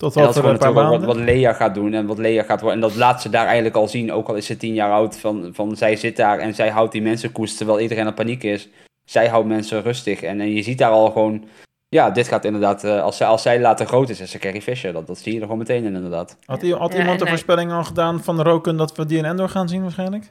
Tot 0.01 0.17
en 0.17 0.21
dat 0.23 0.31
is 0.31 0.37
gewoon 0.37 0.53
een 0.53 0.59
paar 0.59 0.73
wat, 0.73 1.05
wat 1.05 1.17
Lea 1.17 1.53
gaat 1.53 1.75
doen 1.75 1.93
en 1.95 2.07
wat 2.07 2.19
Lea 2.19 2.43
gaat 2.43 2.61
worden. 2.61 2.83
En 2.83 2.89
dat 2.89 2.97
laat 2.97 3.23
ze 3.23 3.29
daar 3.29 3.45
eigenlijk 3.47 3.77
al 3.77 3.89
zien, 3.89 4.13
ook 4.13 4.29
al 4.29 4.35
is 4.35 4.47
ze 4.47 4.57
tien 4.57 4.75
jaar 4.75 4.91
oud, 4.93 5.17
van, 5.19 5.51
van 5.53 5.77
zij 5.77 5.97
zit 5.97 6.17
daar 6.17 6.39
en 6.39 6.55
zij 6.55 6.69
houdt 6.71 6.93
die 6.93 7.03
mensen 7.03 7.33
koest 7.33 7.57
terwijl 7.57 7.81
iedereen 7.81 8.07
in 8.07 8.15
paniek 8.15 8.43
is. 8.43 8.69
Zij 9.05 9.29
houdt 9.29 9.49
mensen 9.49 9.83
rustig 9.83 10.23
en, 10.23 10.41
en 10.41 10.51
je 10.55 10.63
ziet 10.63 10.79
daar 10.79 10.91
al 10.91 11.11
gewoon, 11.11 11.45
ja, 11.89 12.11
dit 12.11 12.29
gaat 12.29 12.45
inderdaad, 12.45 12.85
eh, 12.85 13.03
als, 13.03 13.17
zij, 13.17 13.27
als 13.27 13.43
zij 13.43 13.61
later 13.61 13.87
groot 13.87 14.09
is, 14.09 14.21
is 14.21 14.31
ze 14.31 14.39
Carrie 14.39 14.63
Fisher. 14.63 14.93
Dat, 14.93 15.07
dat 15.07 15.19
zie 15.19 15.33
je 15.33 15.39
er 15.39 15.45
gewoon 15.45 15.59
meteen 15.59 15.85
in 15.85 15.95
inderdaad. 15.95 16.37
Had, 16.45 16.61
Ja, 16.61 16.67
iemand 16.67 16.95
en 16.95 17.07
de 17.07 17.19
hij- 17.19 17.27
voorspelling 17.29 17.73
al 17.73 17.85
gedaan 17.85 18.23
van 18.23 18.43
Roken 18.43 18.77
dat 18.77 18.97
we 18.97 19.07
die 19.07 19.19
in 19.19 19.25
Endor 19.25 19.49
gaan 19.49 19.69
zien 19.69 19.83
waarschijnlijk? 19.83 20.31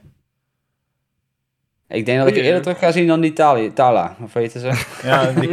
Ik 1.88 2.06
denk 2.06 2.18
dat 2.18 2.28
ik 2.28 2.36
er 2.36 2.42
eerder 2.42 2.62
terug 2.62 2.78
ga 2.78 2.90
zien 2.92 3.06
dan 3.06 3.20
die 3.20 3.32
Tali, 3.32 3.72
Tala, 3.72 4.16
of 4.24 4.32
weet 4.32 4.52
je 4.52 4.58
ze? 4.58 4.84
Ja, 5.02 5.32
die, 5.32 5.48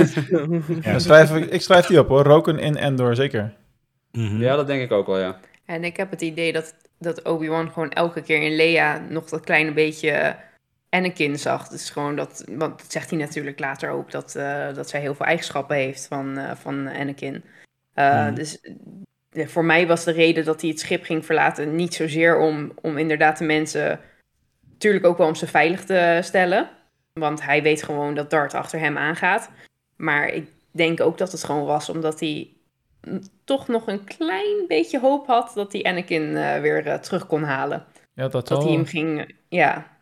dan 0.92 1.02
schrijf 1.02 1.36
ik, 1.36 1.46
ik 1.52 1.62
schrijf 1.62 1.86
die 1.86 2.00
op 2.00 2.08
hoor. 2.08 2.24
Roken 2.24 2.60
in 2.60 2.76
Endor, 2.78 3.16
zeker. 3.16 3.54
Mhm. 4.18 4.42
Ja, 4.42 4.56
dat 4.56 4.68
denk 4.68 4.82
ik 4.82 4.92
ook 4.92 5.08
wel, 5.08 5.20
ja. 5.20 5.40
En 5.66 5.84
ik 5.84 5.98
heb 5.98 6.12
het 6.12 6.22
idee 6.22 6.54
dat, 6.54 6.76
dat 7.00 7.22
Obi-Wan 7.24 7.72
gewoon 7.72 7.92
elke 7.92 8.22
keer 8.22 8.42
in 8.42 8.56
Leia 8.56 9.00
nog 9.10 9.30
dat 9.30 9.44
kleine 9.44 9.74
beetje 9.74 10.36
Anakin 10.90 11.40
zag. 11.40 11.68
Dus 11.68 11.90
gewoon 11.90 12.16
dat, 12.16 12.44
want 12.50 12.78
dat 12.80 12.92
zegt 12.92 13.10
hij 13.10 13.20
natuurlijk 13.20 13.60
later 13.60 13.90
ook, 13.90 14.12
dat, 14.12 14.36
eh, 14.36 14.74
dat 14.74 14.90
zij 14.90 15.00
heel 15.00 15.16
veel 15.16 15.26
eigenschappen 15.26 15.76
heeft 15.76 16.08
van, 16.08 16.38
eh, 16.38 16.56
van 16.56 16.88
Anakin. 16.88 17.44
Eh, 17.94 18.26
Mhm. 18.26 18.34
Dus 18.34 18.60
eh, 19.32 19.48
voor 19.48 19.66
mij 19.66 19.88
was 19.88 20.04
de 20.04 20.12
reden 20.12 20.46
dat 20.46 20.62
hij 20.62 20.70
het 20.70 20.80
schip 20.80 21.04
ging 21.04 21.26
verlaten 21.26 21.76
niet 21.76 21.94
zozeer 21.94 22.38
om, 22.38 22.72
om 22.82 22.98
inderdaad 22.98 23.38
de 23.38 23.46
mensen, 23.46 24.00
natuurlijk 24.72 25.06
ook 25.06 25.18
wel 25.18 25.28
om 25.28 25.36
ze 25.36 25.48
veilig 25.48 25.84
te 25.86 26.20
stellen. 26.24 26.70
Want 27.14 27.44
hij 27.44 27.62
weet 27.64 27.84
gewoon 27.84 28.16
dat 28.16 28.30
Dart 28.30 28.54
achter 28.54 28.80
hem 28.80 28.98
aangaat. 28.98 29.50
Maar 29.96 30.28
ik 30.28 30.48
denk 30.72 31.02
ook 31.02 31.18
dat 31.18 31.32
het 31.32 31.44
gewoon 31.44 31.66
was 31.66 31.90
omdat 31.90 32.20
hij 32.20 32.57
toch 33.44 33.68
nog 33.68 33.88
een 33.88 34.04
klein 34.04 34.68
beetje 34.68 35.00
hoop 35.00 35.28
had 35.28 35.52
dat 35.56 35.72
hij 35.72 35.84
Anakin 35.84 36.38
eh, 36.38 36.62
weer 36.62 36.88
eh, 36.88 37.00
terug 37.00 37.28
kon 37.28 37.44
halen. 37.44 37.86
Ja, 38.14 38.28
dat 38.28 38.48
Dat 38.48 38.64
hij 38.64 38.72
hem 38.72 38.86
ging, 38.86 39.36
ja. 39.50 39.98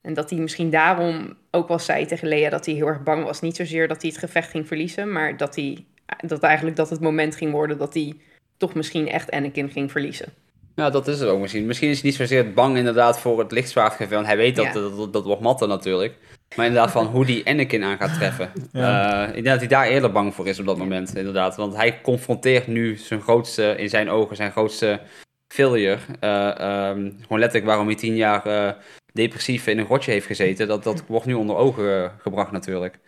En 0.00 0.14
dat 0.14 0.30
hij 0.30 0.38
misschien 0.38 0.70
daarom 0.70 1.36
ook 1.50 1.68
wel 1.68 1.78
zei 1.78 2.06
tegen 2.06 2.28
Lea 2.28 2.50
dat 2.50 2.66
hij 2.66 2.74
heel 2.74 2.86
erg 2.86 3.02
bang 3.02 3.24
was. 3.24 3.40
Niet 3.40 3.56
zozeer 3.56 3.88
dat 3.88 4.02
hij 4.02 4.10
het 4.10 4.18
gevecht 4.18 4.50
ging 4.50 4.66
verliezen, 4.66 5.12
maar 5.12 5.36
dat 5.36 5.54
hij 5.56 5.84
dat 6.26 6.42
eigenlijk 6.42 6.76
dat 6.76 6.90
het 6.90 7.00
moment 7.00 7.36
ging 7.36 7.52
worden 7.52 7.78
dat 7.78 7.94
hij 7.94 8.16
toch 8.56 8.74
misschien 8.74 9.08
echt 9.08 9.30
Anakin 9.30 9.70
ging 9.70 9.90
verliezen. 9.90 10.32
Ja, 10.74 10.90
dat 10.90 11.08
is 11.08 11.20
het 11.20 11.28
ook 11.28 11.40
misschien. 11.40 11.66
Misschien 11.66 11.88
is 11.88 12.00
hij 12.00 12.10
niet 12.10 12.18
zozeer 12.18 12.52
bang 12.52 12.76
inderdaad 12.76 13.20
voor 13.20 13.38
het 13.38 13.52
lichtzwaardgevecht. 13.52 14.10
Want 14.10 14.26
hij 14.26 14.36
weet 14.36 14.56
dat 14.56 14.64
Ja. 14.64 14.72
dat, 14.72 14.96
dat, 14.96 15.12
dat 15.12 15.24
wordt 15.24 15.42
matten 15.42 15.68
natuurlijk. 15.68 16.14
Maar 16.56 16.66
inderdaad 16.66 16.90
van 16.90 17.06
hoe 17.06 17.24
die 17.24 17.46
Anakin 17.46 17.84
aan 17.84 17.96
gaat 17.96 18.14
treffen. 18.14 18.52
Ja. 18.72 19.22
Eh, 19.22 19.28
ik 19.28 19.32
denk 19.34 19.46
dat 19.46 19.58
hij 19.58 19.66
daar 19.68 19.86
eerder 19.86 20.12
bang 20.12 20.34
voor 20.34 20.48
is 20.48 20.58
op 20.58 20.66
dat 20.66 20.78
moment, 20.78 21.16
inderdaad. 21.16 21.56
Want 21.56 21.76
hij 21.76 22.00
confronteert 22.00 22.66
nu 22.66 22.96
zijn 22.96 23.20
grootste, 23.20 23.74
in 23.76 23.88
zijn 23.88 24.10
ogen, 24.10 24.36
zijn 24.36 24.50
grootste 24.50 25.00
failure. 25.48 25.98
Eh, 26.20 26.58
ehm, 26.58 27.10
gewoon 27.20 27.38
letterlijk 27.38 27.66
waarom 27.66 27.86
hij 27.86 27.94
tien 27.96 28.16
jaar 28.16 28.46
eh, 28.46 28.72
depressief 29.12 29.66
in 29.66 29.78
een 29.78 29.84
grotje 29.84 30.10
heeft 30.12 30.26
gezeten. 30.26 30.68
Dat, 30.68 30.84
dat 30.84 31.04
wordt 31.06 31.26
nu 31.26 31.34
onder 31.34 31.56
ogen 31.56 32.12
gebracht 32.18 32.50
natuurlijk. 32.52 32.98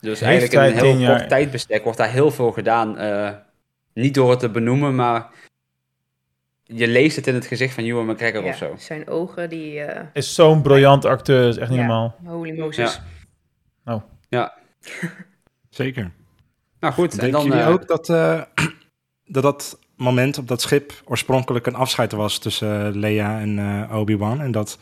Dus 0.00 0.20
Heeft 0.20 0.54
eigenlijk 0.54 0.72
in 0.72 0.78
een 0.78 0.84
heel 0.86 0.98
jaar- 1.00 1.16
kort 1.16 1.28
tijdbestek 1.28 1.82
wordt 1.82 1.98
daar 1.98 2.10
heel 2.10 2.30
veel 2.30 2.52
gedaan. 2.52 2.98
niet 3.94 4.14
door 4.14 4.30
het 4.30 4.38
te 4.38 4.50
benoemen, 4.50 4.94
maar 4.94 5.30
je 6.72 6.88
leest 6.88 7.16
het 7.16 7.26
in 7.26 7.34
het 7.34 7.46
gezicht 7.46 7.74
van 7.74 7.84
Ewan 7.84 8.06
McGregor 8.06 8.42
Ja, 8.44 8.48
of 8.50 8.56
zo. 8.56 8.74
Zijn 8.78 9.08
ogen, 9.08 9.48
die... 9.48 9.80
eh, 9.80 10.06
Is 10.12 10.34
zo'n 10.34 10.62
briljant 10.62 11.04
acteur, 11.04 11.48
is 11.48 11.56
echt 11.56 11.70
niet 11.70 11.78
Ja. 11.78 11.84
normaal. 11.86 12.16
holy 12.24 12.58
Moses. 12.58 13.00
Zeker. 15.70 16.10
Nou 16.80 16.94
goed, 16.94 17.12
en 17.12 17.18
Denken 17.18 17.38
dan... 17.38 17.48
jullie 17.48 17.62
eh, 17.62 17.68
ook 17.68 17.86
dat, 17.88 18.08
eh, 18.08 18.42
dat 19.24 19.42
dat 19.42 19.78
moment 19.96 20.38
op 20.38 20.48
dat 20.48 20.60
schip 20.60 20.92
oorspronkelijk 21.04 21.66
een 21.66 21.74
afscheid 21.74 22.12
was 22.12 22.38
tussen 22.38 22.98
Leia 22.98 23.40
en 23.40 23.58
eh, 23.58 23.96
Obi-Wan. 23.98 24.40
En 24.40 24.50
dat 24.50 24.78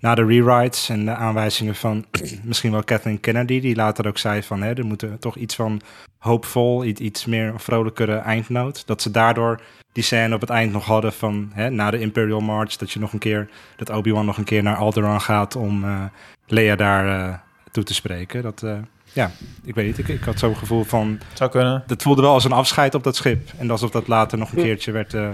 na 0.00 0.14
de 0.14 0.24
rewrites 0.24 0.88
en 0.88 1.04
de 1.04 1.14
aanwijzingen 1.14 1.74
van 1.74 2.04
misschien 2.44 2.70
wel 2.70 2.84
Kathleen 2.84 3.20
Kennedy, 3.20 3.60
die 3.60 3.76
later 3.76 4.06
ook 4.06 4.18
zei 4.18 4.42
van 4.42 4.62
hè, 4.62 4.74
er 4.74 4.86
moet 4.86 5.02
er 5.02 5.18
toch 5.18 5.36
iets 5.36 5.54
van 5.54 5.80
hoopvol, 6.18 6.84
iets, 6.84 7.00
iets 7.00 7.26
meer 7.26 7.52
vrolijkere 7.56 8.16
eindnoot. 8.16 8.86
Dat 8.86 9.02
ze 9.02 9.10
daardoor 9.10 9.60
die 9.92 10.04
scène 10.04 10.34
op 10.34 10.40
het 10.40 10.50
eind 10.50 10.72
nog 10.72 10.84
hadden 10.84 11.12
van 11.12 11.50
hè, 11.54 11.70
na 11.70 11.90
de 11.90 12.00
Imperial 12.00 12.40
March, 12.40 12.76
dat 12.76 12.90
je 12.90 12.98
nog 12.98 13.12
een 13.12 13.18
keer, 13.18 13.48
dat 13.76 13.90
Obi-Wan 13.90 14.26
nog 14.26 14.36
een 14.36 14.44
keer 14.44 14.62
naar 14.62 14.76
Alderaan 14.76 15.20
gaat 15.20 15.56
om 15.56 15.84
eh, 15.84 16.04
Leia 16.46 16.76
daar 16.76 17.28
eh, 17.28 17.38
toe 17.70 17.82
te 17.84 17.94
spreken. 17.94 18.42
Dat, 18.42 18.62
eh, 18.62 18.78
ja, 19.12 19.30
ik 19.64 19.74
weet 19.74 19.86
niet, 19.86 19.98
ik, 19.98 20.08
ik 20.08 20.24
had 20.24 20.38
zo'n 20.38 20.56
gevoel 20.56 20.84
van, 20.84 21.18
Zou 21.32 21.50
kunnen. 21.50 21.84
het 21.86 22.02
voelde 22.02 22.22
wel 22.22 22.32
als 22.32 22.44
een 22.44 22.52
afscheid 22.52 22.94
op 22.94 23.04
dat 23.04 23.16
schip. 23.16 23.50
En 23.58 23.70
alsof 23.70 23.90
dat 23.90 24.08
later 24.08 24.38
nog 24.38 24.52
een 24.52 24.62
keertje 24.62 24.92
werd 24.92 25.14
eh, 25.14 25.30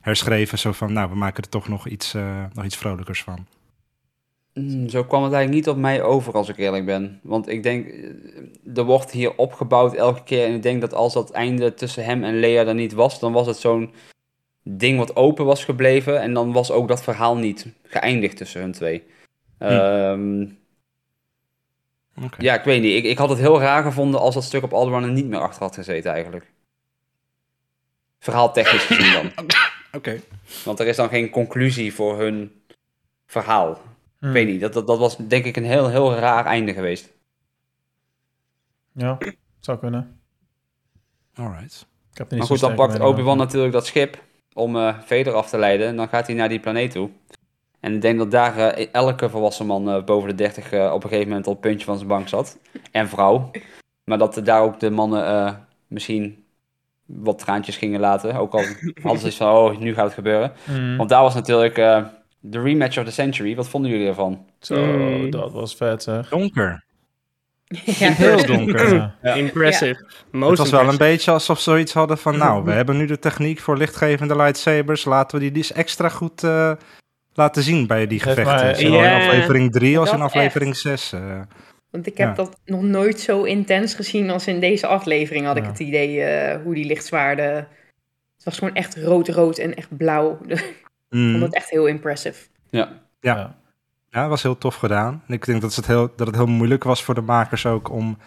herschreven, 0.00 0.58
zo 0.58 0.72
van, 0.72 0.92
nou, 0.92 1.10
we 1.10 1.16
maken 1.16 1.42
er 1.42 1.48
toch 1.48 1.68
nog 1.68 1.88
iets, 1.88 2.14
eh, 2.14 2.44
nog 2.52 2.64
iets 2.64 2.76
vrolijkers 2.76 3.22
van. 3.22 3.46
Mm, 4.60 4.88
Zo 4.88 5.04
kwam 5.04 5.22
het 5.22 5.32
eigenlijk 5.32 5.64
niet 5.64 5.74
op 5.74 5.80
mij 5.80 6.02
over, 6.02 6.32
als 6.32 6.48
ik 6.48 6.56
eerlijk 6.56 6.84
ben. 6.86 7.20
Want 7.22 7.48
ik 7.48 7.62
denk, 7.62 7.86
eh, 7.88 8.76
er 8.76 8.84
wordt 8.84 9.10
hier 9.10 9.36
opgebouwd 9.36 9.94
elke 9.94 10.22
keer. 10.22 10.46
En 10.46 10.54
ik 10.54 10.62
denk 10.62 10.80
dat 10.80 10.94
als 10.94 11.12
dat 11.12 11.30
einde 11.30 11.74
tussen 11.74 12.04
hem 12.04 12.24
en 12.24 12.38
Lea 12.38 12.66
er 12.66 12.74
niet 12.74 12.92
was, 12.92 13.20
dan 13.20 13.32
was 13.32 13.46
het 13.46 13.56
zo'n 13.56 13.92
ding 14.62 14.98
wat 14.98 15.16
open 15.16 15.44
was 15.44 15.64
gebleven. 15.64 16.20
En 16.20 16.34
dan 16.34 16.52
was 16.52 16.70
ook 16.70 16.88
dat 16.88 17.02
verhaal 17.02 17.36
niet 17.36 17.66
geëindigd 17.82 18.36
tussen 18.36 18.60
hun 18.60 18.72
twee. 18.72 19.02
Ehm, 19.58 20.46
Oké. 22.24 22.36
Ja, 22.38 22.54
ik 22.54 22.64
weet 22.64 22.82
niet. 22.82 22.94
Ik, 22.96 23.04
ik 23.04 23.18
had 23.18 23.28
het 23.28 23.38
heel 23.38 23.60
raar 23.60 23.82
gevonden 23.82 24.20
als 24.20 24.34
dat 24.34 24.44
stuk 24.44 24.62
op 24.62 24.72
Alderaan 24.72 25.02
er 25.02 25.10
niet 25.10 25.26
meer 25.26 25.40
achter 25.40 25.62
had 25.62 25.74
gezeten, 25.74 26.12
eigenlijk. 26.12 26.52
Verhaal 28.18 28.52
technisch 28.52 28.84
gezien 28.84 29.12
dan. 29.12 29.32
Oké. 30.00 30.20
Want 30.64 30.80
er 30.80 30.86
is 30.86 30.96
dan 30.96 31.08
geen 31.08 31.30
conclusie 31.30 31.94
voor 31.94 32.18
hun 32.18 32.62
verhaal. 33.26 33.80
Hm. 34.20 34.26
Ik 34.26 34.32
weet 34.32 34.46
niet, 34.46 34.60
dat, 34.60 34.72
dat, 34.72 34.86
dat 34.86 34.98
was 34.98 35.16
denk 35.16 35.44
ik 35.44 35.56
een 35.56 35.64
heel, 35.64 35.88
heel 35.88 36.14
raar 36.14 36.46
einde 36.46 36.72
geweest. 36.72 37.12
Ja, 38.92 39.18
zou 39.60 39.78
kunnen. 39.78 40.20
Alright. 41.34 41.86
Ik 42.12 42.18
heb 42.18 42.26
er 42.26 42.38
niet 42.38 42.38
Maar 42.38 42.58
goed, 42.58 42.60
dan 42.60 42.74
pakt 42.74 43.00
Obi-Wan 43.00 43.36
natuurlijk 43.36 43.72
dat 43.72 43.86
schip 43.86 44.22
om 44.52 44.76
eh 44.76 44.98
Vader 44.98 45.32
af 45.32 45.48
te 45.48 45.58
leiden. 45.58 45.86
En 45.86 45.96
dan 45.96 46.08
gaat 46.08 46.26
hij 46.26 46.36
naar 46.36 46.48
die 46.48 46.60
planeet 46.60 46.90
toe. 46.90 47.10
En 47.80 47.94
ik 47.94 48.00
denk 48.00 48.18
dat 48.18 48.30
daar 48.30 48.56
eh, 48.56 48.88
elke 48.92 49.28
volwassen 49.28 49.66
man 49.66 49.90
eh, 49.90 50.04
boven 50.04 50.28
de 50.28 50.34
30 50.34 50.72
eh, 50.72 50.92
op 50.92 51.02
een 51.02 51.08
gegeven 51.08 51.28
moment 51.28 51.46
op 51.46 51.52
het 51.52 51.62
puntje 51.62 51.84
van 51.84 51.96
zijn 51.96 52.08
bank 52.08 52.28
zat. 52.28 52.58
En 52.90 53.08
vrouw. 53.08 53.50
Maar 54.10 54.18
dat 54.18 54.36
er 54.36 54.44
daar 54.44 54.62
ook 54.62 54.80
de 54.80 54.90
mannen 54.90 55.26
eh, 55.26 55.52
misschien 55.86 56.44
wat 57.06 57.38
traantjes 57.38 57.76
gingen 57.76 58.00
laten. 58.00 58.34
Ook 58.34 58.54
al 58.54 58.64
alles 59.02 59.24
is 59.24 59.36
van, 59.36 59.54
oh, 59.54 59.78
nu 59.78 59.94
gaat 59.94 60.04
het 60.04 60.14
gebeuren. 60.14 60.52
Hm. 60.64 60.96
Want 60.96 61.08
daar 61.08 61.22
was 61.22 61.34
natuurlijk 61.34 61.78
eh, 61.78 62.04
de 62.40 62.60
rematch 62.60 62.98
of 62.98 63.04
the 63.04 63.10
century. 63.10 63.54
Wat 63.54 63.68
vonden 63.68 63.90
jullie 63.90 64.06
ervan? 64.08 64.46
Zo, 64.60 64.74
Mm. 64.86 65.30
dat 65.30 65.52
was 65.52 65.74
vet 65.76 66.02
zeg. 66.02 66.28
Donker. 66.28 66.84
Ja. 67.84 68.10
Heel 68.12 68.46
donker. 68.46 68.94
Ja. 68.94 69.14
Ja. 69.22 69.34
Impressive. 69.34 70.04
Most 70.30 70.48
Het 70.50 70.58
was 70.58 70.70
wel 70.70 70.88
een 70.92 70.96
beetje 70.98 71.30
alsof 71.30 71.56
ze 71.60 71.70
zoiets 71.70 71.92
hadden 71.92 72.18
van, 72.18 72.36
nou, 72.38 72.64
we 72.64 72.72
hebben 72.72 72.96
nu 72.96 73.06
de 73.06 73.18
techniek 73.18 73.60
voor 73.60 73.76
lichtgevende 73.76 74.36
lightsabers. 74.36 75.04
Laten 75.04 75.38
we 75.38 75.44
die 75.44 75.56
eens 75.56 75.72
extra 75.72 76.08
goed 76.08 76.44
eh, 76.44 76.72
laten 77.34 77.62
zien 77.62 77.86
bij 77.86 78.06
die 78.06 78.20
gevechten. 78.20 78.76
Zowel 78.76 78.98
in 79.00 79.04
Ja. 79.04 79.16
aflevering 79.16 79.72
3 79.72 79.98
als 79.98 80.12
in 80.12 80.20
aflevering 80.20 80.76
6. 80.76 81.12
eh. 81.12 81.40
Want 81.90 82.06
ik 82.06 82.16
heb 82.18 82.28
Ja. 82.28 82.34
dat 82.34 82.60
nog 82.64 82.82
nooit 82.82 83.20
zo 83.20 83.42
intens 83.42 83.94
gezien 83.94 84.30
als 84.30 84.46
in 84.46 84.60
deze 84.60 84.86
aflevering, 84.86 85.46
had 85.46 85.56
ik 85.56 85.62
Ja. 85.64 85.68
het 85.70 85.78
idee, 85.78 86.22
eh, 86.22 86.62
hoe 86.62 86.74
die 86.74 86.84
lichtzwaarden... 86.86 87.54
Het 88.34 88.44
was 88.44 88.58
gewoon 88.58 88.74
echt 88.74 88.96
rood-rood 88.96 89.58
en 89.58 89.74
echt 89.74 89.96
blauw. 89.96 90.38
ik 91.10 91.18
Mm. 91.18 91.30
vond 91.30 91.42
het 91.42 91.54
echt 91.54 91.70
heel 91.70 91.86
impressive. 91.86 92.46
Ja. 92.70 92.88
Ja. 93.20 93.54
Ja. 94.10 94.20
Het 94.20 94.28
was 94.28 94.42
heel 94.42 94.58
tof 94.58 94.74
gedaan. 94.74 95.22
Ik 95.28 95.44
denk 95.46 95.60
dat 95.60 95.74
het, 95.74 95.86
heel, 95.86 96.12
dat 96.16 96.26
het 96.26 96.36
heel 96.36 96.46
moeilijk 96.46 96.84
was 96.84 97.02
voor 97.04 97.14
de 97.14 97.20
makers 97.20 97.66
ook 97.66 97.90
om 97.90 98.18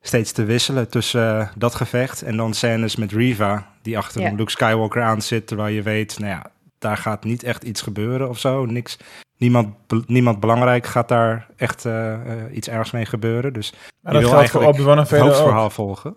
steeds 0.00 0.32
te 0.32 0.44
wisselen 0.44 0.88
tussen 0.88 1.40
eh, 1.40 1.48
dat 1.56 1.74
gevecht 1.74 2.22
en 2.22 2.36
dan 2.36 2.54
scènes 2.54 2.96
met 2.96 3.12
Riva, 3.12 3.70
die 3.82 3.98
achter 3.98 4.34
Luke 4.34 4.50
Skywalker 4.50 5.02
aan 5.02 5.22
zit, 5.22 5.46
terwijl 5.46 5.74
je 5.74 5.82
weet, 5.82 6.18
nou 6.18 6.30
ja, 6.32 6.46
daar 6.78 6.96
gaat 6.96 7.24
niet 7.24 7.42
echt 7.42 7.62
iets 7.64 7.82
gebeuren 7.82 8.28
of 8.28 8.38
zo. 8.38 8.64
Niks, 8.66 8.98
niemand, 9.36 9.74
niemand 10.06 10.40
belangrijk 10.40 10.86
gaat 10.86 11.08
daar 11.08 11.46
echt 11.56 11.84
eh, 11.84 12.12
eh, 12.14 12.54
iets 12.56 12.68
ergs 12.68 12.90
mee 12.90 13.06
gebeuren. 13.06 13.52
Dus 13.52 13.72
Maar 13.72 14.12
je 14.14 14.20
dat 14.20 14.28
wil 14.30 14.38
geldt 14.38 14.50
voor 14.50 14.64
Obi-Wan 14.64 14.92
en 14.92 14.98
het 14.98 15.08
Vader 15.08 15.24
ook. 15.24 15.30
hoofdverhaal 15.32 15.70
volgen. 15.70 16.16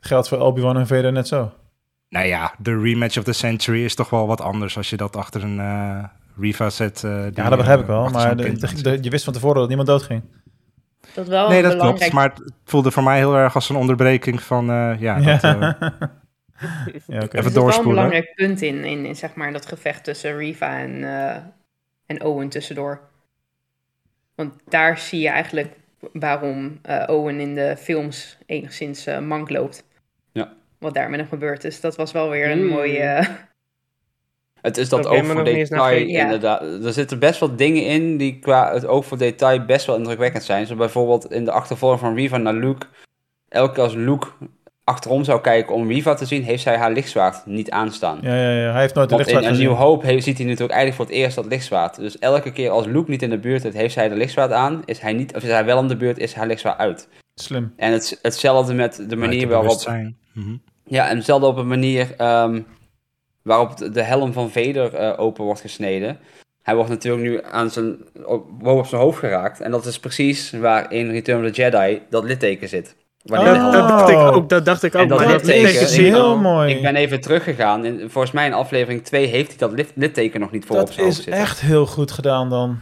Geldt 0.00 0.28
voor 0.28 0.38
Obi-Wan 0.38 0.76
en 0.76 0.86
Vader 0.86 1.12
net 1.12 1.28
zo. 1.28 1.52
Nou 2.12 2.26
ja, 2.26 2.54
de 2.58 2.80
rematch 2.80 3.18
of 3.18 3.24
the 3.24 3.32
century 3.32 3.84
is 3.84 3.94
toch 3.94 4.10
wel 4.10 4.26
wat 4.26 4.40
anders 4.40 4.76
als 4.76 4.90
je 4.90 4.96
dat 4.96 5.16
achter 5.16 5.42
een 5.42 5.60
eh, 5.60 6.04
Riva 6.38 6.70
zet. 6.70 7.04
eh, 7.04 7.24
Ja, 7.34 7.48
dat 7.48 7.58
begrijp 7.58 7.78
ik 7.80 7.86
eh, 7.88 7.90
wel. 7.90 8.08
Maar 8.10 8.36
de- 8.36 8.82
de- 8.82 8.98
je 9.00 9.10
wist 9.10 9.24
van 9.24 9.32
tevoren 9.32 9.56
dat 9.58 9.66
niemand 9.68 9.88
doodging. 9.88 10.22
Dat 11.14 11.26
wel 11.28 11.48
Nee, 11.48 11.62
dat 11.62 11.70
belangrijk... 11.72 12.10
klopt. 12.10 12.12
Maar 12.12 12.32
het 12.44 12.52
voelde 12.64 12.90
voor 12.90 13.02
mij 13.02 13.16
heel 13.16 13.36
erg 13.36 13.54
als 13.54 13.68
een 13.68 13.76
onderbreking 13.76 14.42
van, 14.42 14.70
eh, 14.70 15.00
ja, 15.00 15.16
Ja, 15.16 15.36
dat, 15.36 15.42
eh, 15.44 15.52
ja 17.06 17.22
oké. 17.22 17.36
er 17.36 17.38
even 17.38 17.52
wel 17.54 17.78
een 17.78 17.82
belangrijk 17.88 18.34
punt 18.34 18.62
in, 18.62 18.84
in, 18.84 19.04
in 19.06 19.16
zeg 19.16 19.34
maar, 19.34 19.52
dat 19.52 19.66
gevecht 19.66 20.04
tussen 20.04 20.36
Riva 20.36 20.78
en, 20.78 21.04
eh, 21.04 21.36
en 22.06 22.22
Owen 22.24 22.48
tussendoor. 22.48 23.00
Want 24.34 24.54
daar 24.68 24.98
zie 24.98 25.20
je 25.20 25.28
eigenlijk 25.28 25.74
waarom 26.12 26.78
eh, 26.82 27.04
Owen 27.06 27.40
in 27.40 27.54
de 27.54 27.74
films 27.78 28.38
enigszins 28.46 29.06
eh, 29.06 29.18
mank 29.18 29.50
loopt. 29.50 29.84
Wat 30.82 30.94
daar 30.94 31.10
met 31.10 31.18
hem 31.20 31.28
gebeurt. 31.28 31.62
Dus 31.62 31.80
dat 31.80 31.96
was 31.96 32.12
wel 32.12 32.28
weer 32.30 32.50
een 32.50 32.62
Mm. 32.64 32.68
mooie... 32.70 33.28
Het 34.60 34.76
is 34.76 34.88
dat 34.88 35.06
ook 35.06 35.12
maar 35.16 35.24
voor 35.24 35.34
nog 35.34 35.44
detail. 35.44 36.06
Ja. 36.06 36.22
inderdaad. 36.22 36.62
Er 36.84 36.92
zitten 36.92 37.18
best 37.18 37.40
wel 37.40 37.56
dingen 37.56 37.86
in 37.86 38.16
die 38.16 38.38
qua 38.38 38.72
het 38.72 38.86
oog 38.86 39.06
voor 39.06 39.18
detail 39.18 39.64
best 39.64 39.86
wel 39.86 39.96
indrukwekkend 39.96 40.42
zijn. 40.44 40.66
Zo 40.66 40.74
bijvoorbeeld 40.74 41.32
in 41.32 41.44
de 41.44 41.50
achtervolging 41.50 42.00
van 42.00 42.14
Riva 42.14 42.36
naar 42.36 42.54
Luke. 42.54 42.86
Elke 43.48 43.72
keer 43.74 43.82
als 43.82 43.94
Luke 43.94 44.26
achterom 44.84 45.24
zou 45.24 45.40
kijken 45.40 45.74
om 45.74 45.88
Riva 45.88 46.14
te 46.14 46.24
zien, 46.26 46.42
heeft 46.42 46.62
zij 46.62 46.76
haar 46.76 46.92
lichtzwaard 46.92 47.46
niet 47.46 47.70
aanstaan. 47.70 48.18
Ja, 48.22 48.34
ja, 48.34 48.50
ja. 48.50 48.72
Hij 48.72 48.80
heeft 48.80 48.94
nooit 48.94 49.08
de 49.08 49.14
in 49.14 49.20
lichtzwaard 49.20 49.44
een 49.44 49.50
gezien. 49.50 49.66
nieuw 49.68 49.76
hoop 49.76 50.02
heeft, 50.02 50.24
ziet 50.24 50.38
hij 50.38 50.46
natuurlijk 50.46 50.72
eigenlijk 50.78 51.00
voor 51.02 51.10
het 51.10 51.24
eerst 51.24 51.36
dat 51.36 51.46
lichtzwaard. 51.46 51.96
Dus 51.96 52.18
elke 52.18 52.52
keer 52.52 52.70
als 52.70 52.86
Luke 52.86 53.10
niet 53.10 53.22
in 53.22 53.30
de 53.30 53.38
buurt 53.38 53.64
is, 53.64 53.74
heeft 53.74 53.94
zij 53.94 54.08
de 54.08 54.14
lichtzwaard 54.14 54.52
aan. 54.52 54.82
Is 54.84 54.98
hij, 54.98 55.12
niet, 55.12 55.34
of 55.34 55.42
is 55.42 55.50
hij 55.50 55.64
wel 55.64 55.78
in 55.78 55.88
de 55.88 55.96
buurt, 55.96 56.18
is 56.18 56.34
haar 56.34 56.46
lichtzwaard 56.46 56.78
uit. 56.78 57.08
Slim. 57.34 57.72
En 57.76 57.92
het, 57.92 58.18
hetzelfde 58.22 58.74
met 58.74 59.04
de 59.08 59.16
manier 59.16 59.48
waarop... 59.48 59.84
Buitenbewustzijn. 59.84 60.16
Mhm. 60.32 60.56
Ja, 60.84 61.08
en 61.08 61.16
hetzelfde 61.16 61.46
op 61.46 61.56
een 61.56 61.68
manier 61.68 62.14
ehm, 62.16 62.60
waarop 63.42 63.76
de, 63.92 64.02
helm 64.02 64.32
van 64.32 64.50
Vader 64.50 64.94
eh, 64.94 65.20
open 65.20 65.44
wordt 65.44 65.60
gesneden. 65.60 66.18
Hij 66.62 66.74
wordt 66.74 66.90
natuurlijk 66.90 67.22
nu 67.22 67.40
aan 67.50 67.70
zijn, 67.70 67.96
op, 68.24 68.44
boven 68.58 68.78
op 68.78 68.86
zijn 68.86 69.00
hoofd 69.00 69.18
geraakt. 69.18 69.60
En 69.60 69.70
dat 69.70 69.86
is 69.86 69.98
precies 69.98 70.50
waar 70.50 70.92
in 70.92 71.10
Return 71.10 71.44
of 71.44 71.50
the 71.50 71.62
Jedi 71.62 72.02
dat 72.10 72.24
litteken 72.24 72.68
zit. 72.68 72.94
Wanneer 73.22 73.54
Oh. 73.54 73.72
Dat 73.72 73.88
dacht 73.88 74.08
ik 74.08 74.16
ook. 74.16 74.48
Dat 74.48 74.64
dacht 74.64 74.82
ik 74.82 74.94
ook. 74.94 75.02
En 75.02 75.08
dat 75.08 75.18
dat 75.18 75.28
litteken 75.30 75.80
is 75.80 75.96
heel 75.96 76.36
mooi. 76.38 76.74
Ik 76.74 76.82
ben 76.82 76.96
even 76.96 77.20
teruggegaan. 77.20 77.84
En 77.84 77.98
volgens 78.10 78.32
mij 78.32 78.46
in 78.46 78.52
aflevering 78.52 79.04
2 79.04 79.26
heeft 79.26 79.48
hij 79.48 79.58
dat 79.58 79.72
lit- 79.72 79.92
litteken 79.94 80.40
nog 80.40 80.50
niet 80.50 80.64
voor 80.64 80.76
op 80.76 80.86
Dat 80.86 80.94
zijn 80.94 81.06
hoofd 81.06 81.18
is 81.18 81.26
echt 81.26 81.60
heel 81.60 81.86
goed 81.86 82.10
gedaan 82.12 82.48
dan. 82.50 82.78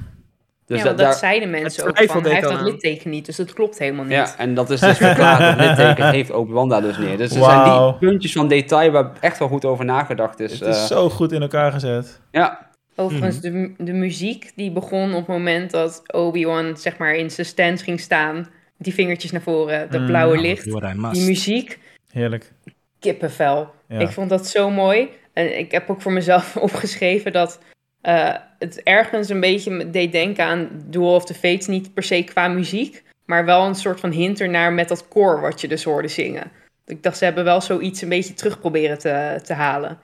Dus 0.71 0.79
ja, 0.79 0.85
dat, 0.85 0.95
want 0.95 0.99
dat 0.99 1.21
daar- 1.21 1.31
zeiden 1.31 1.51
mensen 1.51 1.83
ook 1.89 1.97
van, 2.05 2.23
hij 2.23 2.33
heeft 2.33 2.43
dat 2.49 2.53
aan. 2.59 2.65
litteken 2.65 3.11
niet, 3.11 3.27
dus 3.27 3.37
dat 3.37 3.53
klopt 3.53 3.79
helemaal 3.79 4.05
niet. 4.05 4.13
Ja, 4.13 4.35
en 4.39 4.55
dat 4.55 4.71
is 4.71 4.81
dus 4.81 4.97
verklaard. 4.97 5.59
dat 5.59 5.67
litteken 5.69 6.11
heeft 6.11 6.31
Obi-Wan 6.31 6.69
daar 6.69 6.81
dus 6.81 6.99
neer. 6.99 7.17
Dus 7.17 7.35
er 7.37 7.43
zijn 7.43 7.65
die 7.81 7.95
puntjes 7.99 8.33
van 8.33 8.49
detail 8.49 8.91
waar 8.91 9.11
echt 9.21 9.39
wel 9.39 9.49
goed 9.49 9.65
over 9.65 9.85
nagedacht 9.85 10.41
is. 10.41 10.53
Het 10.53 10.69
is 10.69 10.77
eh, 10.77 10.85
zo 10.85 11.09
goed 11.11 11.33
in 11.33 11.43
elkaar 11.43 11.73
gezet. 11.73 12.21
ja, 12.31 12.69
Overigens, 12.97 13.41
de, 13.41 13.51
mu- 13.51 13.75
de 13.79 13.93
muziek 13.93 14.53
die 14.57 14.71
begon 14.71 15.11
op 15.11 15.19
het 15.19 15.27
moment 15.27 15.71
dat 15.71 16.03
Obi-Wan 16.13 16.77
zeg 16.77 16.97
maar 16.97 17.15
in 17.15 17.31
zijn 17.31 17.47
stance 17.47 17.85
ging 17.85 18.01
staan. 18.01 18.49
Die 18.79 18.95
vingertjes 18.95 19.31
naar 19.31 19.41
voren, 19.43 19.91
dat 19.91 20.01
Mm. 20.01 20.07
blauwe 20.07 20.39
licht. 20.41 20.65
Die 21.13 21.25
muziek, 21.25 21.79
Heerlijk. 22.13 22.53
kippenvel. 22.99 23.71
Ja. 23.89 23.99
Ik 23.99 24.09
vond 24.09 24.29
dat 24.29 24.47
zo 24.47 24.71
mooi. 24.71 25.09
En 25.33 25.59
ik 25.59 25.73
heb 25.73 25.91
ook 25.91 26.01
voor 26.03 26.13
mezelf 26.13 26.57
opgeschreven 26.67 27.33
dat 27.33 27.59
eh, 28.01 28.35
het 28.61 28.83
ergens 28.83 29.29
een 29.29 29.41
beetje 29.41 29.71
me 29.71 29.91
deed 29.91 30.13
denken 30.13 30.45
aan 30.45 30.69
Duel 30.87 31.15
of 31.15 31.25
the 31.25 31.35
Fates. 31.35 31.67
Niet 31.67 31.95
per 31.95 32.03
se 32.03 32.25
qua 32.25 32.49
muziek, 32.49 33.03
maar 33.25 33.45
wel 33.45 33.67
een 33.67 33.75
soort 33.75 34.01
van 34.01 34.11
hint 34.11 34.41
ernaar 34.41 34.73
met 34.73 34.89
dat 34.89 35.09
koor 35.09 35.41
wat 35.41 35.61
je 35.61 35.69
dus 35.69 35.85
hoorde 35.85 36.09
zingen. 36.09 36.51
Ik 36.87 37.03
dacht, 37.03 37.19
ze 37.19 37.25
hebben 37.25 37.45
wel 37.45 37.61
zoiets 37.61 38.03
een 38.03 38.09
beetje 38.09 38.35
terug 38.35 38.61
proberen 38.61 38.99
te, 38.99 39.41
te 39.43 39.53
halen. 39.53 39.99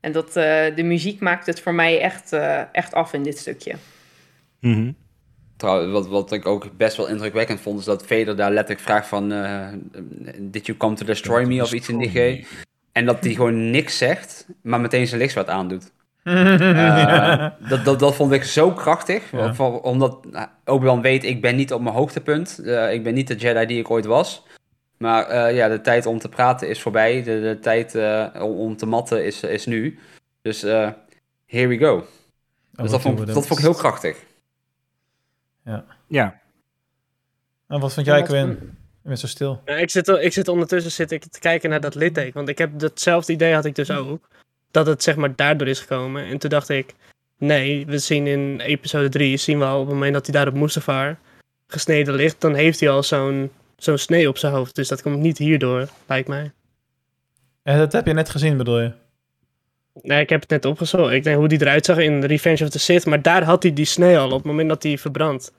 En 0.00 0.12
dat, 0.12 0.36
eh, 0.36 0.76
de 0.76 0.82
muziek 0.82 1.20
maakt 1.20 1.46
het 1.46 1.60
voor 1.60 1.74
mij 1.74 2.00
echt, 2.00 2.32
eh, 2.32 2.60
echt 2.72 2.94
af 2.94 3.12
in 3.12 3.22
dit 3.22 3.38
stukje. 3.38 3.74
Mhm. 4.60 4.92
Trouwens, 5.56 5.92
wat, 5.92 6.08
wat 6.08 6.32
ik 6.32 6.46
ook 6.46 6.76
best 6.76 6.96
wel 6.96 7.08
indrukwekkend 7.08 7.60
vond, 7.60 7.78
is 7.78 7.84
dat 7.84 8.06
Vader 8.06 8.36
daar 8.36 8.50
letterlijk 8.50 8.80
vraagt 8.80 9.06
van... 9.08 9.32
eh, 9.32 9.68
Did 10.38 10.66
you 10.66 10.78
come 10.78 10.94
to 10.94 11.04
destroy 11.04 11.44
me? 11.44 11.62
Of 11.62 11.72
iets 11.72 11.88
in 11.88 11.98
die 11.98 12.10
G. 12.10 12.46
En 12.92 13.06
dat 13.06 13.24
hij 13.24 13.34
gewoon 13.34 13.70
niks 13.70 13.98
zegt, 13.98 14.46
maar 14.62 14.80
meteen 14.80 15.06
zijn 15.06 15.20
lichtzwaard 15.20 15.48
aandoet. 15.48 15.92
Eh, 16.22 17.50
dat, 17.68 17.84
dat, 17.84 17.98
dat 17.98 18.14
vond 18.14 18.32
ik 18.32 18.44
zo 18.44 18.70
krachtig. 18.72 19.30
Ja. 19.30 19.54
Van- 19.54 19.80
omdat 19.80 20.24
nou, 20.24 20.48
Obi-Wan 20.64 21.00
weet, 21.02 21.24
ik 21.24 21.40
ben 21.40 21.56
niet 21.56 21.72
op 21.72 21.80
mijn 21.82 21.94
hoogtepunt. 21.94 22.58
Eh, 22.58 22.92
ik 22.92 23.02
ben 23.02 23.14
niet 23.14 23.28
de 23.28 23.36
Jedi 23.36 23.66
die 23.66 23.78
ik 23.78 23.90
ooit 23.90 24.04
was. 24.04 24.42
Maar 24.98 25.26
eh, 25.26 25.56
ja, 25.56 25.68
de 25.68 25.80
tijd 25.80 26.06
om 26.06 26.18
te 26.18 26.28
praten 26.28 26.68
is 26.68 26.82
voorbij. 26.82 27.22
De, 27.22 27.40
de 27.40 27.58
tijd 27.60 27.94
eh, 27.94 28.26
om, 28.34 28.56
om 28.56 28.76
te 28.76 28.86
matten 28.86 29.24
is, 29.24 29.42
is 29.42 29.66
nu. 29.66 29.98
Dus 30.42 30.62
eh 30.62 30.90
here 31.46 31.66
we 31.66 31.78
go. 31.78 31.94
Oh, 31.96 32.02
Dus 32.82 32.90
dat 32.90 33.00
vond, 33.00 33.18
dat 33.26 33.46
vond 33.46 33.58
ik 33.58 33.64
heel 33.64 33.74
krachtig. 33.74 34.24
Ja, 36.08 36.40
En 37.68 37.80
wat 37.80 37.94
vond 37.94 38.06
jij, 38.06 38.22
Quinn? 38.22 38.48
Je 39.02 39.08
bent 39.08 39.18
zo 39.18 39.26
stil. 39.26 39.62
Ja, 39.64 39.74
ik, 39.74 39.90
zit, 39.90 40.08
ik 40.08 40.32
zit 40.32 40.48
ondertussen 40.48 40.92
zit 40.92 41.10
ik 41.10 41.24
te 41.24 41.38
kijken 41.38 41.70
naar 41.70 41.80
dat 41.80 41.94
litteken. 41.94 42.32
Want 42.34 42.48
ik 42.48 42.58
heb 42.58 42.78
datzelfde 42.78 43.32
idee 43.32 43.54
had 43.54 43.64
ik 43.64 43.74
dus 43.74 43.90
ook. 43.90 44.28
Dat 44.72 44.86
het 44.86 45.02
zeg 45.02 45.16
maar 45.16 45.36
daardoor 45.36 45.68
is 45.68 45.80
gekomen. 45.80 46.24
En 46.24 46.38
toen 46.38 46.50
dacht 46.50 46.68
ik, 46.68 46.94
nee, 47.38 47.86
we 47.86 47.98
zien 47.98 48.26
in 48.26 48.60
episode 48.60 49.08
3, 49.08 49.36
zien 49.36 49.58
we 49.58 49.64
al 49.64 49.80
op 49.80 49.86
het 49.86 49.94
moment 49.94 50.12
dat 50.12 50.26
hij 50.26 50.34
daar 50.34 50.48
op 50.48 50.54
Mustafar 50.54 51.18
gesneden 51.66 52.14
ligt, 52.14 52.40
dan 52.40 52.54
heeft 52.54 52.80
hij 52.80 52.90
al 52.90 53.02
zo'n 53.02 53.50
zo'n 53.76 53.98
snee 53.98 54.28
op 54.28 54.38
zijn 54.38 54.52
hoofd. 54.52 54.74
Dus 54.74 54.88
dat 54.88 55.02
komt 55.02 55.18
niet 55.18 55.38
hierdoor, 55.38 55.88
lijkt 56.06 56.28
mij. 56.28 56.52
En 57.62 57.78
dat 57.78 57.92
heb 57.92 58.06
je 58.06 58.12
net 58.12 58.30
gezien, 58.30 58.56
bedoel 58.56 58.80
je? 58.80 58.92
Nee, 60.02 60.20
ik 60.20 60.28
heb 60.28 60.40
het 60.40 60.50
net 60.50 60.64
opgezocht. 60.64 61.12
Ik 61.12 61.24
denk 61.24 61.36
hoe 61.36 61.48
die 61.48 61.60
eruit 61.60 61.84
zag 61.84 61.98
in 61.98 62.24
Revenge 62.24 62.64
of 62.64 62.70
the 62.70 62.78
Sith. 62.78 63.06
Maar 63.06 63.22
daar 63.22 63.44
had 63.44 63.62
hij 63.62 63.72
die 63.72 63.84
snee 63.84 64.18
al 64.18 64.26
op 64.26 64.32
het 64.36 64.44
moment 64.44 64.68
dat 64.68 64.82
hij 64.82 64.98
verbrandt. 64.98 65.52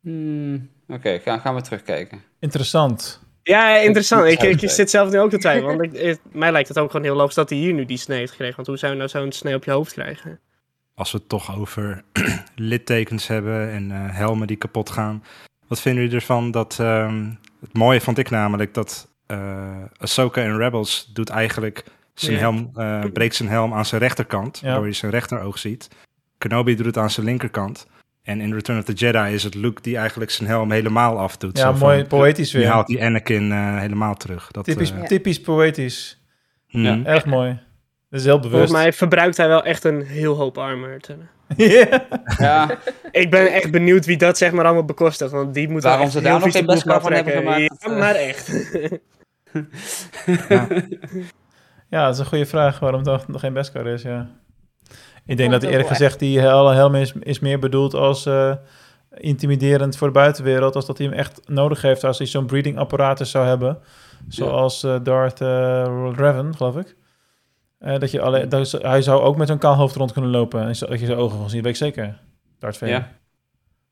Hmm, 0.00 0.68
Oké, 0.88 1.18
gaan, 1.18 1.40
gaan 1.40 1.54
we 1.54 1.60
terugkijken. 1.60 2.22
Interessant. 2.38 3.20
Ja, 3.44 3.76
interessant. 3.76 4.24
Ik, 4.26 4.42
ik 4.42 4.70
zit 4.70 4.90
zelf 4.90 5.10
nu 5.10 5.18
ook 5.20 5.30
te 5.30 5.38
twijfelen. 5.38 5.76
Want 5.76 5.94
ik, 5.98 6.18
mij 6.32 6.52
lijkt 6.52 6.68
het 6.68 6.78
ook 6.78 6.90
gewoon 6.90 7.06
heel 7.06 7.16
logisch 7.16 7.34
dat 7.34 7.50
hij 7.50 7.58
hier 7.58 7.72
nu 7.72 7.84
die 7.84 7.96
snee 7.96 8.18
heeft 8.18 8.30
gekregen. 8.30 8.56
Want 8.56 8.68
hoe 8.68 8.76
zou 8.76 8.92
je 8.92 8.98
nou 8.98 9.10
zo'n 9.10 9.32
snee 9.32 9.54
op 9.54 9.64
je 9.64 9.70
hoofd 9.70 9.92
krijgen? 9.92 10.40
als 10.96 11.12
we 11.12 11.18
het 11.18 11.28
toch 11.28 11.56
over 11.58 12.04
littekens 12.56 13.26
hebben 13.26 13.70
en 13.70 13.90
eh, 13.90 14.16
helmen 14.16 14.46
die 14.46 14.56
kapot 14.56 14.90
gaan. 14.90 15.24
Wat 15.68 15.80
vinden 15.80 16.02
jullie 16.02 16.18
ervan 16.18 16.50
dat... 16.50 16.76
ehm, 16.80 17.30
het 17.60 17.72
mooie 17.72 18.00
vond 18.00 18.18
ik 18.18 18.30
namelijk 18.30 18.74
dat 18.74 19.08
eh 19.26 19.82
Ahsoka 19.96 20.42
in 20.42 20.56
Rebels 20.56 21.10
doet 21.12 21.28
eigenlijk 21.28 21.84
zijn 22.14 22.36
helm, 22.38 22.70
eh, 22.74 23.04
breekt 23.12 23.34
zijn 23.34 23.48
helm 23.48 23.74
aan 23.74 23.84
zijn 23.86 24.00
rechterkant, 24.00 24.58
Ja. 24.58 24.66
waardoor 24.66 24.86
je 24.86 24.92
zijn 24.92 25.10
rechteroog 25.12 25.58
ziet. 25.58 25.88
Kenobi 26.38 26.74
doet 26.76 26.86
het 26.86 26.96
aan 26.98 27.10
zijn 27.10 27.26
linkerkant. 27.26 27.86
En 28.24 28.40
in 28.40 28.52
Return 28.54 28.78
of 28.78 28.84
the 28.84 28.92
Jedi 28.92 29.32
is 29.34 29.42
het 29.42 29.54
Luke 29.54 29.82
die 29.82 29.96
eigenlijk 29.96 30.30
zijn 30.30 30.48
helm 30.48 30.70
helemaal 30.72 31.18
afdoet. 31.18 31.58
Ja, 31.58 31.74
van, 31.74 31.88
mooi 31.88 32.04
poëtisch 32.04 32.50
Die 32.50 32.60
weer. 32.60 32.70
haalt 32.70 32.86
die 32.86 33.04
Anakin 33.04 33.52
eh, 33.52 33.78
helemaal 33.78 34.14
terug. 34.14 34.50
Dat, 34.50 34.64
Typisch, 34.64 34.90
eh, 34.92 34.98
Ja. 35.00 35.06
typisch 35.06 35.40
poëtisch. 35.40 36.22
mhm. 36.70 36.84
Ja. 36.84 37.00
Erg 37.04 37.24
mooi. 37.24 37.58
Dat 38.10 38.20
is 38.20 38.24
heel 38.26 38.36
bewust. 38.38 38.52
Volgens 38.54 38.72
mij 38.82 38.92
verbruikt 38.92 39.36
hij 39.36 39.48
wel 39.48 39.64
echt 39.64 39.84
een 39.84 40.02
heel 40.02 40.34
hoop 40.36 40.58
armor. 40.58 40.96
Ja. 41.56 42.06
Ja, 42.38 42.78
Ik 43.10 43.30
ben 43.30 43.52
echt 43.52 43.70
benieuwd 43.70 44.06
wie 44.06 44.16
dat 44.16 44.38
zeg 44.38 44.52
maar 44.52 44.64
allemaal 44.64 44.84
bekostigt. 44.84 45.30
Want 45.30 45.54
die 45.54 45.68
moet 45.68 45.82
wel 45.82 45.90
Waarom 45.90 46.06
echt 46.06 46.16
ze 46.16 46.22
daar 46.22 46.40
nog 46.40 46.52
geen 46.52 46.66
Beskar 46.66 47.00
van 47.00 47.12
hebben 47.12 47.32
gemaakt, 47.32 47.60
Ja, 47.60 47.68
dat, 47.88 47.98
maar 47.98 48.14
echt. 48.14 48.52
Ja, 51.88 52.04
dat 52.04 52.14
is 52.14 52.18
een 52.20 52.26
goede 52.26 52.46
vraag 52.46 52.78
waarom 52.78 53.02
het 53.06 53.28
nog- 53.28 53.40
geen 53.40 53.52
Beskar 53.52 53.86
is, 53.86 54.02
ja. 54.02 54.28
Ik 55.26 55.36
denk 55.36 55.50
dat 55.50 55.62
eerlijk 55.62 55.88
gezegd 55.88 56.18
die 56.18 56.40
hel- 56.40 56.68
helm 56.68 56.94
is, 56.94 57.12
is 57.20 57.38
meer 57.38 57.58
bedoeld 57.58 57.94
als 57.94 58.26
eh, 58.26 58.54
intimiderend 59.16 59.96
voor 59.96 60.06
de 60.06 60.12
buitenwereld, 60.12 60.74
als 60.76 60.86
dat 60.86 60.98
hij 60.98 61.06
hem 61.06 61.16
echt 61.16 61.40
nodig 61.48 61.82
heeft 61.82 62.04
als 62.04 62.18
hij 62.18 62.26
zo'n 62.26 62.46
breeding 62.46 62.78
apparatus 62.78 63.30
zou 63.30 63.46
hebben, 63.46 63.78
zoals 64.28 64.82
eh, 64.82 64.96
Darth 65.02 65.40
eh, 65.40 66.10
Revan, 66.16 66.56
geloof 66.56 66.76
ik. 66.76 66.96
Dat 67.78 68.10
je 68.10 68.20
alleen, 68.20 68.48
dat 68.48 68.60
is- 68.60 68.72
hij 68.72 69.02
zou 69.02 69.22
ook 69.22 69.36
met 69.36 69.48
zo'n 69.48 69.58
kaal 69.58 69.74
hoofd 69.74 69.94
rond 69.96 70.12
kunnen 70.12 70.30
lopen 70.30 70.60
en 70.60 70.66
dat 70.66 71.00
je 71.00 71.06
zijn 71.06 71.18
ogen 71.18 71.38
van 71.38 71.50
ziet, 71.50 71.62
weet 71.62 71.72
ik 71.72 71.76
zeker. 71.78 72.18
Darth 72.58 72.76
Vader. 72.76 72.94
Ja. 72.94 73.08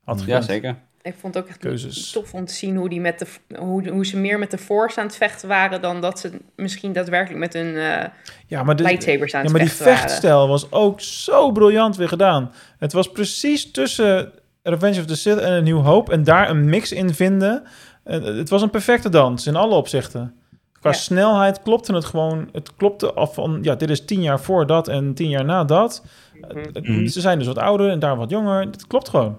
Had 0.04 0.18
ja, 0.18 0.24
gekund. 0.24 0.44
zeker. 0.44 0.76
Ik 1.02 1.14
vond 1.20 1.34
het 1.34 1.42
ook 1.42 1.48
echt 1.48 1.58
Keuzes. 1.58 2.10
tof 2.10 2.34
om 2.34 2.44
te 2.44 2.54
zien 2.54 2.76
hoe, 2.76 2.88
die 2.88 3.00
met 3.00 3.18
de, 3.18 3.26
hoe, 3.56 3.88
hoe 3.88 4.06
ze 4.06 4.16
meer 4.16 4.38
met 4.38 4.50
de 4.50 4.58
Force 4.58 5.00
aan 5.00 5.06
het 5.06 5.16
vechten 5.16 5.48
waren 5.48 5.80
dan 5.80 6.00
dat 6.00 6.18
ze 6.18 6.30
misschien 6.56 6.92
daadwerkelijk 6.92 7.40
met 7.40 7.52
hun 7.52 7.76
eh 7.76 8.04
Ja, 8.46 8.62
maar, 8.62 8.76
de, 8.76 8.82
lightsabers 8.82 9.34
aan 9.34 9.40
ja, 9.42 9.46
het 9.48 9.56
maar 9.56 9.66
die 9.66 9.76
waren. 9.78 9.96
vechtstijl 9.98 10.48
was 10.48 10.72
ook 10.72 11.00
zo 11.00 11.50
briljant 11.52 11.96
weer 11.96 12.08
gedaan. 12.08 12.52
Het 12.78 12.92
was 12.92 13.10
precies 13.12 13.70
tussen 13.70 14.32
Revenge 14.62 15.00
of 15.00 15.06
the 15.06 15.16
Sith 15.16 15.38
en 15.38 15.52
een 15.52 15.64
New 15.64 15.84
Hope 15.84 16.12
en 16.12 16.24
daar 16.24 16.50
een 16.50 16.64
mix 16.64 16.92
in 16.92 17.14
vinden. 17.14 17.62
Eh, 18.04 18.22
Het 18.24 18.48
was 18.48 18.62
een 18.62 18.70
perfecte 18.70 19.08
dans 19.08 19.46
in 19.46 19.56
alle 19.56 19.74
opzichten. 19.74 20.34
Qua 20.80 20.90
Ja. 20.90 20.96
snelheid 20.96 21.62
klopte 21.62 21.94
het 21.94 22.04
gewoon. 22.04 22.48
Het 22.52 22.74
klopte 22.76 23.12
af 23.12 23.34
van, 23.34 23.58
ja, 23.62 23.74
dit 23.74 23.90
is 23.90 24.04
tien 24.04 24.22
jaar 24.22 24.40
voor 24.40 24.66
dat 24.66 24.88
en 24.88 25.14
tien 25.14 25.28
jaar 25.28 25.44
na 25.44 25.64
dat. 25.64 26.04
Mhm. 26.40 26.92
Mhm. 26.92 27.06
Ze 27.06 27.20
zijn 27.20 27.38
dus 27.38 27.46
wat 27.46 27.58
ouder 27.58 27.90
en 27.90 27.98
daar 27.98 28.16
wat 28.16 28.30
jonger. 28.30 28.60
Het 28.60 28.86
klopt 28.86 29.08
gewoon. 29.08 29.38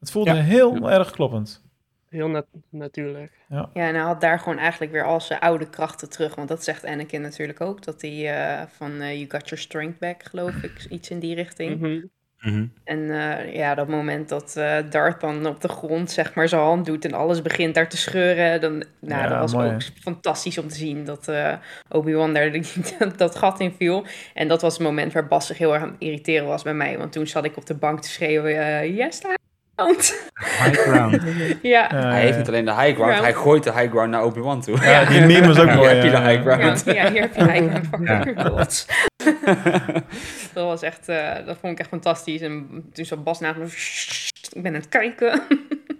Het 0.00 0.10
voelde 0.10 0.30
Ja. 0.34 0.36
heel 0.42 0.90
erg 0.90 1.10
kloppend. 1.10 1.66
Heel 2.08 2.28
nat- 2.28 2.46
natuurlijk. 2.70 3.32
Ja, 3.48 3.68
en 3.72 3.94
hij 3.94 4.04
had 4.04 4.20
daar 4.20 4.38
gewoon 4.38 4.58
eigenlijk 4.58 4.92
weer 4.92 5.04
al 5.04 5.20
zijn 5.20 5.40
oude 5.40 5.70
krachten 5.70 6.10
terug. 6.10 6.34
Want 6.34 6.48
dat 6.48 6.64
zegt 6.64 6.84
Anakin 6.86 7.20
natuurlijk 7.20 7.60
ook. 7.60 7.84
Dat 7.84 8.02
hij 8.02 8.34
eh, 8.34 8.62
van 8.76 9.00
eh, 9.00 9.12
You 9.14 9.24
got 9.28 9.48
your 9.48 9.58
strength 9.64 9.98
back, 9.98 10.22
geloof 10.22 10.54
ik. 10.54 10.86
Iets 10.90 11.10
in 11.10 11.18
die 11.18 11.34
richting. 11.34 11.80
Mhm. 11.80 12.00
Mhm. 12.40 12.66
En 12.84 13.10
eh, 13.10 13.54
ja, 13.54 13.74
dat 13.74 13.88
moment 13.88 14.28
dat 14.28 14.56
eh 14.56 14.76
Darth 14.90 15.20
dan 15.20 15.46
op 15.46 15.60
de 15.60 15.68
grond 15.68 16.10
zeg 16.10 16.34
maar 16.34 16.48
zijn 16.48 16.60
hand 16.60 16.86
doet 16.86 17.04
en 17.04 17.12
alles 17.12 17.42
begint 17.42 17.74
daar 17.74 17.88
te 17.88 17.96
scheuren. 17.96 18.60
Dan, 18.60 18.84
nou, 19.00 19.22
Ja, 19.22 19.28
dat 19.28 19.38
was 19.38 19.54
mooi, 19.54 19.72
ook 19.74 19.82
fantastisch 20.00 20.58
om 20.58 20.68
te 20.68 20.74
zien 20.74 21.04
dat 21.04 21.28
eh, 21.28 21.52
Obi-Wan 21.88 22.34
daar 22.34 22.52
dat 23.16 23.36
gat 23.36 23.60
in 23.60 23.72
viel. 23.72 24.04
En 24.34 24.48
dat 24.48 24.62
was 24.62 24.72
het 24.74 24.82
moment 24.82 25.12
waar 25.12 25.26
Bas 25.28 25.46
zich 25.46 25.58
heel 25.58 25.72
erg 25.74 25.82
aan 25.82 25.90
het 25.90 26.00
irriteren 26.00 26.46
was 26.46 26.62
bij 26.62 26.74
mij. 26.74 26.98
Want 26.98 27.12
toen 27.12 27.26
zat 27.26 27.44
ik 27.44 27.56
op 27.56 27.66
de 27.66 27.74
bank 27.74 28.00
te 28.02 28.08
schreeuwen, 28.08 28.94
yes, 28.94 29.18
high 29.22 29.36
ground. 29.82 30.28
High 30.62 30.78
ground. 30.78 31.22
ja. 31.62 31.90
Eh, 31.90 32.02
hij 32.02 32.20
heeft 32.20 32.36
niet 32.38 32.48
alleen 32.48 32.64
de 32.64 32.74
high 32.74 32.94
ground, 33.00 33.18
hij 33.20 33.34
gooit 33.34 33.64
de 33.64 33.72
high 33.72 33.90
ground 33.90 34.10
naar 34.10 34.24
Obi-Wan 34.24 34.60
toe. 34.62 34.80
ja, 34.80 35.04
die 35.04 35.20
meme 35.20 35.46
was 35.46 35.58
ook 35.58 35.66
Hier 35.66 35.76
mooi. 35.76 35.88
heb 35.88 36.02
je 36.04 36.10
de 36.10 36.16
ja. 36.16 36.28
high 36.28 36.40
ground. 36.42 36.82
ja, 36.84 37.10
hier 37.10 37.20
heb 37.20 37.34
je 37.36 37.50
high 37.50 37.66
ground 37.68 37.86
voor. 37.90 38.06
Dat 40.54 40.64
was 40.66 40.82
echt, 40.82 41.08
eh, 41.08 41.34
dat 41.46 41.56
vond 41.60 41.72
ik 41.72 41.78
echt 41.78 41.88
fantastisch. 41.88 42.40
En 42.40 42.84
toen 42.92 43.04
zat 43.04 43.24
Bas 43.24 43.40
naast 43.40 43.58
me, 43.58 43.68
"Sst, 43.68 44.48
ik 44.56 44.62
ben 44.62 44.74
aan 44.74 44.80
het 44.80 44.88
kijken. 44.88 45.42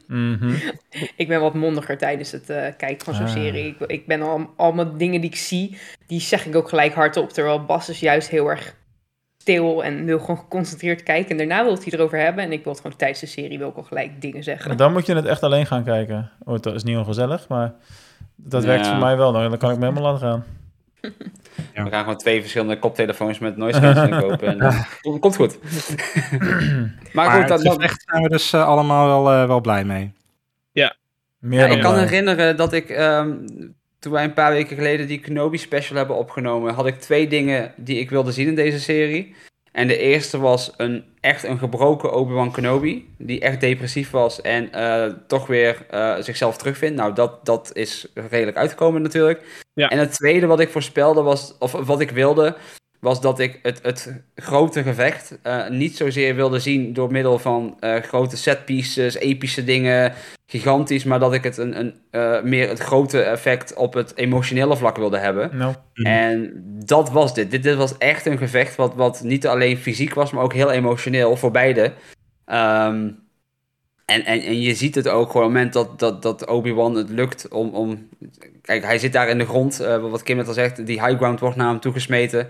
Mhm. 0.07 0.55
Ik 1.17 1.29
ben 1.29 1.41
wat 1.41 1.55
mondiger 1.55 1.99
tijdens 1.99 2.33
het 2.33 2.51
eh, 2.51 2.63
kijken 2.77 3.05
van 3.05 3.15
zo'n 3.15 3.25
Ah. 3.27 3.33
serie. 3.33 3.67
Ik, 3.67 3.91
ik 3.91 4.07
ben 4.07 4.23
al, 4.23 4.53
allemaal 4.57 4.97
dingen 4.97 5.21
die 5.21 5.31
ik 5.31 5.37
zie, 5.37 5.79
die 6.07 6.21
zeg 6.21 6.47
ik 6.47 6.57
ook 6.57 6.69
gelijk 6.69 6.95
hardop. 6.95 7.33
Terwijl 7.33 7.65
Bas 7.65 7.89
is 7.89 8.01
juist 8.01 8.29
heel 8.29 8.49
erg 8.51 8.75
stil 9.49 9.85
en 9.85 10.05
wil 10.05 10.19
gewoon 10.19 10.39
geconcentreerd 10.39 11.03
kijken. 11.03 11.31
En 11.31 11.37
daarna 11.37 11.63
wil 11.63 11.73
het 11.73 11.85
hij 11.85 11.93
erover 11.93 12.19
hebben. 12.19 12.45
En 12.45 12.53
ik 12.53 12.65
wil 12.65 12.73
het 12.73 12.81
gewoon 12.83 12.97
tijdens 12.97 13.21
de 13.21 13.27
serie 13.27 13.59
wil 13.59 13.69
ik 13.69 13.77
al 13.77 13.83
gelijk 13.83 14.21
dingen 14.21 14.43
zeggen. 14.43 14.77
Dan 14.77 14.93
moet 14.93 15.07
je 15.07 15.15
het 15.15 15.25
echt 15.25 15.43
alleen 15.43 15.67
gaan 15.67 15.85
kijken. 15.85 16.31
Oh, 16.45 16.61
dat 16.61 16.75
is 16.75 16.83
niet 16.83 16.97
ongezellig, 16.97 17.49
maar 17.49 17.75
dat 18.37 18.65
werkt 18.65 18.87
voor 18.87 18.97
mij 18.97 19.17
wel. 19.17 19.33
Dan 19.33 19.59
kan 19.59 19.71
ik 19.71 19.79
me 19.79 19.87
helemaal 19.87 20.13
laten 20.13 20.29
gaan. 20.29 20.45
We 21.85 21.91
gaan 21.91 22.03
gewoon 22.03 22.17
twee 22.17 22.41
verschillende 22.41 22.79
koptelefoons 22.79 23.39
met 23.39 23.57
noise 23.57 23.81
cancelling 23.81 24.21
kopen. 24.29 24.49
En, 24.49 24.61
eh, 24.61 25.21
komt 25.21 25.37
goed. 25.37 25.59
maar 27.13 27.31
goed, 27.31 27.49
dat, 27.49 27.63
dat, 27.63 27.73
gevecht 27.73 28.05
zijn 28.07 28.23
we 28.23 28.29
dus 28.29 28.53
eh, 28.53 28.67
allemaal 28.67 29.07
wel, 29.07 29.33
eh, 29.33 29.47
wel 29.47 29.61
blij 29.61 29.85
mee. 29.85 30.13
Meer 31.39 31.61
Ja, 31.61 31.67
dan 31.67 31.77
ik 31.77 31.83
kan 31.83 31.93
blij. 31.93 32.05
herinneren 32.05 32.57
dat 32.57 32.73
ik, 32.73 32.89
ehm, 32.89 33.37
toen 33.99 34.13
wij 34.13 34.25
een 34.25 34.35
paar 34.35 34.53
weken 34.53 34.77
geleden 34.77 35.07
die 35.07 35.21
Kenobi 35.21 35.59
special 35.59 35.97
hebben 35.97 36.17
opgenomen, 36.17 36.75
had 36.75 36.87
ik 36.87 37.01
twee 37.01 37.29
dingen 37.29 37.73
die 37.77 37.99
ik 37.99 38.11
wilde 38.11 38.33
zien 38.33 38.47
in 38.47 38.55
deze 38.55 38.81
serie. 38.81 39.35
En 39.73 39.87
de 39.87 39.99
eerste 39.99 40.39
was 40.39 40.73
een, 40.77 41.05
echt 41.21 41.43
een 41.43 41.59
gebroken 41.59 42.13
Obi-Wan 42.13 42.53
Kenobi, 42.53 43.15
die 43.19 43.41
echt 43.41 43.61
depressief 43.61 44.11
was 44.11 44.41
en 44.41 44.73
eh, 44.73 45.13
toch 45.27 45.47
weer 45.47 45.87
eh, 45.91 46.17
zichzelf 46.19 46.57
terugvindt. 46.57 46.97
Nou, 46.97 47.15
dat, 47.15 47.45
dat 47.45 47.71
is 47.73 48.07
redelijk 48.15 48.57
uitgekomen 48.57 49.03
natuurlijk. 49.03 49.67
Ja. 49.75 49.89
En 49.89 49.99
het 49.99 50.13
tweede 50.13 50.47
wat 50.47 50.61
ik 50.61 50.69
voorspelde 50.69 51.23
was, 51.23 51.55
of 51.59 51.73
wat 51.73 52.01
ik 52.01 52.11
wilde, 52.11 52.57
was 53.01 53.21
dat 53.21 53.39
ik 53.39 53.59
het, 53.63 53.79
het 53.83 54.13
grote 54.35 54.83
gevecht 54.83 55.39
eh, 55.43 55.69
niet 55.69 55.97
zozeer 55.97 56.35
wilde 56.35 56.59
zien 56.59 56.93
door 56.93 57.13
middel 57.13 57.39
van 57.39 57.77
eh, 57.81 57.97
grote 58.03 58.37
setpieces, 58.37 59.15
epische 59.15 59.65
dingen, 59.65 60.13
gigantisch, 60.47 61.05
maar 61.05 61.19
dat 61.19 61.35
ik 61.35 61.45
het 61.45 61.57
een, 61.57 61.79
een, 61.79 61.95
eh, 62.11 62.43
meer 62.43 62.69
het 62.69 62.79
grote 62.79 63.21
effect 63.21 63.75
op 63.75 63.95
het 63.95 64.17
emotionele 64.17 64.77
vlak 64.77 64.97
wilde 64.97 65.19
hebben. 65.19 65.57
Nou, 65.57 65.75
Mhm. 65.95 66.07
En 66.07 66.53
dat 66.85 67.11
was 67.11 67.35
dit. 67.35 67.51
dit. 67.51 67.63
Dit 67.63 67.77
was 67.77 67.99
echt 67.99 68.27
een 68.27 68.39
gevecht 68.39 68.77
wat, 68.77 68.95
wat 68.95 69.23
niet 69.23 69.47
alleen 69.47 69.77
fysiek 69.77 70.15
was, 70.15 70.31
maar 70.31 70.43
ook 70.43 70.53
heel 70.53 70.71
emotioneel 70.71 71.37
voor 71.37 71.51
beide. 71.51 71.93
Ehm, 72.45 73.11
en, 74.05 74.25
en, 74.25 74.41
en 74.41 74.61
je 74.61 74.75
ziet 74.75 74.95
het 74.95 75.09
ook 75.09 75.31
gewoon 75.31 75.47
op 75.47 75.53
het 75.53 75.63
moment 75.63 75.73
dat, 75.73 75.99
dat, 75.99 76.23
dat 76.23 76.47
Obi-Wan 76.47 76.95
het 76.95 77.11
lukt 77.11 77.49
om, 77.49 77.69
om... 77.69 78.09
Kijk, 78.63 78.85
hij 78.85 78.99
zit 78.99 79.13
daar 79.13 79.29
in 79.29 79.39
de 79.39 79.47
grond, 79.47 79.77
wat 80.01 80.23
Kim 80.23 80.37
net 80.37 80.49
al 80.49 80.53
zegt, 80.53 80.87
die 80.87 81.05
high 81.05 81.17
ground 81.17 81.41
wordt 81.41 81.57
naar 81.57 81.69
hem 81.69 81.81
toegesmeten. 81.81 82.49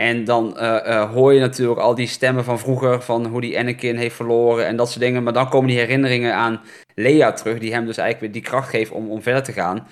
En 0.00 0.24
dan 0.24 0.58
eh, 0.58 0.86
eh, 0.86 1.10
hoor 1.10 1.32
je 1.32 1.40
natuurlijk 1.40 1.80
al 1.80 1.94
die 1.94 2.06
stemmen 2.06 2.44
van 2.44 2.58
vroeger, 2.58 3.02
van 3.02 3.26
hoe 3.26 3.40
die 3.40 3.58
Anakin 3.58 3.96
heeft 3.96 4.14
verloren 4.14 4.66
en 4.66 4.76
dat 4.76 4.88
soort 4.88 5.00
dingen. 5.00 5.22
Maar 5.22 5.32
dan 5.32 5.48
komen 5.48 5.68
die 5.68 5.78
herinneringen 5.78 6.34
aan 6.34 6.60
Leia 6.94 7.32
terug, 7.32 7.58
die 7.58 7.72
hem 7.72 7.86
dus 7.86 7.96
eigenlijk 7.96 8.32
weer 8.32 8.42
die 8.42 8.50
kracht 8.50 8.68
geeft 8.68 8.90
om, 8.90 9.10
om 9.10 9.22
verder 9.22 9.42
te 9.42 9.52
gaan. 9.52 9.86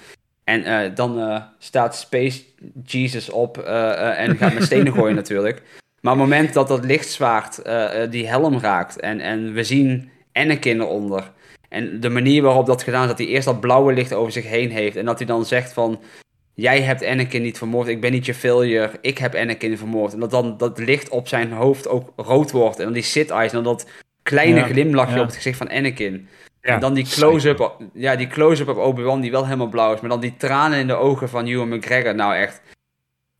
En 0.44 0.64
eh, 0.64 0.94
dan 0.94 1.42
staat 1.58 1.96
Space 1.96 2.42
Jesus 2.84 3.30
op 3.30 3.58
en 3.58 4.36
gaat 4.36 4.54
met 4.54 4.62
stenen 4.62 4.92
gooien 4.96 5.14
natuurlijk. 5.14 5.62
Maar 6.00 6.12
op 6.12 6.18
het 6.18 6.28
moment 6.28 6.52
dat 6.54 6.68
dat 6.68 6.84
lichtzwaard 6.84 7.62
die 8.10 8.28
helm 8.28 8.58
raakt 8.58 9.00
en, 9.00 9.20
en 9.20 9.52
we 9.52 9.64
zien 9.64 10.10
Anakin 10.32 10.80
eronder. 10.80 11.32
En 11.68 12.00
de 12.00 12.08
manier 12.08 12.42
waarop 12.42 12.66
dat 12.66 12.82
gedaan 12.82 13.02
is, 13.02 13.08
dat 13.08 13.18
hij 13.18 13.26
eerst 13.26 13.46
dat 13.46 13.60
blauwe 13.60 13.92
licht 13.92 14.12
over 14.12 14.32
zich 14.32 14.46
heen 14.46 14.70
heeft. 14.70 14.96
En 14.96 15.04
dat 15.04 15.18
hij 15.18 15.26
dan 15.26 15.44
zegt 15.44 15.72
van, 15.72 16.00
jij 16.56 16.80
hebt 16.82 17.04
Anakin 17.04 17.42
niet 17.42 17.58
vermoord, 17.58 17.88
ik 17.88 18.00
ben 18.00 18.12
niet 18.12 18.26
je 18.26 18.34
failure, 18.34 18.90
ik 19.00 19.18
heb 19.18 19.34
Anakin 19.34 19.78
vermoord. 19.78 20.12
En 20.12 20.20
dat 20.20 20.30
dan 20.30 20.56
dat 20.56 20.78
licht 20.78 21.08
op 21.08 21.28
zijn 21.28 21.52
hoofd 21.52 21.88
ook 21.88 22.12
rood 22.16 22.50
wordt. 22.50 22.78
En 22.78 22.84
dan 22.84 22.92
die 22.92 23.02
sit 23.02 23.30
eyes, 23.30 23.52
en 23.52 23.62
dan 23.62 23.76
dat 23.76 23.88
kleine 24.22 24.58
Ja, 24.58 24.66
glimlachje 24.66 25.14
ja. 25.14 25.20
op 25.20 25.26
het 25.26 25.36
gezicht 25.36 25.58
van 25.58 25.70
Anakin. 25.70 26.28
Ja, 26.62 26.74
en 26.74 26.80
dan 26.80 26.94
die 26.94 27.06
close-up, 27.08 27.76
ja, 27.92 28.16
die 28.16 28.26
close-up 28.26 28.68
op 28.68 28.76
Obi-Wan 28.76 29.20
die 29.20 29.30
wel 29.30 29.44
helemaal 29.44 29.66
blauw 29.68 29.92
is. 29.94 30.00
Maar 30.00 30.10
dan 30.10 30.20
die 30.20 30.34
tranen 30.36 30.78
in 30.78 30.86
de 30.86 30.94
ogen 30.94 31.28
van 31.28 31.46
Ewan 31.46 31.68
McGregor, 31.68 32.14
nou 32.14 32.34
echt... 32.34 32.60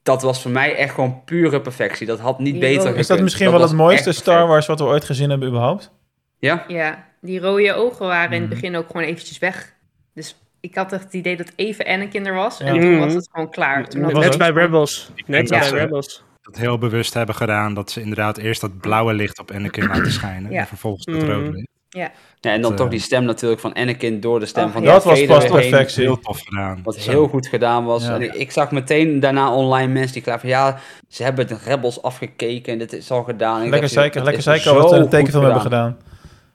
Dat 0.03 0.23
was 0.23 0.43
voor 0.43 0.51
mij 0.51 0.77
echt 0.77 0.95
gewoon 0.95 1.23
pure 1.25 1.61
perfectie. 1.61 2.07
Dat 2.07 2.19
had 2.21 2.39
niet 2.39 2.53
Die 2.53 2.61
beter 2.61 2.81
gekund. 2.81 2.99
Is 2.99 3.07
dat 3.07 3.21
misschien 3.21 3.51
wel 3.51 3.61
het 3.61 3.73
mooiste 3.73 4.13
Star. 4.13 4.47
Wars 4.47 4.67
wat 4.67 4.79
we 4.79 4.85
ooit 4.85 5.05
gezien 5.05 5.31
hebben 5.31 5.49
überhaupt? 5.49 5.93
Ja? 6.39 6.65
Ja, 6.69 7.07
die 7.21 7.41
rode 7.41 7.75
ogen 7.75 8.07
waren 8.07 8.33
in 8.33 8.41
het 8.41 8.51
Mhm. 8.51 8.61
begin 8.61 8.77
ook 8.77 8.87
gewoon 8.87 9.03
eventjes 9.03 9.39
weg. 9.39 9.75
Dus 10.15 10.37
ik 10.69 10.75
had 10.75 10.93
echt 10.93 11.05
het 11.05 11.13
idee 11.15 11.37
dat 11.37 11.53
even 11.57 11.87
Anakin 11.87 12.27
er 12.27 12.35
was. 12.35 12.59
Ja. 12.59 12.65
En 12.67 12.81
toen 12.81 12.91
Mhm. 12.93 13.01
was 13.05 13.15
het 13.15 13.29
gewoon 13.33 13.51
klaar. 13.51 13.89
Toen 13.89 14.01
Dat 14.03 14.13
had 14.13 14.25
was 14.25 14.37
Net 14.37 14.55
bij 14.55 14.63
Rebels. 14.63 15.11
Net 15.27 15.49
bij 15.49 15.59
dat 15.59 15.69
ze- 15.69 15.77
Rebels. 15.77 16.25
Dat 16.43 16.57
heel 16.57 16.79
bewust 16.79 17.15
hebben 17.15 17.35
gedaan 17.35 17.75
dat 17.75 17.91
ze 17.91 18.01
inderdaad 18.01 18.37
eerst 18.39 18.61
dat 18.61 18.79
blauwe 18.81 19.13
licht 19.15 19.39
op 19.39 19.51
Anakin 19.51 19.87
laten 19.87 20.13
schijnen. 20.13 20.53
Ja. 20.53 20.61
En 20.61 20.67
vervolgens 20.67 21.05
dat 21.05 21.23
rode 21.23 21.51
licht. 21.51 21.69
ja, 21.89 22.11
en 22.41 22.51
dan 22.53 22.61
Dat, 22.63 22.77
toch 22.77 22.87
eh, 22.87 22.93
die 22.93 23.01
stem 23.01 23.25
natuurlijk 23.25 23.61
van 23.61 23.75
Anakin 23.75 24.21
door 24.21 24.41
de 24.41 24.47
stem 24.47 24.65
Oh, 24.67 24.73
van 24.73 24.83
ja. 24.83 24.93
Dat 24.93 25.05
was 25.05 25.25
pas 25.25 25.43
heen. 25.45 25.53
perfectie. 25.53 26.03
Heel 26.03 26.19
tof 26.19 26.41
gedaan. 26.45 26.81
Wat 26.83 26.95
Zo. 26.95 27.11
heel 27.11 27.29
goed 27.29 27.47
gedaan 27.47 27.85
was. 27.85 28.05
Ja. 28.07 28.15
En 28.15 28.23
ik, 28.23 28.35
ik 28.35 28.51
zag 28.51 28.71
meteen 28.71 29.21
daarna 29.21 29.53
online 29.55 29.93
mensen 29.93 30.13
die 30.13 30.23
klaar 30.23 30.41
van 30.41 30.49
ja, 30.49 30.79
ze 31.09 31.23
hebben 31.23 31.47
de 31.47 31.57
Rebels 31.65 32.03
afgekeken 32.03 32.73
en 32.73 32.79
dit 32.79 32.93
is 32.93 33.11
al 33.11 33.23
gedaan. 33.23 33.59
En 33.61 33.65
ik 33.65 33.71
Lekker 33.71 33.89
het 34.03 34.15
lekker 34.15 34.35
is 34.37 34.45
zeiken 34.45 34.75
wat 34.75 34.91
we 34.91 34.97
in 34.97 35.03
de 35.03 35.09
tekenfilm 35.09 35.45
hebben 35.45 35.63
gedaan. 35.63 35.87
Het 35.89 35.97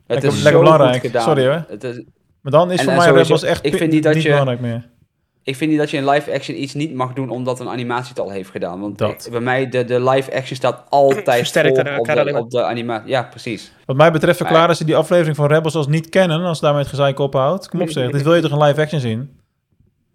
Lekker- 0.07 0.27
is 0.29 0.43
lekker 0.43 0.51
zo 0.51 0.59
belangrijk. 0.63 0.91
goed 1.01 1.01
gedaan. 1.05 1.23
Sorry, 1.23 1.45
hoor. 1.47 1.65
Het 1.67 1.83
is, 1.83 2.01
Maar 2.41 2.51
dan 2.51 2.71
is 2.71 2.77
En- 2.77 2.83
voor 2.83 2.93
en 2.93 2.97
mij 2.99 3.07
sowieso, 3.07 3.33
Rebels 3.33 3.43
echt 3.49 3.65
ik 3.65 3.75
vind 3.75 3.91
niet 3.91 4.03
dat 4.03 4.21
je- 4.21 4.29
belangrijk 4.29 4.59
meer. 4.59 4.89
ik 5.43 5.55
vind 5.55 5.69
niet 5.69 5.79
dat 5.79 5.89
je 5.89 5.97
in 5.97 6.09
live 6.09 6.33
action 6.33 6.61
iets 6.61 6.73
niet 6.73 6.93
mag 6.93 7.13
doen 7.13 7.29
omdat 7.29 7.59
een 7.59 7.69
animatie 7.69 8.09
het 8.09 8.19
al 8.19 8.29
heeft 8.29 8.49
gedaan. 8.49 8.79
Want 8.79 8.97
Dat. 8.97 9.25
ik- 9.25 9.31
bij 9.31 9.39
mij, 9.41 9.69
de, 9.69 9.85
de 9.85 10.09
live 10.09 10.35
action 10.35 10.55
staat 10.55 10.83
altijd 10.89 11.37
Versterkt 11.37 11.75
voor 11.77 11.85
elkaar 11.87 12.19
op 12.19 12.25
de, 12.25 12.37
op 12.39 12.49
de 12.51 12.63
animatie. 12.63 13.09
Ja, 13.09 13.23
precies. 13.23 13.71
Wat 13.85 13.95
mij 13.95 14.11
betreft 14.11 14.37
verklaren 14.37 14.75
ze 14.75 14.85
die 14.85 14.95
aflevering 14.95 15.35
van 15.35 15.47
Rebels 15.47 15.75
als 15.75 15.87
niet 15.87 16.09
kennen, 16.09 16.41
als 16.41 16.59
daarmee 16.59 16.81
het 16.81 16.89
gezeik 16.89 17.19
ophoudt. 17.19 17.69
Kom 17.69 17.81
op 17.81 17.89
zeg, 17.89 18.11
dit 18.11 18.21
wil 18.21 18.35
je 18.35 18.41
toch 18.41 18.51
een 18.51 18.63
live 18.63 18.81
action 18.81 18.99
zien? 18.99 19.39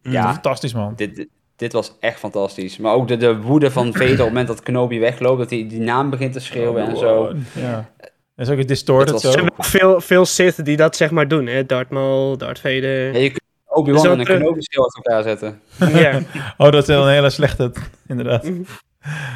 Ja. 0.03 0.33
Fantastisch 0.33 0.75
man. 0.75 0.93
Dit, 0.97 1.17
dit, 1.17 1.29
dit 1.57 1.73
was 1.73 1.93
echt 2.01 2.19
fantastisch. 2.19 2.79
Maar 2.79 2.95
ook 2.95 3.09
de, 3.09 3.17
de 3.17 3.37
woede 3.41 3.71
van 3.71 3.93
Vader 3.93 4.11
op 4.11 4.17
het 4.19 4.27
moment 4.27 4.47
dat 4.49 4.63
Kenobi 4.63 4.99
wegloopt, 5.01 5.39
dat 5.39 5.51
hij 5.51 5.67
die 5.69 5.81
naam 5.81 6.11
begint 6.11 6.33
te 6.33 6.41
schreeuwen 6.41 6.87
en 6.89 6.97
zo. 6.97 7.33
Ja. 7.53 7.91
Dat 8.37 8.47
is 8.47 8.53
ook 8.53 8.59
een 8.59 8.67
distorted 8.67 9.13
Het 9.13 9.21
zo. 9.21 9.27
Er 9.29 9.33
zijn 9.33 9.45
wel 9.57 9.65
veel, 9.67 10.01
veel 10.01 10.25
Sith 10.25 10.65
die 10.65 10.77
dat 10.77 10.97
zeg 10.97 11.11
maar 11.11 11.29
doen. 11.29 11.47
Hè? 11.47 11.67
Darth 11.67 11.91
Maul, 11.91 12.37
Darth 12.39 12.59
Vader. 12.61 13.13
Ja, 13.13 13.19
je 13.19 13.29
kunt 13.29 13.41
Obi-Wan 13.67 14.01
Zo 14.03 14.13
en 14.13 14.19
een 14.19 14.25
terug- 14.25 14.41
Kenobi 14.41 14.61
uit 14.71 14.95
elkaar 14.97 15.23
zetten. 15.23 15.61
Ja. 16.03 16.21
Oh, 16.57 16.71
dat 16.71 16.89
is 16.89 16.95
een 16.95 17.09
hele 17.09 17.31
slechte, 17.31 17.73
inderdaad. 18.09 18.45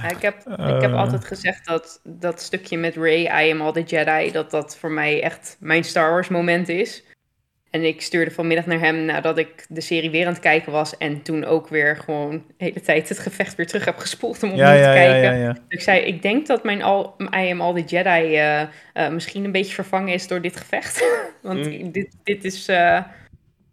Ja, 0.03 0.09
ik, 0.11 0.23
heb, 0.23 0.35
ik 0.49 0.81
heb 0.83 0.93
Eh. 0.93 0.99
altijd 0.99 1.25
gezegd 1.25 1.67
dat 1.67 2.01
dat 2.05 2.41
stukje 2.41 2.77
met 2.79 2.97
Ray, 2.97 3.47
I 3.47 3.53
am 3.53 3.61
all 3.61 3.73
the 3.73 3.83
Jedi, 3.83 4.31
dat 4.33 4.51
dat 4.51 4.77
voor 4.77 4.91
mij 4.91 5.23
echt 5.23 5.57
mijn 5.61 5.85
Star 5.85 6.11
Wars 6.11 6.29
moment 6.29 6.69
is. 6.69 7.03
En 7.71 7.85
ik 7.85 8.03
stuurde 8.03 8.31
vanmiddag 8.31 8.67
naar 8.67 8.79
hem 8.81 9.05
nadat 9.05 9.39
ik 9.39 9.67
de 9.69 9.81
serie 9.81 10.11
weer 10.11 10.27
aan 10.27 10.33
het 10.33 10.43
kijken 10.43 10.73
was. 10.73 10.97
En 10.97 11.23
toen 11.23 11.45
ook 11.45 11.69
weer 11.69 11.97
gewoon 11.97 12.31
de 12.31 12.65
hele 12.65 12.81
tijd 12.81 13.09
het 13.09 13.19
gevecht 13.19 13.55
weer 13.55 13.67
terug 13.67 13.85
heb 13.85 13.97
gespoeld 13.99 14.43
om 14.43 14.49
opnieuw 14.51 14.65
Ja, 14.67 14.73
te 14.73 14.79
ja, 14.79 14.93
ja, 14.93 14.95
kijken. 14.95 15.39
ja, 15.39 15.45
ja. 15.45 15.57
Ik 15.69 15.81
zei, 15.81 16.01
ik 16.01 16.23
denk 16.23 16.47
dat 16.47 16.65
mijn 16.65 16.83
all, 16.83 17.11
I 17.19 17.51
am 17.51 17.61
all 17.61 17.75
the 17.83 17.85
Jedi 17.97 18.37
eh, 18.37 18.61
eh, 18.61 18.69
misschien 19.13 19.45
een 19.45 19.53
beetje 19.53 19.75
vervangen 19.75 20.15
is 20.15 20.27
door 20.27 20.41
dit 20.41 20.57
gevecht. 20.57 21.05
Want 21.43 21.67
Mm. 21.67 21.93
dit, 21.93 22.17
dit 22.25 22.45
is, 22.45 22.69
eh, 22.69 23.03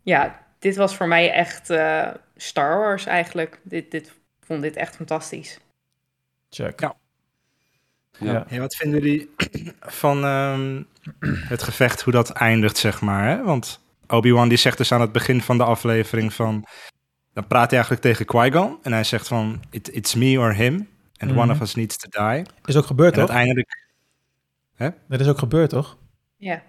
ja, 0.04 0.46
dit 0.60 0.76
was 0.76 0.96
voor 0.96 1.08
mij 1.08 1.32
echt 1.32 1.70
eh, 1.70 2.08
Star 2.36 2.78
Wars 2.78 3.06
eigenlijk. 3.06 3.60
Dit, 3.64 3.92
dit, 3.92 4.08
ik 4.08 4.46
vond 4.46 4.62
dit 4.62 4.76
echt 4.76 4.96
fantastisch. 4.96 5.60
Check. 6.50 6.80
Ja. 6.80 6.96
Ja. 8.20 8.32
Ja. 8.32 8.46
Hey, 8.48 8.60
wat 8.60 8.76
vinden 8.76 9.02
jullie 9.02 9.30
van 9.82 10.24
ehm, 10.24 10.82
het 11.48 11.64
gevecht, 11.64 12.02
hoe 12.02 12.14
dat 12.14 12.30
eindigt, 12.32 12.78
zeg 12.78 13.02
maar? 13.02 13.28
Hè? 13.30 13.44
Want 13.44 13.86
Obi-Wan 14.08 14.48
die 14.50 14.58
zegt 14.58 14.78
dus 14.78 14.92
aan 14.92 15.02
het 15.02 15.12
begin 15.12 15.42
van 15.42 15.58
de 15.58 15.64
aflevering 15.64 16.34
van... 16.34 16.66
Dan 17.34 17.48
praat 17.48 17.66
hij 17.72 17.80
eigenlijk 17.80 18.02
tegen 18.02 18.26
Qui-Gon 18.26 18.78
en 18.82 18.92
hij 18.92 19.04
zegt 19.04 19.28
van... 19.28 19.64
It, 19.70 19.96
it's 19.96 20.16
me 20.16 20.40
or 20.40 20.54
him, 20.56 20.88
and 21.18 21.32
Mhm. 21.32 21.40
one 21.40 21.52
of 21.52 21.62
us 21.62 21.76
needs 21.76 21.98
to 21.98 22.10
die. 22.34 22.44
Is 22.66 22.76
ook 22.76 22.86
gebeurd, 22.86 23.14
En 23.14 23.20
toch? 23.20 23.30
uiteindelijk... 23.30 23.86
Dat 25.08 25.20
is 25.20 25.28
ook 25.28 25.38
gebeurd, 25.38 25.70
toch? 25.70 25.98
Ja, 26.38 26.62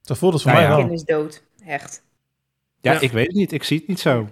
Zo 0.00 0.14
voelt 0.14 0.32
het 0.32 0.42
voor 0.42 0.50
Nou 0.52 0.62
mij 0.62 0.70
ja. 0.72 0.76
wel. 0.78 0.86
kind 0.88 1.00
is 1.00 1.06
dood. 1.06 1.42
Echt. 1.66 2.02
Ja, 2.80 2.92
Ja. 2.92 3.00
ik 3.00 3.12
weet 3.12 3.26
het 3.26 3.36
niet. 3.36 3.52
Ik 3.52 3.62
zie 3.62 3.78
het 3.78 3.86
niet 3.88 4.00
zo. 4.00 4.28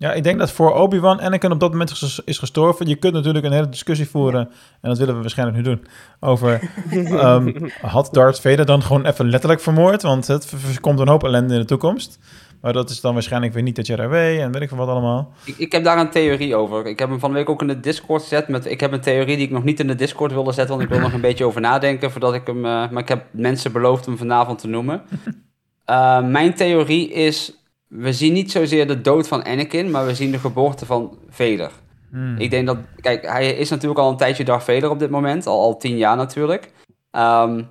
Ja, 0.00 0.12
ik 0.12 0.22
denk 0.22 0.38
dat 0.38 0.50
voor 0.50 0.74
Obi-Wan 0.74 1.20
Anakin 1.20 1.52
op 1.52 1.60
dat 1.60 1.70
moment 1.70 2.20
is 2.24 2.38
gestorven. 2.38 2.86
Je 2.86 2.96
kunt 2.96 3.12
natuurlijk 3.12 3.44
een 3.44 3.52
hele 3.52 3.68
discussie 3.68 4.08
voeren, 4.08 4.50
en 4.80 4.88
dat 4.88 4.98
willen 4.98 5.14
we 5.14 5.20
waarschijnlijk 5.20 5.58
nu 5.58 5.64
doen, 5.64 5.86
over 6.20 6.70
ehm, 6.90 7.68
had 7.80 8.08
Darth 8.12 8.40
Vader 8.40 8.66
dan 8.66 8.82
gewoon 8.82 9.06
even 9.06 9.30
letterlijk 9.30 9.60
vermoord? 9.60 10.02
Want 10.02 10.26
het 10.26 10.80
komt 10.80 11.00
een 11.00 11.08
hoop 11.08 11.24
ellende 11.24 11.54
in 11.54 11.60
de 11.60 11.66
toekomst. 11.66 12.18
Maar 12.60 12.72
dat 12.72 12.90
is 12.90 13.00
dan 13.00 13.12
waarschijnlijk 13.12 13.52
weer 13.52 13.62
niet 13.62 13.76
de 13.76 13.82
Jedi 13.82 14.06
Way 14.06 14.40
en 14.40 14.52
weet 14.52 14.62
ik 14.62 14.68
veel 14.68 14.78
wat 14.78 14.88
allemaal. 14.88 15.32
Ik, 15.44 15.54
ik 15.58 15.72
heb 15.72 15.84
daar 15.84 15.98
een 15.98 16.10
theorie 16.10 16.56
over. 16.56 16.86
Ik 16.86 16.98
heb 16.98 17.08
hem 17.08 17.18
van 17.20 17.30
de 17.30 17.36
week 17.36 17.48
ook 17.48 17.60
in 17.60 17.66
de 17.66 17.80
Discord 17.80 18.22
gezet. 18.22 18.48
Met, 18.48 18.66
ik 18.66 18.80
heb 18.80 18.92
een 18.92 19.00
theorie 19.00 19.36
die 19.36 19.46
ik 19.46 19.52
nog 19.52 19.64
niet 19.64 19.80
in 19.80 19.86
de 19.86 19.94
Discord 19.94 20.32
wilde 20.32 20.52
zetten, 20.52 20.76
want 20.76 20.88
ik 20.88 20.94
wil 20.94 21.02
nog 21.04 21.12
een 21.12 21.20
beetje 21.20 21.44
over 21.44 21.60
nadenken 21.60 22.10
voordat 22.10 22.34
ik 22.34 22.46
hem. 22.46 22.56
eh, 22.56 22.90
maar 22.90 23.02
ik 23.02 23.08
heb 23.08 23.24
mensen 23.30 23.72
beloofd 23.72 24.06
hem 24.06 24.16
vanavond 24.18 24.58
te 24.58 24.68
noemen. 24.68 25.02
Eh, 25.84 26.22
mijn 26.26 26.54
theorie 26.54 27.12
is: 27.12 27.59
we 27.90 28.12
zien 28.12 28.32
niet 28.32 28.50
zozeer 28.50 28.86
de 28.86 29.00
dood 29.00 29.28
van 29.28 29.44
Anakin, 29.44 29.90
maar 29.90 30.06
we 30.06 30.14
zien 30.14 30.30
de 30.30 30.38
geboorte 30.38 30.86
van 30.86 31.18
Vader. 31.28 31.70
Hmm. 32.10 32.38
Ik 32.38 32.50
denk 32.50 32.66
dat, 32.66 32.78
kijk, 33.00 33.26
hij 33.26 33.50
is 33.50 33.70
natuurlijk 33.70 34.00
al 34.00 34.10
een 34.10 34.16
tijdje 34.16 34.44
Darth 34.44 34.64
Vader 34.64 34.90
op 34.90 34.98
dit 34.98 35.10
moment, 35.10 35.46
al, 35.46 35.60
al 35.60 35.76
tien 35.76 35.96
jaar 35.96 36.16
natuurlijk. 36.16 36.72
Ehm, 37.10 37.62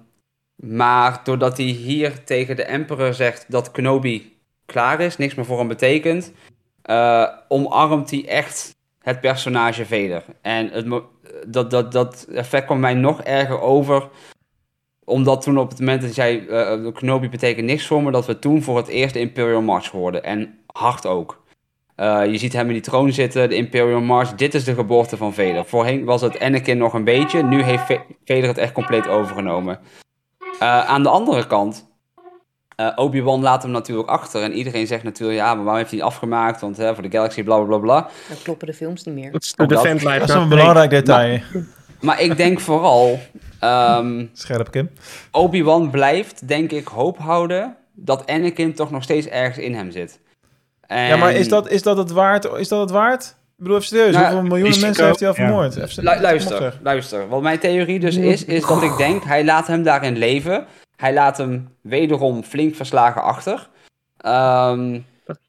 maar 0.55 1.21
doordat 1.23 1.57
hij 1.57 1.65
hier 1.65 2.23
tegen 2.23 2.55
de 2.55 2.63
Emperor 2.63 3.13
zegt 3.13 3.45
dat 3.47 3.71
Kenobi 3.71 4.37
klaar 4.65 4.99
is, 4.99 5.17
niks 5.17 5.35
meer 5.35 5.45
voor 5.45 5.57
hem 5.57 5.67
betekent, 5.67 6.31
eh, 6.81 7.27
omarmt 7.47 8.11
hij 8.11 8.27
echt 8.27 8.75
het 8.99 9.21
personage 9.21 9.85
Vader. 9.85 10.23
En 10.41 10.69
het, 10.69 11.03
dat, 11.47 11.71
dat, 11.71 11.91
dat 11.91 12.27
effect 12.33 12.65
kwam 12.65 12.79
mij 12.79 12.93
nog 12.93 13.21
erger 13.21 13.61
over, 13.61 14.09
omdat 15.09 15.41
toen 15.41 15.57
op 15.57 15.69
het 15.69 15.79
moment 15.79 16.01
dat 16.01 16.15
hij 16.15 16.43
zei, 16.47 16.47
eh, 16.47 16.93
Kenobi 16.93 17.29
betekent 17.29 17.65
niks 17.65 17.87
voor 17.87 18.03
me, 18.03 18.11
dat 18.11 18.25
we 18.25 18.39
toen 18.39 18.61
voor 18.63 18.77
het 18.77 18.87
eerst 18.87 19.13
de 19.13 19.19
Imperial 19.19 19.61
March 19.61 19.91
hoorden. 19.91 20.23
En 20.23 20.57
hard 20.71 21.05
ook. 21.05 21.37
Eh, 21.95 22.25
je 22.25 22.37
ziet 22.37 22.53
hem 22.53 22.67
in 22.67 22.73
die 22.73 22.81
troon 22.81 23.11
zitten, 23.11 23.49
de 23.49 23.55
Imperial 23.55 24.01
March. 24.01 24.35
Dit 24.35 24.53
is 24.53 24.63
de 24.63 24.73
geboorte 24.73 25.17
van 25.17 25.33
Vader. 25.33 25.65
Voorheen 25.65 26.05
was 26.05 26.21
het 26.21 26.39
Anakin 26.39 26.77
nog 26.77 26.93
een 26.93 27.03
beetje. 27.03 27.43
Nu 27.43 27.61
heeft 27.63 27.83
Va- 27.85 28.05
Vader 28.25 28.47
het 28.47 28.57
echt 28.57 28.71
compleet 28.71 29.07
overgenomen. 29.07 29.79
Eh, 30.59 30.85
aan 30.85 31.03
de 31.03 31.09
andere 31.09 31.47
kant, 31.47 31.87
eh, 32.75 32.91
Obi-Wan 32.95 33.41
laat 33.41 33.61
hem 33.63 33.71
natuurlijk 33.71 34.09
achter. 34.09 34.41
En 34.43 34.53
iedereen 34.53 34.87
zegt 34.87 35.03
natuurlijk, 35.03 35.39
ja, 35.39 35.45
maar 35.55 35.63
waarom 35.63 35.75
heeft 35.77 35.91
hij 35.91 36.01
afgemaakt? 36.03 36.61
Want 36.61 36.77
hè, 36.77 36.93
voor 36.93 37.03
de 37.03 37.11
Galaxy, 37.11 37.43
bla 37.43 37.55
bla 37.57 37.65
bla 37.65 37.77
bla. 37.77 38.09
Dan 38.27 38.37
kloppen 38.43 38.67
de 38.67 38.73
films 38.73 39.03
niet 39.03 39.15
meer. 39.15 39.31
Dat 39.31 39.43
is 39.43 39.53
de 39.53 39.65
dat. 39.65 39.69
Defend 39.69 40.03
Life. 40.03 40.19
Dat 40.19 40.29
is 40.29 40.35
een 40.35 40.49
belangrijk 40.49 40.89
detail. 40.89 41.39
Maar 42.01 42.21
ik 42.21 42.37
denk 42.37 42.59
vooral, 42.59 43.19
ehm, 43.59 44.25
Scherp, 44.33 44.71
Kim. 44.71 44.89
Obi-Wan 45.31 45.89
blijft, 45.89 46.47
denk 46.47 46.71
ik, 46.71 46.87
hoop 46.87 47.17
houden 47.17 47.75
dat 47.93 48.27
Anakin 48.27 48.73
toch 48.73 48.91
nog 48.91 49.03
steeds 49.03 49.27
ergens 49.27 49.65
in 49.65 49.75
hem 49.75 49.91
zit. 49.91 50.19
En... 50.81 51.07
Ja, 51.07 51.15
maar 51.15 51.33
is 51.33 51.47
dat, 51.47 51.69
is 51.69 51.81
dat 51.83 51.97
het 51.97 52.11
waard? 52.11 52.45
Is 52.45 52.67
dat 52.67 52.79
het 52.79 52.91
waard? 52.91 53.23
Ik 53.23 53.65
bedoel, 53.65 53.77
even 53.77 53.87
serieus. 53.87 54.13
Nou, 54.13 54.23
Hoeveel 54.23 54.41
miljoenen 54.41 54.67
risico, 54.67 54.85
mensen 54.85 55.05
heeft 55.05 55.19
hij 55.19 55.29
al 55.29 55.35
ja. 55.35 55.43
vermoord? 55.43 55.75
Even 55.75 56.03
Lu- 56.03 56.21
luister, 56.21 56.79
luister. 56.83 57.27
Wat 57.27 57.41
mijn 57.41 57.59
theorie 57.59 57.99
dus 57.99 58.15
is, 58.15 58.45
is 58.45 58.65
dat 58.65 58.83
ik 58.83 58.97
denk, 58.97 59.23
hij 59.23 59.45
laat 59.45 59.67
hem 59.67 59.83
daarin 59.83 60.17
leven. 60.17 60.65
Hij 60.95 61.13
laat 61.13 61.37
hem 61.37 61.69
wederom 61.81 62.43
flink 62.43 62.75
verslagen 62.75 63.23
achter. 63.23 63.69
Ehm, 64.17 64.99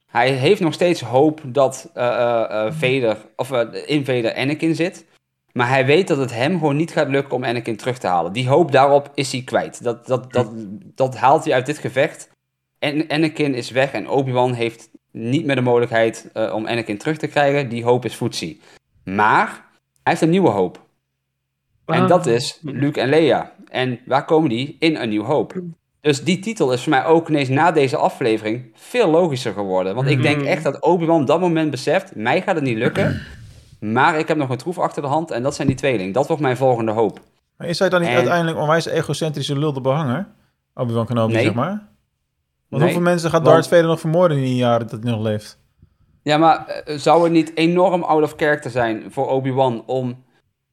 hij 0.06 0.30
heeft 0.30 0.60
nog 0.60 0.72
steeds 0.72 1.00
hoop 1.00 1.40
dat 1.44 1.90
eh 1.94 2.06
eh, 2.06 2.66
eh, 2.66 2.72
Vader, 2.72 3.16
of 3.36 3.52
in 3.86 4.04
Vader 4.04 4.34
Anakin 4.34 4.74
zit. 4.74 5.04
Maar 5.52 5.68
hij 5.68 5.86
weet 5.86 6.08
dat 6.08 6.18
het 6.18 6.34
hem 6.34 6.52
gewoon 6.58 6.76
niet 6.76 6.92
gaat 6.92 7.08
lukken 7.08 7.34
om 7.34 7.44
Anakin 7.44 7.76
terug 7.76 7.98
te 7.98 8.06
halen. 8.06 8.32
Die 8.32 8.48
hoop 8.48 8.72
daarop 8.72 9.10
is 9.14 9.32
hij 9.32 9.42
kwijt. 9.42 9.82
Dat, 9.84 10.06
dat, 10.06 10.32
dat, 10.32 10.48
dat 10.94 11.16
haalt 11.16 11.44
hij 11.44 11.54
uit 11.54 11.66
dit 11.66 11.78
gevecht. 11.78 12.28
En 12.78 13.08
Anakin 13.08 13.54
is 13.54 13.70
weg 13.70 13.92
en 13.92 14.08
Obi-Wan 14.08 14.52
heeft 14.52 14.88
niet 15.12 15.44
meer 15.44 15.54
de 15.54 15.60
mogelijkheid 15.60 16.30
eh, 16.32 16.52
om 16.54 16.66
Anakin 16.66 16.98
terug 16.98 17.16
te 17.16 17.26
krijgen. 17.26 17.68
Die 17.68 17.84
hoop 17.84 18.04
is 18.04 18.14
Footsie. 18.14 18.60
Maar 19.04 19.46
hij 20.02 20.12
heeft 20.12 20.20
een 20.20 20.30
nieuwe 20.30 20.48
hoop. 20.50 20.88
En 21.86 22.06
dat 22.06 22.26
is 22.26 22.58
Luke 22.62 23.00
en 23.00 23.08
Leia. 23.08 23.52
En 23.68 24.00
waar 24.06 24.24
komen 24.24 24.48
die? 24.48 24.76
In 24.78 24.96
een 24.96 25.08
nieuw 25.08 25.24
hoop. 25.24 25.54
Dus 26.00 26.24
die 26.24 26.38
titel 26.38 26.72
is 26.72 26.82
voor 26.82 26.90
mij 26.90 27.04
ook 27.04 27.28
ineens 27.28 27.48
na 27.48 27.72
deze 27.72 27.96
aflevering 27.96 28.70
veel 28.74 29.10
logischer 29.10 29.52
geworden. 29.52 29.94
Want 29.94 30.08
ik 30.08 30.22
denk 30.22 30.36
Mhm. 30.36 30.46
echt 30.46 30.62
dat 30.62 30.80
Obi-Wan 30.82 31.20
op 31.20 31.26
dat 31.26 31.40
moment 31.40 31.70
beseft, 31.70 32.14
mij 32.14 32.42
gaat 32.42 32.54
het 32.54 32.64
niet 32.64 32.76
lukken. 32.76 33.20
Maar 33.80 34.18
ik 34.18 34.28
heb 34.28 34.36
nog 34.36 34.48
een 34.48 34.56
troef 34.56 34.78
achter 34.78 35.02
de 35.02 35.08
hand 35.08 35.30
en 35.30 35.42
dat 35.42 35.54
zijn 35.54 35.68
die 35.68 35.76
tweeling. 35.76 36.14
Dat 36.14 36.26
wordt 36.26 36.42
mijn 36.42 36.56
volgende 36.56 36.92
hoop. 36.92 37.20
Maar 37.56 37.68
is 37.68 37.78
hij 37.78 37.88
dan 37.88 38.00
niet 38.00 38.08
En- 38.10 38.16
uiteindelijk 38.16 38.58
onwijs 38.58 38.86
egocentrische 38.86 39.58
lul 39.58 39.72
de 39.72 39.80
behanger? 39.80 40.28
Obi-Wan 40.74 41.06
Kenobi, 41.06 41.32
Nee. 41.32 41.42
zeg 41.44 41.54
maar? 41.54 41.68
Want 41.68 41.88
Nee, 42.68 42.80
hoeveel 42.82 43.00
mensen 43.00 43.30
gaat 43.30 43.42
want- 43.42 43.52
Darth 43.54 43.68
Vader 43.68 43.86
nog 43.86 44.00
vermoorden 44.00 44.36
in 44.36 44.42
die 44.42 44.56
jaren 44.56 44.88
dat 44.88 45.02
hij 45.02 45.12
nog 45.12 45.20
leeft? 45.22 45.58
Ja, 46.22 46.36
maar 46.38 46.66
eh, 46.66 46.96
zou 46.98 47.22
het 47.24 47.32
niet 47.32 47.56
enorm 47.56 48.02
out 48.02 48.22
of 48.22 48.34
character 48.36 48.70
zijn 48.70 49.04
voor 49.12 49.28
Obi-Wan 49.28 49.82
om 49.86 50.24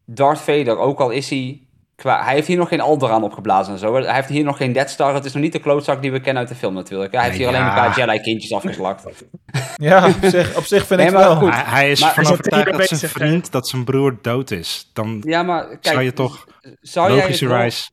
Darth 0.06 0.40
Vader, 0.40 0.78
ook 0.78 1.00
al 1.00 1.10
is 1.10 1.30
hij 1.30 1.67
qua... 2.02 2.24
Hij 2.24 2.34
heeft 2.34 2.48
hier 2.48 2.58
nog 2.58 2.68
geen 2.68 2.82
Alderaan 2.82 3.24
opgeblazen 3.24 3.74
en 3.74 3.80
zo. 3.80 3.94
Hij 3.96 4.14
heeft 4.16 4.30
hier 4.30 4.44
nog 4.44 4.58
geen 4.58 4.74
Death 4.74 4.90
Star. 4.90 5.14
Het 5.14 5.26
is 5.26 5.34
nog 5.34 5.44
niet 5.44 5.52
de 5.52 5.60
klootzak 5.60 6.02
die 6.02 6.12
we 6.12 6.20
kennen 6.20 6.42
uit 6.42 6.52
de 6.52 6.58
film 6.58 6.74
natuurlijk. 6.74 7.14
Hij 7.14 7.24
heeft 7.24 7.38
hier 7.38 7.48
alleen 7.48 7.62
ja. 7.62 7.68
een 7.68 7.74
paar 7.94 7.98
Jedi-kindjes 8.00 8.54
afgeslacht. 8.54 9.06
Ja, 9.76 10.08
op 10.08 10.16
zich, 10.22 10.58
op 10.58 10.64
zich 10.64 10.86
vind 10.88 11.00
Nee, 11.00 11.10
ik 11.10 11.14
maar 11.16 11.24
wel. 11.24 11.36
goed. 11.36 11.54
Hij, 11.54 11.64
hij 11.66 11.92
is 11.92 12.02
Maar- 12.02 12.14
van 12.14 12.24
Is 12.24 12.30
dat 12.30 12.38
overtuigd 12.40 12.70
hier 12.70 12.88
dat 12.88 13.00
zijn 13.00 13.12
vriend, 13.12 13.52
dat 13.52 13.68
zijn 13.68 13.84
broer 13.84 14.18
dood 14.22 14.52
is. 14.52 14.90
Dan 14.94 15.22
Ja, 15.26 15.44
maar 15.44 15.68
kijk... 15.68 15.86
zou 15.86 16.02
je 16.02 16.14
toch 16.14 16.48
zou 16.82 17.10
het 17.12 17.20
logischerwijs... 17.20 17.92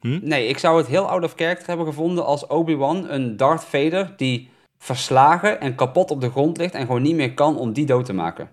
wel- 0.00 0.18
Nee, 0.22 0.46
ik 0.46 0.58
zou 0.58 0.76
het 0.78 0.86
heel 0.86 1.08
out 1.08 1.24
of 1.24 1.32
character 1.36 1.66
hebben 1.68 1.86
gevonden 1.86 2.24
als 2.24 2.46
Obi-Wan 2.46 3.10
een 3.10 3.36
Darth 3.36 3.64
Vader 3.64 4.12
die 4.16 4.50
verslagen 4.78 5.60
en 5.60 5.74
kapot 5.74 6.10
op 6.10 6.20
de 6.20 6.30
grond 6.30 6.56
ligt 6.56 6.74
en 6.74 6.86
gewoon 6.86 7.02
niet 7.02 7.14
meer 7.14 7.34
kan 7.34 7.56
om 7.58 7.72
die 7.72 7.86
dood 7.86 8.04
te 8.04 8.12
maken. 8.12 8.48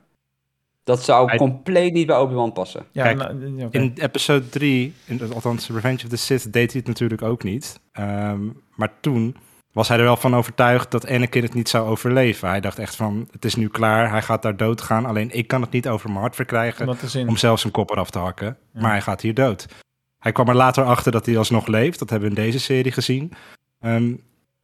Dat 0.90 1.04
zou 1.04 1.28
Hij- 1.28 1.38
compleet 1.38 1.94
niet 1.94 2.08
bij 2.08 2.18
Obi-Wan 2.18 2.54
passen. 2.54 2.86
Ja, 2.92 3.04
Kijk, 3.04 3.18
nou. 3.18 3.68
In 3.72 3.94
episode 3.96 4.50
3, 4.50 4.94
in, 5.06 5.34
althans 5.34 5.70
Revenge 5.70 6.04
of 6.04 6.10
the 6.10 6.16
Sith, 6.16 6.54
deed 6.54 6.72
hij 6.72 6.80
het 6.80 6.88
natuurlijk 6.88 7.22
ook 7.22 7.44
niet. 7.44 7.80
Ehm, 7.92 8.40
maar 8.76 8.92
toen 9.02 9.36
was 9.72 9.88
hij 9.88 9.98
er 9.98 10.04
wel 10.04 10.18
van 10.18 10.36
overtuigd 10.36 10.92
dat 10.92 11.08
Anakin 11.08 11.44
het 11.44 11.54
niet 11.54 11.70
zou 11.70 11.90
overleven. 11.90 12.50
Hij 12.50 12.60
dacht 12.60 12.80
echt 12.80 12.96
van, 12.96 13.28
het 13.32 13.46
is 13.46 13.56
nu 13.56 13.68
klaar, 13.68 14.10
hij 14.10 14.22
gaat 14.22 14.42
daar 14.42 14.58
dood 14.58 14.82
gaan. 14.82 15.06
Alleen 15.06 15.30
ik 15.32 15.48
kan 15.48 15.62
het 15.62 15.72
niet 15.72 15.88
over 15.88 16.10
mijn 16.10 16.22
hart 16.22 16.36
verkrijgen 16.36 16.82
om 16.82 16.88
dat 16.88 17.00
te 17.00 17.08
zien. 17.08 17.28
om 17.28 17.38
zelf 17.38 17.60
zijn 17.60 17.74
kop 17.74 17.90
eraf 17.92 18.10
te 18.10 18.20
hakken. 18.20 18.58
Ja. 18.74 18.82
Maar 18.82 18.92
hij 18.92 19.02
gaat 19.02 19.22
hier 19.22 19.34
dood. 19.34 19.66
Hij 20.20 20.32
kwam 20.32 20.48
er 20.50 20.56
later 20.56 20.84
achter 20.84 21.12
dat 21.12 21.26
hij 21.26 21.38
alsnog 21.38 21.68
leeft. 21.68 22.00
Dat 22.00 22.10
hebben 22.10 22.30
we 22.30 22.36
in 22.36 22.44
deze 22.44 22.60
serie 22.60 22.92
gezien. 22.92 23.34
Ehm, 23.80 24.14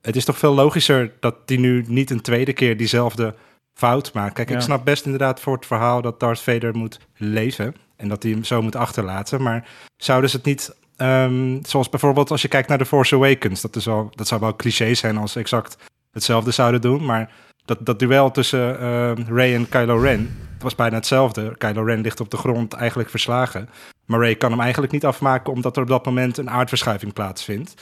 het 0.01 0.15
is 0.15 0.25
toch 0.25 0.37
veel 0.37 0.53
logischer 0.53 1.13
dat 1.19 1.35
hij 1.45 1.57
nu 1.57 1.83
niet 1.87 2.09
een 2.09 2.21
tweede 2.21 2.53
keer 2.53 2.77
diezelfde 2.77 3.35
fout 3.75 4.13
maakt. 4.13 4.33
Kijk, 4.33 4.49
Ja. 4.49 4.55
ik 4.55 4.61
snap 4.61 4.85
best 4.85 5.05
inderdaad 5.05 5.39
voor 5.39 5.55
het 5.55 5.65
verhaal 5.65 6.01
dat 6.01 6.19
Darth 6.19 6.39
Vader 6.41 6.75
moet 6.77 6.99
leven. 7.17 7.75
En 7.95 8.07
dat 8.07 8.23
hij 8.23 8.31
hem 8.31 8.43
zo 8.43 8.61
moet 8.61 8.75
achterlaten. 8.75 9.41
Maar 9.41 9.67
zouden 9.97 10.29
ze 10.29 10.35
het 10.37 10.45
niet... 10.45 10.75
ehm, 10.95 11.59
zoals 11.63 11.89
bijvoorbeeld 11.89 12.31
als 12.31 12.41
je 12.41 12.47
kijkt 12.47 12.67
naar 12.69 12.77
The 12.77 12.85
Force 12.85 13.15
Awakens. 13.15 13.61
Dat, 13.61 13.75
is 13.75 13.85
wel, 13.85 14.09
dat 14.15 14.27
zou 14.27 14.41
wel 14.41 14.55
cliché 14.55 14.93
zijn 14.93 15.17
als 15.17 15.31
ze 15.31 15.39
exact 15.39 15.77
hetzelfde 16.11 16.51
zouden 16.51 16.81
doen. 16.81 17.05
Maar 17.05 17.31
dat, 17.65 17.85
dat 17.85 17.99
duel 17.99 18.31
tussen 18.31 18.79
ehm 18.79 19.23
Rey 19.33 19.55
en 19.55 19.69
Kylo 19.69 19.97
Ren... 19.97 20.37
Het 20.53 20.63
was 20.63 20.75
bijna 20.75 20.95
hetzelfde. 20.95 21.55
Kylo 21.57 21.83
Ren 21.83 22.01
ligt 22.01 22.19
op 22.19 22.29
de 22.31 22.37
grond 22.37 22.73
eigenlijk 22.73 23.09
verslagen. 23.09 23.69
Maar 24.05 24.19
Rey 24.19 24.35
kan 24.35 24.51
hem 24.51 24.59
eigenlijk 24.59 24.91
niet 24.91 25.05
afmaken 25.05 25.53
omdat 25.53 25.75
er 25.75 25.81
op 25.83 25.87
dat 25.89 26.05
moment 26.05 26.37
een 26.37 26.49
aardverschuiving 26.49 27.13
plaatsvindt. 27.13 27.73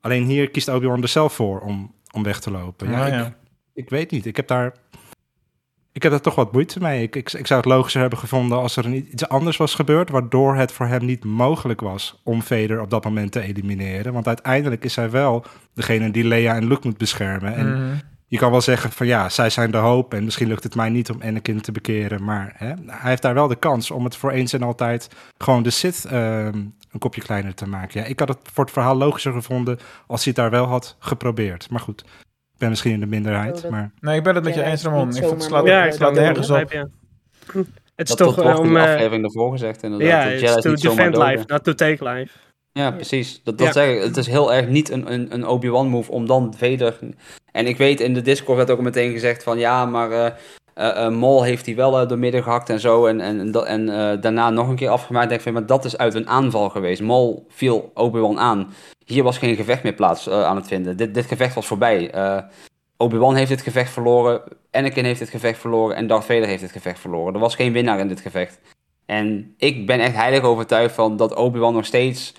Alleen 0.00 0.24
hier 0.24 0.50
kiest 0.50 0.68
Obi-Wan 0.68 1.02
er 1.02 1.08
zelf 1.08 1.32
voor 1.32 1.60
om, 1.60 1.94
om 2.10 2.22
weg 2.22 2.40
te 2.40 2.50
lopen. 2.50 2.90
Ja, 2.90 3.00
Ah, 3.00 3.06
ik, 3.06 3.12
ja. 3.12 3.34
ik 3.74 3.90
weet 3.90 4.10
niet. 4.10 4.26
Ik 4.26 4.36
heb 4.36 4.46
daar, 4.48 4.72
ik 6.00 6.06
heb 6.06 6.12
daar 6.14 6.24
toch 6.32 6.34
wat 6.44 6.52
moeite 6.52 6.80
mee. 6.80 7.02
Ik, 7.02 7.16
ik, 7.16 7.32
ik 7.32 7.46
zou 7.46 7.60
het 7.60 7.68
logischer 7.68 8.00
hebben 8.00 8.18
gevonden 8.18 8.58
als 8.58 8.76
er 8.76 8.84
een, 8.84 8.94
iets 9.12 9.28
anders 9.28 9.56
was 9.56 9.74
gebeurd... 9.74 10.10
waardoor 10.10 10.56
het 10.56 10.72
voor 10.72 10.86
hem 10.86 11.04
niet 11.04 11.24
mogelijk 11.24 11.80
was 11.80 12.20
om 12.24 12.42
Vader 12.42 12.80
op 12.80 12.90
dat 12.90 13.04
moment 13.04 13.32
te 13.32 13.40
elimineren. 13.40 14.12
Want 14.12 14.26
uiteindelijk 14.26 14.84
is 14.84 14.96
hij 14.96 15.10
wel 15.10 15.44
degene 15.74 16.10
die 16.10 16.24
Leia 16.24 16.54
en 16.54 16.66
Luke 16.66 16.86
moet 16.86 16.98
beschermen. 16.98 17.54
En 17.54 17.72
Mhm. 17.72 17.94
je 18.26 18.38
kan 18.38 18.50
wel 18.50 18.60
zeggen 18.60 18.92
van 18.92 19.06
ja, 19.06 19.28
zij 19.28 19.50
zijn 19.50 19.70
de 19.70 19.76
hoop 19.76 20.14
en 20.14 20.24
misschien 20.24 20.48
lukt 20.48 20.62
het 20.64 20.74
mij 20.74 20.88
niet 20.90 21.10
om 21.10 21.22
Anakin 21.22 21.60
te 21.60 21.72
bekeren, 21.72 22.24
maar 22.24 22.52
hè, 22.56 22.66
hij 22.86 23.10
heeft 23.10 23.22
daar 23.22 23.34
wel 23.34 23.48
de 23.48 23.56
kans 23.56 23.90
om 23.90 24.04
het 24.04 24.16
voor 24.16 24.30
eens 24.30 24.52
en 24.52 24.62
altijd 24.62 25.08
gewoon 25.38 25.62
de 25.62 25.70
Sith 25.70 26.04
ehm, 26.04 26.54
een 26.90 26.98
kopje 26.98 27.20
kleiner 27.20 27.54
te 27.54 27.68
maken. 27.68 28.00
Ja, 28.00 28.06
ik 28.06 28.18
had 28.18 28.28
het 28.28 28.38
voor 28.52 28.64
het 28.64 28.72
verhaal 28.72 28.96
logischer 28.96 29.32
gevonden 29.32 29.78
als 30.06 30.24
hij 30.24 30.32
het 30.36 30.42
daar 30.42 30.60
wel 30.60 30.66
had 30.66 30.96
geprobeerd. 30.98 31.70
Maar 31.70 31.80
goed, 31.80 32.04
ben 32.60 32.68
misschien 32.68 32.92
in 32.92 33.00
de 33.00 33.06
minderheid, 33.06 33.56
Oh, 33.56 33.62
dat- 33.62 33.70
maar 33.70 33.92
Nee, 34.00 34.16
ik 34.16 34.22
ben 34.22 34.34
het 34.34 34.44
met 34.44 34.54
je 34.54 34.62
eens, 34.62 34.82
Ramon. 34.82 35.08
Ik 35.16 35.22
vond 35.22 35.30
het 35.32 35.42
slaat, 35.42 35.66
Ja, 35.66 35.78
het 35.80 35.86
ik 35.86 35.92
slaat 35.92 36.12
nergens 36.14 36.50
op. 36.50 36.72
ja. 36.72 36.88
Het 37.96 38.08
is 38.08 38.14
Dat 38.16 38.26
toch 38.34 38.44
eh, 38.44 38.50
in 38.50 38.56
om 38.56 38.72
de 38.72 38.78
eh, 38.78 38.92
aflevering 38.92 39.24
ervoor 39.24 39.50
gezegd 39.50 39.82
inderdaad. 39.82 40.40
ja, 40.40 40.48
is 40.48 40.54
to 40.62 40.74
defend 40.74 41.16
life, 41.16 41.44
not 41.46 41.64
to 41.64 41.74
take 41.74 42.08
life. 42.08 42.32
Ja, 42.72 42.90
precies. 42.90 43.40
Dat, 43.44 43.58
dat 43.58 43.66
Ja. 43.66 43.72
zeg 43.72 43.96
ik. 43.96 44.02
Het 44.02 44.16
is 44.16 44.26
heel 44.26 44.52
erg 44.54 44.68
niet 44.68 44.90
een, 44.90 45.12
een, 45.12 45.34
een 45.34 45.46
Obi-Wan 45.46 45.88
move 45.88 46.10
om 46.12 46.26
dan 46.26 46.54
Vader... 46.56 46.98
En 47.52 47.66
ik 47.66 47.76
weet, 47.76 48.00
in 48.00 48.14
de 48.14 48.22
Discord 48.22 48.56
werd 48.56 48.70
ook 48.70 48.80
meteen 48.80 49.12
gezegd 49.12 49.42
van... 49.42 49.58
Ja, 49.58 49.84
maar 49.86 50.10
eh 50.10 50.30
eh, 50.80 51.04
eh, 51.04 51.12
Maul 51.12 51.42
heeft 51.42 51.66
hij 51.66 51.74
wel 51.74 52.00
eh, 52.00 52.08
door 52.08 52.18
midden 52.18 52.42
gehakt 52.42 52.70
en 52.70 52.80
zo. 52.80 53.06
En, 53.06 53.20
en, 53.20 53.66
en, 53.66 53.86
daarna 54.20 54.50
nog 54.50 54.68
een 54.68 54.76
keer 54.76 54.88
afgemaakt. 54.88 55.28
denk 55.28 55.42
ik 55.44 55.52
maar 55.52 55.66
dat 55.66 55.84
is 55.84 55.98
uit 55.98 56.14
een 56.14 56.28
aanval 56.28 56.68
geweest. 56.68 57.02
Maul 57.02 57.46
viel 57.48 57.90
Obi-Wan 57.94 58.38
aan. 58.38 58.74
Hier 59.04 59.22
was 59.22 59.38
geen 59.38 59.56
gevecht 59.56 59.82
meer 59.82 59.92
plaats 59.92 60.30
aan 60.30 60.56
het 60.56 60.66
vinden. 60.66 60.96
Dit, 60.96 61.14
dit 61.14 61.26
gevecht 61.26 61.54
was 61.54 61.66
voorbij. 61.66 62.14
Obi-Wan 62.96 63.34
heeft 63.34 63.48
dit 63.48 63.62
gevecht 63.62 63.92
verloren. 63.92 64.42
Anakin 64.70 65.04
heeft 65.04 65.18
dit 65.18 65.28
gevecht 65.28 65.58
verloren. 65.58 65.96
En 65.96 66.06
Darth 66.06 66.24
Vader 66.24 66.46
heeft 66.46 66.60
dit 66.60 66.72
gevecht 66.72 66.98
verloren. 66.98 67.34
Er 67.34 67.40
was 67.40 67.54
geen 67.54 67.72
winnaar 67.72 67.98
in 67.98 68.08
dit 68.08 68.20
gevecht. 68.20 68.60
En 69.06 69.54
ik 69.56 69.86
ben 69.86 70.00
echt 70.00 70.14
heilig 70.14 70.42
overtuigd 70.42 70.94
van 70.94 71.16
dat 71.16 71.34
Obi-Wan 71.34 71.74
nog 71.74 71.86
steeds 71.86 72.34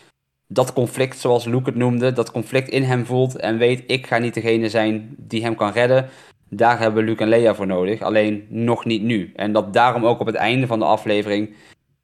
dat 0.47 0.73
conflict, 0.73 1.19
zoals 1.19 1.45
Luke 1.45 1.69
het 1.69 1.75
noemde, 1.75 2.13
dat 2.13 2.31
conflict 2.31 2.69
in 2.69 2.83
hem 2.83 3.05
voelt 3.05 3.35
en 3.35 3.57
weet, 3.57 3.83
ik 3.87 4.07
ga 4.07 4.17
niet 4.17 4.33
degene 4.33 4.69
zijn 4.69 5.15
die 5.17 5.43
hem 5.43 5.55
kan 5.55 5.71
redden. 5.71 6.09
Daar 6.53 6.79
hebben 6.79 7.03
Luke 7.03 7.21
en 7.21 7.29
Leia 7.29 7.55
voor 7.55 7.67
nodig, 7.67 8.01
alleen 8.01 8.45
nog 8.49 8.85
niet 8.85 9.01
nu. 9.01 9.31
En 9.35 9.51
dat 9.51 9.73
daarom 9.73 10.05
ook 10.05 10.19
op 10.19 10.25
het 10.25 10.35
einde 10.35 10.67
van 10.67 10.79
de 10.79 10.85
aflevering 10.85 11.53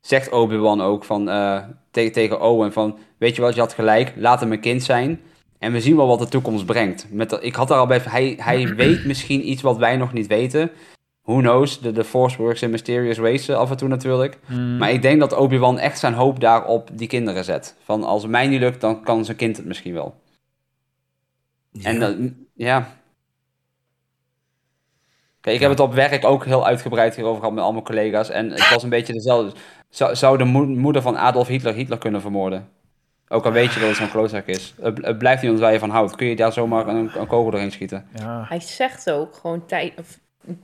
zegt 0.02 0.32
Obi-Wan 0.32 0.82
ook 0.82 1.04
van, 1.04 1.30
eh, 1.30 1.64
tegen, 1.92 2.12
tegen 2.12 2.42
Owen 2.42 2.74
van, 2.74 2.98
weet 3.18 3.36
je 3.36 3.42
wat, 3.42 3.54
je 3.54 3.60
had 3.60 3.74
gelijk, 3.74 4.14
laat 4.16 4.40
hem 4.40 4.52
een 4.52 4.60
kind 4.60 4.84
zijn. 4.84 5.20
En 5.60 5.72
we 5.72 5.82
zien 5.82 5.96
wel 5.96 6.08
wat 6.08 6.20
de 6.20 6.28
toekomst 6.28 6.66
brengt. 6.66 7.08
Met 7.12 7.38
ik 7.42 7.56
had 7.56 7.68
daar 7.68 7.78
al 7.78 7.88
bij, 7.88 8.02
hij, 8.04 8.38
hij 8.40 8.68
weet 8.76 9.06
misschien 9.06 9.50
iets 9.50 9.62
wat 9.62 9.78
wij 9.78 9.98
nog 9.98 10.14
niet 10.14 10.28
weten. 10.28 10.72
Who 11.24 11.38
knows, 11.40 11.80
de, 11.80 11.92
de 11.92 12.04
Force 12.04 12.38
works 12.38 12.62
in 12.62 12.70
mysterious 12.70 13.18
ways 13.18 13.48
eh, 13.48 13.58
af 13.58 13.70
en 13.70 13.78
toe 13.78 13.88
natuurlijk. 13.88 14.40
Mm. 14.46 14.78
Maar 14.78 14.92
ik 14.92 15.02
denk 15.02 15.20
dat 15.20 15.34
Obi-Wan 15.34 15.80
echt 15.80 16.00
zijn 16.00 16.14
hoop 16.14 16.40
daar 16.40 16.66
op 16.66 16.90
die 16.94 17.08
kinderen 17.08 17.44
zet. 17.44 17.76
Van 17.84 18.04
als 18.04 18.22
het 18.22 18.32
mij 18.32 18.48
niet 18.48 18.60
lukt, 18.60 18.82
dan 18.82 19.04
kan 19.04 19.26
zijn 19.26 19.38
kind 19.38 19.58
het 19.58 19.66
misschien 19.66 19.94
wel. 19.94 20.16
En 21.82 22.00
dat, 22.00 22.16
ja. 22.54 22.96
Kijk, 25.48 25.56
ik 25.56 25.62
heb 25.68 25.78
het 25.78 25.88
op 25.88 25.94
werk 25.94 26.26
ook 26.26 26.46
heel 26.46 26.66
uitgebreid 26.66 27.16
hierover 27.16 27.40
gehad 27.40 27.54
met 27.56 27.64
al 27.64 27.72
mijn 27.72 27.84
collega's. 27.84 28.30
En 28.30 28.52
het 28.52 28.70
was 28.70 28.84
een 28.84 28.90
beetje 28.90 29.14
dezelfde. 29.14 29.60
Zou, 29.90 30.16
zou 30.16 30.38
de 30.38 30.44
mo- 30.44 30.66
moeder 30.66 31.02
van 31.02 31.18
Adolf 31.18 31.48
Hitler 31.48 31.74
Hitler 31.74 31.98
kunnen 31.98 32.22
vermoorden? 32.22 32.70
Ook 33.28 33.46
al 33.46 33.52
weet 33.52 33.74
je 33.74 33.80
dat 33.80 33.88
het 33.90 33.98
zo'n 33.98 34.10
klootzak 34.10 34.46
is. 34.46 34.74
Het, 34.82 35.06
het 35.06 35.18
blijft 35.18 35.42
iemand 35.44 35.60
waar 35.62 35.72
je 35.74 35.80
van 35.80 35.90
houdt. 35.90 36.16
Kun 36.16 36.28
je 36.28 36.36
daar 36.36 36.54
zomaar 36.54 36.88
een, 36.88 37.12
een 37.16 37.28
kogel 37.28 37.52
doorheen 37.52 37.72
schieten? 37.72 38.08
Ja. 38.20 38.46
Hij 38.50 38.60
zegt 38.60 39.12
ook 39.12 39.36
gewoon 39.36 39.66
tij- 39.66 39.94
of, 40.00 40.20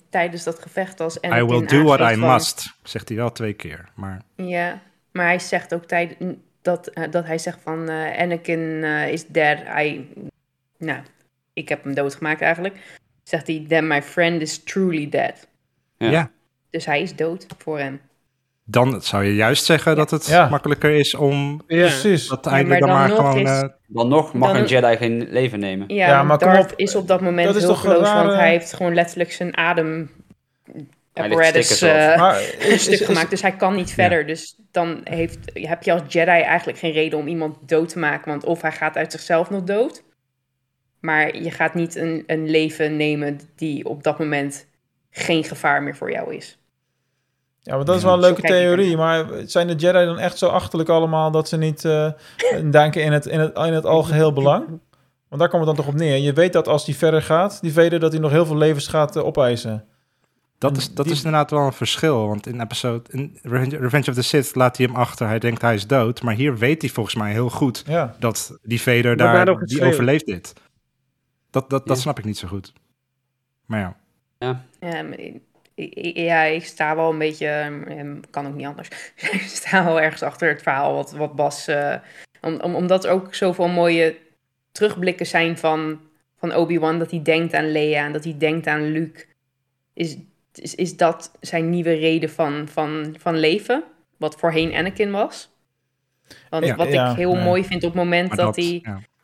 tijdens 0.10 0.44
dat 0.44 0.60
gevecht 0.60 1.00
als 1.00 1.16
I 1.16 1.20
Anakin 1.22 1.48
will 1.48 1.66
do 1.68 1.84
what 1.84 2.00
I 2.12 2.16
van- 2.20 2.32
must, 2.34 2.74
zegt 2.84 3.08
hij 3.10 3.18
wel 3.18 3.32
twee 3.32 3.54
keer. 3.54 3.90
Maar 3.96 4.22
Ja, 4.36 4.80
maar 5.12 5.26
hij 5.26 5.40
zegt 5.40 5.74
ook 5.74 5.86
tijd, 5.86 6.16
dat, 6.62 6.88
eh, 6.88 7.04
dat 7.12 7.26
hij 7.26 7.38
zegt 7.38 7.60
van 7.64 7.90
eh, 7.90 8.22
Anakin 8.22 8.84
eh, 8.84 9.08
is 9.12 9.28
dead. 9.28 9.58
I, 9.80 10.08
nou, 10.78 11.00
ik 11.54 11.70
heb 11.70 11.84
hem 11.84 11.94
doodgemaakt 11.94 12.42
eigenlijk. 12.42 12.76
Zegt 13.24 13.48
hij, 13.48 13.66
then 13.68 13.88
my 13.88 14.02
friend 14.02 14.42
is 14.42 14.64
truly 14.64 15.10
dead. 15.10 15.48
Ja. 15.98 16.10
ja. 16.10 16.32
Dus 16.70 16.86
hij 16.86 17.02
is 17.02 17.16
dood 17.16 17.46
voor 17.58 17.80
hem. 17.80 18.02
dan 18.66 19.02
zou 19.02 19.24
je 19.24 19.36
juist 19.36 19.66
zeggen 19.66 19.96
dat 19.96 20.12
het 20.12 20.26
Ja. 20.26 20.50
makkelijker 20.50 20.92
is 20.92 21.16
om 21.16 21.62
Ja. 21.68 21.78
Precies. 21.78 22.28
dat 22.28 22.46
Ja, 22.46 22.52
eindelijk 22.52 22.86
maar 22.86 22.90
dan 22.90 22.98
maar 23.00 23.18
gewoon... 23.18 23.40
is- 23.40 23.50
eh, 23.62 23.70
Dan 23.88 24.08
nog 24.08 24.34
mag 24.34 24.52
Dan- 24.52 24.62
een 24.62 24.68
Jedi 24.68 24.98
geen 24.98 25.28
leven 25.30 25.60
nemen. 25.60 25.94
Ja, 25.96 26.08
Ja, 26.08 26.24
maar 26.24 26.38
kom 26.38 26.48
Darth 26.52 26.72
op, 26.72 26.80
is 26.80 26.96
op 26.96 27.08
dat 27.08 27.22
moment 27.22 27.54
dat 27.54 27.64
hulpeloos, 27.64 28.08
rare- 28.08 28.26
want 28.28 28.40
hij 28.40 28.50
heeft 28.50 28.74
gewoon 28.74 28.94
letterlijk 28.94 29.32
zijn 29.32 29.58
adem 29.58 30.12
apparatus 31.14 31.82
eh, 31.82 32.18
Maar 32.18 32.36
een 32.38 32.72
is, 32.72 32.82
stuk 32.84 32.94
is, 32.94 33.00
is, 33.00 33.06
gemaakt, 33.06 33.30
dus 33.30 33.42
hij 33.42 33.52
kan 33.56 33.76
niet 33.76 33.92
verder. 33.92 34.26
Dus 34.26 34.56
dan 34.72 35.02
heeft, 35.04 35.38
heb 35.54 35.84
je 35.84 35.92
als 35.92 36.02
Jedi 36.08 36.30
eigenlijk 36.42 36.80
geen 36.80 36.92
reden 36.92 37.20
om 37.20 37.28
iemand 37.28 37.56
dood 37.70 37.90
te 37.90 38.00
maken, 38.00 38.30
want 38.32 38.44
of 38.44 38.62
hij 38.62 38.72
gaat 38.72 38.98
uit 38.98 39.12
zichzelf 39.12 39.50
nog 39.50 39.64
dood, 39.64 40.04
maar 41.04 41.38
je 41.38 41.52
gaat 41.52 41.74
niet 41.74 41.96
een, 41.96 42.24
een 42.28 42.50
leven 42.50 42.98
nemen 42.98 43.40
die 43.56 43.86
op 43.86 44.04
dat 44.04 44.20
moment 44.20 44.66
geen 45.10 45.44
gevaar 45.44 45.84
meer 45.84 45.96
voor 45.96 46.12
jou 46.12 46.36
is. 46.36 46.58
ja, 47.62 47.76
maar 47.76 47.86
dat 47.86 47.96
is 47.96 48.04
wel 48.04 48.14
een 48.14 48.20
leuke 48.20 48.42
theorie. 48.42 48.98
Maar 48.98 49.26
zijn 49.46 49.68
de 49.68 49.76
Jedi 49.76 50.06
dan 50.06 50.20
echt 50.20 50.38
zo 50.38 50.48
achterlijk 50.48 50.90
allemaal 50.90 51.32
dat 51.32 51.48
ze 51.48 51.58
niet 51.58 51.86
eh, 51.86 52.12
denken 52.72 53.04
in 53.04 53.12
het, 53.12 53.26
in, 53.26 53.40
het, 53.40 53.58
in 53.58 53.74
het 53.74 53.86
algeheel 53.86 54.34
belang? 54.34 54.66
Want 55.28 55.42
daar 55.42 55.50
komt 55.50 55.68
het 55.68 55.76
dan 55.76 55.86
toch 55.86 55.94
op 55.94 56.00
neer. 56.00 56.18
Je 56.18 56.34
weet 56.34 56.54
dat 56.54 56.68
als 56.68 56.86
die 56.86 56.96
verder 56.96 57.22
gaat, 57.22 57.62
die 57.62 57.74
Vader, 57.74 58.00
dat 58.00 58.12
hij 58.12 58.22
nog 58.22 58.32
heel 58.32 58.46
veel 58.46 58.58
levens 58.58 58.88
gaat 58.88 59.16
eh, 59.16 59.26
opeisen. 59.26 59.86
Dat 60.58 60.78
is, 60.78 60.94
dat 60.94 61.06
Die- 61.06 61.14
is 61.14 61.24
inderdaad 61.24 61.52
wel 61.52 61.66
een 61.66 61.74
verschil. 61.74 62.28
Want 62.28 62.48
in 62.48 62.62
episode 62.62 63.10
in 63.12 63.40
Revenge, 63.44 64.10
of 64.10 64.16
the 64.16 64.22
Sith 64.22 64.56
laat 64.56 64.78
hij 64.78 64.86
hem 64.86 64.96
achter. 64.96 65.28
Hij 65.28 65.40
denkt 65.40 65.62
hij 65.62 65.74
is 65.74 65.88
dood. 65.88 66.22
Maar 66.22 66.34
hier 66.36 66.58
weet 66.58 66.82
hij 66.82 66.92
volgens 66.92 67.16
mij 67.16 67.32
heel 67.32 67.50
goed 67.50 67.84
Ja. 67.88 68.16
dat 68.20 68.58
die 68.62 68.82
Vader 68.82 69.18
daar, 69.18 69.66
die 69.66 69.86
overleeft 69.86 70.26
dit. 70.26 70.54
Dat, 71.54 71.70
dat, 71.70 71.88
dat 71.88 71.96
Ja. 71.96 72.02
snap 72.02 72.20
ik 72.20 72.26
niet 72.26 72.38
zo 72.38 72.48
goed. 72.48 72.74
Maar 73.66 73.80
ja. 73.80 73.96
Ja, 74.80 75.02
ik- 75.76 76.18
ja, 76.18 76.44
ik 76.44 76.66
sta 76.66 76.96
wel 76.96 77.10
een 77.12 77.18
beetje, 77.18 77.48
ehm, 77.88 78.20
kan 78.30 78.48
ook 78.48 78.54
niet 78.56 78.66
anders. 78.66 78.88
ik 79.32 79.42
sta 79.42 79.84
wel 79.86 80.02
ergens 80.02 80.22
achter 80.22 80.50
het 80.50 80.62
verhaal 80.62 80.94
wat, 80.94 81.12
wat 81.12 81.36
Bas, 81.36 81.68
eh, 81.68 81.96
om, 82.42 82.60
om, 82.60 82.76
omdat 82.76 83.06
er 83.06 83.12
ook 83.12 83.36
zoveel 83.36 83.68
mooie 83.68 84.18
terugblikken 84.72 85.26
zijn 85.26 85.58
van, 85.58 86.00
van 86.38 86.54
Obi-Wan, 86.56 87.00
dat 87.00 87.12
hij 87.12 87.22
denkt 87.22 87.54
aan 87.54 87.72
Leia 87.72 88.06
en 88.06 88.12
dat 88.14 88.24
hij 88.24 88.36
denkt 88.38 88.68
aan 88.68 88.92
Luke, 88.92 89.26
is, 89.94 90.18
is, 90.54 90.76
is 90.76 90.98
dat 90.98 91.32
zijn 91.40 91.70
nieuwe 91.70 91.94
reden 91.94 92.30
van, 92.30 92.68
van, 92.68 93.16
van 93.20 93.38
leven? 93.40 93.84
Wat 94.18 94.36
voorheen 94.36 94.74
Anakin 94.74 95.12
was? 95.12 95.52
Want 96.50 96.66
Ja, 96.66 96.76
wat 96.76 96.92
ja, 96.92 97.10
ik 97.10 97.16
heel 97.18 97.34
nee. 97.36 97.44
mooi 97.44 97.64
vind 97.66 97.84
op 97.84 97.90
het 97.94 98.04
moment 98.04 98.28
Maar 98.28 98.38
dat, 98.38 98.56
hij... 98.56 98.82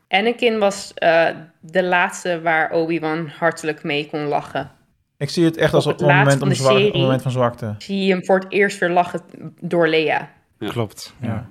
Anakin 0.09 0.59
was 0.59 0.91
eh, 0.95 1.25
de 1.59 1.83
laatste 1.83 2.41
waar 2.41 2.71
Obi-Wan 2.71 3.27
hartelijk 3.27 3.83
mee 3.83 4.07
kon 4.09 4.19
lachen. 4.27 4.71
Ik 5.17 5.29
zie 5.29 5.45
het 5.45 5.57
echt 5.57 5.73
als 5.73 5.85
Op 5.85 6.01
een 6.01 6.07
het 6.07 6.15
moment, 6.17 6.41
om 6.41 6.49
een 6.49 6.55
serie- 6.55 7.01
moment 7.01 7.21
van 7.21 7.31
zwakte. 7.31 7.75
Zie 7.77 8.05
je 8.05 8.11
hem 8.11 8.25
voor 8.25 8.39
het 8.39 8.51
eerst 8.51 8.79
weer 8.79 8.89
lachen 8.89 9.21
door 9.61 9.87
Leia. 9.87 10.29
Klopt. 10.59 11.13
Ja. 11.21 11.47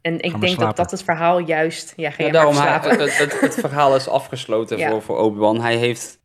En 0.00 0.14
ik 0.14 0.20
denk 0.30 0.40
dat 0.40 0.50
slapen. 0.50 0.74
dat 0.76 0.90
het 0.90 1.02
verhaal 1.02 1.38
juist... 1.38 1.92
Ja, 1.96 2.10
ga 2.10 2.24
Ja, 2.24 2.30
daarom, 2.30 2.54
maar 2.54 2.68
hij, 2.68 2.80
slapen. 2.82 3.00
het, 3.04 3.18
het, 3.18 3.40
het 3.40 3.54
verhaal 3.54 3.94
is 3.96 4.08
afgesloten 4.08 4.78
Ja. 4.78 4.90
voor, 4.90 5.02
voor 5.02 5.18
Obi-Wan. 5.18 5.60
Hij 5.60 5.76
heeft... 5.76 6.20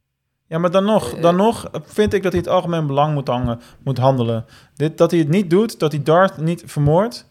Ja, 0.47 0.57
maar 0.57 0.71
dan 0.71 0.85
nog, 0.85 1.15
dan 1.19 1.35
nog 1.35 1.69
vind 1.85 2.13
ik 2.13 2.23
dat 2.23 2.31
hij 2.31 2.41
het 2.41 2.49
algemeen 2.51 2.87
belang 2.87 3.13
moet, 3.13 3.27
hangen, 3.27 3.59
moet 3.83 3.97
handelen. 3.97 4.45
Dit, 4.75 4.97
dat 4.97 5.11
hij 5.11 5.19
het 5.19 5.29
niet 5.29 5.49
doet, 5.49 5.79
dat 5.79 5.91
hij 5.91 6.03
Darth 6.03 6.37
niet 6.37 6.63
vermoordt, 6.65 7.29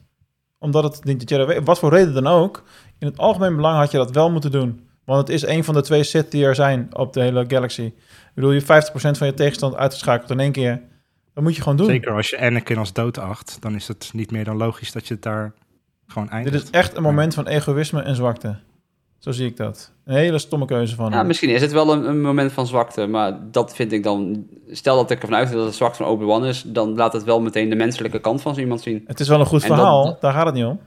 omdat 0.58 0.82
het 0.82 1.04
niet 1.04 1.28
de 1.28 1.36
Jedi... 1.36 1.60
Wat 1.60 1.78
voor 1.78 1.90
reden 1.90 2.14
dan 2.14 2.26
ook, 2.26 2.62
in 2.98 3.06
het 3.06 3.18
algemeen 3.18 3.56
belang 3.56 3.76
had 3.76 3.90
je 3.90 3.96
dat 3.96 4.10
wel 4.10 4.30
moeten 4.30 4.50
doen. 4.50 4.80
Want 5.04 5.20
het 5.20 5.28
is 5.28 5.46
een 5.46 5.64
van 5.64 5.74
de 5.74 5.82
twee 5.82 6.02
Sith 6.02 6.30
die 6.30 6.44
er 6.44 6.54
zijn 6.54 6.88
op 6.92 7.12
de 7.12 7.20
hele 7.20 7.44
galaxy. 7.48 7.82
Ik 7.82 7.94
bedoel, 8.34 8.52
je 8.52 8.62
50% 8.62 8.66
van 8.92 9.26
je 9.26 9.34
tegenstand 9.34 9.74
uitgeschakeld 9.74 10.30
in 10.30 10.40
één 10.40 10.52
keer. 10.52 10.82
Dat 11.34 11.44
moet 11.44 11.56
je 11.56 11.62
gewoon 11.62 11.76
doen. 11.76 11.86
Zeker 11.86 12.12
als 12.12 12.30
je 12.30 12.38
Anakin 12.38 12.78
als 12.78 12.92
dood 12.92 13.18
acht, 13.18 13.56
dan 13.60 13.74
is 13.74 13.88
het 13.88 14.10
niet 14.12 14.30
meer 14.30 14.44
dan 14.44 14.56
logisch 14.56 14.92
dat 14.92 15.08
je 15.08 15.14
het 15.14 15.22
daar 15.22 15.52
gewoon 16.06 16.30
eindigt. 16.30 16.56
Dit 16.56 16.64
is 16.64 16.70
echt 16.70 16.96
een 16.96 17.02
moment 17.02 17.34
van 17.34 17.46
egoïsme 17.46 18.02
en 18.02 18.16
zwakte. 18.16 18.58
Zo 19.26 19.32
zie 19.32 19.46
ik 19.46 19.56
dat. 19.56 19.92
Een 20.04 20.14
hele 20.16 20.38
stomme 20.38 20.66
keuze 20.66 20.94
van 20.94 21.10
Ja, 21.10 21.16
hem. 21.16 21.26
misschien 21.26 21.48
is 21.50 21.60
het 21.60 21.72
wel 21.72 21.92
een, 21.92 22.08
een 22.08 22.20
moment 22.20 22.52
van 22.52 22.66
zwakte, 22.66 23.06
maar 23.06 23.38
dat 23.50 23.74
vind 23.74 23.92
ik 23.92 24.02
dan... 24.02 24.46
Stel 24.70 24.96
dat 24.96 25.10
ik 25.10 25.20
ervan 25.22 25.36
uitga 25.36 25.54
dat 25.54 25.64
het 25.64 25.74
zwakte 25.74 25.96
van 26.02 26.06
Obi-Wan 26.12 26.44
is, 26.46 26.62
dan 26.66 26.94
laat 26.94 27.12
het 27.12 27.24
wel 27.24 27.40
meteen 27.40 27.68
de 27.68 27.74
menselijke 27.76 28.18
kant 28.18 28.42
van 28.42 28.54
zo 28.54 28.60
iemand 28.60 28.80
zien. 28.80 29.04
Het 29.06 29.20
is 29.20 29.28
wel 29.28 29.40
een 29.40 29.46
goed 29.46 29.62
En 29.62 29.68
dat- 29.68 29.78
verhaal, 29.78 30.16
daar 30.20 30.32
gaat 30.32 30.46
het 30.46 30.54
niet 30.54 30.64
om. 30.64 30.80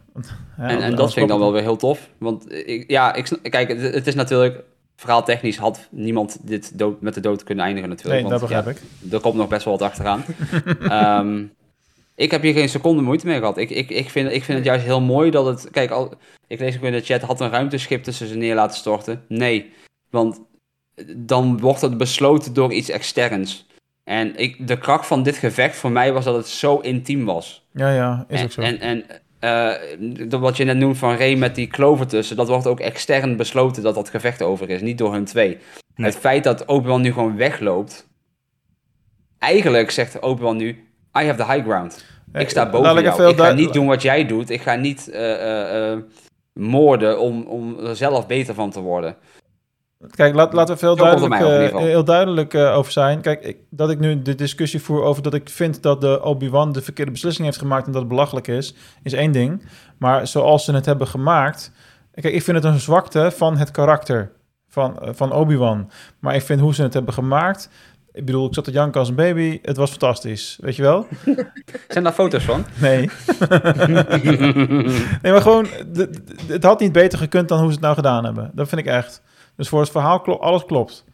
Ja, 0.58 0.68
en, 0.68 0.80
en 0.82 0.96
dat 0.96 1.14
vind 1.14 1.26
ik 1.26 1.32
dan 1.32 1.40
wel 1.40 1.52
weer 1.52 1.62
heel 1.62 1.76
tof. 1.76 2.10
Want 2.18 2.54
ik, 2.54 2.90
ja, 2.92 3.14
ik, 3.14 3.40
kijk, 3.42 3.68
het, 3.70 3.94
het 3.94 4.08
is 4.08 4.16
natuurlijk... 4.16 4.64
Verhaaltechnisch 4.96 5.58
had 5.58 5.88
niemand 5.92 6.38
dit 6.48 6.78
dood, 6.78 7.02
met 7.02 7.14
de 7.14 7.20
dood 7.20 7.44
kunnen 7.44 7.66
eindigen 7.66 7.90
natuurlijk. 7.90 8.22
Nee, 8.22 8.32
dat 8.32 8.40
want, 8.40 8.52
begrijp 8.54 8.78
ik. 8.78 8.84
ja, 9.10 9.16
Er 9.16 9.22
komt 9.22 9.36
nog 9.36 9.48
best 9.48 9.66
wel 9.66 9.78
wat 9.78 9.88
achteraan. 9.90 10.24
Ehm, 10.90 11.44
ik 12.20 12.32
heb 12.32 12.42
hier 12.42 12.54
geen 12.54 12.70
seconde 12.70 13.02
moeite 13.02 13.28
mee 13.28 13.38
gehad. 13.38 13.58
Ik, 13.58 13.70
ik, 13.70 13.90
ik, 13.90 14.10
vind, 14.10 14.32
ik 14.32 14.44
vind 14.44 14.58
het 14.58 14.68
juist 14.68 14.86
heel 14.86 15.02
mooi 15.02 15.32
dat 15.32 15.46
het... 15.46 15.70
Kijk, 15.72 15.92
al, 15.92 16.14
ik 16.48 16.60
lees 16.60 16.78
ook 16.78 16.84
in 16.84 16.92
de 16.92 17.02
chat, 17.02 17.22
had 17.22 17.42
een 17.42 17.50
ruimteschip 17.50 18.04
tussen 18.04 18.28
ze 18.28 18.36
neer 18.36 18.56
laten 18.56 18.78
storten? 18.78 19.24
Nee, 19.28 19.74
want 20.10 20.42
dan 21.16 21.60
wordt 21.60 21.82
het 21.82 21.98
besloten 21.98 22.54
door 22.54 22.74
iets 22.74 22.90
externs. 22.90 23.68
En 24.04 24.36
ik, 24.36 24.68
de 24.68 24.78
kracht 24.78 25.06
van 25.08 25.24
dit 25.24 25.38
gevecht 25.38 25.76
voor 25.76 25.92
mij 25.92 26.14
was 26.14 26.26
dat 26.26 26.36
het 26.36 26.48
zo 26.48 26.78
intiem 26.78 27.26
was. 27.26 27.68
Ja, 27.74 27.94
ja, 27.94 28.26
is 28.28 28.40
en, 28.40 28.46
ook 28.46 28.52
zo. 28.52 28.62
En, 28.62 28.80
en 28.80 29.06
eh, 29.40 30.40
wat 30.40 30.58
je 30.58 30.64
net 30.64 30.78
noemt 30.78 30.98
van 30.98 31.16
Ray 31.16 31.36
met 31.36 31.56
die 31.56 31.68
klover 31.68 32.08
tussen, 32.08 32.36
dat 32.36 32.48
wordt 32.48 32.68
ook 32.68 32.80
extern 32.80 33.36
besloten 33.38 33.84
dat 33.84 33.96
dat 33.96 34.10
gevecht 34.10 34.42
over 34.42 34.70
is, 34.70 34.82
niet 34.82 34.98
door 34.98 35.14
hun 35.14 35.26
twee. 35.26 35.58
Nee. 35.96 36.08
Het 36.08 36.18
feit 36.20 36.44
dat 36.44 36.66
Obi-Wan 36.66 37.02
nu 37.02 37.14
gewoon 37.14 37.36
wegloopt, 37.36 38.08
eigenlijk 39.38 39.92
zegt 39.92 40.20
Obi-Wan 40.20 40.58
nu, 40.58 40.89
I 41.22 41.26
have 41.26 41.38
the 41.38 41.52
high 41.52 41.64
ground. 41.64 42.06
Ik 42.34 42.50
sta 42.50 42.70
boven 42.70 43.02
jou. 43.04 43.30
Ik 43.30 43.38
ga 43.38 43.52
niet 43.52 43.74
doen 43.74 43.88
wat 43.88 44.02
jij 44.02 44.26
doet. 44.26 44.50
Ik 44.50 44.62
ga 44.62 44.76
niet 44.76 45.10
eh, 45.10 45.34
eh, 45.34 45.92
eh, 45.92 46.00
moorden 46.54 47.20
om, 47.20 47.44
om 47.44 47.80
er 47.80 47.96
zelf 47.96 48.28
beter 48.28 48.54
van 48.54 48.70
te 48.70 48.80
worden. 48.80 49.16
Kijk, 50.16 50.36
laat, 50.36 50.54
laten 50.54 50.74
we 50.74 50.80
veel 50.80 50.96
duidelijk, 50.96 51.36
geval. 51.36 51.80
heel 51.80 52.04
duidelijk 52.04 52.56
over 52.56 52.92
zijn. 52.92 53.22
Kijk, 53.22 53.44
ik, 53.44 53.58
dat 53.70 53.90
ik 53.90 54.00
nu 54.00 54.22
de 54.22 54.36
discussie 54.36 54.82
voer 54.82 55.04
over 55.04 55.24
dat 55.24 55.34
ik 55.34 55.50
vind 55.50 55.82
dat 55.84 56.02
de 56.02 56.24
Obi-Wan 56.24 56.72
de 56.72 56.82
verkeerde 56.82 57.12
beslissing 57.12 57.46
heeft 57.46 57.60
gemaakt 57.60 57.86
en 57.86 57.92
dat 57.92 58.02
het 58.02 58.10
belachelijk 58.10 58.48
is, 58.48 58.76
is 59.04 59.14
één 59.14 59.32
ding. 59.32 59.64
Maar 59.98 60.28
zoals 60.28 60.66
ze 60.66 60.74
het 60.74 60.86
hebben 60.86 61.08
gemaakt, 61.08 61.72
kijk, 62.14 62.34
ik 62.34 62.44
vind 62.44 62.58
het 62.58 62.66
een 62.66 62.80
zwakte 62.80 63.32
van 63.32 63.58
het 63.58 63.72
karakter 63.72 64.32
van, 64.68 65.00
van 65.02 65.32
Obi-Wan. 65.32 65.92
Maar 66.20 66.36
ik 66.36 66.42
vind 66.42 66.60
hoe 66.60 66.74
ze 66.74 66.84
het 66.84 66.94
hebben 66.94 67.14
gemaakt, 67.14 67.70
ik 68.20 68.26
bedoel, 68.26 68.48
ik 68.48 68.54
zat 68.54 68.64
te 68.64 68.72
janken 68.72 69.00
als 69.00 69.10
een 69.10 69.16
baby, 69.16 69.60
het 69.62 69.78
was 69.78 69.90
fantastisch, 69.90 70.58
weet 70.62 70.76
je 70.76 70.82
wel? 70.82 71.08
Zijn 71.88 72.04
daar 72.04 72.14
foto's 72.14 72.44
van? 72.44 72.66
Nee. 72.82 73.00
nee, 75.22 75.32
maar 75.32 75.42
gewoon, 75.42 75.68
het 76.48 76.64
had 76.64 76.80
niet 76.80 76.92
beter 76.92 77.18
gekund 77.20 77.48
dan 77.50 77.58
hoe 77.58 77.68
ze 77.68 77.74
het 77.74 77.82
nou 77.84 77.96
gedaan 77.96 78.24
hebben. 78.26 78.52
Dat 78.54 78.70
vind 78.70 78.82
ik 78.82 78.88
echt. 78.88 79.22
Dus 79.56 79.70
voor 79.70 79.80
het 79.82 79.90
verhaal 79.90 80.22
klopt, 80.22 80.42
alles 80.42 80.66
klopt. 80.66 81.06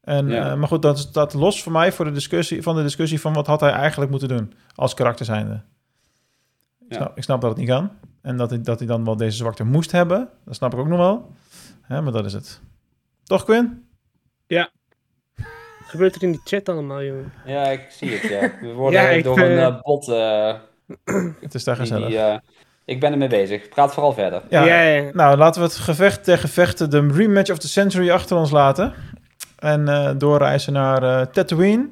En, 0.00 0.28
Ja. 0.28 0.50
eh, 0.50 0.56
maar 0.58 0.68
goed, 0.68 0.82
dat 0.82 0.98
staat 0.98 1.34
los 1.34 1.62
voor 1.62 1.72
mij 1.72 1.92
voor 1.92 2.04
de 2.04 2.10
discussie, 2.12 2.62
van 2.62 2.76
de 2.76 2.82
discussie 2.82 3.20
van 3.20 3.32
wat 3.32 3.46
had 3.46 3.60
hij 3.60 3.70
eigenlijk 3.70 4.10
moeten 4.10 4.28
doen 4.28 4.52
als 4.74 4.94
karakter 4.94 5.24
zijnde. 5.24 5.54
Ik, 6.80 6.86
Ja. 6.88 6.96
snap, 6.96 7.16
ik 7.16 7.22
snap 7.22 7.40
dat 7.40 7.50
het 7.50 7.58
niet 7.58 7.68
kan. 7.68 7.90
En 8.22 8.36
dat 8.36 8.50
hij, 8.50 8.60
dat 8.60 8.78
hij 8.78 8.88
dan 8.88 9.04
wel 9.04 9.16
deze 9.16 9.36
zwakte 9.36 9.64
moest 9.64 9.92
hebben. 9.92 10.28
Dat 10.44 10.54
snap 10.54 10.72
ik 10.72 10.78
ook 10.78 10.88
nog 10.88 10.98
wel. 10.98 11.32
Hè, 11.82 12.02
maar 12.02 12.12
dat 12.12 12.24
is 12.24 12.32
het. 12.32 12.60
Toch, 13.24 13.44
Quinn? 13.44 13.82
Wat 14.46 14.62
gebeurt 15.94 16.14
er 16.14 16.22
in 16.22 16.30
die 16.30 16.40
chat 16.44 16.68
allemaal, 16.68 17.02
jongen? 17.02 17.32
Ja, 17.46 17.62
ik 17.64 17.86
zie 17.88 18.10
het, 18.12 18.22
ja. 18.22 18.50
We 18.60 18.72
worden 18.82 19.16
Ja, 19.16 19.22
door 19.22 19.38
eh, 19.38 19.50
een 19.52 19.58
eh, 19.58 19.80
bot... 19.82 20.08
eh, 20.08 20.54
Het 21.40 21.54
is 21.54 21.64
daar 21.64 21.76
gezellig. 21.76 22.08
die, 22.08 22.18
eh, 22.18 22.38
ik 22.84 23.00
ben 23.00 23.12
ermee 23.12 23.28
bezig. 23.28 23.68
Praat 23.68 23.92
vooral 23.94 24.12
verder. 24.12 24.42
Ja, 24.48 24.64
Ja, 24.64 24.80
ja. 24.80 25.10
Nou, 25.12 25.36
laten 25.36 25.60
we 25.60 25.66
het 25.66 25.76
gevecht 25.76 26.24
ter 26.24 26.38
gevechten, 26.38 26.90
de 26.90 27.08
rematch 27.12 27.50
of 27.50 27.58
the 27.58 27.68
century 27.68 28.10
achter 28.10 28.36
ons 28.36 28.50
laten. 28.50 28.92
En 29.58 29.88
eh, 29.88 30.10
doorreizen 30.18 30.72
naar 30.72 31.02
eh, 31.02 31.26
Tatooine. 31.26 31.88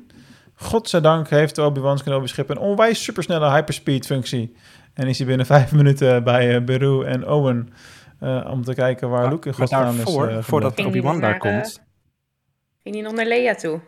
Godzijdank 0.55 1.29
heeft 1.29 1.59
Obi-Wan's 1.59 2.03
Kenobi 2.03 2.27
schip 2.27 2.49
een 2.51 2.59
onwijs 2.59 3.03
supersnelle 3.05 3.51
hyperspeed 3.51 4.07
functie. 4.07 4.57
En 4.95 5.07
is 5.09 5.19
hij 5.19 5.27
binnen 5.27 5.47
vijf 5.47 5.73
minuten 5.81 6.25
bij 6.25 6.55
eh, 6.55 6.63
Beru 6.65 7.05
en 7.05 7.29
Owen. 7.29 7.73
eh, 8.21 8.49
om 8.51 8.65
te 8.65 8.75
kijken 8.75 9.09
waar 9.09 9.29
Luke 9.29 9.49
in 9.49 9.55
godsnaam 9.55 9.95
is. 10.01 10.15
eh, 10.17 10.39
voordat 10.41 10.85
Obi-Wan 10.85 11.21
daar 11.21 11.39
komt, 11.39 11.81
Ging 12.83 12.95
hij 12.95 13.05
nog 13.05 13.13
naar 13.13 13.27
Leia 13.27 13.55
toe? 13.55 13.81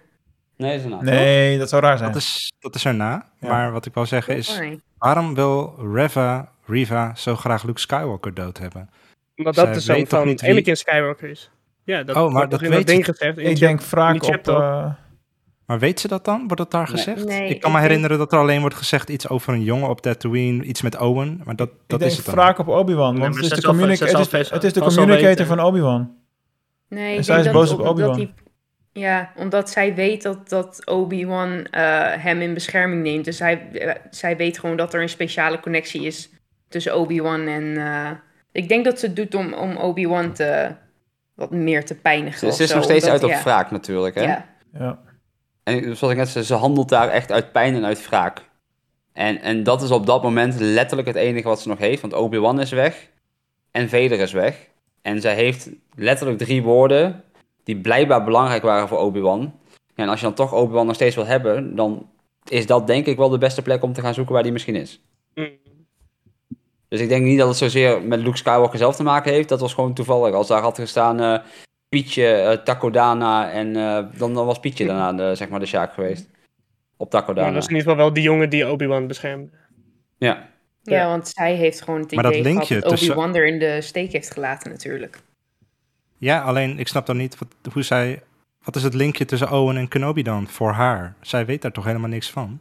Nee, 0.56 0.76
is 0.76 0.82
naam. 0.84 0.98
gebleven. 0.98 1.20
Nee, 1.24 1.58
dat 1.58 1.68
zou 1.68 1.82
raar 1.82 1.98
zijn. 1.98 2.12
dat 2.12 2.20
is, 2.22 2.52
dat 2.58 2.74
is 2.74 2.84
erna. 2.84 3.26
Ja. 3.40 3.48
Maar 3.48 3.72
wat 3.72 3.86
ik 3.86 3.94
wil 3.94 4.06
zeggen 4.06 4.36
is, 4.36 4.60
waarom 4.98 5.34
wil 5.34 5.74
Reva, 5.92 6.48
Riva 6.66 7.14
zo 7.14 7.36
graag 7.36 7.62
Luke 7.62 7.80
Skywalker 7.80 8.34
dood 8.34 8.58
hebben? 8.58 8.90
Omdat 9.36 9.54
Zij 9.54 9.64
dat 9.64 9.74
de 9.74 9.80
zoon 9.80 10.06
van 10.06 10.26
niet 10.26 10.40
wie- 10.40 10.50
Anakin 10.50 10.76
Skywalker 10.76 11.30
is. 11.30 11.50
Ja, 11.84 12.02
dat 12.02 12.16
Oh, 12.16 12.32
maar 12.32 12.48
dat 12.48 12.62
in 12.62 12.70
weet 12.70 12.86
ding 12.86 13.04
ze- 13.04 13.10
gezegd. 13.12 13.38
in 13.38 13.50
Ik 13.50 13.58
denk 13.58 13.82
vaak 13.82 14.22
op... 14.22 14.48
eh, 14.48 14.90
Maar 15.66 15.78
weet 15.78 16.00
ze 16.00 16.08
dat 16.08 16.24
dan? 16.24 16.38
Wordt 16.38 16.56
dat 16.56 16.70
daar 16.70 16.86
Nee. 16.88 16.96
gezegd? 16.96 17.24
Nee, 17.24 17.48
ik 17.48 17.48
kan 17.48 17.54
ik 17.54 17.62
me 17.64 17.70
denk- 17.70 17.82
herinneren 17.82 18.18
dat 18.18 18.32
er 18.32 18.38
alleen 18.38 18.60
wordt 18.60 18.74
gezegd 18.76 19.08
iets 19.08 19.28
over 19.28 19.52
een 19.54 19.62
jongen 19.62 19.88
op 19.88 20.00
Tatooine, 20.00 20.64
iets 20.64 20.82
met 20.82 20.98
Owen, 20.98 21.40
maar 21.44 21.56
dat, 21.56 21.68
ik 21.68 21.74
dat 21.86 21.98
denk 21.98 22.10
is 22.10 22.16
het 22.16 22.26
dan. 22.26 22.34
vaak 22.34 22.58
op 22.58 22.68
Obi-Wan. 22.68 23.18
Want 23.18 23.34
het 23.34 23.44
is 23.44 23.48
de, 23.50 23.54
het 23.56 24.32
is, 24.32 24.50
het 24.50 24.64
is 24.86 24.96
communicator 24.96 25.46
van 25.46 25.60
Obi-Wan. 25.60 26.14
Nee, 26.88 27.12
En 27.12 27.18
ik 27.18 27.24
zij 27.24 27.34
denk 27.42 27.46
is 27.46 27.52
dat, 27.52 27.78
boos 27.78 27.86
op 27.86 27.86
Obi-Wan. 27.86 28.32
Ja, 28.96 29.32
omdat 29.36 29.70
zij 29.70 29.94
weet 29.94 30.22
dat, 30.22 30.48
dat 30.48 30.86
Obi-Wan 30.86 31.64
eh, 31.64 32.12
hem 32.16 32.40
in 32.40 32.54
bescherming 32.54 33.02
neemt. 33.02 33.24
Dus 33.24 33.38
hij, 33.38 33.68
eh, 33.72 33.94
zij 34.10 34.36
weet 34.36 34.58
gewoon 34.58 34.76
dat 34.76 34.94
er 34.94 35.02
een 35.02 35.08
speciale 35.08 35.60
connectie 35.60 36.02
is 36.04 36.30
tussen 36.68 36.96
Obi-Wan 36.96 37.46
en... 37.46 37.76
eh, 37.76 38.10
ik 38.52 38.68
denk 38.68 38.84
dat 38.84 38.98
ze 38.98 39.06
het 39.06 39.16
doet 39.16 39.34
om, 39.34 39.52
om 39.52 39.76
Obi-Wan 39.76 40.32
te, 40.32 40.74
wat 41.34 41.50
meer 41.50 41.84
te 41.84 41.94
pijnigen. 41.94 42.38
Ze, 42.38 42.52
ze 42.52 42.62
is 42.62 42.68
zo, 42.68 42.74
nog 42.74 42.84
steeds 42.84 43.04
omdat- 43.04 43.22
uit 43.22 43.30
op 43.30 43.36
ja. 43.36 43.42
wraak 43.42 43.70
natuurlijk, 43.70 44.14
hè? 44.14 44.22
Ja. 44.22 44.46
Ja. 44.78 44.98
En 45.62 45.96
zoals 45.96 46.12
ik 46.12 46.18
net 46.18 46.28
zei, 46.28 46.44
ze 46.44 46.54
handelt 46.54 46.88
daar 46.88 47.08
echt 47.08 47.32
uit 47.32 47.52
pijn 47.52 47.74
en 47.74 47.84
uit 47.84 48.08
wraak. 48.08 48.42
En, 49.12 49.40
en 49.40 49.62
dat 49.62 49.82
is 49.82 49.90
op 49.90 50.06
dat 50.06 50.22
moment 50.22 50.60
letterlijk 50.60 51.08
het 51.08 51.16
enige 51.16 51.48
wat 51.48 51.60
ze 51.60 51.68
nog 51.68 51.78
heeft. 51.78 52.00
Want 52.00 52.12
Obi-Wan 52.12 52.60
is 52.60 52.70
weg. 52.70 53.08
En 53.70 53.88
Vader 53.88 54.20
is 54.20 54.32
weg. 54.32 54.56
En 55.02 55.20
zij 55.20 55.34
heeft 55.34 55.68
letterlijk 55.94 56.38
drie 56.38 56.62
woorden 56.62 57.22
die 57.64 57.76
blijkbaar 57.76 58.24
belangrijk 58.24 58.62
waren 58.62 58.88
voor 58.88 58.98
Obi-Wan. 58.98 59.40
Ja, 59.94 60.02
en 60.02 60.08
als 60.08 60.20
je 60.20 60.26
dan 60.26 60.34
toch 60.34 60.52
Obi-Wan 60.52 60.86
nog 60.86 60.94
steeds 60.94 61.14
wil 61.14 61.26
hebben, 61.26 61.76
dan 61.76 62.08
is 62.48 62.66
dat 62.66 62.86
denk 62.86 63.06
ik 63.06 63.16
wel 63.16 63.28
de 63.28 63.38
beste 63.38 63.62
plek 63.62 63.82
om 63.82 63.92
te 63.92 64.00
gaan 64.00 64.14
zoeken 64.14 64.34
waar 64.34 64.42
die 64.42 64.52
misschien 64.52 64.76
is. 64.76 65.00
Mm. 65.34 65.48
Dus 66.88 67.00
ik 67.00 67.08
denk 67.08 67.24
niet 67.24 67.38
dat 67.38 67.48
het 67.48 67.56
zozeer 67.56 68.02
met 68.02 68.20
Luke 68.20 68.36
Skywalker 68.36 68.78
zelf 68.78 68.96
te 68.96 69.02
maken 69.02 69.32
heeft. 69.32 69.48
Dat 69.48 69.60
was 69.60 69.74
gewoon 69.74 69.94
toevallig. 69.94 70.34
Als 70.34 70.48
daar 70.48 70.62
had 70.62 70.78
gestaan 70.78 71.20
eh, 71.20 71.38
Pietje, 71.88 72.26
eh, 72.26 72.58
Takodana 72.58 73.50
en 73.50 73.76
eh, 73.76 74.18
dan, 74.18 74.34
dan 74.34 74.46
was 74.46 74.60
Pietje 74.60 74.86
daarna 74.86 75.12
de, 75.12 75.34
zeg 75.34 75.48
maar 75.48 75.60
de 75.60 75.66
Sjaak 75.66 75.92
geweest. 75.92 76.28
Op 76.96 77.10
Takodana. 77.10 77.52
dat 77.52 77.62
is 77.62 77.68
in 77.68 77.74
ieder 77.76 77.90
geval 77.90 78.04
wel 78.04 78.14
die 78.14 78.22
jongen 78.22 78.50
die 78.50 78.70
Obi-Wan 78.70 79.06
beschermde. 79.06 79.50
Ja. 80.18 80.48
Ja, 80.82 80.96
Ja. 80.96 81.06
want 81.08 81.28
zij 81.28 81.54
heeft 81.54 81.82
gewoon 81.82 82.00
het 82.00 82.14
Maar 82.14 82.22
dat 82.22 82.34
idee 82.34 82.54
dat 82.54 82.66
tussen- 82.66 82.90
Obi-Wan 83.10 83.34
er 83.34 83.46
in 83.46 83.58
de 83.58 83.80
steek 83.80 84.12
heeft 84.12 84.30
gelaten 84.30 84.70
natuurlijk. 84.70 85.20
Ja, 86.18 86.40
alleen 86.42 86.78
ik 86.78 86.88
snap 86.88 87.06
dan 87.06 87.16
niet 87.16 87.38
wat, 87.38 87.72
hoe 87.72 87.82
zij... 87.82 88.22
Wat 88.64 88.76
is 88.76 88.82
het 88.82 88.94
linkje 88.94 89.24
tussen 89.24 89.50
Owen 89.50 89.76
en 89.76 89.88
Kenobi 89.88 90.22
dan 90.22 90.48
voor 90.48 90.72
haar? 90.72 91.14
Zij 91.20 91.46
weet 91.46 91.62
daar 91.62 91.72
toch 91.72 91.84
helemaal 91.84 92.08
niks 92.08 92.30
van? 92.30 92.58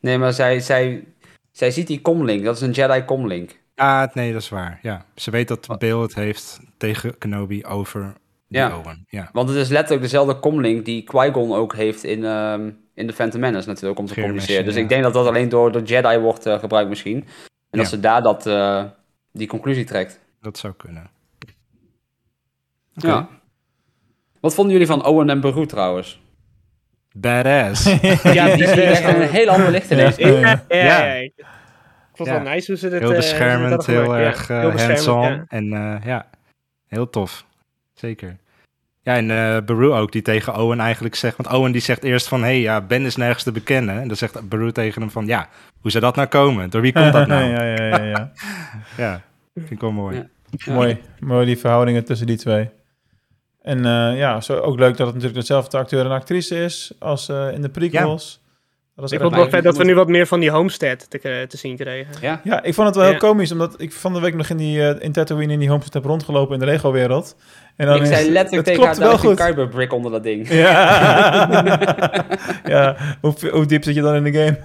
Nee, 0.00 0.18
maar 0.18 0.32
zij, 0.32 0.60
zij, 0.60 1.04
zij 1.52 1.70
ziet 1.70 1.86
die 1.86 2.00
comlink. 2.00 2.44
Dat 2.44 2.56
is 2.56 2.62
een 2.62 2.70
Jedi 2.70 3.04
comlink. 3.04 3.58
Ah, 3.74 4.14
nee, 4.14 4.32
dat 4.32 4.42
is 4.42 4.48
waar. 4.48 4.78
Ja, 4.82 5.04
ze 5.14 5.30
weet 5.30 5.48
dat 5.48 5.78
Bill 5.78 5.98
het 5.98 6.14
heeft 6.14 6.60
tegen 6.76 7.18
Kenobi 7.18 7.64
over 7.64 8.12
Ja. 8.48 8.78
Owen. 8.78 9.04
Ja. 9.08 9.28
Want 9.32 9.48
het 9.48 9.58
is 9.58 9.68
letterlijk 9.68 10.02
dezelfde 10.02 10.38
comlink 10.38 10.84
die 10.84 11.02
Qui-Gon 11.02 11.52
ook 11.52 11.74
heeft 11.74 12.04
in, 12.04 12.24
ehm, 12.24 12.70
in 12.94 13.06
The 13.06 13.12
Phantom 13.12 13.40
Menace 13.40 13.68
natuurlijk, 13.68 13.98
om 13.98 14.06
te 14.06 14.14
communiceren. 14.14 14.64
Dus 14.64 14.74
ja. 14.74 14.80
ik 14.80 14.88
denk 14.88 15.02
dat 15.02 15.12
dat 15.12 15.26
alleen 15.26 15.48
door 15.48 15.72
de 15.72 15.82
Jedi 15.82 16.18
wordt 16.18 16.46
eh, 16.46 16.58
gebruikt 16.58 16.88
misschien. 16.88 17.24
En 17.70 17.78
dat 17.78 17.88
ze 17.88 18.00
daar 18.00 18.22
dat, 18.22 18.46
eh, 18.46 18.84
die 19.32 19.46
conclusie 19.46 19.84
trekt. 19.84 20.20
Dat 20.40 20.58
zou 20.58 20.74
kunnen. 20.76 21.10
Ja. 22.94 23.28
Wat 24.40 24.54
vonden 24.54 24.72
jullie 24.72 24.88
van 24.88 25.04
Owen 25.06 25.30
en 25.30 25.40
Beru 25.40 25.66
trouwens? 25.66 26.22
Badass. 27.16 27.84
Ja, 28.22 28.56
Die 28.56 28.66
je 28.66 28.82
echt 28.82 29.14
in 29.14 29.20
een 29.22 29.28
heel 29.28 29.48
ander 29.48 29.70
licht 29.70 29.90
ineens. 29.90 30.16
Ja. 30.16 30.28
Ja, 30.28 30.64
ja, 30.68 30.76
ja. 30.76 30.84
Ja. 30.84 31.14
Ik 31.14 31.32
vond 32.14 32.28
het 32.28 32.38
Ja. 32.38 32.42
wel 32.44 32.52
nice 32.52 32.70
hoe 32.70 32.80
ze 32.80 32.88
dit... 32.88 33.00
heel 33.00 33.10
eh, 33.10 33.16
beschermend, 33.16 33.86
heel 33.86 34.16
erg 34.16 34.36
beschermend, 34.36 34.80
hands-on. 34.82 35.22
ja. 35.22 35.44
En 35.48 35.72
eh, 35.72 36.04
ja, 36.06 36.26
heel 36.88 37.10
tof. 37.10 37.44
Zeker. 37.94 38.36
Ja, 39.02 39.16
en 39.16 39.30
eh 39.30 39.62
Beru 39.64 39.90
ook, 39.92 40.12
die 40.12 40.22
tegen 40.22 40.56
Owen 40.56 40.80
eigenlijk 40.80 41.14
zegt... 41.14 41.36
Want 41.36 41.56
Owen 41.56 41.72
die 41.72 41.80
zegt 41.80 42.02
eerst 42.04 42.28
van... 42.28 42.40
Hé, 42.40 42.46
hey, 42.46 42.60
ja, 42.60 42.80
Ben 42.80 43.04
is 43.04 43.16
nergens 43.16 43.42
te 43.42 43.52
bekennen. 43.52 44.00
En 44.00 44.08
dan 44.08 44.16
zegt 44.16 44.48
Beru 44.48 44.72
tegen 44.72 45.00
hem 45.00 45.10
van... 45.10 45.26
Ja, 45.26 45.48
hoe 45.80 45.90
zou 45.90 46.04
dat 46.04 46.16
nou 46.16 46.28
komen? 46.28 46.70
Door 46.70 46.80
wie 46.80 46.92
komt 46.92 47.12
dat 47.12 47.26
nou? 47.34 47.44
ja, 47.44 47.62
ja, 47.64 47.84
ja, 47.86 48.02
ja. 48.02 48.32
Ja, 48.96 49.20
vind 49.54 49.70
ik 49.70 49.80
wel 49.80 49.92
mooi. 49.92 50.16
Ja. 50.50 50.72
Mooi. 50.72 51.00
Mooi 51.20 51.46
die 51.46 51.58
verhoudingen 51.58 52.04
tussen 52.04 52.26
die 52.26 52.36
twee. 52.36 52.70
En 53.64 53.84
eh, 53.84 54.18
ja, 54.18 54.40
zo 54.40 54.58
ook 54.58 54.78
leuk 54.78 54.96
dat 54.96 55.06
het 55.06 55.14
natuurlijk 55.14 55.40
dezelfde 55.46 55.76
acteur 55.78 56.04
en 56.04 56.10
actrice 56.10 56.62
is 56.64 56.92
als 56.98 57.28
eh, 57.28 57.52
in 57.52 57.62
de 57.62 57.68
prequels. 57.68 58.42
Dat 58.96 59.04
is 59.04 59.10
Ik 59.12 59.20
vond 59.20 59.30
het 59.32 59.40
wel 59.40 59.50
vet 59.50 59.62
dat 59.62 59.76
we 59.76 59.84
nu 59.84 59.94
wat 59.94 60.08
meer 60.08 60.26
van 60.26 60.40
die 60.40 60.50
Homestead 60.50 61.10
te, 61.10 61.18
eh, 61.18 61.46
te 61.46 61.56
zien 61.56 61.76
kregen. 61.76 62.14
Ja. 62.20 62.40
Ja, 62.44 62.62
ik 62.62 62.74
vond 62.74 62.86
het 62.86 62.96
wel 62.96 63.04
heel 63.04 63.12
Ja. 63.14 63.18
komisch, 63.18 63.52
omdat 63.52 63.74
ik 63.80 63.92
van 63.92 64.12
de 64.12 64.20
week 64.20 64.34
nog 64.34 64.48
in, 64.48 64.56
die, 64.56 64.88
eh, 64.88 65.02
in 65.04 65.12
Tatooine 65.12 65.52
in 65.52 65.58
die 65.58 65.68
homestead 65.68 65.94
heb 65.94 66.04
rondgelopen 66.04 66.54
in 66.54 66.60
de 66.60 66.66
Lego-wereld. 66.66 67.36
En 67.76 67.86
dan 67.86 67.96
Ik 67.96 68.06
zei 68.06 68.30
letterlijk 68.30 68.66
tegen 68.66 68.84
haar, 68.84 68.98
wel 68.98 69.58
een 69.58 69.68
brick 69.68 69.92
onder 69.92 70.10
dat 70.10 70.22
ding. 70.22 70.48
Ja, 70.48 71.48
ja. 72.64 72.96
Hoe, 73.20 73.34
hoe 73.50 73.66
diep 73.66 73.84
zit 73.84 73.94
je 73.94 74.00
dan 74.02 74.14
in 74.14 74.32
de 74.32 74.32
game? 74.32 74.58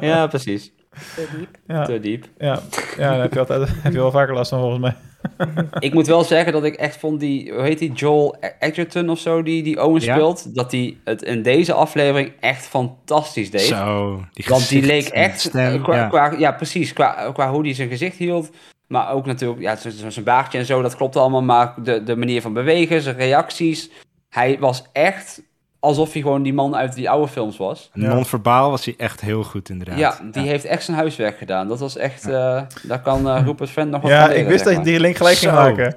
Ja, 0.00 0.26
precies. 0.26 0.72
Te 1.14 1.26
diep. 1.36 1.48
Ja, 1.66 1.84
Te 1.84 2.00
diep. 2.00 2.24
ja. 2.38 2.60
ja 2.96 3.10
daar 3.10 3.20
heb 3.20 3.32
je, 3.32 3.38
altijd, 3.38 3.68
heb 3.82 3.92
je 3.92 3.98
wel 3.98 4.10
vaker 4.10 4.34
last 4.34 4.50
van 4.50 4.60
volgens 4.60 4.80
mij. 4.80 4.94
Ik 5.78 5.92
moet 5.94 6.06
wel 6.06 6.24
zeggen 6.24 6.52
dat 6.52 6.64
ik 6.64 6.74
echt 6.74 6.96
vond 6.96 7.20
die, 7.20 7.52
hoe 7.52 7.62
heet 7.62 7.78
die, 7.78 7.92
Joel 7.92 8.36
Edgerton 8.58 9.10
of 9.10 9.18
zo, 9.18 9.42
die, 9.42 9.62
die 9.62 9.82
Owen 9.84 10.00
Ja. 10.02 10.14
speelt, 10.14 10.54
dat 10.54 10.70
die 10.70 11.00
het 11.04 11.22
in 11.22 11.42
deze 11.42 11.72
aflevering 11.72 12.32
echt 12.40 12.66
fantastisch 12.66 13.50
deed. 13.50 13.60
Zo, 13.60 14.24
die 14.32 14.44
Want 14.48 14.68
die 14.68 14.82
leek 14.82 15.08
echt, 15.08 15.40
stem, 15.40 15.74
eh, 15.74 15.82
qua, 15.82 15.96
ja. 15.96 16.08
qua- 16.08 16.34
ja 16.38 16.52
precies, 16.52 16.92
qua, 16.92 17.30
qua 17.32 17.50
hoe 17.50 17.62
hij 17.62 17.74
zijn 17.74 17.88
gezicht 17.88 18.16
hield, 18.16 18.50
maar 18.86 19.12
ook 19.12 19.26
natuurlijk, 19.26 19.60
ja, 19.60 19.76
zijn 20.08 20.24
baardje 20.24 20.58
en 20.58 20.66
zo, 20.66 20.82
dat 20.82 20.96
klopt 20.96 21.16
allemaal, 21.16 21.42
maar 21.42 21.74
de, 21.82 22.02
de 22.02 22.16
manier 22.16 22.40
van 22.42 22.52
bewegen, 22.52 23.02
zijn 23.02 23.16
reacties, 23.16 23.90
hij 24.28 24.56
was 24.60 24.84
echt 24.92 25.42
alsof 25.80 26.12
hij 26.12 26.22
gewoon 26.22 26.42
die 26.42 26.54
man 26.54 26.76
uit 26.76 26.94
die 26.94 27.10
oude 27.10 27.28
films 27.28 27.56
was. 27.56 27.90
Ja. 27.94 28.14
Non-verbaal 28.14 28.70
was 28.70 28.84
hij 28.84 28.94
echt 28.96 29.20
heel 29.20 29.42
goed 29.44 29.68
inderdaad. 29.68 29.98
Ja, 29.98 30.18
die 30.32 30.46
heeft 30.48 30.64
echt 30.64 30.84
zijn 30.84 30.96
huiswerk 30.96 31.38
gedaan. 31.38 31.68
Dat 31.68 31.80
was 31.80 31.96
echt, 31.96 32.28
eh, 32.28 32.62
daar 32.82 33.00
kan 33.02 33.28
eh 33.28 33.42
Rupert 33.44 33.70
Friend 33.70 33.90
nog 33.90 34.00
wat 34.02 34.10
Ja, 34.10 34.26
leren, 34.26 34.42
ik 34.42 34.48
wist 34.48 34.64
dat 34.64 34.72
je 34.76 34.80
die 34.82 35.00
link 35.00 35.16
gelijk 35.16 35.36
ging 35.36 35.52
Zo. 35.52 35.56
maken. 35.58 35.94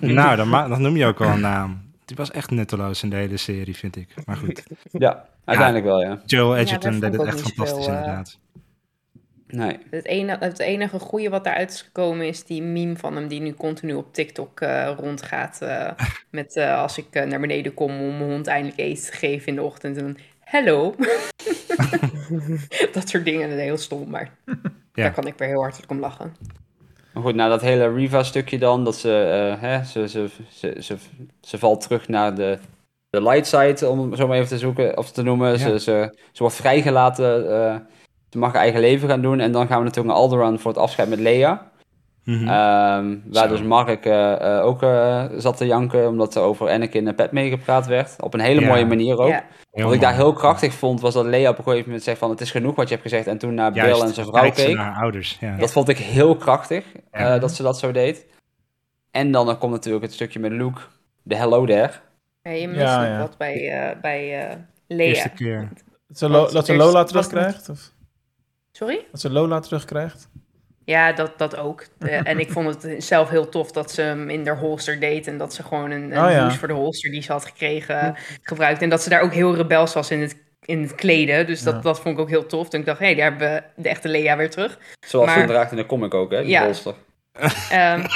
Nou, 0.00 0.36
dan, 0.36 0.48
ma- 0.48 0.68
dan 0.68 0.82
noem 0.82 0.96
je 0.96 1.06
ook 1.06 1.18
wel 1.18 1.28
een 1.28 1.40
naam. 1.40 1.80
Die 2.04 2.16
was 2.16 2.30
echt 2.30 2.50
nutteloos 2.50 3.02
in 3.02 3.10
de 3.10 3.16
hele 3.16 3.36
serie, 3.36 3.76
vind 3.76 3.96
ik. 3.96 4.08
Maar 4.26 4.36
goed. 4.36 4.62
Ja, 4.92 5.24
uiteindelijk 5.44 5.86
wel, 5.86 6.00
ja. 6.02 6.20
Joel 6.26 6.56
Edgerton 6.56 6.90
vond 6.90 7.02
deed 7.02 7.12
het 7.12 7.22
echt 7.22 7.40
fantastisch 7.40 7.84
veel, 7.84 7.94
eh, 7.94 8.00
inderdaad. 8.00 8.38
Nee. 9.52 9.78
Het 9.90 10.04
enige, 10.06 10.44
het 10.44 10.58
enige 10.58 10.98
goede 10.98 11.28
wat 11.28 11.44
daaruit 11.44 11.70
is 11.70 11.82
gekomen 11.82 12.26
is 12.26 12.44
die 12.44 12.62
meme 12.62 12.96
van 12.96 13.16
hem 13.16 13.28
die 13.28 13.40
nu 13.40 13.54
continu 13.54 13.94
op 13.94 14.14
TikTok 14.14 14.60
eh, 14.60 14.92
rondgaat. 14.98 15.58
eh, 15.62 15.90
met 16.30 16.56
eh, 16.56 16.80
als 16.80 16.98
ik 16.98 17.24
naar 17.26 17.40
beneden 17.40 17.74
kom 17.74 17.90
om 18.00 18.18
mijn 18.18 18.30
hond 18.30 18.46
eindelijk 18.46 18.78
eten 18.80 19.04
te 19.04 19.12
geven 19.12 19.48
in 19.48 19.54
de 19.54 19.62
ochtend. 19.62 19.96
En 19.96 20.04
dan, 20.04 20.16
hello. 20.40 20.94
dat 22.92 23.08
soort 23.08 23.24
dingen, 23.24 23.48
dat 23.48 23.58
is 23.58 23.64
heel 23.64 23.76
stom, 23.78 24.10
maar 24.10 24.30
Ja. 24.94 25.02
daar 25.02 25.12
kan 25.12 25.26
ik 25.26 25.38
weer 25.38 25.48
heel 25.48 25.62
hartelijk 25.62 25.90
om 25.90 26.00
lachen. 26.00 26.36
Maar 27.12 27.22
goed, 27.22 27.34
nou 27.34 27.50
dat 27.50 27.60
hele 27.60 27.92
Riva-stukje 27.94 28.58
dan, 28.58 28.84
dat 28.84 28.96
ze, 28.96 29.22
eh, 29.22 29.60
hè, 29.62 29.84
ze, 29.84 30.08
ze, 30.08 30.28
ze, 30.50 30.76
ze, 30.80 30.96
ze 31.40 31.58
valt 31.58 31.80
terug 31.80 32.08
naar 32.08 32.34
de, 32.34 32.58
de 33.10 33.22
light 33.22 33.46
side, 33.46 33.88
om 33.88 34.10
het 34.10 34.18
zo 34.18 34.26
maar 34.26 34.36
even 34.36 34.48
te 34.48 34.58
zoeken, 34.58 34.96
of 34.98 35.10
te 35.12 35.22
noemen. 35.22 35.50
Ja. 35.50 35.56
Ze, 35.56 35.80
ze, 35.80 36.16
ze 36.32 36.42
wordt 36.42 36.56
vrijgelaten, 36.56 37.50
eh, 37.50 37.76
ze 38.32 38.38
mag 38.38 38.52
haar 38.52 38.62
eigen 38.62 38.80
leven 38.80 39.08
gaan 39.08 39.22
doen. 39.22 39.40
En 39.40 39.52
dan 39.52 39.66
gaan 39.66 39.78
we 39.78 39.84
natuurlijk 39.84 40.14
naar 40.14 40.22
Alderaan 40.24 40.58
voor 40.58 40.70
het 40.70 40.80
afscheid 40.80 41.08
met 41.08 41.18
Leia. 41.18 41.70
Mhm. 42.24 42.34
Ehm, 42.48 43.16
waar 43.32 43.48
Zo. 43.48 43.48
dus 43.48 43.62
Mark 43.62 44.04
eh, 44.06 44.56
eh, 44.58 44.64
ook 44.64 44.82
eh, 44.82 45.24
zat 45.36 45.56
te 45.56 45.66
janken, 45.66 46.08
omdat 46.08 46.34
er 46.34 46.42
over 46.42 46.68
Anakin 46.70 47.06
en 47.08 47.14
Padme 47.14 47.48
gepraat 47.48 47.86
werd. 47.86 48.16
Op 48.22 48.34
een 48.34 48.40
hele 48.40 48.66
mooie 48.66 48.84
manier 48.86 49.18
ook. 49.18 49.34
Wat 49.70 49.92
ik 49.92 50.00
daar 50.00 50.14
heel 50.14 50.32
krachtig 50.32 50.72
vond, 50.74 51.00
was 51.00 51.14
dat 51.14 51.24
Leia 51.26 51.50
op 51.50 51.58
een 51.58 51.64
gegeven 51.64 51.86
moment 51.86 52.02
zegt 52.04 52.18
van... 52.18 52.30
het 52.30 52.40
is 52.40 52.50
genoeg 52.50 52.74
wat 52.74 52.88
je 52.88 52.94
hebt 52.94 53.08
gezegd. 53.08 53.26
En 53.26 53.38
toen 53.38 53.54
naar 53.54 53.74
Juist, 53.74 53.98
Bill 53.98 54.08
en 54.08 54.14
zijn 54.14 54.26
vrouw 54.26 54.50
keek. 54.50 54.76
naar 54.76 54.84
haar 54.92 55.02
ouders. 55.02 55.36
Ja. 55.40 55.56
Dat 55.56 55.72
vond 55.72 55.88
ik 55.88 55.98
heel 55.98 56.36
krachtig, 56.36 56.84
Ja. 57.12 57.34
eh, 57.34 57.40
dat 57.40 57.52
ze 57.52 57.62
dat 57.62 57.78
zo 57.78 57.92
deed. 57.92 58.26
En 59.10 59.32
dan, 59.32 59.46
dan 59.46 59.58
komt 59.58 59.72
natuurlijk 59.72 60.04
het 60.04 60.12
stukje 60.12 60.38
met 60.40 60.52
Luke, 60.52 60.80
de 61.22 61.36
hello 61.36 61.66
there. 61.66 61.90
Ja, 62.42 62.50
je 62.50 62.68
mist 62.68 62.80
Ja, 62.80 63.08
nog 63.18 63.18
wat 63.28 63.38
bij, 63.38 63.70
eh, 63.70 64.00
bij 64.00 64.40
eh, 64.40 64.56
Eerste 64.98 65.28
Lea. 65.28 65.28
keer. 65.36 65.68
Dat 66.08 66.18
ze, 66.18 66.28
Lo- 66.28 66.40
Want 66.40 66.52
dat 66.52 66.66
ze 66.66 66.72
is- 66.72 66.78
Lola 66.78 67.04
terugkrijgt? 67.04 67.68
Of 67.68 67.90
Sorry? 68.72 69.06
dat 69.10 69.20
ze 69.20 69.30
Lola 69.30 69.60
terugkrijgt? 69.60 70.28
Ja, 70.84 71.12
dat, 71.12 71.38
dat 71.38 71.56
ook. 71.56 71.86
Eh, 71.98 72.26
en 72.28 72.38
ik 72.38 72.50
vond 72.50 72.82
het 72.82 73.04
zelf 73.04 73.28
heel 73.28 73.48
tof 73.48 73.70
dat 73.72 73.90
ze 73.90 74.02
hem 74.02 74.30
in 74.30 74.44
de 74.44 74.50
holster 74.50 75.00
deed. 75.00 75.26
En 75.26 75.38
dat 75.38 75.54
ze 75.54 75.62
gewoon 75.62 75.90
een, 75.90 76.02
een 76.16 76.24
Oh, 76.24 76.30
ja. 76.30 76.50
voor 76.50 76.68
de 76.68 76.74
holster 76.74 77.10
die 77.10 77.22
ze 77.22 77.32
had 77.32 77.44
gekregen 77.44 78.16
gebruikt. 78.42 78.82
En 78.82 78.88
dat 78.88 79.02
ze 79.02 79.08
daar 79.08 79.20
ook 79.22 79.32
heel 79.32 79.54
rebels 79.54 79.92
was 79.94 80.10
in 80.10 80.20
het, 80.20 80.36
in 80.64 80.82
het 80.82 80.94
kleden. 80.94 81.46
Dus 81.46 81.62
dat, 81.62 81.74
Ja. 81.74 81.80
dat 81.80 82.00
vond 82.00 82.14
ik 82.14 82.20
ook 82.20 82.28
heel 82.28 82.46
tof. 82.46 82.68
Toen 82.68 82.80
ik 82.80 82.86
dacht, 82.86 82.98
hé, 82.98 83.04
hey, 83.04 83.14
daar 83.14 83.30
hebben 83.30 83.48
we 83.48 83.82
de 83.82 83.88
echte 83.88 84.08
Lea 84.08 84.36
weer 84.36 84.50
terug. 84.50 84.78
Zoals 85.06 85.26
Maar- 85.26 85.40
ze 85.40 85.46
draagt 85.46 85.70
in 85.70 85.76
de 85.76 85.86
comic 85.86 86.14
ook, 86.14 86.30
hè, 86.30 86.40
die 86.40 86.50
Ja. 86.50 86.64
bolster. 86.64 86.94
Ehm, 87.70 88.06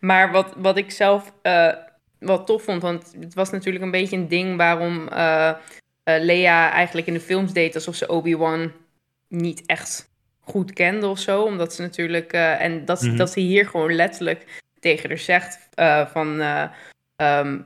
maar 0.00 0.30
wat, 0.32 0.52
wat 0.56 0.76
ik 0.76 0.90
zelf 0.90 1.32
eh 1.42 1.68
wel 2.18 2.44
tof 2.44 2.62
vond, 2.62 2.82
want 2.82 3.14
het 3.20 3.34
was 3.34 3.50
natuurlijk 3.50 3.84
een 3.84 3.90
beetje 3.90 4.16
een 4.16 4.28
ding 4.28 4.56
waarom 4.56 5.08
eh, 5.08 5.48
eh, 5.48 5.56
Lea 6.04 6.70
eigenlijk 6.70 7.06
in 7.06 7.12
de 7.14 7.20
films 7.20 7.52
deed 7.52 7.74
alsof 7.74 7.94
ze 7.94 8.08
Obi-Wan 8.08 8.72
niet 9.28 9.62
echt 9.66 10.10
goed 10.40 10.72
kende 10.72 11.06
of 11.06 11.18
zo. 11.18 11.42
Omdat 11.42 11.74
ze 11.74 11.82
natuurlijk, 11.82 12.32
eh, 12.32 12.60
en 12.62 12.84
dat, 12.84 13.02
Mhm. 13.02 13.16
dat 13.16 13.34
hij 13.34 13.42
hier 13.42 13.66
gewoon 13.66 13.94
letterlijk 13.94 14.62
tegen 14.80 15.08
haar 15.08 15.18
zegt 15.18 15.68
eh, 15.74 16.06
van... 16.06 16.40
eh, 16.40 16.62
ehm, 17.16 17.58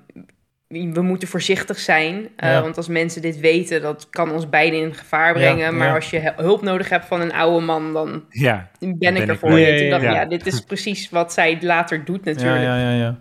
we 0.69 1.03
moeten 1.03 1.29
voorzichtig 1.29 1.79
zijn, 1.79 2.29
eh, 2.37 2.51
Ja. 2.51 2.63
want 2.63 2.77
als 2.77 2.89
mensen 2.89 3.23
dit 3.23 3.41
weten, 3.41 3.83
dat 3.83 4.11
kan 4.11 4.31
ons 4.33 4.49
beiden 4.49 4.81
in 4.81 4.95
gevaar 4.95 5.33
brengen. 5.33 5.59
Ja, 5.59 5.71
maar 5.71 5.87
ja. 5.87 5.95
als 5.95 6.11
je 6.11 6.33
hulp 6.37 6.63
nodig 6.63 6.89
hebt 6.89 7.05
van 7.05 7.21
een 7.21 7.33
oude 7.33 7.65
man, 7.67 7.93
dan 7.93 8.25
Ja, 8.31 8.71
ben, 8.79 8.99
ben 8.99 9.17
ik 9.17 9.23
ik 9.23 9.29
er 9.29 9.37
voor 9.39 9.51
mee. 9.51 9.65
je. 9.67 9.71
Ja, 9.73 9.77
Toen 9.79 9.85
ja, 9.87 9.91
dacht 9.91 10.03
ik, 10.03 10.11
ja. 10.11 10.21
ja, 10.21 10.27
dit 10.27 10.47
is 10.47 10.61
precies 10.73 11.11
wat 11.11 11.33
zij 11.33 11.59
later 11.61 12.05
doet 12.05 12.25
natuurlijk. 12.25 12.63
ja, 12.63 12.77
ja, 12.91 12.93
ja. 12.93 13.19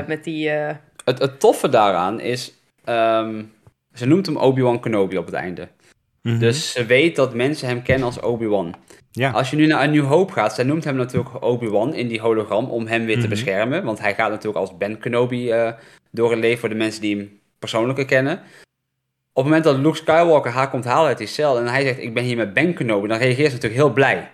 eh, 0.00 0.06
met 0.06 0.24
die... 0.24 0.50
eh, 0.50 0.74
Het, 1.04 1.18
het 1.18 1.40
toffe 1.40 1.68
daaraan 1.68 2.20
is, 2.20 2.52
ehm, 2.84 3.42
ze 3.92 4.06
noemt 4.06 4.26
hem 4.26 4.36
Obi-Wan 4.36 4.80
Kenobi 4.80 5.18
op 5.18 5.26
het 5.26 5.34
einde. 5.34 5.68
Mhm. 6.22 6.38
Dus 6.38 6.72
ze 6.72 6.84
weet 6.86 7.16
dat 7.16 7.34
mensen 7.34 7.68
hem 7.68 7.82
kennen 7.82 8.06
als 8.06 8.20
Obi-Wan. 8.20 8.74
ja. 9.10 9.30
Als 9.30 9.50
je 9.50 9.56
nu 9.56 9.66
naar 9.66 9.84
een 9.84 9.90
New 9.90 10.04
Hope 10.06 10.32
gaat, 10.32 10.54
zij 10.54 10.64
noemt 10.64 10.84
hem 10.84 10.96
natuurlijk 10.96 11.42
Obi-Wan 11.42 11.94
in 11.94 12.08
die 12.08 12.20
hologram 12.20 12.64
om 12.70 12.86
hem 12.86 13.04
weer 13.04 13.14
te 13.14 13.20
Mhm. 13.20 13.28
beschermen. 13.28 13.84
Want 13.84 14.00
hij 14.00 14.14
gaat 14.14 14.30
natuurlijk 14.30 14.56
als 14.58 14.76
Ben 14.76 14.98
Kenobi 14.98 15.50
eh, 15.50 15.72
door 16.10 16.30
het 16.30 16.38
leven 16.40 16.58
voor 16.58 16.68
de 16.68 16.74
mensen 16.74 17.00
die 17.00 17.16
hem 17.16 17.40
persoonlijker 17.58 18.04
kennen. 18.04 18.32
Op 19.32 19.44
het 19.44 19.52
moment 19.52 19.64
dat 19.64 19.76
Luke 19.78 19.96
Skywalker 19.96 20.50
haar 20.50 20.70
komt 20.70 20.84
halen 20.84 21.08
uit 21.08 21.18
die 21.18 21.26
cel 21.26 21.58
en 21.58 21.66
hij 21.66 21.82
zegt 21.82 21.98
ik 21.98 22.14
ben 22.14 22.24
hier 22.24 22.36
met 22.36 22.54
Ben 22.54 22.74
Kenobi, 22.74 23.08
dan 23.08 23.18
reageert 23.18 23.48
ze 23.48 23.54
natuurlijk 23.54 23.80
heel 23.82 23.92
blij 23.92 24.30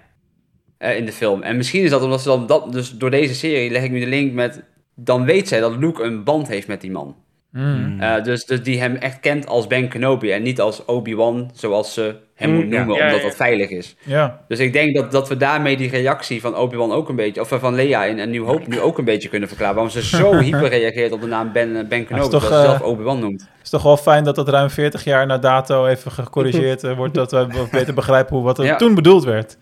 eh, 0.78 0.96
in 0.96 1.04
de 1.06 1.12
film. 1.12 1.42
En 1.42 1.56
misschien 1.56 1.82
is 1.84 1.90
dat 1.90 2.02
omdat 2.02 2.20
ze 2.22 2.28
dan 2.28 2.46
dat, 2.46 2.72
dus 2.72 2.90
door 2.90 3.10
deze 3.10 3.34
serie 3.34 3.70
leg 3.70 3.82
ik 3.82 3.90
nu 3.90 4.00
de 4.00 4.06
link 4.06 4.32
met, 4.32 4.62
dan 4.94 5.24
weet 5.24 5.48
zij 5.48 5.60
dat 5.60 5.76
Luke 5.76 6.02
een 6.02 6.24
band 6.24 6.48
heeft 6.48 6.68
met 6.68 6.80
die 6.80 6.90
man. 6.90 7.16
Mm. 7.56 8.00
Eh, 8.00 8.22
dus, 8.24 8.44
dus 8.44 8.62
die 8.62 8.80
hem 8.80 8.96
echt 8.96 9.20
kent 9.20 9.46
als 9.46 9.66
Ben 9.66 9.88
Kenobi 9.88 10.30
en 10.32 10.42
niet 10.42 10.60
als 10.60 10.84
Obi-Wan 10.84 11.50
zoals 11.54 11.94
ze 11.94 12.16
hem 12.34 12.50
Mm, 12.50 12.54
moet 12.56 12.68
noemen, 12.68 12.96
Ja, 12.96 13.02
omdat 13.04 13.16
ja. 13.20 13.26
dat 13.26 13.36
veilig 13.36 13.70
is. 13.70 13.96
Ja, 14.04 14.40
Dus 14.48 14.58
ik 14.58 14.72
denk 14.72 14.94
dat, 14.96 15.12
dat 15.12 15.28
we 15.28 15.36
daarmee 15.36 15.76
die 15.76 15.90
reactie 15.90 16.40
van 16.40 16.56
Obi-Wan 16.56 16.92
ook 16.92 17.08
een 17.08 17.16
beetje, 17.16 17.40
of 17.40 17.52
eh, 17.52 17.58
van 17.58 17.74
Leia 17.74 18.04
in, 18.04 18.18
en 18.18 18.30
New 18.30 18.44
Hope 18.46 18.68
nu 18.68 18.80
ook 18.80 18.98
een 18.98 19.04
beetje 19.04 19.28
kunnen 19.28 19.48
verklaren. 19.48 19.74
Waarom 19.74 19.92
ze 19.92 20.02
zo 20.02 20.36
hyper 20.38 20.68
reageert 20.68 21.12
op 21.12 21.20
de 21.20 21.26
naam 21.26 21.52
Ben, 21.52 21.76
eh, 21.76 21.84
ben 21.88 22.06
Kenobi, 22.06 22.28
toch, 22.28 22.48
dat 22.48 22.52
ze 22.60 22.64
zelf 22.66 22.80
Obi-Wan 22.80 23.18
noemt. 23.20 23.48
is 23.62 23.70
toch 23.70 23.82
wel 23.82 23.96
fijn 23.96 24.24
dat 24.24 24.34
dat 24.34 24.48
ruim 24.48 24.70
40 24.70 25.04
jaar 25.04 25.26
na 25.26 25.38
dato 25.38 25.86
even 25.86 26.10
gecorrigeerd 26.12 26.94
wordt, 26.94 27.14
dat 27.14 27.30
we 27.30 27.66
beter 27.70 27.94
begrijpen 27.94 28.34
hoe 28.36 28.44
wat 28.44 28.58
er 28.58 28.64
Ja. 28.64 28.76
toen 28.76 28.94
bedoeld 28.94 29.24
werd. 29.24 29.56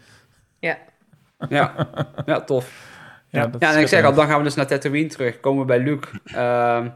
ja. 0.58 0.78
Ja, 1.48 1.74
ja 2.26 2.40
tof. 2.40 2.90
Ja, 3.28 3.50
Ja, 3.58 3.74
en 3.74 3.80
ik 3.80 3.88
zeg 3.88 4.04
al, 4.04 4.14
dan 4.14 4.26
gaan 4.26 4.38
we 4.38 4.44
dus 4.44 4.54
naar 4.54 4.66
Tatooine 4.66 5.08
terug. 5.08 5.40
Komen 5.40 5.60
we 5.60 5.66
bij 5.66 5.78
Luke. 5.80 6.08
Ehm 6.24 6.86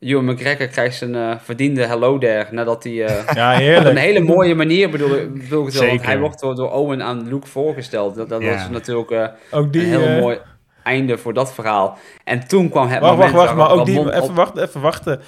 Ewan 0.00 0.24
McGregor 0.24 0.66
krijgt 0.66 0.96
zijn 0.96 1.14
eh, 1.14 1.30
verdiende 1.42 1.86
hello 1.86 2.18
there, 2.18 2.46
nadat 2.50 2.84
hij... 2.84 2.92
eh, 3.04 3.34
Ja, 3.34 3.50
op 3.52 3.56
een 3.56 3.62
heerlijk. 3.62 3.98
hele 3.98 4.20
mooie 4.20 4.54
manier 4.54 4.90
bedoel, 4.90 5.14
ik- 5.16 5.32
bedoel 5.32 5.66
ik 5.66 5.72
het 5.72 5.82
wel, 5.82 5.98
hij 6.02 6.18
wordt 6.18 6.40
door, 6.40 6.54
door 6.54 6.70
Owen 6.72 7.02
aan 7.02 7.28
Luke 7.28 7.46
voorgesteld. 7.46 8.14
Dat, 8.14 8.28
dat 8.28 8.42
Ja. 8.42 8.52
was 8.54 8.68
natuurlijk 8.70 9.10
eh, 9.10 9.26
Ook 9.50 9.72
die, 9.72 9.82
een 9.82 9.88
heel 10.00 10.20
mooi 10.20 10.38
einde 10.82 11.18
voor 11.18 11.34
dat 11.34 11.54
verhaal. 11.54 11.98
En 12.24 12.46
toen 12.48 12.68
kwam 12.68 12.88
het 12.88 13.00
Wacht, 13.00 13.16
wacht, 13.16 13.32
moment 13.32 13.46
wacht, 13.46 13.54
maar 13.56 13.70
ook 13.78 13.86
die, 13.86 14.14
even 14.14 14.34
wachten, 14.34 14.62
even 14.62 14.80
wachten. 14.80 15.20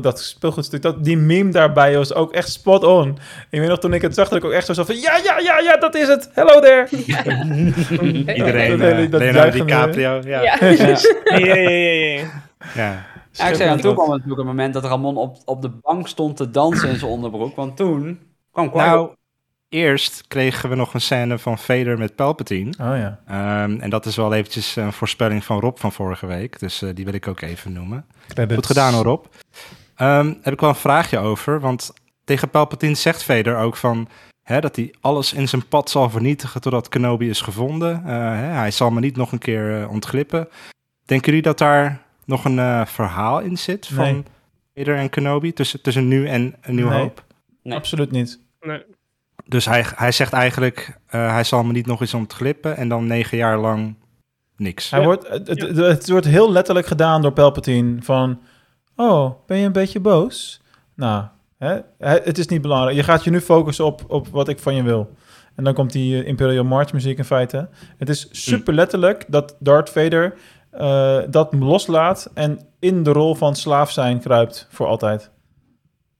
Dat 0.00 0.20
speelgoedstuk, 0.20 0.82
dat, 0.82 1.04
die 1.04 1.16
meme 1.16 1.50
daarbij 1.50 1.96
was 1.96 2.14
ook 2.14 2.32
echt 2.32 2.48
spot 2.52 2.84
on. 2.84 3.18
Ik 3.50 3.58
weet 3.60 3.68
nog, 3.68 3.78
toen 3.78 3.92
ik 3.94 4.02
het 4.02 4.14
zag, 4.14 4.28
dat 4.28 4.38
ik 4.38 4.44
ook 4.44 4.52
echt 4.52 4.66
zo 4.66 4.72
zat 4.72 4.86
van, 4.86 4.96
ja, 5.00 5.16
ja, 5.24 5.38
ja, 5.38 5.58
ja, 5.58 5.76
dat 5.76 5.94
is 5.94 6.08
het. 6.08 6.30
Hello 6.34 6.60
there. 6.60 6.86
Iedereen, 8.34 8.78
Dat 8.78 8.90
eh, 8.90 9.10
dat 9.10 9.20
Leonardo 9.20 9.30
juichende- 9.32 9.64
DiCaprio, 9.64 10.20
ja. 10.32 10.42
Ja. 10.42 10.56
Ja, 11.38 12.24
ja, 12.74 13.04
ja, 13.38 13.46
ik 13.48 13.80
toen 13.80 13.94
kwam 13.94 14.10
het 14.10 14.16
natuurlijk 14.16 14.40
een 14.40 14.46
moment 14.46 14.74
dat 14.74 14.84
Ramon 14.84 15.16
op, 15.16 15.36
op 15.44 15.62
de 15.62 15.68
bank 15.68 16.08
stond 16.08 16.36
te 16.36 16.50
dansen 16.50 16.88
in 16.88 16.98
zijn 16.98 17.10
onderbroek. 17.10 17.56
Want 17.56 17.76
toen 17.76 18.18
kwam 18.52 18.70
Qui-Gon. 18.70 18.90
Nou, 18.90 19.10
eerst 19.68 20.24
kregen 20.28 20.68
we 20.68 20.74
nog 20.74 20.94
een 20.94 21.00
scène 21.00 21.38
van 21.38 21.58
Vader 21.58 21.98
met 21.98 22.14
Palpatine. 22.14 22.70
Oh 22.70 22.96
ja. 22.96 23.20
Ehm, 23.26 23.80
en 23.80 23.90
dat 23.90 24.06
is 24.06 24.16
wel 24.16 24.32
eventjes 24.32 24.76
een 24.76 24.92
voorspelling 24.92 25.44
van 25.44 25.60
Rob 25.60 25.78
van 25.78 25.92
vorige 25.92 26.26
week. 26.26 26.58
Dus 26.58 26.82
eh, 26.82 26.90
die 26.94 27.04
wil 27.04 27.14
ik 27.14 27.28
ook 27.28 27.40
even 27.40 27.72
noemen. 27.72 28.06
Credits. 28.28 28.54
Goed 28.54 28.66
gedaan 28.66 28.94
hoor, 28.94 29.04
Rob. 29.04 29.24
Ehm, 29.94 30.34
heb 30.42 30.52
ik 30.52 30.60
wel 30.60 30.68
een 30.68 30.74
vraagje 30.74 31.18
over. 31.18 31.60
Want 31.60 31.92
tegen 32.24 32.50
Palpatine 32.50 32.94
zegt 32.94 33.22
Vader 33.22 33.56
ook 33.56 33.76
van... 33.76 34.08
Hè, 34.42 34.60
dat 34.60 34.76
hij 34.76 34.94
alles 35.00 35.32
in 35.32 35.48
zijn 35.48 35.68
pad 35.68 35.90
zal 35.90 36.10
vernietigen 36.10 36.60
totdat 36.60 36.88
Kenobi 36.88 37.28
is 37.28 37.40
gevonden. 37.40 37.94
Eh, 37.94 38.12
hè, 38.14 38.46
hij 38.46 38.70
zal 38.70 38.90
me 38.90 39.00
niet 39.00 39.16
nog 39.16 39.32
een 39.32 39.38
keer 39.38 39.82
eh, 39.82 39.90
ontglippen. 39.90 40.48
Denken 41.04 41.26
jullie 41.26 41.42
dat 41.42 41.58
daar 41.58 42.03
nog 42.26 42.44
een 42.44 42.58
eh, 42.58 42.86
verhaal 42.86 43.40
in 43.40 43.58
zit 43.58 43.86
van 43.86 44.04
Nee. 44.04 44.22
Vader 44.74 44.96
en 44.96 45.10
Kenobi? 45.10 45.52
Tussen, 45.52 45.80
tussen 45.80 46.08
nu 46.08 46.28
en 46.28 46.54
een 46.60 46.74
nieuw 46.74 46.88
Nee. 46.88 46.98
hoop? 46.98 47.24
Nee. 47.62 47.76
Absoluut 47.76 48.10
niet. 48.10 48.40
Nee. 48.60 48.82
Dus 49.46 49.64
hij, 49.64 49.84
hij 49.94 50.12
zegt 50.12 50.32
eigenlijk, 50.32 50.98
eh, 51.06 51.32
hij 51.32 51.44
zal 51.44 51.64
me 51.64 51.72
niet 51.72 51.86
nog 51.86 52.00
eens 52.00 52.14
ontglippen 52.14 52.76
en 52.76 52.88
dan 52.88 53.06
negen 53.06 53.36
jaar 53.38 53.58
lang 53.58 53.94
niks. 54.56 54.90
Hij 54.90 55.04
wordt, 55.04 55.28
het, 55.28 55.48
het, 55.48 55.76
het 55.76 56.08
wordt 56.08 56.26
heel 56.26 56.52
letterlijk 56.52 56.86
gedaan 56.86 57.22
door 57.22 57.32
Palpatine 57.32 58.02
van... 58.02 58.40
Oh, 58.96 59.46
ben 59.46 59.58
je 59.58 59.66
een 59.66 59.72
beetje 59.72 60.00
boos? 60.00 60.60
Nou, 60.94 61.24
hè, 61.58 61.78
het 61.98 62.38
is 62.38 62.46
niet 62.46 62.62
belangrijk. 62.62 62.96
Je 62.96 63.02
gaat 63.02 63.24
je 63.24 63.30
nu 63.30 63.40
focussen 63.40 63.84
op, 63.84 64.04
op 64.08 64.28
wat 64.28 64.48
ik 64.48 64.58
van 64.58 64.74
je 64.74 64.82
wil. 64.82 65.14
En 65.54 65.64
dan 65.64 65.74
komt 65.74 65.92
die 65.92 66.22
eh, 66.22 66.28
Imperial 66.28 66.64
March 66.64 66.92
muziek 66.92 67.18
in 67.18 67.24
feite. 67.24 67.68
Het 67.98 68.08
is 68.08 68.28
super 68.30 68.74
letterlijk 68.74 69.24
dat 69.28 69.56
Darth 69.58 69.90
Vader 69.90 70.34
eh, 70.78 71.18
dat 71.30 71.52
loslaat... 71.52 72.30
en 72.34 72.60
in 72.78 73.02
de 73.02 73.12
rol 73.12 73.34
van 73.34 73.54
slaaf 73.54 73.90
zijn 73.90 74.20
kruipt 74.20 74.66
voor 74.70 74.86
altijd. 74.86 75.30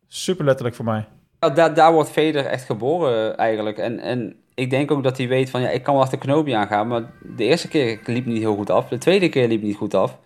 Super 0.08 0.44
letterlijk 0.44 0.76
voor 0.76 0.84
mij. 0.84 1.04
Ja, 1.40 1.50
daar, 1.50 1.74
daar 1.74 1.92
wordt 1.92 2.10
Vader 2.10 2.46
echt 2.46 2.64
geboren 2.64 3.36
eigenlijk. 3.36 3.78
En, 3.78 3.98
en 4.00 4.36
ik 4.54 4.70
denk 4.70 4.90
ook 4.90 5.02
dat 5.02 5.16
hij 5.16 5.28
weet 5.28 5.50
van, 5.50 5.60
ja, 5.60 5.68
ik 5.68 5.82
kan 5.82 5.94
wel 5.94 6.02
achter 6.02 6.18
Kenobi 6.18 6.52
aangaan, 6.52 6.88
maar 6.88 7.02
de 7.36 7.44
eerste 7.44 7.68
keer 7.68 8.00
liep 8.04 8.26
niet 8.26 8.38
heel 8.42 8.54
goed 8.56 8.70
af. 8.70 8.88
De 8.88 8.98
tweede 8.98 9.28
keer 9.28 9.48
liep 9.48 9.62
niet 9.62 9.76
goed 9.76 9.94
af. 9.94 10.18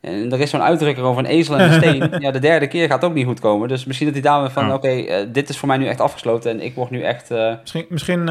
En 0.00 0.32
er 0.32 0.40
is 0.40 0.50
zo'n 0.50 0.62
uitdrukking 0.62 1.06
over 1.06 1.24
een 1.24 1.30
ezel 1.30 1.56
en 1.58 1.72
een 1.72 1.80
steen. 1.80 2.10
ja, 2.24 2.30
de 2.30 2.38
derde 2.38 2.66
keer 2.68 2.88
gaat 2.88 3.04
ook 3.04 3.14
niet 3.14 3.26
goed 3.26 3.40
komen. 3.40 3.68
Dus 3.68 3.84
misschien 3.84 4.06
dat 4.06 4.16
hij 4.16 4.24
daarmee 4.24 4.48
van, 4.50 4.66
Ja. 4.66 4.74
oké, 4.74 4.88
eh, 4.88 5.26
dit 5.32 5.48
is 5.48 5.58
voor 5.58 5.68
mij 5.68 5.76
nu 5.76 5.86
echt 5.86 6.00
afgesloten 6.00 6.50
en 6.50 6.60
ik 6.60 6.74
word 6.74 6.90
nu 6.90 7.02
echt... 7.02 7.30
eh, 7.30 7.54
Misschien, 7.60 7.86
misschien 7.88 8.24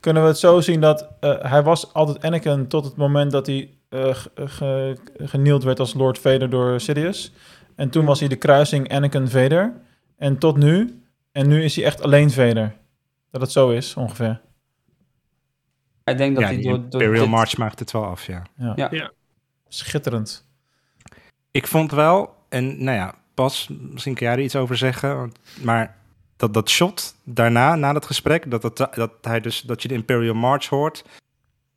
kunnen 0.00 0.22
we 0.22 0.28
het 0.28 0.38
zo 0.38 0.60
zien 0.60 0.80
dat 0.80 1.08
hij 1.42 1.62
was 1.62 1.92
altijd 1.94 2.22
Anakin 2.24 2.68
tot 2.68 2.84
het 2.84 2.96
moment 2.96 3.30
dat 3.30 3.46
hij 3.46 3.70
eh, 3.94 4.14
ge- 4.14 4.30
ge- 4.48 4.96
genield 5.18 5.62
werd 5.62 5.80
als 5.80 5.94
Lord 5.94 6.18
Vader 6.18 6.50
door 6.50 6.80
Sidious. 6.80 7.32
En 7.76 7.90
toen 7.90 8.04
was 8.04 8.20
hij 8.20 8.28
de 8.28 8.36
kruising 8.36 8.92
Anakin 8.92 9.28
Vader. 9.28 9.72
En 10.16 10.38
tot 10.38 10.56
nu. 10.56 11.02
En 11.32 11.48
nu 11.48 11.62
is 11.64 11.76
hij 11.76 11.84
echt 11.84 12.02
alleen 12.02 12.30
Vader. 12.30 12.74
Dat 13.30 13.40
het 13.40 13.52
zo 13.52 13.70
is, 13.70 13.94
ongeveer. 13.96 14.40
ik 16.04 16.16
denk 16.18 16.34
dat 16.34 16.42
ja, 16.42 16.48
hij 16.48 16.56
die 16.56 16.68
door, 16.68 16.78
door 16.78 17.00
Imperial 17.02 17.24
dit- 17.24 17.34
March 17.34 17.56
maakt 17.56 17.78
het 17.78 17.90
wel 17.90 18.04
af, 18.04 18.26
ja. 18.26 18.42
Ja. 18.76 19.10
Schitterend. 19.68 20.46
Ik 21.50 21.66
vond 21.66 21.90
wel, 21.92 22.34
en 22.48 22.84
nou 22.84 22.96
ja, 22.96 23.14
pas, 23.34 23.68
misschien 23.70 24.14
kan 24.14 24.26
jij 24.26 24.36
er 24.36 24.42
iets 24.42 24.56
over 24.56 24.76
zeggen, 24.76 25.16
want- 25.16 25.38
maar 25.62 25.96
dat, 26.36 26.54
dat 26.54 26.70
shot 26.70 27.14
daarna, 27.24 27.74
na 27.74 27.92
dat 27.92 28.06
gesprek, 28.06 28.50
dat, 28.50 28.62
dat, 28.62 28.76
dat, 28.94 29.10
hij 29.22 29.40
dus, 29.40 29.60
dat 29.60 29.82
je 29.82 29.88
de 29.88 29.94
Imperial 29.94 30.34
March 30.34 30.66
hoort. 30.68 31.04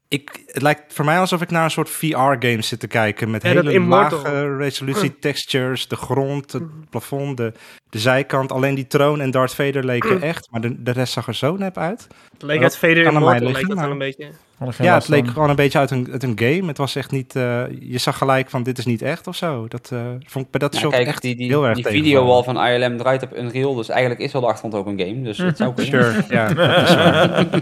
Ik, 0.09 0.43
het 0.47 0.61
lijkt 0.61 0.93
voor 0.93 1.05
mij 1.05 1.19
alsof 1.19 1.41
ik 1.41 1.49
naar 1.49 1.63
een 1.63 1.71
soort 1.71 1.89
VR-game 1.89 2.61
zit 2.61 2.79
te 2.79 2.87
kijken 2.87 3.31
met 3.31 3.43
Ja, 3.43 3.49
hele 3.49 3.79
lage 3.79 4.57
resolutie 4.57 5.19
textures, 5.19 5.87
de 5.87 5.95
grond, 5.95 6.51
het 6.51 6.89
plafond, 6.89 7.37
de, 7.37 7.53
de 7.89 7.99
zijkant. 7.99 8.51
Alleen 8.51 8.75
die 8.75 8.87
troon 8.87 9.21
en 9.21 9.31
Darth 9.31 9.55
Vader 9.55 9.85
leken 9.85 10.21
echt, 10.21 10.47
maar 10.51 10.61
de, 10.61 10.83
de 10.83 10.91
rest 10.91 11.13
zag 11.13 11.27
er 11.27 11.35
zo 11.35 11.55
nep 11.55 11.77
uit. 11.77 12.07
Het 12.31 12.41
leek 12.41 12.63
uit 12.63 12.77
Vader 12.77 12.95
mij 12.95 13.13
Immortal, 13.13 13.51
leek 13.51 13.67
dat 13.67 13.79
wel 13.79 13.91
een 13.91 13.97
beetje. 13.97 14.31
Ja, 14.77 14.93
het 14.93 15.07
leek 15.07 15.27
gewoon 15.27 15.49
een 15.49 15.55
beetje 15.55 15.79
uit 15.79 15.91
een, 15.91 16.07
uit 16.11 16.23
een 16.23 16.39
game. 16.39 16.67
Het 16.67 16.77
was 16.77 16.95
echt 16.95 17.11
niet, 17.11 17.35
eh, 17.35 17.63
je 17.79 17.97
zag 17.97 18.17
gelijk 18.17 18.49
van 18.49 18.63
dit 18.63 18.77
is 18.77 18.85
niet 18.85 19.01
echt 19.01 19.27
of 19.27 19.35
zo. 19.35 19.67
Dat 19.67 19.89
eh, 19.93 19.99
vond 20.25 20.45
ik 20.45 20.51
bij 20.51 20.59
dat 20.59 20.73
Ja, 20.73 20.79
shot 20.79 20.91
kijk, 20.91 21.07
echt 21.07 21.21
die, 21.21 21.35
die, 21.35 21.47
heel 21.47 21.65
erg 21.67 21.75
die 21.75 21.85
videowall 21.85 22.43
van 22.43 22.65
ILM 22.65 22.97
draait 22.97 23.23
op 23.23 23.37
Unreal, 23.37 23.75
dus 23.75 23.89
eigenlijk 23.89 24.19
is 24.21 24.31
wel 24.31 24.41
de 24.41 24.47
achtergrond 24.47 24.75
ook 24.75 24.87
een 24.93 24.99
game. 25.07 25.21
Dus 25.21 25.37
het 25.37 25.57
zou 25.57 25.73
kunnen. 25.73 26.13
Sure, 26.13 26.23
ja, 26.29 26.47
dat 26.53 27.55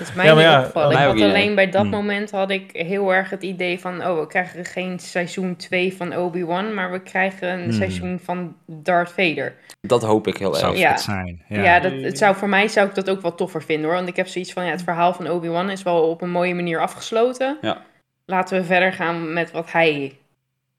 is 0.00 0.14
mij 0.14 0.26
Ja, 0.26 0.32
niet 0.34 0.42
ja, 0.42 0.58
opgevallen. 0.58 0.90
Ik 0.90 0.98
had 0.98 1.20
alleen 1.20 1.54
bij 1.54 1.70
dat 1.70 1.80
Hmm. 1.82 1.90
moment 1.90 2.30
had 2.30 2.50
ik 2.50 2.70
heel 2.72 3.14
erg 3.14 3.30
het 3.30 3.42
idee 3.42 3.80
van... 3.80 4.06
oh, 4.06 4.18
we 4.18 4.26
krijgen 4.26 4.64
geen 4.64 4.98
seizoen 4.98 5.56
2 5.56 5.94
van 5.96 6.16
Obi-Wan... 6.16 6.74
maar 6.74 6.90
we 6.92 7.00
krijgen 7.02 7.52
een 7.52 7.62
Hmm. 7.62 7.72
seizoen 7.72 8.20
van 8.24 8.54
Darth 8.66 9.10
Vader. 9.10 9.54
Dat 9.80 10.02
hoop 10.02 10.26
ik 10.26 10.36
heel 10.36 10.54
zou 10.54 10.72
erg. 10.72 10.80
Ja. 10.80 10.96
zijn. 10.96 11.42
Ja. 11.48 11.62
Ja, 11.62 11.80
dat, 11.80 11.92
het 12.00 12.18
zou, 12.18 12.34
voor 12.36 12.48
mij 12.48 12.68
zou 12.68 12.88
ik 12.88 12.94
dat 12.94 13.10
ook 13.10 13.22
wel 13.22 13.34
toffer 13.34 13.62
vinden 13.62 13.84
hoor. 13.86 13.94
Want 13.96 14.08
ik 14.08 14.16
heb 14.16 14.26
zoiets 14.26 14.52
van, 14.52 14.64
ja, 14.64 14.70
het 14.70 14.82
verhaal 14.82 15.14
van 15.14 15.28
Obi-Wan 15.30 15.70
is 15.70 15.82
wel 15.82 16.02
op 16.10 16.22
een 16.22 16.30
mooie 16.30 16.41
manier 16.50 16.80
afgesloten. 16.80 17.58
Ja. 17.60 17.84
Laten 18.24 18.58
we 18.60 18.64
verder 18.64 18.92
gaan 18.92 19.32
met 19.32 19.50
wat 19.50 19.72
hij 19.72 20.18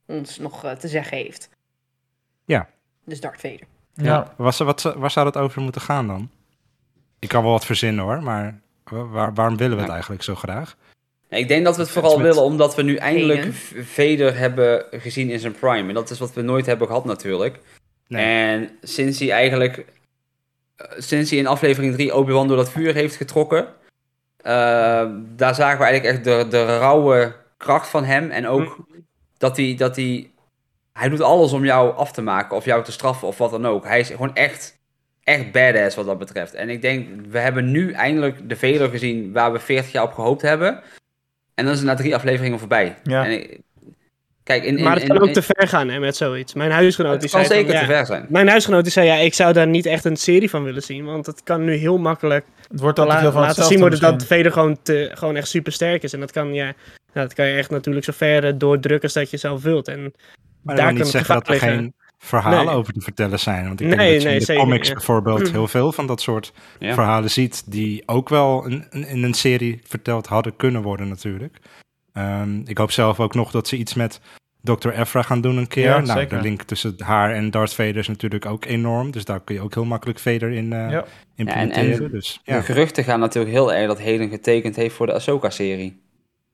ons 0.05 0.37
nog 0.37 0.63
eh, 0.63 0.71
te 0.71 0.87
zeggen 0.87 1.17
heeft. 1.17 1.49
Ja. 2.45 2.69
Dus 3.05 3.19
Darth 3.21 3.39
Vader. 3.41 3.59
Ja. 3.93 4.33
Was, 4.37 4.59
er- 4.59 4.65
wat, 4.65 4.81
waar 4.81 5.11
zou 5.11 5.25
het 5.25 5.37
over 5.37 5.61
moeten 5.61 5.81
gaan 5.81 6.07
dan? 6.07 6.29
Ik 7.19 7.27
kan 7.29 7.43
wel 7.43 7.51
wat 7.51 7.65
verzinnen 7.65 8.03
hoor, 8.05 8.23
maar 8.23 8.59
wa- 8.83 9.05
waar, 9.07 9.33
waarom 9.33 9.57
willen 9.57 9.71
we 9.73 9.77
het 9.77 9.87
Ja. 9.87 9.93
eigenlijk 9.93 10.23
zo 10.23 10.35
graag? 10.35 10.75
Ik 11.29 11.47
denk 11.47 11.65
dat 11.65 11.75
we 11.75 11.81
het 11.81 11.91
vooral 11.91 12.17
Met- 12.17 12.25
willen 12.25 12.43
omdat 12.43 12.75
we 12.75 12.81
nu 12.81 12.95
eindelijk 12.95 13.53
Vader 13.83 14.37
hebben 14.37 14.85
gezien 14.91 15.29
in 15.29 15.39
zijn 15.39 15.53
prime. 15.53 15.87
En 15.87 15.93
dat 15.93 16.09
is 16.09 16.19
wat 16.19 16.33
we 16.33 16.41
nooit 16.41 16.65
hebben 16.65 16.87
gehad 16.87 17.05
natuurlijk. 17.05 17.59
Nee. 18.07 18.25
En 18.25 18.69
sinds 18.81 19.19
hij 19.19 19.31
eigenlijk, 19.31 19.85
eh, 20.75 20.87
sinds 20.97 21.29
hij 21.29 21.39
in 21.39 21.47
aflevering 21.47 21.93
3 21.93 22.13
Obi-Wan 22.15 22.47
door 22.47 22.57
dat 22.57 22.71
vuur 22.71 22.93
heeft 22.93 23.15
getrokken, 23.15 23.67
daar 25.35 25.55
zagen 25.55 25.77
we 25.79 25.83
eigenlijk 25.85 26.03
echt 26.03 26.23
de, 26.23 26.45
de 26.49 26.77
rauwe 26.77 27.35
kracht 27.57 27.87
van 27.87 28.03
hem. 28.05 28.29
En 28.31 28.47
ook 28.47 28.77
dat 29.37 29.57
hij, 29.57 29.75
dat 29.77 29.95
hij, 29.95 30.29
hij 30.93 31.09
doet 31.09 31.21
alles 31.21 31.51
om 31.53 31.65
jou 31.65 31.95
af 31.95 32.11
te 32.11 32.21
maken 32.21 32.55
of 32.57 32.65
jou 32.65 32.83
te 32.83 32.91
straffen 32.91 33.27
of 33.27 33.37
wat 33.37 33.51
dan 33.51 33.65
ook. 33.67 33.85
Hij 33.85 33.99
is 33.99 34.09
gewoon 34.09 34.35
echt, 34.35 34.79
echt 35.23 35.51
badass 35.51 35.95
wat 35.95 36.05
dat 36.05 36.17
betreft. 36.17 36.53
En 36.53 36.69
ik 36.69 36.81
denk, 36.81 37.07
we 37.29 37.39
hebben 37.39 37.71
nu 37.71 37.91
eindelijk 37.91 38.49
de 38.49 38.55
Vader 38.55 38.89
gezien 38.89 39.31
waar 39.33 39.51
we 39.51 39.59
40 39.59 39.91
jaar 39.91 40.03
op 40.03 40.13
gehoopt 40.13 40.41
hebben. 40.41 40.81
En 41.55 41.63
dan 41.65 41.73
is 41.73 41.79
het 41.79 41.87
na 41.87 41.95
drie 41.95 42.15
afleveringen 42.15 42.59
voorbij. 42.59 42.95
Ja. 43.03 43.25
En 43.25 43.31
ik- 43.31 43.59
kijk, 44.43 44.63
in, 44.63 44.77
in, 44.77 44.83
Maar 44.83 44.93
het 44.93 45.01
in- 45.01 45.07
kan 45.07 45.17
ook 45.21 45.27
in- 45.27 45.33
te 45.33 45.41
ver 45.41 45.67
gaan 45.67 45.89
hè, 45.89 45.99
met 45.99 46.15
zoiets. 46.15 46.53
Mijn 46.53 46.71
huisgenoot 46.71 47.11
die 47.21 47.29
het 47.29 47.31
kan 47.31 47.45
zei 47.45 47.53
van, 47.59 47.69
zeker 47.69 47.73
ja, 47.73 47.87
te 47.87 47.93
ver 47.93 48.05
zijn. 48.05 48.25
Mijn 48.29 48.47
huisgenoot 48.47 48.83
die 48.83 48.91
zei, 48.91 49.07
ja, 49.07 49.15
ik 49.15 49.33
zou 49.33 49.53
daar 49.53 49.67
niet 49.67 49.85
echt 49.85 50.05
een 50.05 50.17
serie 50.17 50.49
van 50.49 50.63
willen 50.63 50.81
zien. 50.83 51.05
Want 51.05 51.25
het 51.25 51.43
kan 51.43 51.63
nu 51.63 51.73
heel 51.75 51.97
makkelijk 51.97 52.45
Het 52.71 52.79
wordt 52.79 52.97
van 52.99 53.07
laten 53.07 53.25
hetzelfde 53.35 53.63
zien 53.63 53.79
worden 53.79 53.99
dat. 53.99 54.25
Vader 54.25 54.51
gewoon, 54.51 54.77
te, 54.81 55.11
gewoon 55.13 55.35
echt 55.35 55.47
super 55.47 55.71
sterk 55.71 56.03
is. 56.03 56.13
En 56.13 56.19
dat 56.19 56.31
kan, 56.31 56.53
ja, 56.53 56.63
nou, 57.13 57.27
dat 57.27 57.33
kan 57.33 57.45
je 57.47 57.57
echt 57.57 57.69
natuurlijk 57.69 58.05
zo 58.05 58.11
ver 58.15 58.43
eh, 58.45 58.53
doordrukken 58.57 59.01
als 59.03 59.13
dat 59.13 59.29
je 59.29 59.37
zelf 59.37 59.61
wilt. 59.61 59.87
En 59.87 60.13
Maar 60.61 60.75
daar 60.75 60.85
kan 60.85 60.93
niet 60.93 61.03
het 61.03 61.11
zeggen 61.11 61.33
dat 61.35 61.45
er 61.45 61.51
liggen. 61.51 61.69
geen 61.69 61.93
verhalen 62.17 62.65
Nee. 62.65 62.75
over 62.75 62.93
te 62.93 63.01
vertellen 63.01 63.39
zijn. 63.39 63.67
Want 63.67 63.81
ik 63.81 63.87
Nee, 63.87 63.97
denk 63.97 64.11
dat 64.11 64.21
je 64.21 64.25
nee, 64.25 64.33
in 64.33 64.39
de 64.39 64.45
zeker, 64.45 64.63
comics 64.63 64.87
ja. 64.87 64.93
bijvoorbeeld 64.93 65.51
heel 65.51 65.67
veel 65.67 65.91
van 65.91 66.07
dat 66.07 66.21
soort 66.21 66.53
Ja. 66.79 66.93
verhalen 66.93 67.29
ziet... 67.29 67.63
die 67.71 68.03
ook 68.05 68.29
wel 68.29 68.65
een- 68.65 68.87
in 69.07 69.23
een 69.23 69.33
serie 69.33 69.79
verteld 69.87 70.27
hadden 70.27 70.55
kunnen 70.55 70.81
worden 70.81 71.07
natuurlijk. 71.07 71.57
Ehm, 72.13 72.59
ik 72.65 72.77
hoop 72.77 72.91
zelf 72.91 73.19
ook 73.19 73.33
nog 73.33 73.51
dat 73.51 73.67
ze 73.67 73.77
iets 73.77 73.93
met 73.93 74.19
Dr. 74.61 74.89
Efra 74.89 75.21
gaan 75.21 75.41
doen 75.41 75.57
een 75.57 75.67
keer. 75.67 75.83
Ja, 75.83 75.99
nou, 75.99 76.19
zeker. 76.19 76.37
de 76.37 76.43
link 76.43 76.61
tussen 76.63 76.95
haar 76.97 77.33
en 77.33 77.51
Darth 77.51 77.73
Vader 77.73 77.97
is 77.97 78.07
natuurlijk 78.07 78.45
ook 78.45 78.65
enorm. 78.65 79.11
Dus 79.11 79.25
daar 79.25 79.39
kun 79.39 79.55
je 79.55 79.61
ook 79.61 79.73
heel 79.73 79.85
makkelijk 79.85 80.19
Vader 80.19 80.51
in 80.51 80.73
eh, 80.73 80.89
Ja. 80.89 81.05
implementeren. 81.35 82.03
en- 82.05 82.11
dus, 82.11 82.39
De 82.43 82.51
ja. 82.53 82.61
geruchten 82.61 83.03
gaan 83.03 83.19
natuurlijk 83.19 83.53
heel 83.53 83.73
erg 83.73 83.87
dat 83.87 84.01
Hayden 84.01 84.29
getekend 84.29 84.75
heeft 84.75 84.95
voor 84.95 85.05
de 85.05 85.13
Ahsoka-serie. 85.13 86.01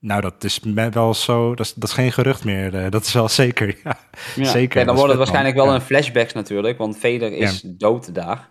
Nou, 0.00 0.20
dat 0.20 0.44
is 0.44 0.60
wel 0.92 1.14
zo... 1.14 1.54
Dat 1.54 1.66
is, 1.66 1.74
dat 1.74 1.88
is 1.88 1.94
geen 1.94 2.12
gerucht 2.12 2.44
meer. 2.44 2.74
eh, 2.74 2.90
dat 2.90 3.04
is 3.04 3.12
wel 3.12 3.28
zeker, 3.28 3.76
ja. 3.84 3.98
Ja. 4.36 4.44
Zeker, 4.44 4.76
dat 4.76 4.86
dan 4.86 4.94
wordt 4.94 5.08
het 5.10 5.18
waarschijnlijk 5.18 5.56
man. 5.56 5.64
wel 5.64 5.74
Ja. 5.74 5.80
een 5.80 5.86
flashbacks 5.86 6.32
natuurlijk, 6.32 6.78
want 6.78 6.96
Vader 6.98 7.32
is 7.32 7.60
dood 7.66 8.14
daar. 8.14 8.48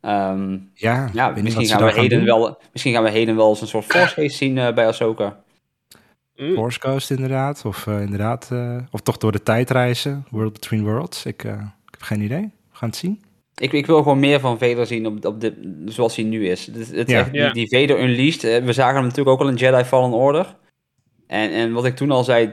Ehm, 0.00 0.56
Ja, 0.74 1.08
ja, 1.12 1.28
misschien 1.42 1.66
gaan, 1.66 1.92
we 1.94 2.08
doen. 2.08 2.24
wel, 2.24 2.60
misschien 2.72 2.92
gaan 2.94 3.02
we 3.02 3.34
wel 3.34 3.46
als 3.46 3.60
een 3.60 3.66
soort 3.66 3.84
force 3.84 4.28
zien 4.28 4.58
eh, 4.58 4.74
bij 4.74 4.86
Ahsoka. 4.86 5.42
Mm, 6.36 6.54
Force 6.54 6.80
Ghost 6.80 7.10
inderdaad. 7.10 7.64
Of 7.64 7.86
eh, 7.86 8.00
inderdaad, 8.00 8.48
eh, 8.52 8.76
of 8.90 9.00
toch 9.00 9.16
door 9.16 9.32
de 9.32 9.42
tijd 9.42 9.70
reizen. 9.70 10.26
World 10.30 10.52
Between 10.52 10.84
Worlds. 10.84 11.26
Ik, 11.26 11.44
eh, 11.44 11.52
ik 11.52 11.90
heb 11.90 12.02
geen 12.02 12.20
idee. 12.20 12.40
We 12.70 12.76
gaan 12.76 12.88
het 12.88 12.98
zien. 12.98 13.22
Ik, 13.56 13.72
ik 13.72 13.86
wil 13.86 14.02
gewoon 14.02 14.18
meer 14.20 14.40
van 14.40 14.58
Vader 14.58 14.86
zien 14.86 15.06
op, 15.06 15.24
op 15.24 15.40
dit, 15.40 15.54
zoals 15.84 16.16
hij 16.16 16.24
nu 16.24 16.48
is. 16.48 16.66
Het, 16.66 16.76
het 16.76 17.08
is 17.08 17.14
Ja. 17.14 17.18
echt, 17.20 17.32
die, 17.32 17.52
die 17.52 17.68
Vader 17.80 18.02
Unleashed, 18.02 18.64
we 18.64 18.72
zagen 18.72 18.94
hem 18.94 19.02
natuurlijk 19.02 19.30
ook 19.30 19.40
al 19.40 19.48
in 19.48 19.54
Jedi 19.54 19.84
Fallen 19.84 20.12
Order. 20.12 20.56
En, 21.26 21.50
en 21.50 21.72
wat 21.72 21.84
ik 21.84 21.96
toen 21.96 22.10
al 22.10 22.24
zei, 22.24 22.52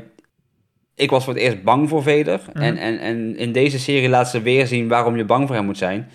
ik 0.96 1.10
was 1.10 1.24
voor 1.24 1.34
het 1.34 1.42
eerst 1.42 1.64
bang 1.64 1.90
voor 1.90 2.04
Vader. 2.04 2.42
Mhm. 2.54 2.64
En, 2.64 2.78
en, 2.78 3.00
en 3.00 3.38
in 3.38 3.52
deze 3.52 3.80
serie 3.80 4.10
laat 4.10 4.30
ze 4.30 4.42
weer 4.42 4.68
zien 4.68 4.88
waarom 4.88 5.18
je 5.18 5.26
bang 5.26 5.48
voor 5.48 5.56
hem 5.56 5.66
moet 5.66 5.78
zijn. 5.78 6.10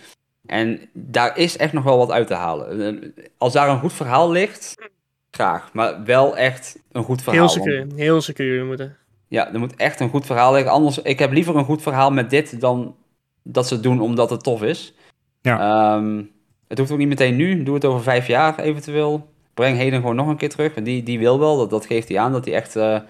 En 0.46 0.80
daar 0.92 1.38
is 1.38 1.56
echt 1.56 1.72
nog 1.72 1.84
wel 1.84 1.98
wat 1.98 2.10
uit 2.10 2.26
te 2.26 2.34
halen. 2.34 3.14
Als 3.38 3.52
daar 3.52 3.68
een 3.68 3.78
goed 3.78 3.92
verhaal 3.92 4.30
ligt, 4.30 4.74
graag. 5.36 5.72
Maar 5.72 6.04
wel 6.04 6.36
echt 6.36 6.78
een 6.92 7.02
goed 7.04 7.22
verhaal. 7.22 7.46
Heel 7.46 7.54
want- 7.54 7.66
secuur, 7.68 7.86
heel 7.96 8.20
secuur 8.20 8.64
moeten. 8.64 8.96
ja, 9.28 9.52
er 9.52 9.58
moet 9.58 9.76
echt 9.76 10.00
een 10.00 10.08
goed 10.08 10.26
verhaal 10.26 10.52
liggen. 10.52 10.72
Anders, 10.72 10.98
ik 10.98 11.18
heb 11.18 11.32
liever 11.32 11.56
een 11.56 11.64
goed 11.64 11.82
verhaal 11.82 12.10
met 12.10 12.30
dit 12.30 12.60
dan 12.60 12.96
dat 13.42 13.66
ze 13.66 13.74
het 13.74 13.82
doen 13.82 14.00
omdat 14.00 14.30
het 14.30 14.42
tof 14.42 14.62
is. 14.62 14.94
Ja. 15.40 15.58
Ehm, 15.96 16.22
het 16.68 16.78
hoeft 16.78 16.90
ook 16.90 16.98
niet 16.98 17.08
meteen 17.08 17.36
nu. 17.36 17.62
Doe 17.62 17.74
het 17.74 17.84
over 17.84 18.02
vijf 18.02 18.26
jaar 18.26 18.58
eventueel. 18.58 19.28
Breng 19.54 19.76
Hayden 19.76 20.00
gewoon 20.00 20.16
nog 20.16 20.26
een 20.26 20.36
keer 20.36 20.48
terug. 20.48 20.74
Die, 20.74 21.02
die 21.02 21.18
wil 21.18 21.38
wel, 21.38 21.56
dat, 21.56 21.70
dat 21.70 21.86
geeft 21.86 22.08
hij 22.08 22.18
aan. 22.18 22.32
Dat 22.32 22.44
hij 22.44 22.54
echt 22.54 22.76
eh, 22.76 23.00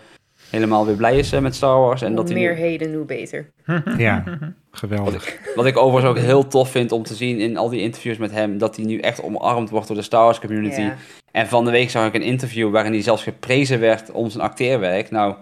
helemaal 0.51 0.87
weer 0.87 0.97
blij 0.97 1.19
is 1.19 1.33
eh, 1.33 1.41
met 1.41 1.55
Star 1.55 1.81
Wars. 1.81 2.01
En 2.03 2.07
Hoe 2.09 2.17
dat 2.17 2.27
hij 2.29 2.35
meer 2.35 2.55
nu- 2.55 2.61
heden, 2.61 2.95
hoe 2.95 3.05
beter. 3.05 3.51
Ja, 3.99 4.25
geweldig. 4.71 5.39
wat 5.55 5.67
ik 5.67 5.77
overigens 5.77 6.11
ook 6.19 6.25
heel 6.25 6.47
tof 6.47 6.71
vind 6.71 6.93
om 6.93 7.03
te 7.03 7.15
zien 7.15 7.39
in 7.39 7.57
al 7.57 7.69
die 7.69 7.81
interviews 7.81 8.17
met 8.19 8.31
hem. 8.31 8.59
Dat 8.59 8.77
hij 8.77 8.85
nu 8.85 8.99
echt 8.99 9.23
omarmd 9.23 9.71
wordt 9.71 9.87
door 9.87 9.97
de 9.97 10.03
Star 10.03 10.25
Wars 10.25 10.41
community. 10.41 10.81
Ja. 10.81 10.97
En 11.33 11.47
van 11.47 11.65
de 11.65 11.71
week 11.71 11.91
zag 11.91 12.07
ik 12.07 12.15
een 12.15 12.23
interview 12.23 12.71
waarin 12.71 12.93
hij 12.93 13.03
zelfs 13.03 13.23
geprezen 13.23 13.81
werd 13.81 14.11
om 14.11 14.31
zijn 14.31 14.43
acteerwerk. 14.45 15.11
Nou, 15.11 15.35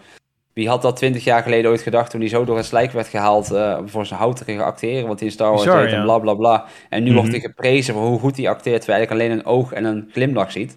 wie 0.52 0.68
had 0.68 0.82
dat 0.82 0.96
twintig 0.96 1.24
jaar 1.24 1.42
geleden 1.42 1.70
ooit 1.70 1.80
gedacht 1.82 2.10
toen 2.10 2.20
hij 2.20 2.28
zo 2.28 2.44
door 2.44 2.56
het 2.56 2.66
slijk 2.66 2.92
werd 2.92 3.08
gehaald 3.08 3.50
eh, 3.52 3.78
voor 3.84 4.06
zijn 4.06 4.20
houterige 4.20 4.62
acteren, 4.62 5.06
wat 5.08 5.18
hij 5.18 5.28
in 5.28 5.34
Star 5.34 5.50
Wars 5.50 5.64
deed 5.64 5.92
en 5.92 6.02
bla 6.02 6.18
bla 6.18 6.34
bla. 6.34 6.64
En 6.88 7.00
nu 7.02 7.06
Mhm. 7.08 7.16
wordt 7.18 7.30
hij 7.32 7.40
geprezen 7.40 7.94
voor 7.94 8.02
hoe 8.06 8.18
goed 8.18 8.36
hij 8.36 8.48
acteert, 8.48 8.80
terwijl 8.80 9.02
ik 9.02 9.10
alleen 9.10 9.30
een 9.30 9.46
oog 9.46 9.72
en 9.72 9.84
een 9.84 10.08
glimlach 10.12 10.52
ziet. 10.52 10.76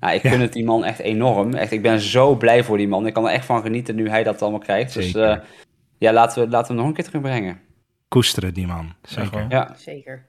Nou, 0.00 0.14
ik 0.14 0.22
Ja. 0.22 0.30
gun 0.30 0.40
het 0.40 0.52
die 0.52 0.64
man 0.64 0.84
echt 0.84 0.98
enorm. 0.98 1.54
Echt, 1.54 1.72
ik 1.72 1.82
ben 1.82 2.00
zo 2.00 2.34
blij 2.36 2.64
voor 2.64 2.76
die 2.76 2.88
man. 2.88 3.06
Ik 3.06 3.14
kan 3.14 3.24
er 3.24 3.32
echt 3.32 3.44
van 3.46 3.62
genieten 3.62 3.94
nu 3.94 4.08
hij 4.08 4.22
dat 4.22 4.42
allemaal 4.42 4.60
krijgt. 4.60 4.94
Dus 4.94 5.14
eh, 5.14 5.36
ja, 5.98 6.12
laten 6.12 6.42
we, 6.44 6.48
laten 6.50 6.66
we 6.66 6.72
hem 6.72 6.76
nog 6.76 6.86
een 6.86 6.92
keer 6.94 7.04
terugbrengen. 7.04 7.60
Koesteren 8.08 8.54
die 8.54 8.66
man. 8.66 8.94
Zeker. 9.02 9.46
Ja, 9.48 9.74
Zeker. 9.76 10.26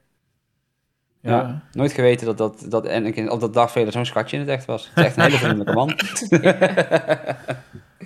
Ja. 1.22 1.32
Ja. 1.38 1.62
nooit 1.72 1.92
geweten 1.92 2.26
dat, 2.26 2.38
dat, 2.38 2.66
dat 2.70 2.88
Anakin, 2.90 3.32
of 3.32 3.40
dat 3.40 3.54
Darth 3.54 3.72
Vader 3.72 3.92
zo'n 3.92 4.06
schatje 4.06 4.36
in 4.38 4.42
het 4.42 4.52
echt 4.52 4.66
was. 4.66 4.88
Het 4.88 4.98
is 4.98 5.04
echt 5.04 5.18
een 5.18 5.24
hele 5.24 5.38
vriendelijke 5.38 5.74
man. 5.74 5.92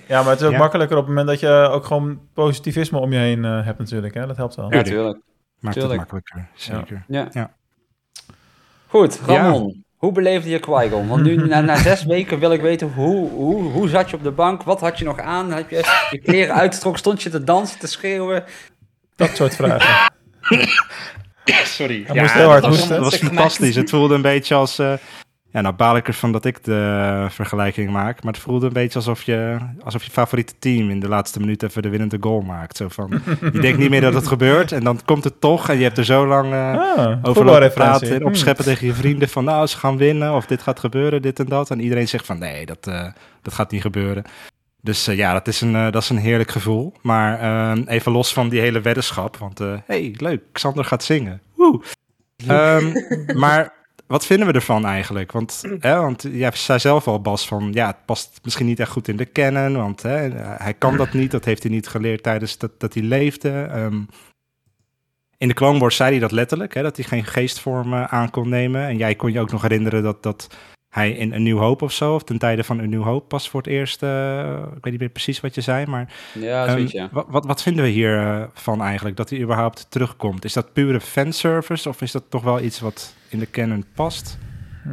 Ja, 0.07 0.21
maar 0.21 0.31
het 0.31 0.39
is 0.41 0.45
ook 0.45 0.51
Ja. 0.51 0.57
makkelijker 0.57 0.97
op 0.97 1.01
het 1.05 1.09
moment 1.15 1.27
dat 1.27 1.39
je 1.39 1.69
ook 1.71 1.85
gewoon 1.85 2.19
positivisme 2.33 2.99
om 2.99 3.11
je 3.13 3.17
heen 3.19 3.45
eh, 3.45 3.65
hebt 3.65 3.77
natuurlijk. 3.79 4.13
Hè? 4.13 4.27
Dat 4.27 4.37
helpt 4.37 4.55
wel. 4.55 4.65
Ja, 4.65 4.81
Tuurlijk. 4.81 4.93
natuurlijk. 4.95 5.23
Maakt 5.59 5.75
Tuurlijk. 5.75 5.99
het 6.01 6.11
makkelijker. 6.11 6.51
Zeker. 6.55 7.03
Ja. 7.07 7.27
Ja. 7.31 7.53
Goed, 8.87 9.19
Ramon. 9.25 9.83
Hoe 10.01 10.11
beleefde 10.11 10.49
je 10.49 10.59
Qui-Gon? 10.59 11.07
Want 11.07 11.23
nu, 11.23 11.35
na, 11.35 11.61
na 11.61 11.75
zes 11.75 12.03
weken, 12.03 12.39
wil 12.39 12.51
ik 12.51 12.61
weten 12.61 12.91
hoe, 12.95 13.29
hoe, 13.29 13.63
hoe 13.63 13.89
zat 13.89 14.09
je 14.09 14.15
op 14.15 14.23
de 14.23 14.31
bank? 14.31 14.63
Wat 14.63 14.79
had 14.79 14.97
je 14.97 15.05
nog 15.05 15.19
aan? 15.19 15.51
Had 15.51 15.69
je 15.69 16.07
je 16.11 16.17
kleren 16.17 16.55
uitgetrokken? 16.55 16.99
Stond 17.01 17.23
je 17.23 17.29
te 17.29 17.43
dansen, 17.43 17.79
te 17.79 17.87
schreeuwen? 17.87 18.43
Dat 19.15 19.35
soort 19.35 19.55
vragen. 19.55 20.11
Sorry. 21.63 22.03
Hij 22.07 22.21
moest 22.21 22.33
heel 22.33 22.47
hard 22.49 22.61
dat 22.61 22.77
was, 22.77 22.87
dat 22.87 22.99
was 22.99 23.15
fantastisch. 23.15 23.75
Het 23.75 23.89
voelde 23.89 24.15
een 24.15 24.21
beetje 24.21 24.55
als... 24.55 24.79
eh, 24.79 24.93
ja, 25.51 25.61
nou 25.61 25.75
baal 25.75 25.95
ik 25.95 26.07
ervan 26.07 26.31
dat 26.31 26.45
ik 26.45 26.63
de 26.63 27.25
vergelijking 27.29 27.89
maak. 27.89 28.23
Maar 28.23 28.33
het 28.33 28.41
voelde 28.41 28.65
een 28.65 28.73
beetje 28.73 28.95
alsof 28.99 29.23
je, 29.23 29.57
alsof 29.83 30.03
je 30.03 30.11
favoriete 30.11 30.53
team 30.59 30.89
in 30.89 30.99
de 30.99 31.07
laatste 31.07 31.39
minuut 31.39 31.63
even 31.63 31.81
de 31.81 31.89
winnende 31.89 32.17
goal 32.19 32.41
maakt. 32.41 32.77
Zo 32.77 32.87
van, 32.89 33.21
je 33.53 33.59
denkt 33.59 33.77
niet 33.77 33.89
meer 33.89 34.01
dat 34.01 34.13
het 34.13 34.27
gebeurt 34.27 34.71
en 34.71 34.83
dan 34.83 34.99
komt 35.05 35.23
het 35.23 35.41
toch. 35.41 35.69
En 35.69 35.77
je 35.77 35.83
hebt 35.83 35.97
er 35.97 36.05
zo 36.05 36.27
lang 36.27 36.51
eh, 36.53 36.79
Ah, 36.97 37.17
over 37.21 37.71
praten 37.71 38.09
en 38.09 38.15
Hmm. 38.17 38.25
opscheppen 38.25 38.65
tegen 38.65 38.87
je 38.87 38.93
vrienden. 38.93 39.29
Van 39.29 39.43
nou, 39.43 39.67
ze 39.67 39.77
gaan 39.77 39.97
winnen 39.97 40.33
of 40.33 40.45
dit 40.45 40.61
gaat 40.61 40.79
gebeuren, 40.79 41.21
dit 41.21 41.39
en 41.39 41.45
dat. 41.45 41.69
En 41.69 41.79
iedereen 41.79 42.07
zegt 42.07 42.25
van 42.25 42.39
nee, 42.39 42.65
dat, 42.65 42.87
eh, 42.87 43.05
dat 43.41 43.53
gaat 43.53 43.71
niet 43.71 43.81
gebeuren. 43.81 44.23
Dus 44.81 45.07
eh, 45.07 45.17
ja, 45.17 45.33
dat 45.33 45.47
is, 45.47 45.61
een, 45.61 45.73
dat 45.91 46.01
is 46.01 46.09
een 46.09 46.17
heerlijk 46.17 46.51
gevoel. 46.51 46.93
Maar 47.01 47.39
ehm, 47.39 47.83
even 47.87 48.11
los 48.11 48.33
van 48.33 48.49
die 48.49 48.59
hele 48.59 48.81
weddenschap. 48.81 49.37
Want 49.37 49.59
eh 49.59 49.73
hey, 49.85 50.15
leuk, 50.17 50.41
Xander 50.51 50.85
gaat 50.85 51.03
zingen. 51.03 51.41
Woe. 51.55 51.81
Ehm, 52.47 52.91
maar 53.39 53.73
wat 54.11 54.25
vinden 54.25 54.47
we 54.47 54.53
ervan 54.53 54.85
eigenlijk? 54.85 55.31
Want, 55.31 55.63
hè, 55.79 55.99
want 55.99 56.27
jij 56.31 56.51
zei 56.53 56.79
zelf 56.79 57.07
al, 57.07 57.21
Bas, 57.21 57.47
van 57.47 57.69
ja, 57.73 57.87
het 57.87 58.05
past 58.05 58.39
misschien 58.43 58.65
niet 58.65 58.79
echt 58.79 58.91
goed 58.91 59.07
in 59.07 59.17
de 59.17 59.31
canon. 59.31 59.73
Want 59.77 60.01
hè, 60.01 60.29
hij 60.39 60.73
kan 60.73 60.97
dat 60.97 61.13
niet, 61.13 61.31
dat 61.31 61.45
heeft 61.45 61.63
hij 61.63 61.71
niet 61.71 61.87
geleerd 61.87 62.23
tijdens 62.23 62.57
dat, 62.57 62.79
dat 62.79 62.93
hij 62.93 63.03
leefde. 63.03 63.49
Ehm, 63.49 64.01
in 65.37 65.47
de 65.47 65.53
Clone 65.53 65.79
Wars 65.79 65.95
zei 65.95 66.11
hij 66.11 66.19
dat 66.19 66.31
letterlijk, 66.31 66.73
hè, 66.73 66.81
dat 66.81 66.95
hij 66.95 67.05
geen 67.05 67.25
geestvorm 67.25 67.93
eh, 67.93 68.03
aan 68.03 68.29
kon 68.29 68.49
nemen. 68.49 68.87
En 68.87 68.97
jij 68.97 69.15
kon 69.15 69.31
je 69.31 69.39
ook 69.39 69.51
nog 69.51 69.61
herinneren 69.61 70.03
dat, 70.03 70.23
dat 70.23 70.47
hij 70.89 71.11
in 71.11 71.33
een 71.33 71.43
nieuw 71.43 71.57
hoop 71.57 71.81
of 71.81 71.91
zo, 71.91 72.13
of 72.13 72.23
ten 72.23 72.37
tijde 72.37 72.63
van 72.63 72.79
een 72.79 72.89
nieuw 72.89 73.03
hoop 73.03 73.27
pas 73.27 73.49
voor 73.49 73.61
het 73.61 73.69
eerst, 73.69 74.03
eh, 74.03 74.57
ik 74.75 74.83
weet 74.83 74.91
niet 74.91 74.99
meer 74.99 75.09
precies 75.09 75.39
wat 75.39 75.55
je 75.55 75.61
zei, 75.61 75.85
maar 75.85 76.13
Ja, 76.33 76.69
zoiets, 76.69 76.91
ja. 76.91 77.09
wat, 77.11 77.25
wat, 77.29 77.45
wat 77.45 77.61
vinden 77.61 77.83
we 77.83 77.89
hiervan 77.89 78.49
van 78.53 78.81
eigenlijk, 78.81 79.17
dat 79.17 79.29
hij 79.29 79.39
überhaupt 79.39 79.85
terugkomt? 79.89 80.45
Is 80.45 80.53
dat 80.53 80.73
pure 80.73 81.01
fanservice 81.01 81.89
of 81.89 82.01
is 82.01 82.11
dat 82.11 82.23
toch 82.29 82.43
wel 82.43 82.61
iets 82.61 82.79
wat 82.79 83.15
in 83.31 83.39
de 83.39 83.49
canon 83.49 83.85
past? 83.95 84.37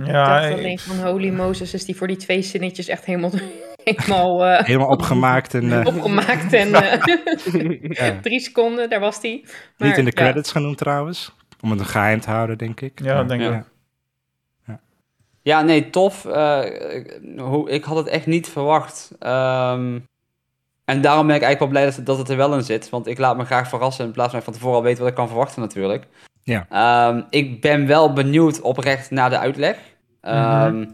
Ja, 0.05 0.41
ik 0.41 0.49
dacht 0.49 0.59
alleen 0.59 0.79
van 0.79 1.07
Holy 1.07 1.29
Moses 1.31 1.75
is 1.75 1.85
die 1.85 1.97
voor 1.97 2.07
die 2.07 2.17
twee 2.17 2.43
zinnetjes 2.43 2.89
echt 2.89 3.05
helemaal, 3.05 3.31
helemaal 3.85 4.45
eh, 4.47 4.65
Helemaal 4.65 4.89
opgemaakt 4.89 5.55
en 5.55 5.73
eh, 5.81 5.87
opgemaakt. 5.87 6.53
En 6.53 6.75
eh, 6.75 8.19
drie 8.23 8.41
seconden, 8.41 8.91
daar 8.91 9.01
was 9.01 9.21
die. 9.21 9.45
Maar, 9.77 9.89
niet 9.89 9.99
in 9.99 10.05
de 10.05 10.13
ja, 10.15 10.23
credits 10.23 10.53
genoemd 10.53 10.79
trouwens. 10.79 11.35
Om 11.61 11.71
het 11.71 11.81
een 11.81 11.87
geheim 11.87 12.21
te 12.21 12.31
houden, 12.31 12.59
denk 12.59 12.81
ik. 12.81 13.01
ja, 13.03 13.15
Maar- 13.15 13.29
denk 13.29 13.41
ik. 13.43 13.49
Ja. 14.67 14.81
Ja, 15.43 15.63
nee, 15.63 15.91
tof. 15.91 16.25
Eh, 16.25 16.65
ik 17.67 17.85
had 17.85 17.97
het 17.97 18.07
echt 18.07 18.27
niet 18.27 18.49
verwacht. 18.49 19.11
Ehm, 19.19 19.99
en 20.85 21.01
daarom 21.01 21.27
ben 21.27 21.37
ik 21.37 21.43
eigenlijk 21.43 21.59
wel 21.59 21.69
blij 21.69 21.85
dat, 21.85 21.97
het- 21.97 22.07
dat 22.07 22.19
het 22.19 22.29
er 22.29 22.37
wel 22.37 22.55
in 22.55 22.63
zit. 22.63 22.91
Want 22.91 23.07
ik 23.07 23.19
laat 23.19 23.37
me 23.37 23.45
graag 23.45 23.69
verrassen 23.69 24.05
in 24.05 24.13
plaats 24.13 24.33
van 24.33 24.43
van 24.43 24.53
tevoren 24.53 24.77
al 24.77 24.83
weten 24.83 25.01
wat 25.01 25.09
ik 25.11 25.15
kan 25.17 25.29
verwachten 25.29 25.61
natuurlijk. 25.63 26.07
Ja. 26.49 26.67
Ehm, 26.71 27.23
ik 27.31 27.61
ben 27.61 27.87
wel 27.87 28.13
benieuwd 28.13 28.61
oprecht 28.61 29.11
naar 29.11 29.31
de 29.31 29.39
uitleg. 29.39 29.77
Ehm, 30.21 30.85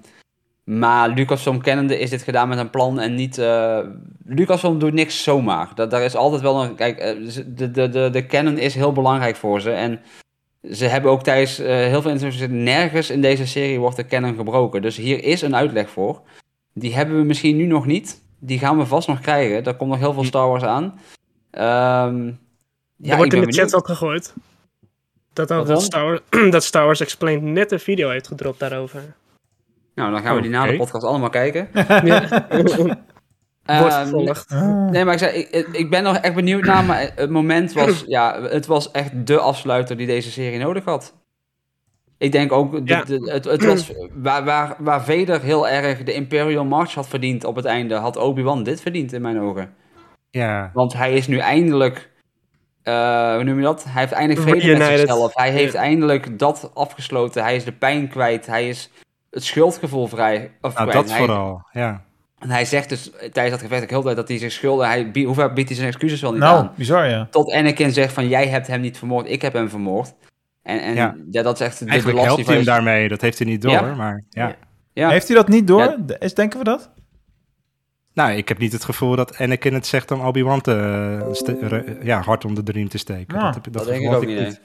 Maar 0.65 1.09
Lucasfilm 1.09 1.61
kennende 1.61 1.99
is 1.99 2.11
dit 2.11 2.23
gedaan 2.23 2.49
met 2.49 2.59
een 2.59 2.71
plan 2.71 3.01
en 3.01 3.15
niet... 3.15 3.39
eh 3.39 3.79
Lucasfilm 4.25 4.79
doet 4.79 4.93
niks 4.93 5.23
zomaar. 5.23 5.69
Dat, 5.75 5.91
daar 5.91 6.03
is 6.03 6.17
altijd 6.17 6.43
wel 6.43 6.63
een... 6.65 6.75
Kijk, 6.75 6.99
eh, 6.99 7.15
de, 7.47 7.71
de, 7.71 7.89
de, 7.89 8.11
de 8.11 8.27
canon 8.27 8.59
is 8.59 8.75
heel 8.75 8.93
belangrijk 8.93 9.37
voor 9.37 9.61
ze. 9.61 9.71
En 9.71 10.01
ze 10.73 10.85
hebben 10.85 11.11
ook 11.11 11.23
tijdens 11.23 11.59
eh, 11.59 11.67
heel 11.75 12.03
veel 12.03 12.11
interviews 12.11 12.49
nergens 12.51 13.11
in 13.11 13.21
deze 13.21 13.47
serie 13.47 13.81
wordt 13.81 13.97
de 13.97 14.07
canon 14.07 14.37
gebroken. 14.37 14.83
Dus 14.83 14.97
hier 14.97 15.25
is 15.25 15.43
een 15.43 15.57
uitleg 15.57 15.91
voor. 15.91 16.21
Die 16.73 16.95
hebben 16.95 17.17
we 17.17 17.23
misschien 17.25 17.57
nu 17.57 17.67
nog 17.67 17.87
niet. 17.87 18.21
Die 18.39 18.59
gaan 18.59 18.79
we 18.79 18.87
vast 18.87 19.09
nog 19.09 19.21
krijgen. 19.21 19.65
Daar 19.65 19.75
komt 19.77 19.91
nog 19.91 19.99
heel 19.99 20.13
veel 20.13 20.25
Star 20.25 20.49
Wars 20.49 20.63
aan. 20.63 21.01
Ehm 21.51 22.27
ja, 22.97 23.11
er 23.11 23.17
wordt 23.17 23.33
in 23.35 23.41
de 23.41 23.53
chat 23.53 23.75
ook 23.75 23.87
gegooid. 23.87 24.35
Dat, 25.35 25.49
dat? 25.49 25.83
Star 25.83 26.05
Wars, 26.05 26.21
dat 26.51 26.65
Star 26.65 26.85
Wars 26.85 27.01
Explained 27.01 27.43
net 27.43 27.73
een 27.73 27.81
video 27.81 28.11
heeft 28.11 28.27
gedropt 28.27 28.59
daarover. 28.59 29.01
Nou, 29.95 30.11
dan 30.13 30.23
gaan 30.23 30.35
we 30.37 30.43
die 30.43 30.51
na 30.51 30.67
de 30.67 30.77
podcast 30.77 31.05
allemaal 31.05 31.31
kijken. 31.31 31.69
Ja. 32.05 32.47
Wordt 33.81 33.93
Ehm, 33.97 34.03
vervolgd. 34.03 34.51
Ah. 34.53 34.91
Nee, 34.91 35.05
maar 35.05 35.13
ik, 35.13 35.19
zei, 35.19 35.33
ik, 35.39 35.67
ik 35.73 35.91
ben 35.91 36.03
nog 36.03 36.17
echt 36.17 36.35
benieuwd 36.35 36.65
naar, 36.65 36.85
maar 36.85 37.11
het 37.15 37.31
moment 37.31 37.73
was, 37.73 38.05
ja, 38.07 38.43
het 38.43 38.67
was 38.67 38.91
echt 38.91 39.27
de 39.27 39.39
afsluiter 39.39 39.97
die 39.97 40.07
deze 40.07 40.31
serie 40.31 40.59
nodig 40.59 40.85
had. 40.85 41.15
Ik 42.19 42.33
denk 42.33 42.53
ook, 42.53 42.73
de- 42.73 42.81
Ja. 42.85 43.03
de- 43.05 43.31
het, 43.33 43.45
het 43.45 43.65
was, 43.65 43.93
waar, 44.15 44.45
waar, 44.45 44.77
waar 44.79 45.05
Vader 45.05 45.41
heel 45.41 45.69
erg 45.69 46.03
de 46.03 46.13
Imperial 46.13 46.65
March 46.65 46.95
had 46.95 47.09
verdiend 47.09 47.45
op 47.45 47.57
het 47.57 47.65
einde, 47.65 47.95
had 47.95 48.17
Obi-Wan 48.17 48.63
dit 48.63 48.81
verdiend 48.81 49.13
in 49.13 49.23
mijn 49.23 49.41
ogen. 49.41 49.75
Ja, 50.31 50.71
Want 50.73 50.93
hij 50.93 51.15
is 51.15 51.27
nu 51.27 51.39
eindelijk, 51.39 52.11
eh, 52.85 53.35
hoe 53.35 53.45
noem 53.45 53.57
je 53.57 53.63
dat? 53.63 53.85
Hij 53.89 54.01
heeft 54.01 54.13
eindelijk 54.13 54.49
vrede 54.49 54.77
met 54.77 54.99
zichzelf. 54.99 55.35
Hij 55.35 55.51
heeft 55.51 55.75
eindelijk 55.75 56.39
dat 56.39 56.71
afgesloten. 56.75 57.43
Hij 57.43 57.57
is 57.57 57.65
de 57.65 57.73
pijn 57.73 58.09
kwijt. 58.09 58.47
Hij 58.47 58.69
is 58.69 58.91
het 59.31 59.45
schuldgevoel 59.45 60.07
vrij. 60.07 60.51
Of 60.61 60.75
nou, 60.75 60.91
dat 60.91 61.09
Hij- 61.09 61.19
vooral. 61.19 61.67
Ja. 61.73 62.03
en 62.39 62.51
hij 62.51 62.65
zegt 62.65 62.89
dus 62.89 63.11
tijdens 63.11 63.51
dat 63.51 63.61
gevecht 63.61 63.83
ook 63.83 63.91
heel 63.91 63.99
de 63.99 64.05
tijd 64.05 64.17
dat 64.17 64.29
hij 64.29 64.39
zich 64.39 64.53
schuldig... 64.53 64.87
Hij, 64.87 65.11
hoe 65.25 65.35
vaak 65.35 65.55
biedt 65.55 65.69
hij 65.69 65.77
zijn 65.77 65.89
excuses 65.89 66.21
wel 66.21 66.31
niet 66.31 66.41
Nou, 66.41 66.59
aan? 66.59 66.73
bizar 66.77 67.09
ja. 67.09 67.27
Tot 67.31 67.53
Anakin 67.53 67.93
zegt 67.93 68.13
van, 68.13 68.29
jij 68.29 68.49
hebt 68.49 68.67
hem 68.67 68.81
niet 68.81 68.99
vermoord, 68.99 69.31
ik 69.31 69.43
heb 69.43 69.53
hem 69.53 69.69
vermoord. 69.69 70.13
En, 70.63 70.81
en 70.83 70.95
ja. 70.95 71.17
Ja. 71.31 71.43
dat 71.43 71.61
is 71.61 71.67
echt 71.67 71.79
de, 71.79 71.87
Eigenlijk 71.87 72.21
helpt 72.21 72.47
hij 72.47 72.55
hem 72.57 72.65
daarmee. 72.65 73.09
Dat 73.09 73.21
heeft 73.21 73.39
hij 73.39 73.47
niet 73.47 73.63
door, 73.63 73.73
Ja. 73.73 73.95
maar 73.95 74.25
ja. 74.31 74.55
Ja. 74.93 75.09
Heeft 75.09 75.27
hij 75.29 75.37
dat 75.37 75.49
niet 75.49 75.67
door? 75.67 75.97
Is, 76.19 76.35
denken 76.35 76.59
we 76.59 76.65
dat? 76.65 76.91
Nou, 78.15 78.33
ik 78.33 78.49
heb 78.49 78.59
niet 78.59 78.73
het 78.73 78.85
gevoel 78.85 79.17
dat 79.17 79.39
Anakin 79.39 79.75
het 79.75 79.87
zegt 79.87 80.11
om 80.11 80.21
Obi-Wan 80.21 80.61
te, 80.61 80.73
eh, 81.47 82.05
ja, 82.05 82.21
hard 82.21 82.45
om 82.45 82.55
de 82.65 82.73
riem 82.73 82.89
te 82.89 82.99
steken. 82.99 83.39
Ja, 83.39 83.45
dat 83.45 83.55
heb, 83.55 83.73
Dat 83.73 83.85
denk 83.87 83.97
ik 84.01 84.03
gevoel 84.03 84.17
ook 84.21 84.27
niet, 84.27 84.39
nee. 84.39 84.59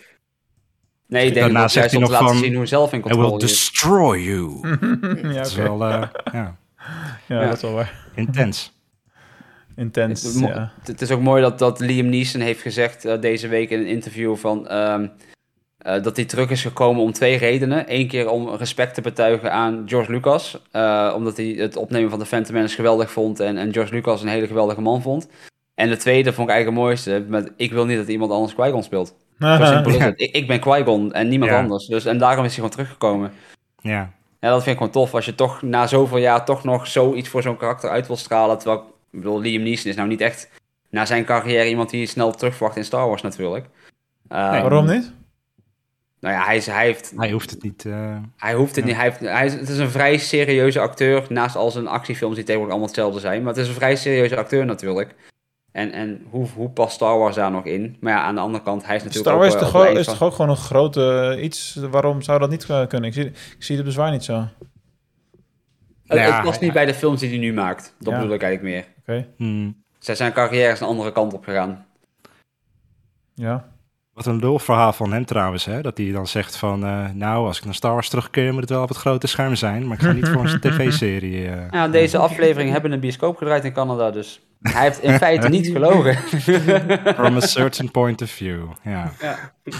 Nee, 1.07 1.25
ik 1.27 1.33
denk 1.33 1.45
Daarna 1.45 1.61
dat 1.61 1.71
zegt 1.71 1.91
hij 1.91 1.99
nog 1.99 2.09
laten 2.09 2.27
van, 2.27 2.37
zien 2.37 2.49
hoe 2.49 2.57
hij 2.57 2.65
zelf 2.67 2.93
in 2.93 2.99
I 2.99 3.01
will 3.01 3.11
controle 3.11 3.35
is. 3.43 3.49
destroy 3.49 4.19
you. 4.19 4.59
ja, 5.33 5.33
Dat 5.33 5.45
is 5.45 5.55
wel, 5.55 5.83
eh, 5.85 5.89
ja, 5.89 6.09
ja, 6.33 6.57
Ja. 7.27 7.45
dat 7.45 7.55
is 7.55 7.61
wel 7.61 7.73
waar. 7.73 8.05
intens. 8.15 8.77
Intens, 9.75 10.23
Het, 10.23 10.87
het 10.87 11.01
is 11.01 11.11
ook 11.11 11.21
mooi 11.21 11.41
dat, 11.41 11.59
dat 11.59 11.79
Liam 11.79 12.09
Neeson 12.09 12.41
heeft 12.41 12.61
gezegd 12.61 13.05
eh, 13.05 13.21
deze 13.21 13.47
week 13.47 13.69
in 13.69 13.79
een 13.79 13.87
interview 13.87 14.35
van... 14.35 14.67
ehm, 14.67 15.07
eh, 15.79 16.03
dat 16.03 16.15
hij 16.15 16.25
terug 16.25 16.49
is 16.49 16.61
gekomen 16.61 17.03
om 17.03 17.11
twee 17.11 17.37
redenen. 17.37 17.83
Eén 17.87 18.07
keer 18.07 18.29
om 18.29 18.49
respect 18.49 18.93
te 18.93 19.01
betuigen 19.01 19.51
aan 19.51 19.83
George 19.85 20.11
Lucas. 20.11 20.61
eh, 20.71 21.13
omdat 21.15 21.37
hij 21.37 21.45
het 21.45 21.75
opnemen 21.75 22.09
van 22.09 22.19
de 22.19 22.25
Phantom 22.25 22.53
Menace 22.55 22.75
geweldig 22.75 23.11
vond. 23.11 23.39
En, 23.39 23.57
en 23.57 23.73
George 23.73 23.93
Lucas 23.93 24.21
een 24.21 24.27
hele 24.27 24.47
geweldige 24.47 24.81
man 24.81 25.01
vond. 25.01 25.27
En 25.75 25.89
de 25.89 25.97
tweede 25.97 26.33
vond 26.33 26.47
ik 26.49 26.53
eigenlijk 26.53 26.81
het 26.81 26.87
mooiste. 26.87 27.25
Met, 27.29 27.51
ik 27.55 27.71
wil 27.71 27.85
niet 27.85 27.97
dat 27.97 28.07
iemand 28.07 28.31
anders 28.31 28.53
Qui-Gon 28.53 28.83
speelt. 28.83 29.15
Simpel. 29.61 30.13
Ik, 30.15 30.35
ik 30.35 30.47
ben 30.47 30.59
Qui-Gon 30.59 31.13
en 31.13 31.27
niemand 31.27 31.51
Ja. 31.51 31.59
anders. 31.59 31.85
Dus, 31.87 32.05
en 32.05 32.17
daarom 32.17 32.39
is 32.45 32.45
hij 32.49 32.55
gewoon 32.55 32.69
teruggekomen. 32.69 33.31
Ja. 33.81 34.11
Ja, 34.39 34.49
dat 34.49 34.63
vind 34.63 34.75
ik 34.75 34.77
gewoon 34.77 34.91
tof. 34.91 35.13
Als 35.13 35.25
je 35.25 35.35
toch 35.35 35.61
na 35.61 35.87
zoveel 35.87 36.17
jaar 36.17 36.45
toch 36.45 36.63
nog 36.63 36.87
zoiets 36.87 37.29
voor 37.29 37.41
zo'n 37.41 37.57
karakter 37.57 37.89
uit 37.89 38.07
wil 38.07 38.15
stralen. 38.15 38.57
Terwijl, 38.57 38.79
ik 39.11 39.19
bedoel, 39.19 39.39
Liam 39.41 39.63
Neeson 39.63 39.89
is 39.89 39.95
nou 39.95 40.07
niet 40.07 40.21
echt 40.21 40.49
na 40.89 41.05
zijn 41.05 41.25
carrière 41.25 41.69
iemand 41.69 41.89
die 41.89 42.05
snel 42.07 42.31
terugverwacht 42.31 42.77
in 42.77 42.83
Star 42.85 43.07
Wars 43.07 43.21
natuurlijk. 43.21 43.65
Ehm, 44.29 44.61
Waarom 44.61 44.85
niet? 44.85 45.11
Nou 46.21 46.33
ja, 46.35 46.43
hij, 46.45 46.55
is, 46.55 46.65
hij 46.65 46.85
heeft 46.85 47.13
Hij 47.15 47.31
hoeft 47.31 47.49
het 47.49 47.63
niet. 47.63 47.85
eh, 47.85 48.17
Hij 48.37 48.53
hoeft 48.53 48.75
het 48.75 48.85
Ja. 48.85 48.89
niet. 48.89 48.95
Hij 48.99 49.05
heeft, 49.05 49.19
hij 49.19 49.45
is, 49.45 49.53
het 49.53 49.69
is 49.69 49.77
een 49.77 49.89
vrij 49.89 50.17
serieuze 50.17 50.79
acteur. 50.79 51.25
Naast 51.29 51.55
al 51.55 51.71
zijn 51.71 51.87
actiefilms 51.87 52.35
die 52.35 52.43
tegenwoordig 52.43 52.75
allemaal 52.75 52.93
hetzelfde 52.93 53.19
zijn. 53.19 53.43
Maar 53.43 53.53
het 53.53 53.61
is 53.61 53.67
een 53.67 53.73
vrij 53.73 53.95
serieuze 53.95 54.37
acteur 54.37 54.65
natuurlijk. 54.65 55.15
En, 55.71 55.91
en 55.91 56.25
hoe, 56.29 56.47
hoe 56.55 56.69
past 56.69 56.93
Star 56.95 57.17
Wars 57.17 57.35
daar 57.35 57.51
nog 57.51 57.65
in? 57.65 57.97
Maar 57.99 58.13
ja, 58.13 58.21
aan 58.23 58.35
de 58.35 58.41
andere 58.41 58.63
kant, 58.63 58.85
hij 58.85 58.95
is 58.95 59.03
natuurlijk 59.03 59.29
Star 59.29 59.39
Wars 59.39 59.53
ook, 59.53 59.59
is 59.61 59.65
eh, 59.67 59.71
toch, 59.73 59.97
is 59.97 60.05
van- 60.05 60.13
toch 60.13 60.23
ook 60.27 60.33
gewoon 60.33 60.49
een 60.49 60.57
grote 60.57 61.33
eh, 61.37 61.43
iets? 61.43 61.75
Waarom 61.91 62.21
zou 62.21 62.39
dat 62.39 62.49
niet 62.49 62.65
kunnen? 62.65 63.03
Ik 63.03 63.13
zie, 63.13 63.25
ik 63.25 63.35
zie 63.63 63.75
het 63.75 63.85
bezwaar 63.85 64.11
niet 64.11 64.23
zo. 64.23 64.33
Oké. 64.33 64.47
Het, 64.47 66.17
Nou 66.17 66.19
ja, 66.19 66.35
het 66.35 66.43
past 66.45 66.61
niet 66.61 66.73
bij 66.73 66.85
de 66.85 66.93
films 66.93 67.19
die 67.19 67.29
hij 67.29 67.37
nu 67.37 67.53
maakt. 67.53 67.95
Dat 67.99 68.13
Ja. 68.13 68.19
bedoel 68.19 68.33
ik 68.35 68.41
eigenlijk 68.43 68.85
meer. 69.07 69.25
hmm. 69.37 69.83
Zij 69.99 70.15
zijn 70.15 70.33
carrière 70.33 70.71
is 70.71 70.79
een 70.79 70.87
andere 70.87 71.11
kant 71.11 71.33
op 71.33 71.43
gegaan. 71.43 71.85
Ja. 73.33 73.67
Wat 74.19 74.27
een 74.27 74.39
lulverhaal 74.39 74.93
van 74.93 75.11
hem 75.13 75.25
trouwens, 75.25 75.65
hè? 75.65 75.81
Dat 75.81 75.97
hij 75.97 76.11
dan 76.11 76.27
zegt 76.27 76.55
van, 76.55 76.83
eh, 76.85 77.05
nou, 77.13 77.47
als 77.47 77.57
ik 77.57 77.65
naar 77.65 77.73
Star 77.73 77.93
Wars 77.93 78.09
terugkeer, 78.09 78.51
moet 78.53 78.61
het 78.61 78.69
wel 78.69 78.81
op 78.81 78.87
het 78.89 78.97
grote 78.97 79.27
scherm 79.27 79.55
zijn. 79.55 79.87
Maar 79.87 79.97
ik 79.97 80.03
ga 80.03 80.11
niet 80.11 80.27
voor 80.29 80.45
een 80.45 80.59
tv-serie. 80.69 81.47
eh. 81.47 81.61
Ja, 81.71 81.87
deze 81.87 82.17
aflevering 82.17 82.71
hebben 82.71 82.91
een 82.91 82.99
bioscoop 82.99 83.37
gedraaid 83.37 83.63
in 83.65 83.73
Canada, 83.73 84.11
dus 84.11 84.41
hij 84.61 84.81
heeft 84.81 85.01
in 85.01 85.17
feite 85.17 85.49
niet 85.49 85.67
gelogen. 85.75 86.15
From 87.15 87.35
a 87.35 87.39
certain 87.39 87.91
point 87.91 88.21
of 88.21 88.29
view. 88.29 88.65
Ja. 88.83 89.11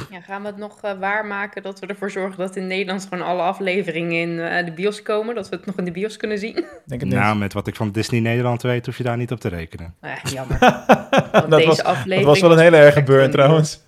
Ja, 0.09 0.19
gaan 0.21 0.41
we 0.41 0.47
het 0.47 0.57
nog 0.57 0.77
eh, 0.81 0.91
waarmaken 0.99 1.63
dat 1.63 1.79
we 1.79 1.85
ervoor 1.87 2.11
zorgen 2.11 2.37
dat 2.37 2.55
in 2.55 2.67
Nederland 2.67 3.07
gewoon 3.09 3.25
alle 3.25 3.41
afleveringen 3.41 4.21
in 4.29 4.39
eh, 4.39 4.65
de 4.65 4.71
bios 4.71 5.01
komen? 5.01 5.35
Dat 5.35 5.49
we 5.49 5.55
het 5.55 5.65
nog 5.65 5.75
in 5.77 5.85
de 5.85 5.91
bios 5.91 6.17
kunnen 6.17 6.37
zien? 6.37 6.53
Denk 6.53 7.01
het 7.01 7.03
niet. 7.03 7.13
Nou, 7.13 7.37
met 7.37 7.53
wat 7.53 7.67
ik 7.67 7.75
van 7.75 7.91
Disney 7.91 8.19
Nederland 8.19 8.61
weet, 8.61 8.85
hoef 8.85 8.97
je 8.97 9.03
daar 9.03 9.17
niet 9.17 9.31
op 9.31 9.39
te 9.39 9.47
rekenen. 9.49 9.93
Ja, 10.01 10.17
jammer. 10.31 10.57
Want 10.59 11.31
dat, 11.31 11.49
deze 11.49 11.67
was, 11.67 11.77
dat 11.77 11.85
aflevering 11.85 12.25
was 12.25 12.39
wel 12.41 12.51
een 12.51 12.59
hele 12.59 12.77
erge 12.77 13.03
burn 13.03 13.21
echt 13.23 13.31
trouwens. 13.31 13.87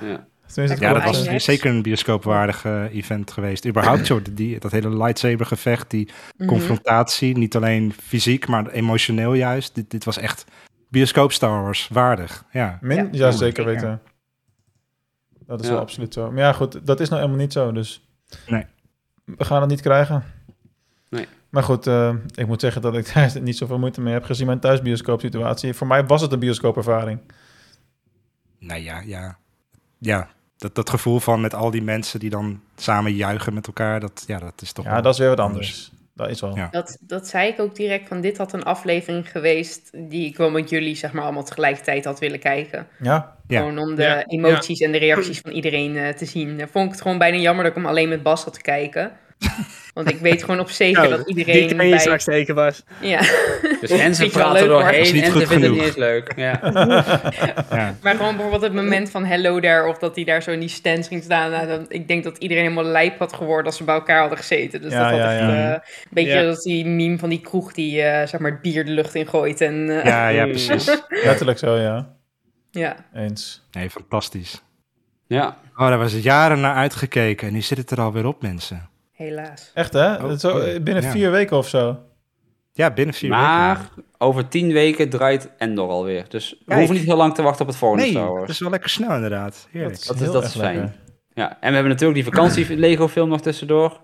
Ja. 0.00 0.26
Ja, 0.78 0.92
dat 0.92 1.04
was 1.04 1.44
zeker 1.44 1.70
een 1.70 1.82
bioscoopwaardig 1.82 2.64
eh, 2.64 2.94
event 2.94 3.30
geweest. 3.30 3.66
Überhaupt 3.66 4.06
zo, 4.12 4.20
die, 4.32 4.58
dat 4.60 4.72
hele 4.72 4.96
lightsaber-gevecht, 4.96 5.90
die 5.90 6.08
Mhm. 6.36 6.48
confrontatie, 6.48 7.36
niet 7.36 7.56
alleen 7.56 7.92
fysiek, 8.02 8.46
maar 8.48 8.70
emotioneel 8.70 9.34
juist. 9.34 9.74
Dit, 9.74 9.90
dit 9.90 10.04
was 10.04 10.16
echt 10.18 10.44
bioscoop 10.88 11.32
Star 11.32 11.62
Wars 11.62 11.88
waardig. 11.88 12.44
Ja. 12.50 12.78
Min? 12.80 13.08
Ja. 13.12 13.30
Zeker 13.30 13.64
weten. 13.64 14.00
Dat 15.46 15.60
is 15.60 15.66
Ja. 15.66 15.72
wel 15.72 15.80
absoluut 15.82 16.14
zo. 16.14 16.30
Maar 16.30 16.42
ja, 16.42 16.52
goed, 16.52 16.86
dat 16.86 17.00
is 17.00 17.08
nou 17.08 17.20
helemaal 17.20 17.42
niet 17.42 17.52
zo, 17.52 17.72
dus... 17.72 18.06
Nee. 18.46 18.64
We 19.24 19.44
gaan 19.44 19.60
het 19.60 19.70
niet 19.70 19.80
krijgen. 19.80 20.24
Nee. 21.10 21.26
Maar 21.48 21.62
goed, 21.62 21.86
eh, 21.86 22.14
ik 22.34 22.46
moet 22.46 22.60
zeggen 22.60 22.82
dat 22.82 22.96
ik 22.96 23.10
daar 23.14 23.40
niet 23.40 23.56
zoveel 23.56 23.78
moeite 23.78 24.00
mee 24.00 24.12
heb 24.12 24.24
gezien 24.24 24.46
mijn 24.46 24.60
thuisbioscoopsituatie. 24.60 25.74
Voor 25.74 25.86
mij 25.86 26.06
was 26.06 26.20
het 26.20 26.32
een 26.32 26.38
bioscoopervaring. 26.38 27.20
Nou 28.58 28.80
ja, 28.80 29.00
ja. 29.00 29.38
Ja, 30.04 30.28
dat, 30.56 30.74
dat 30.74 30.90
gevoel 30.90 31.20
van 31.20 31.40
met 31.40 31.54
al 31.54 31.70
die 31.70 31.82
mensen 31.82 32.20
die 32.20 32.30
dan 32.30 32.60
samen 32.76 33.12
juichen 33.14 33.54
met 33.54 33.66
elkaar, 33.66 34.00
dat, 34.00 34.24
ja, 34.26 34.38
dat 34.38 34.62
is 34.62 34.72
toch 34.72 34.84
Ja, 34.84 34.92
wel 34.92 35.02
dat 35.02 35.12
is 35.12 35.18
weer 35.18 35.28
wat 35.28 35.40
anders. 35.40 35.66
anders. 35.68 35.90
Dat 36.14 36.28
is 36.30 36.40
wel. 36.40 36.56
Ja. 36.56 36.68
Dat, 36.70 36.98
dat 37.00 37.28
zei 37.28 37.48
ik 37.48 37.60
ook 37.60 37.74
direct, 37.74 38.08
van 38.08 38.20
dit 38.20 38.38
had 38.38 38.52
een 38.52 38.64
aflevering 38.64 39.30
geweest 39.30 39.90
die 40.10 40.26
ik 40.26 40.36
wel 40.36 40.50
met 40.50 40.70
jullie 40.70 40.94
zeg 40.94 41.12
maar 41.12 41.22
allemaal 41.24 41.44
tegelijkertijd 41.44 42.04
had 42.04 42.18
willen 42.18 42.38
kijken. 42.38 42.86
Ja, 42.98 43.36
Ja. 43.46 43.58
Gewoon 43.58 43.78
om 43.78 43.94
de 43.94 44.02
Ja, 44.02 44.24
emoties 44.26 44.80
en 44.80 44.92
de 44.92 44.98
reacties 44.98 45.40
van 45.40 45.50
iedereen 45.52 45.96
eh, 45.96 46.08
te 46.14 46.24
zien. 46.24 46.68
Vond 46.70 46.84
ik 46.86 46.90
het 46.92 47.00
gewoon 47.02 47.18
bijna 47.18 47.36
jammer 47.36 47.64
dat 47.64 47.72
ik 47.76 47.78
hem 47.82 47.88
alleen 47.90 48.08
met 48.08 48.22
Bas 48.22 48.44
had 48.44 48.52
te 48.54 48.60
kijken. 48.60 49.12
Want 49.94 50.10
ik 50.10 50.18
weet 50.18 50.40
gewoon 50.44 50.60
op 50.60 50.70
zeker 50.70 51.02
Nou, 51.02 51.16
dat 51.16 51.28
iedereen 51.28 51.76
bij... 51.76 51.98
straks 51.98 52.22
steken, 52.22 52.54
Bas. 52.54 52.84
Ja. 53.00 53.20
Dus 53.80 53.90
en 53.90 54.14
ze 54.14 54.28
praten 54.28 54.68
doorheen 54.68 55.14
niet 55.14 55.24
en 55.24 55.32
ze 55.32 55.46
vinden 55.46 55.68
het 55.70 55.78
niet 55.78 55.82
eens 55.86 55.96
leuk. 55.96 56.32
Ja. 56.36 56.60
Ja. 57.70 57.94
Maar 58.02 58.14
gewoon 58.14 58.32
bijvoorbeeld 58.32 58.62
het 58.62 58.72
moment 58.72 59.10
van 59.10 59.24
hello 59.24 59.60
there, 59.60 59.86
of 59.88 59.98
dat 59.98 60.14
hij 60.16 60.24
daar 60.24 60.42
zo 60.42 60.50
in 60.50 60.60
die 60.60 60.68
stand 60.68 61.06
ging 61.06 61.22
staan. 61.22 61.50
Nou, 61.50 61.66
dan, 61.66 61.84
ik 61.88 62.08
denk 62.08 62.24
dat 62.24 62.36
iedereen 62.38 62.62
helemaal 62.62 62.84
lijp 62.84 63.18
had 63.18 63.32
geworden 63.32 63.66
als 63.66 63.76
ze 63.76 63.84
bij 63.84 63.94
elkaar 63.94 64.20
hadden 64.20 64.38
gezeten. 64.38 64.82
Dus 64.82 64.92
Ja, 64.92 64.98
dat 64.98 65.10
had 65.10 65.18
ja, 65.18 65.30
echt, 65.32 65.40
ja. 65.40 65.66
eh, 65.66 65.72
een 65.72 65.80
beetje 66.10 66.32
Ja. 66.40 66.48
als 66.48 66.62
die 66.62 66.86
meme 66.86 67.18
van 67.18 67.28
die 67.28 67.40
kroeg 67.40 67.72
die 67.72 68.02
eh, 68.02 68.26
zeg 68.28 68.40
maar 68.40 68.50
het 68.50 68.60
bier 68.62 68.84
de 68.84 68.90
lucht 68.90 69.14
in 69.14 69.26
gooit. 69.28 69.60
En, 69.60 69.88
eh, 70.00 70.04
Ja, 70.04 70.28
ja, 70.28 70.44
Mm. 70.44 70.50
precies. 70.50 70.86
letterlijk 71.24 71.58
zo, 71.58 71.76
ja. 71.76 72.08
ja. 72.70 72.96
Eens. 73.14 73.66
Nee, 73.72 73.90
fantastisch. 73.90 74.62
ja. 75.26 75.56
Oh, 75.76 75.88
daar 75.88 75.98
was 75.98 76.12
jaren 76.22 76.60
naar 76.60 76.74
uitgekeken 76.74 77.46
en 77.46 77.52
nu 77.52 77.60
zit 77.60 77.78
het 77.78 77.90
er 77.90 78.00
alweer 78.00 78.26
op, 78.26 78.42
mensen. 78.42 78.90
Helaas. 79.22 79.70
Echt, 79.74 79.92
hè? 79.92 80.14
Oh, 80.24 80.30
zo, 80.32 80.50
oh, 80.56 80.68
eh, 80.74 80.82
binnen 80.82 81.02
ja. 81.02 81.10
vier 81.10 81.30
weken 81.30 81.56
of 81.56 81.68
zo. 81.68 81.98
Ja, 82.72 82.90
binnen 82.92 83.14
vier 83.14 83.30
Maar 83.30 83.78
weken. 83.78 84.04
over 84.18 84.48
tien 84.48 84.72
weken 84.72 85.08
draait 85.10 85.50
Endor 85.58 85.88
alweer. 85.88 86.24
Dus 86.28 86.50
we 86.50 86.56
Kijk. 86.64 86.78
hoeven 86.78 86.96
niet 86.96 87.04
heel 87.04 87.16
lang 87.16 87.34
te 87.34 87.42
wachten 87.42 87.60
op 87.60 87.66
het 87.66 87.76
volgende 87.76 88.02
Nee, 88.04 88.12
Star 88.12 88.26
dat 88.26 88.36
Wars. 88.36 88.50
is 88.50 88.58
wel 88.60 88.70
lekker 88.70 88.90
snel 88.90 89.14
inderdaad. 89.14 89.68
Heerlijk. 89.70 90.06
Dat 90.06 90.14
is- 90.14 90.20
heel 90.22 90.32
dat 90.32 90.44
is 90.44 90.56
fijn. 90.56 90.76
lekker. 90.78 91.00
Ja, 91.34 91.48
en 91.60 91.68
we 91.68 91.74
hebben 91.74 91.88
natuurlijk 91.92 92.14
die 92.14 92.24
vakantie 92.32 92.76
Lego 92.76 93.08
film 93.08 93.28
nog 93.28 93.40
tussendoor. 93.40 94.00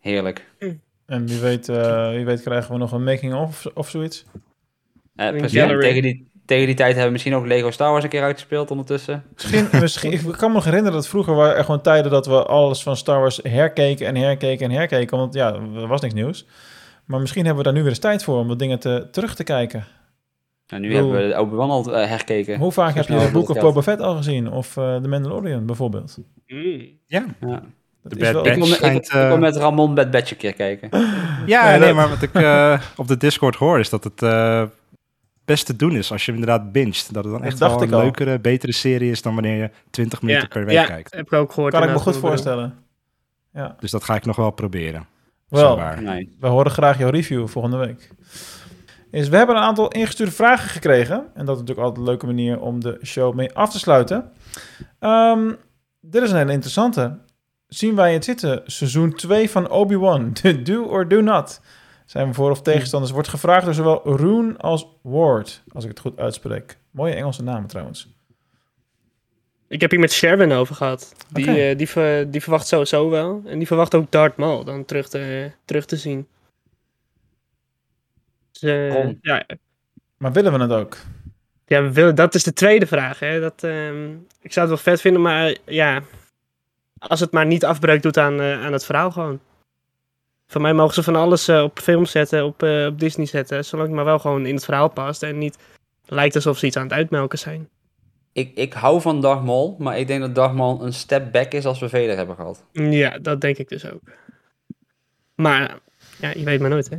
Heerlijk. 0.00 0.50
En 1.06 1.26
wie 1.26 1.38
weet, 1.40 1.68
eh, 1.68 2.10
wie 2.10 2.24
weet 2.24 2.42
krijgen 2.42 2.72
we 2.72 2.78
nog 2.78 2.92
een 2.92 3.04
making-of 3.04 3.66
of 3.74 3.90
zoiets. 3.90 4.24
Eh, 5.16 5.26
Een 5.26 5.36
precies. 5.36 5.60
Tegen 5.80 6.02
die, 6.02 6.30
tegen 6.46 6.66
die 6.66 6.74
tijd 6.74 6.88
hebben 6.88 7.06
we 7.06 7.12
misschien 7.12 7.34
ook 7.34 7.46
Lego 7.46 7.70
Star 7.70 7.90
Wars 7.90 8.04
een 8.04 8.10
keer 8.10 8.22
uitgespeeld 8.22 8.70
ondertussen. 8.70 9.22
Misschien, 9.34 9.68
misschien, 9.80 10.12
ik 10.12 10.20
kan 10.36 10.48
me 10.48 10.54
nog 10.54 10.64
herinneren 10.64 10.94
dat 10.96 11.08
vroeger 11.08 11.34
waren 11.34 11.56
er 11.56 11.64
gewoon 11.64 11.80
tijden 11.80 12.10
dat 12.10 12.26
we 12.26 12.44
alles 12.44 12.82
van 12.82 12.96
Star 12.96 13.20
Wars 13.20 13.40
herkeken 13.42 14.06
en 14.06 14.16
herkeken 14.16 14.70
en 14.70 14.76
herkeken. 14.76 15.18
Want 15.18 15.34
ja, 15.34 15.54
er 15.54 15.86
was 15.86 16.00
niks 16.00 16.14
nieuws. 16.14 16.46
Maar 17.04 17.20
misschien 17.20 17.44
hebben 17.44 17.58
we 17.64 17.68
daar 17.68 17.78
nu 17.78 17.82
weer 17.82 17.90
eens 17.94 18.00
tijd 18.00 18.24
voor 18.24 18.38
om 18.38 18.48
wat 18.48 18.58
dingen 18.58 18.78
te, 18.78 19.08
terug 19.10 19.34
te 19.34 19.44
kijken. 19.44 19.84
En 20.66 20.80
nu 20.80 20.94
hebben 20.94 21.12
we 21.12 21.28
de 21.28 21.40
Obi-Wan 21.40 21.70
al 21.70 21.96
eh, 21.96 22.08
herkeken. 22.08 22.58
Hoe 22.58 22.72
vaak 22.72 22.94
heb 22.94 23.06
je 23.06 23.12
de 23.12 23.18
het 23.20 23.34
of 23.36 23.46
geld. 23.46 23.60
Boba 23.60 23.82
Fett 23.82 24.00
al 24.00 24.16
gezien? 24.16 24.50
Of 24.52 24.76
eh 24.76 24.96
The 24.96 25.08
Mandalorian 25.08 25.66
bijvoorbeeld? 25.66 26.18
Mm. 26.46 26.88
Ja. 27.06 27.24
Dat 27.40 28.12
De 28.12 28.18
is 28.18 28.32
Bad 28.32 28.32
wel- 28.32 28.46
Ik 28.46 28.54
wil, 28.54 28.66
wil 29.20 29.32
eh, 29.32 29.38
met 29.38 29.56
Ramon 29.56 29.94
Bad 29.94 30.10
Batch 30.10 30.30
een 30.30 30.36
keer 30.36 30.52
kijken. 30.52 30.88
Ja, 31.46 31.76
Nee, 31.76 31.92
maar 31.92 32.08
wat 32.08 32.22
ik 32.22 32.34
eh, 32.34 32.80
op 32.96 33.08
de 33.08 33.16
Discord 33.16 33.56
hoor 33.56 33.78
is 33.78 33.90
dat 33.90 34.04
het 34.04 34.22
eh, 34.22 34.62
best 35.46 35.66
te 35.66 35.76
doen 35.76 35.96
is 35.96 36.12
als 36.12 36.24
je 36.26 36.32
inderdaad 36.32 36.72
binget. 36.72 37.08
Dat 37.12 37.24
het 37.24 37.32
dan 37.32 37.44
echt 37.44 37.58
wel 37.58 37.82
een 37.82 37.94
al. 37.94 38.00
leukere, 38.00 38.38
betere 38.38 38.72
serie 38.72 39.10
is 39.10 39.22
dan 39.22 39.34
wanneer 39.34 39.56
je 39.56 39.70
20 39.90 40.22
minuten 40.22 40.42
Ja, 40.42 40.48
per 40.48 40.64
week 40.64 40.74
ja, 40.74 40.84
kijkt. 40.84 41.14
heb 41.14 41.26
ik 41.26 41.32
ook 41.32 41.52
gehoord. 41.52 41.72
kan 41.72 41.82
ik 41.82 41.90
me 41.90 41.98
goed 41.98 42.16
voorstellen. 42.16 42.74
Dus 43.80 43.90
dat 43.90 44.04
ga 44.04 44.14
ik 44.14 44.24
nog 44.24 44.36
wel 44.36 44.50
proberen. 44.50 45.06
Wel. 45.48 45.76
Nee. 46.00 46.36
we 46.40 46.46
horen 46.46 46.70
graag 46.70 46.98
jouw 46.98 47.10
review 47.10 47.48
volgende 47.48 47.76
week. 47.76 48.10
Is, 49.10 49.28
we 49.28 49.36
hebben 49.36 49.56
een 49.56 49.62
aantal 49.62 49.88
ingestuurde 49.88 50.32
vragen 50.32 50.68
gekregen. 50.68 51.16
En 51.34 51.44
dat 51.46 51.54
is 51.54 51.60
natuurlijk 51.60 51.78
altijd 51.78 51.96
een 51.98 52.04
leuke 52.04 52.26
manier 52.26 52.60
om 52.60 52.80
de 52.80 52.98
show 53.04 53.34
mee 53.34 53.54
af 53.54 53.70
te 53.70 53.78
sluiten. 53.78 54.32
Ehm, 54.98 55.52
dit 56.00 56.22
is 56.22 56.30
een 56.30 56.36
hele 56.36 56.52
interessante. 56.52 57.18
Zien 57.66 57.94
wij 57.94 58.12
het 58.12 58.24
zitten? 58.24 58.62
Seizoen 58.66 59.14
2 59.14 59.50
van 59.50 59.70
Obi-Wan. 59.70 60.32
do 60.64 60.82
or 60.82 61.08
do 61.08 61.20
not. 61.20 61.60
Zijn 62.06 62.28
we 62.28 62.34
voor 62.34 62.50
of 62.50 62.62
tegenstanders? 62.62 63.12
Wordt 63.12 63.28
gevraagd 63.28 63.64
door 63.64 63.74
zowel 63.74 64.00
Roon 64.04 64.56
als 64.58 64.86
Ward. 65.02 65.62
Als 65.72 65.84
ik 65.84 65.90
het 65.90 66.00
goed 66.00 66.18
uitspreek. 66.18 66.76
Mooie 66.90 67.14
Engelse 67.14 67.42
namen 67.42 67.68
trouwens. 67.68 68.14
Ik 69.68 69.80
heb 69.80 69.90
hier 69.90 70.00
met 70.00 70.12
Sherwin 70.12 70.52
over 70.52 70.74
gehad. 70.74 71.14
Die, 71.30 71.68
eh, 71.68 71.76
die, 71.78 71.88
ver- 71.88 72.30
die 72.30 72.42
verwacht 72.42 72.66
sowieso 72.66 73.10
wel. 73.10 73.42
En 73.46 73.58
die 73.58 73.66
verwacht 73.66 73.94
ook 73.94 74.10
Darth 74.10 74.36
Maul 74.36 74.64
dan 74.64 74.84
terug 74.84 75.08
te, 75.08 75.50
terug 75.64 75.84
te 75.86 75.96
zien. 75.96 76.28
Dus, 78.52 78.62
eh, 78.62 79.10
ja, 79.20 79.46
Maar 80.16 80.32
willen 80.32 80.52
we 80.52 80.58
het 80.58 80.72
ook? 80.72 80.96
ja 81.66 81.82
we 81.82 81.92
willen, 81.92 82.14
dat 82.14 82.34
is 82.34 82.42
de 82.42 82.52
tweede 82.52 82.86
vraag. 82.86 83.18
Hè. 83.18 83.40
Dat, 83.40 83.62
ehm, 83.64 84.10
ik 84.40 84.52
zou 84.52 84.68
het 84.68 84.74
wel 84.84 84.92
vet 84.92 85.00
vinden, 85.00 85.22
maar 85.22 85.56
ja, 85.64 86.02
als 86.98 87.20
het 87.20 87.32
maar 87.32 87.46
niet 87.46 87.64
afbreuk 87.64 88.02
doet 88.02 88.18
aan, 88.18 88.40
eh, 88.40 88.64
aan 88.64 88.72
het 88.72 88.84
verhaal 88.84 89.10
gewoon. 89.10 89.40
Voor 90.46 90.60
mij 90.60 90.72
mogen 90.72 90.94
ze 90.94 91.02
van 91.02 91.16
alles 91.16 91.48
eh, 91.48 91.62
op 91.62 91.78
film 91.78 92.04
zetten, 92.06 92.44
op, 92.44 92.62
eh, 92.62 92.86
op 92.86 92.98
Disney 93.00 93.26
zetten, 93.26 93.64
zolang 93.64 93.88
het 93.88 93.96
maar 93.96 94.04
wel 94.04 94.18
gewoon 94.18 94.46
in 94.46 94.54
het 94.54 94.64
verhaal 94.64 94.88
past 94.88 95.22
en 95.22 95.38
niet 95.38 95.58
lijkt 96.06 96.34
alsof 96.34 96.58
ze 96.58 96.66
iets 96.66 96.76
aan 96.76 96.82
het 96.82 96.92
uitmelken 96.92 97.38
zijn. 97.38 97.68
Ik, 98.32 98.52
ik 98.54 98.72
hou 98.72 99.00
van 99.00 99.20
Darth 99.20 99.44
Maul, 99.44 99.76
maar 99.78 99.98
ik 99.98 100.06
denk 100.06 100.20
dat 100.20 100.34
Darth 100.34 100.54
Maul 100.54 100.84
een 100.84 100.92
step 100.92 101.32
back 101.32 101.52
is 101.52 101.64
als 101.66 101.78
we 101.78 101.88
Vader 101.88 102.16
hebben 102.16 102.36
gehad. 102.36 102.64
Ja, 102.72 103.18
dat 103.18 103.40
denk 103.40 103.56
ik 103.56 103.68
dus 103.68 103.90
ook. 103.90 104.00
Maar 105.34 105.78
ja, 106.18 106.30
je 106.34 106.44
weet 106.44 106.60
maar 106.60 106.70
nooit, 106.70 106.90
hè. 106.90 106.96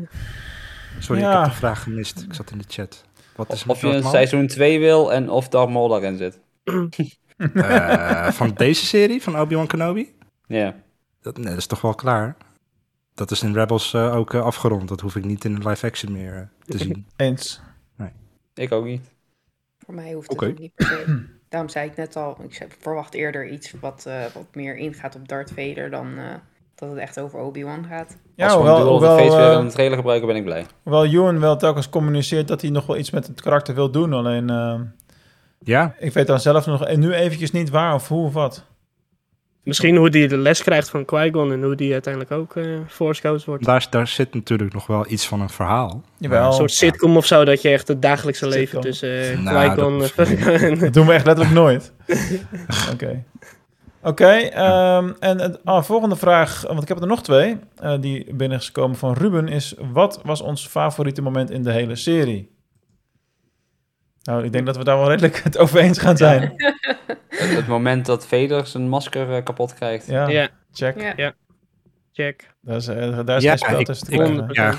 Sorry, 0.99 1.21
Ja. 1.21 1.31
ik 1.31 1.37
heb 1.43 1.51
de 1.51 1.57
vraag 1.57 1.83
gemist. 1.83 2.21
Ik 2.21 2.33
zat 2.33 2.51
in 2.51 2.57
de 2.57 2.63
chat. 2.67 3.03
Wat 3.35 3.53
is 3.53 3.63
Of, 3.63 3.69
of 3.69 3.81
je 3.81 3.87
een 3.87 4.03
seizoen 4.03 4.47
2 4.47 4.79
wil 4.79 5.13
en 5.13 5.29
of 5.29 5.49
Darth 5.49 5.69
Maul 5.69 5.87
daarin 5.87 6.17
zit. 6.17 6.39
Eh, 7.37 8.27
van 8.31 8.53
deze 8.55 8.85
serie, 8.85 9.21
van 9.23 9.39
Obi-Wan 9.39 9.67
Kenobi? 9.67 10.15
Ja. 10.47 10.75
Dat, 11.21 11.37
nee, 11.37 11.45
dat 11.47 11.57
is 11.57 11.65
toch 11.67 11.81
wel 11.81 11.95
klaar? 11.95 12.35
Dat 13.17 13.31
is 13.31 13.43
in 13.43 13.53
Rebels 13.53 13.93
eh, 13.93 14.15
ook 14.15 14.33
eh, 14.33 14.41
afgerond. 14.41 14.87
Dat 14.87 15.01
hoef 15.01 15.15
ik 15.15 15.25
niet 15.25 15.45
in 15.45 15.67
live 15.67 15.85
action 15.85 16.11
meer 16.11 16.35
eh, 16.35 16.41
te 16.65 16.77
zien. 16.83 17.07
Eens. 17.15 17.61
Ik 18.53 18.71
ook 18.71 18.85
niet. 18.85 19.01
Voor 19.85 19.93
mij 19.93 20.13
hoeft 20.13 20.29
het 20.29 20.43
ook 20.43 20.59
niet 20.59 20.75
per 20.75 20.85
se. 20.85 21.23
Daarom 21.49 21.69
zei 21.69 21.89
ik 21.89 21.95
net 21.95 22.15
al, 22.15 22.37
ik 22.43 22.67
verwacht 22.79 23.13
eerder 23.13 23.47
iets 23.47 23.73
wat, 23.81 24.03
eh, 24.07 24.19
wat 24.33 24.45
meer 24.53 24.75
ingaat 24.77 25.15
op 25.15 25.27
Darth 25.27 25.51
Vader 25.55 25.89
dan 25.89 26.17
eh, 26.17 26.33
dat 26.75 26.89
het 26.89 26.97
echt 26.97 27.19
over 27.19 27.39
Obi-Wan 27.39 27.85
gaat. 27.85 28.17
Ja, 28.35 28.43
Als 28.45 28.53
we 28.53 28.59
hoewel, 28.59 28.87
hoewel, 28.87 29.17
Fates 29.17 29.35
weer 29.35 29.51
eh, 29.51 29.59
in 29.59 29.65
de 29.65 29.71
trailer 29.71 29.97
gebruiken, 29.97 30.27
ben 30.27 30.35
ik 30.35 30.43
blij. 30.43 30.65
hoewel 30.83 31.05
Ewan 31.05 31.39
wel 31.39 31.57
telkens 31.57 31.89
communiceert 31.89 32.47
dat 32.47 32.61
hij 32.61 32.69
nog 32.69 32.85
wel 32.85 32.97
iets 32.97 33.09
met 33.11 33.27
het 33.27 33.41
karakter 33.41 33.75
wil 33.75 33.91
doen. 33.91 34.13
Alleen, 34.13 34.47
Ja, 35.59 35.95
ik 35.99 36.13
weet 36.13 36.27
dan 36.27 36.39
zelf 36.39 36.65
nog 36.65 36.95
nu 36.95 37.13
eventjes 37.13 37.51
niet 37.51 37.69
waar 37.69 37.93
of 37.93 38.07
hoe 38.07 38.25
of 38.25 38.33
wat. 38.33 38.65
Misschien 39.67 39.95
hoe 39.95 40.09
die 40.09 40.27
de 40.27 40.37
les 40.37 40.63
krijgt 40.63 40.89
van 40.89 41.05
Qui-Gon 41.05 41.51
en 41.51 41.63
hoe 41.63 41.75
die 41.75 41.93
uiteindelijk 41.93 42.33
ook 42.33 42.55
eh 42.55 42.63
Force 42.87 43.21
Ghost 43.21 43.45
wordt. 43.45 43.65
daar, 43.65 43.87
daar 43.89 44.07
zit 44.07 44.33
natuurlijk 44.33 44.73
nog 44.73 44.87
wel 44.87 45.05
iets 45.09 45.27
van 45.27 45.41
een 45.41 45.49
verhaal. 45.49 46.03
Jawel. 46.17 46.47
Een 46.47 46.53
soort 46.53 46.71
sitcom 46.71 47.17
of 47.17 47.25
zo, 47.25 47.45
dat 47.45 47.61
je 47.61 47.69
echt 47.69 47.87
het 47.87 48.01
dagelijkse 48.01 48.51
Sitcom. 48.51 48.59
leven 48.61 48.81
tussen 48.81 49.43
Nou, 49.43 49.73
Qui-Gon 49.73 49.99
dat 49.99 50.29
en... 50.61 50.79
Dat 50.79 50.93
doen 50.93 51.07
we 51.07 51.13
echt 51.13 51.25
letterlijk 51.25 51.55
nooit. 51.55 51.93
Oké. 52.93 53.23
Oké, 54.01 54.31
ehm, 54.31 55.11
en 55.19 55.39
het 55.39 55.59
ah, 55.63 55.83
volgende 55.83 56.15
vraag, 56.15 56.61
want 56.67 56.81
ik 56.81 56.87
heb 56.87 57.01
er 57.01 57.07
nog 57.07 57.23
twee, 57.23 57.57
eh, 57.75 57.93
die 57.99 58.35
binnen 58.35 58.57
is 58.57 58.65
gekomen 58.65 58.97
van 58.97 59.13
Ruben, 59.13 59.47
is 59.47 59.75
wat 59.91 60.19
was 60.23 60.41
ons 60.41 60.67
favoriete 60.67 61.21
moment 61.21 61.51
in 61.51 61.63
de 61.63 61.71
hele 61.71 61.95
serie? 61.95 62.55
Nou, 64.27 64.43
ik 64.43 64.51
denk 64.51 64.65
dat 64.65 64.77
we 64.77 64.83
daar 64.83 64.97
wel 64.97 65.09
redelijk 65.09 65.37
het 65.43 65.57
over 65.57 65.79
eens 65.79 65.97
gaan 65.99 66.17
zijn. 66.17 66.41
Het, 67.29 67.55
het 67.55 67.67
moment 67.67 68.05
dat 68.05 68.27
Vader 68.27 68.67
zijn 68.67 68.89
masker 68.89 69.33
eh, 69.35 69.43
kapot 69.43 69.73
krijgt. 69.73 70.07
Ja, 70.07 70.27
ja, 70.29 70.47
check. 70.71 71.13
Ja. 71.17 71.33
check. 72.11 72.49
Daar 72.61 72.75
is, 72.75 72.87
eh, 72.87 73.19
daar 73.25 73.37
is 73.37 73.43
Ja, 73.43 73.57
spel 73.57 73.79
ik- 73.79 73.85
tussen. 73.85 74.47
Ja, 74.53 74.73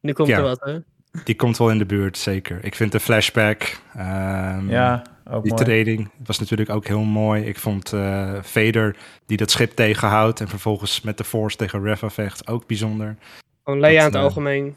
Nu 0.00 0.12
komt 0.12 0.28
Ja. 0.28 0.36
er 0.36 0.42
wat, 0.42 0.60
hè? 0.60 0.78
die 1.24 1.34
komt 1.36 1.56
wel 1.58 1.70
in 1.70 1.78
de 1.78 1.86
buurt, 1.86 2.18
zeker. 2.18 2.64
Ik 2.64 2.74
vind 2.74 2.92
de 2.92 3.00
flashback, 3.00 3.80
ehm, 3.94 4.70
Ja, 4.70 5.02
ook 5.30 5.42
die 5.42 5.52
mooi. 5.52 5.64
training, 5.64 6.10
was 6.24 6.38
natuurlijk 6.38 6.70
ook 6.70 6.86
heel 6.86 7.02
mooi. 7.04 7.44
Ik 7.44 7.58
vond 7.58 7.92
eh 7.92 8.32
Vader 8.42 8.96
die 9.26 9.36
dat 9.36 9.50
schip 9.50 9.70
tegenhoudt 9.72 10.40
en 10.40 10.48
vervolgens 10.48 11.00
met 11.00 11.18
de 11.18 11.24
Force 11.24 11.56
tegen 11.56 11.82
Reva 11.82 12.10
vecht, 12.10 12.48
ook 12.48 12.66
bijzonder. 12.66 13.16
Gewoon 13.64 13.80
Leia 13.80 13.98
in 13.98 14.04
het 14.06 14.14
algemeen. 14.14 14.76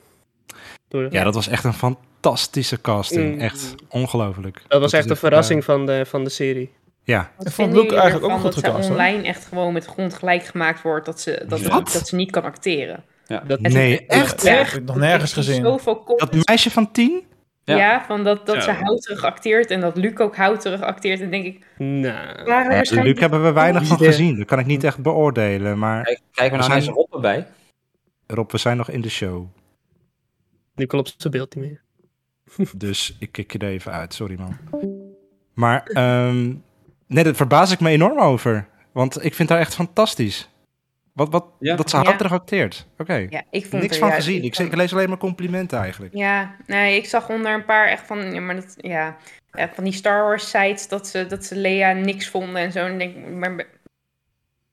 Door 0.90 1.08
Ja, 1.12 1.24
dat 1.24 1.34
was 1.36 1.48
echt 1.48 1.64
een 1.64 1.74
fantastische 1.74 2.82
casting. 2.82 3.34
Mm. 3.36 3.40
Echt 3.42 3.76
ongelooflijk. 3.90 4.62
dat 4.68 4.82
was 4.82 4.94
echt 4.94 5.10
een 5.10 5.16
verrassing 5.16 5.64
van, 5.64 5.86
de, 5.86 6.06
van 6.06 6.24
de 6.24 6.30
serie. 6.30 6.72
eh, 6.74 6.78
ja, 7.04 7.32
Wat 7.38 7.48
Ik 7.48 7.54
vond 7.54 7.74
Luke 7.74 7.96
eigenlijk 7.96 8.26
ook 8.34 8.40
goed 8.40 8.44
dat 8.44 8.54
gecast, 8.54 8.86
ze 8.86 8.92
hoor. 8.92 9.00
online 9.02 9.24
echt 9.24 9.46
gewoon 9.46 9.74
met 9.74 9.84
de 9.84 9.90
grond 9.90 10.14
gelijk 10.14 10.44
gemaakt 10.44 10.82
wordt 10.82 11.06
dat 11.06 11.20
ze, 11.22 11.44
dat, 11.48 11.64
dat 11.64 12.08
ze 12.08 12.16
niet 12.16 12.32
kan 12.32 12.44
acteren. 12.44 13.04
Dat, 13.48 13.60
nee, 13.60 14.06
echt? 14.06 14.32
Dat 14.44 14.58
heb 14.58 14.68
ik 14.68 14.84
nog 14.86 14.96
nergens 14.96 15.34
gezien. 15.34 15.64
Dat 15.64 16.36
meisje 16.46 16.72
van 16.72 16.92
tien? 16.92 17.24
ja. 17.64 17.78
Ja. 17.78 18.04
van 18.08 18.24
dat, 18.24 18.46
dat 18.46 18.56
ze 18.56 18.62
Zo. 18.62 18.72
houterig 18.72 19.24
acteert 19.24 19.72
en 19.72 19.80
dat 19.80 19.98
Luc 19.98 20.18
ook 20.18 20.36
houterig 20.36 20.82
acteert. 20.82 21.22
En 21.22 21.30
denk 21.32 21.46
ik, 21.46 21.66
nou, 21.78 22.06
Ja, 22.06 22.36
waarschijnlijk 22.46 23.04
Luc 23.04 23.20
hebben 23.20 23.44
we 23.44 23.52
weinig 23.52 23.86
van 23.86 23.98
gezien. 23.98 24.38
Dat 24.38 24.48
kan 24.48 24.60
ik 24.60 24.66
niet 24.66 24.84
echt 24.84 24.98
beoordelen. 25.02 25.78
Maar 25.80 26.04
Kijk, 26.04 26.20
krijgen 26.32 26.58
we 26.60 26.64
nou 26.64 26.70
We 26.74 26.80
ineens 26.80 26.84
zijn- 26.86 26.96
Rob 27.10 27.14
erbij? 27.14 27.48
Rob, 28.28 28.52
we 28.52 28.58
zijn 28.58 28.78
nog 28.78 28.90
in 28.90 29.02
de 29.02 29.10
show. 29.10 29.46
Nu 30.80 30.86
klopt 30.86 31.16
zijn 31.18 31.34
beeld 31.34 31.56
niet 31.56 31.66
meer. 31.66 31.82
Dus 32.76 33.16
ik 33.20 33.32
kik 33.32 33.52
je 33.52 33.58
er 33.60 33.68
even 33.70 33.92
uit. 33.92 34.14
Sorry, 34.14 34.36
man. 34.40 34.58
Maar 35.54 35.84
ehm 35.84 36.54
nee, 37.08 37.24
daar 37.24 37.36
verbaas 37.36 37.72
ik 37.72 37.80
me 37.80 37.90
enorm 37.90 38.20
over. 38.20 38.68
Want 38.92 39.24
ik 39.24 39.36
vind 39.36 39.50
haar 39.50 39.60
echt 39.60 39.76
fantastisch. 39.76 40.50
Wat, 41.14 41.30
wat, 41.30 41.46
Ja. 41.60 41.76
Dat 41.76 41.90
ze 41.90 41.98
Ja. 41.98 42.04
houterig 42.04 42.32
acteert. 42.32 42.88
Oké. 42.98 43.28
Ja, 43.30 43.44
ik 43.50 43.66
vond 43.66 43.82
Niks 43.82 43.98
van 43.98 44.12
gezien. 44.12 44.44
Ik, 44.44 44.58
ik 44.58 44.76
lees 44.76 44.94
alleen 44.94 45.10
maar 45.10 45.18
complimenten 45.18 45.80
eigenlijk. 45.80 46.14
Ja, 46.14 46.56
nee, 46.66 46.98
ik 46.98 47.06
zag 47.06 47.30
onder 47.30 47.54
een 47.54 47.66
paar 47.66 47.88
echt 47.88 48.08
van, 48.08 48.34
ja, 48.34 48.42
maar 48.42 48.56
dat, 48.56 48.74
ja, 48.78 49.18
ja, 49.52 49.70
van 49.74 49.84
die 49.84 49.94
Star 49.94 50.24
Wars 50.24 50.50
sites 50.50 50.88
dat 50.88 51.08
ze, 51.08 51.26
dat 51.26 51.46
ze 51.46 51.56
Lea 51.56 51.92
niks 51.94 52.30
vonden 52.30 52.62
en 52.62 52.72
zo. 52.72 52.86
En 52.86 53.02
ik 53.02 53.14
denk, 53.14 53.30
maar 53.30 53.66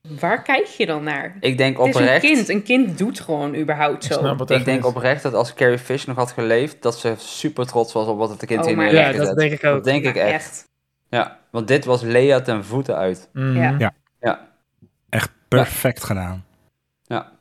waar 0.08 0.42
kijk 0.42 0.66
je 0.66 0.86
dan 0.86 1.04
naar? 1.04 1.36
Ik 1.40 1.58
denk 1.58 1.78
Het 1.78 1.94
is 1.96 2.00
een 2.10 2.20
kind. 2.20 2.48
Een 2.48 2.62
kind 2.62 2.98
doet 2.98 3.20
gewoon 3.20 3.54
überhaupt 3.56 4.04
Ik 4.04 4.12
zo. 4.12 4.18
snap 4.18 4.38
het 4.38 4.50
Ik 4.50 4.64
denk 4.64 4.76
niet. 4.84 4.86
oprecht 4.94 5.22
dat 5.22 5.34
als 5.34 5.54
Carrie 5.54 5.78
Fish 5.78 6.04
nog 6.04 6.16
had 6.16 6.32
geleefd, 6.32 6.82
dat 6.82 6.98
ze 6.98 7.14
super 7.16 7.66
trots 7.66 7.92
was 7.92 8.06
op 8.06 8.18
wat 8.18 8.28
het 8.30 8.44
kind 8.46 8.64
Oh, 8.64 8.70
in 8.70 8.76
neer 8.76 8.92
Ja, 8.92 9.12
dat 9.12 9.36
denk 9.38 9.52
ik 9.52 9.64
ook. 9.64 9.74
Dat 9.74 9.84
denk 9.84 10.04
ik 10.04 10.16
echt. 10.16 10.68
Ja, 11.08 11.38
want 11.50 11.68
dit 11.68 11.84
was 11.84 12.02
Lea 12.02 12.40
ten 12.40 12.64
voeten 12.64 12.96
uit. 12.96 13.28
Mhm. 13.32 13.78
Ja. 13.78 13.94
Ja, 14.20 14.48
Echt 15.08 15.30
perfect 15.48 16.04
gedaan. 16.04 16.44
ja. 17.06 17.34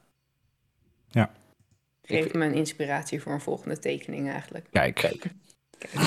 Geeft 2.07 2.33
me 2.33 2.45
een 2.45 2.53
inspiratie 2.53 3.21
voor 3.21 3.31
een 3.31 3.41
volgende 3.41 3.79
tekening 3.79 4.29
eigenlijk. 4.31 4.65
Kijk. 4.71 4.95
Kijk. 4.95 5.23
Je, 5.91 5.97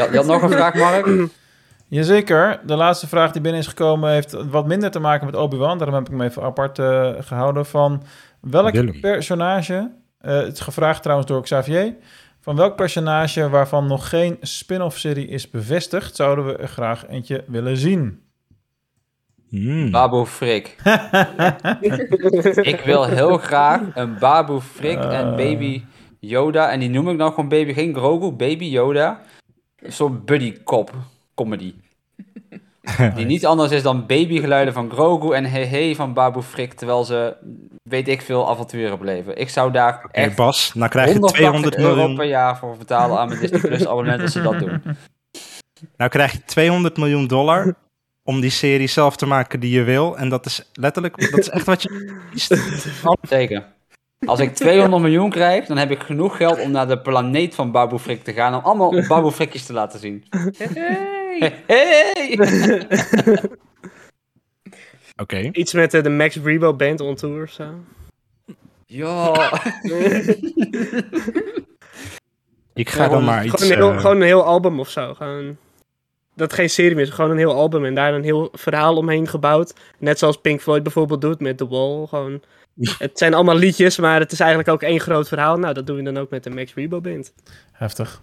had- 0.00 0.10
je 0.10 0.16
had 0.16 0.26
nog 0.26 0.42
een 0.42 0.50
vraag, 0.50 0.74
Mark? 0.74 1.06
Jazeker. 1.88 2.60
De 2.66 2.74
laatste 2.74 3.08
vraag 3.08 3.32
die 3.32 3.40
binnen 3.40 3.60
is 3.60 3.66
gekomen 3.66 4.10
heeft 4.10 4.32
wat 4.32 4.66
minder 4.66 4.90
te 4.90 4.98
maken 4.98 5.26
met 5.26 5.36
Obi-Wan. 5.36 5.78
Daarom 5.78 5.96
heb 5.96 6.04
ik 6.06 6.10
hem 6.10 6.22
even 6.22 6.42
apart 6.42 6.78
eh, 6.78 7.10
gehouden. 7.18 7.66
Van 7.66 8.02
welk 8.40 8.72
Willem. 8.72 9.00
personage, 9.00 9.90
eh, 10.18 10.36
het 10.36 10.52
is 10.52 10.60
gevraagd 10.60 11.02
trouwens 11.02 11.28
door 11.30 11.42
Xavier, 11.42 11.94
van 12.40 12.56
welk 12.56 12.76
personage 12.76 13.48
waarvan 13.48 13.86
nog 13.86 14.08
geen 14.08 14.36
spin-off 14.40 14.98
serie 14.98 15.26
is 15.26 15.50
bevestigd, 15.50 16.16
zouden 16.16 16.46
we 16.46 16.56
er 16.56 16.68
graag 16.68 17.06
eentje 17.08 17.44
willen 17.46 17.76
zien? 17.76 18.22
Hmm. 19.48 19.90
Babu 19.90 20.24
Frik. 20.24 20.76
ik 22.74 22.82
wil 22.84 23.04
heel 23.04 23.38
graag 23.38 23.80
een 23.94 24.18
Babu 24.18 24.60
Frik 24.60 24.98
en 24.98 25.30
Eh. 25.30 25.36
Baby 25.36 25.82
Yoda. 26.20 26.70
En 26.70 26.80
die 26.80 26.90
noem 26.90 27.08
ik 27.08 27.16
nou 27.16 27.30
gewoon 27.30 27.48
Baby, 27.48 27.72
geen 27.72 27.94
Grogu, 27.94 28.30
Baby 28.30 28.64
Yoda. 28.64 29.20
Soort 29.88 30.24
buddy 30.24 30.62
cop 30.64 30.92
comedy. 31.34 31.74
Die 33.14 33.26
niet 33.26 33.46
anders 33.46 33.70
is 33.70 33.82
dan 33.82 34.06
babygeluiden 34.06 34.74
van 34.74 34.90
Grogu 34.90 35.34
en 35.34 35.44
hey 35.44 35.66
hey 35.66 35.94
van 35.94 36.12
Babu 36.12 36.42
Frik. 36.42 36.72
Terwijl 36.72 37.04
ze, 37.04 37.36
weet 37.82 38.08
ik 38.08 38.22
veel, 38.22 38.50
avonturen 38.50 38.98
beleven. 38.98 39.36
Ik 39.36 39.48
zou 39.48 39.72
daar 39.72 40.08
echt 40.10 40.36
Bas, 40.36 40.74
nou 40.74 40.90
krijg 40.90 41.06
je 41.06 41.12
180 41.12 41.40
200 41.40 41.76
euro 41.76 41.94
miljoen. 41.94 42.16
per 42.16 42.26
jaar 42.26 42.58
voor 42.58 42.76
betalen 42.76 43.18
aan 43.18 43.28
mijn 43.28 43.40
Disney 43.40 43.60
Plus 43.60 43.86
abonnement 43.86 44.20
als 44.20 44.32
ze 44.32 44.42
dat 44.42 44.58
doen. 44.58 44.82
Nou 45.96 46.10
krijg 46.10 46.32
je 46.32 46.44
200 46.44 46.96
miljoen 46.96 47.26
dollar 47.26 47.74
om 48.22 48.40
die 48.40 48.50
serie 48.50 48.86
zelf 48.86 49.16
te 49.16 49.26
maken 49.26 49.60
die 49.60 49.70
je 49.70 49.82
wil. 49.82 50.18
En 50.18 50.28
dat 50.28 50.46
is 50.46 50.70
letterlijk, 50.72 51.30
dat 51.30 51.40
is 51.40 51.48
echt 51.48 51.66
wat 51.66 51.82
je 51.82 52.20
kiest. 52.30 52.56
Zeker. 53.22 53.64
Als 54.26 54.40
ik 54.40 54.54
200 54.54 55.02
miljoen 55.02 55.30
krijg, 55.30 55.66
dan 55.66 55.76
heb 55.76 55.90
ik 55.90 56.02
genoeg 56.02 56.36
geld 56.36 56.60
om 56.60 56.70
naar 56.70 56.88
de 56.88 56.98
planeet 57.00 57.54
van 57.54 57.70
Babu 57.70 57.98
Frik 57.98 58.24
te 58.24 58.32
gaan. 58.32 58.54
Om 58.54 58.64
allemaal 58.64 59.06
Babu 59.08 59.30
Frikjes 59.30 59.66
te 59.66 59.72
laten 59.72 60.00
zien. 60.00 60.24
Hey. 61.38 61.62
Hey! 61.66 62.38
Oké. 65.16 65.38
Iets 65.52 65.72
met 65.72 65.94
eh, 65.94 66.02
de 66.02 66.08
Max 66.08 66.36
Rebo 66.36 66.74
Band 66.74 67.00
on 67.00 67.14
tour 67.14 67.42
of 67.42 67.50
zo. 67.50 67.64
Ja. 68.86 69.32
Ik 72.74 72.90
ga 72.90 73.08
dan 73.08 73.24
maar 73.24 73.44
iets... 73.44 73.62
Gewoon 73.62 73.72
een, 73.72 73.78
heel, 73.78 73.92
eh, 73.92 74.00
gewoon 74.00 74.16
een 74.16 74.22
heel 74.22 74.44
album 74.44 74.80
of 74.80 74.90
zo. 74.90 75.14
Gewoon, 75.14 75.56
dat 76.34 76.52
geen 76.52 76.70
serie 76.70 76.94
meer 76.94 77.04
is, 77.04 77.10
gewoon 77.10 77.30
een 77.30 77.38
heel 77.38 77.54
album. 77.54 77.84
En 77.84 77.94
daar 77.94 78.14
een 78.14 78.22
heel 78.22 78.48
verhaal 78.52 78.96
omheen 78.96 79.28
gebouwd. 79.28 79.74
Net 79.98 80.18
zoals 80.18 80.40
Pink 80.40 80.60
Floyd 80.60 80.82
bijvoorbeeld 80.82 81.20
doet 81.20 81.40
met 81.40 81.56
The 81.56 81.68
Wall. 81.68 82.06
Gewoon, 82.06 82.42
het 82.98 83.18
zijn 83.18 83.34
allemaal 83.34 83.56
liedjes, 83.56 83.98
maar 83.98 84.20
het 84.20 84.32
is 84.32 84.40
eigenlijk 84.40 84.70
ook 84.70 84.82
één 84.82 85.00
groot 85.00 85.28
verhaal. 85.28 85.56
Nou, 85.56 85.74
dat 85.74 85.86
doen 85.86 85.96
we 85.96 86.02
dan 86.02 86.18
ook 86.18 86.30
met 86.30 86.44
de 86.44 86.50
Max 86.50 86.74
Rebo 86.74 87.00
Band. 87.00 87.32
Heftig. 87.72 88.22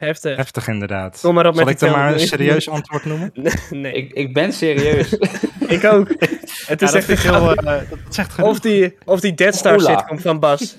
Heftig. 0.00 0.36
Heftig 0.36 0.68
inderdaad. 0.68 1.18
Kom 1.22 1.34
maar 1.34 1.46
op 1.46 1.54
Zal 1.54 1.64
met 1.64 1.74
ik 1.74 1.80
dan 1.80 1.90
maar 1.90 2.12
een 2.12 2.26
200 2.26 2.28
serieus 2.40 2.68
antwoord 2.68 3.04
noemen? 3.04 3.32
nee, 3.82 3.92
ik, 3.92 4.12
ik 4.12 4.34
ben 4.34 4.52
serieus. 4.52 5.12
ik 5.76 5.84
ook. 5.84 6.08
Het 6.66 6.82
is 6.82 6.92
Ja, 6.92 6.96
echt 6.98 7.08
een 7.08 7.18
heel... 7.18 7.54
eh, 7.54 7.64
dat 7.64 7.98
zegt 8.08 8.32
genoeg. 8.32 8.50
Of 8.50 8.60
die, 8.60 8.96
of 9.04 9.20
die 9.20 9.34
Dead 9.34 9.54
Star 9.54 9.74
Ola. 9.74 9.98
sitcom 9.98 10.18
van 10.18 10.38
Bas. 10.38 10.76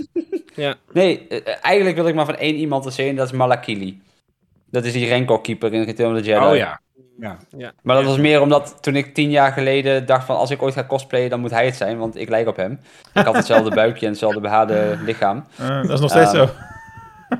Ja. 0.55 0.75
Nee, 0.93 1.27
eh, 1.27 1.55
eigenlijk 1.61 1.95
wil 1.95 2.07
ik 2.07 2.15
maar 2.15 2.25
van 2.25 2.35
één 2.35 2.55
iemand 2.55 2.83
te 2.83 2.91
zien. 2.91 3.15
Dat 3.15 3.25
is 3.27 3.31
Malakili. 3.33 4.01
Dat 4.71 4.85
is 4.85 4.91
die 4.93 5.07
Renko-keeper 5.07 5.73
in 5.73 5.83
Return 5.83 6.11
of 6.15 6.21
the 6.21 6.23
Jedi. 6.23 6.45
Oh 6.45 6.55
ja. 6.55 6.79
ja. 7.57 7.71
Maar 7.83 7.95
dat 7.95 8.05
was 8.05 8.17
meer 8.17 8.41
omdat 8.41 8.77
toen 8.81 8.95
ik 8.95 9.13
tien 9.13 9.29
jaar 9.29 9.51
geleden 9.51 10.05
dacht 10.05 10.25
van... 10.25 10.35
als 10.37 10.49
ik 10.51 10.61
ooit 10.61 10.73
ga 10.73 10.83
cosplayen, 10.83 11.29
dan 11.29 11.39
moet 11.39 11.51
hij 11.51 11.65
het 11.65 11.75
zijn. 11.75 11.97
Want 11.97 12.17
ik 12.19 12.29
lijk 12.29 12.47
op 12.47 12.55
hem. 12.55 12.79
Ik 13.13 13.25
had 13.25 13.35
hetzelfde 13.35 13.75
buikje 13.75 14.05
en 14.05 14.11
hetzelfde 14.11 14.39
behaarde 14.39 14.97
lichaam. 15.05 15.45
Dat 15.57 15.89
is 15.89 15.99
nog 15.99 16.09
steeds 16.09 16.33
Ah, 16.33 16.35
zo. 16.35 16.49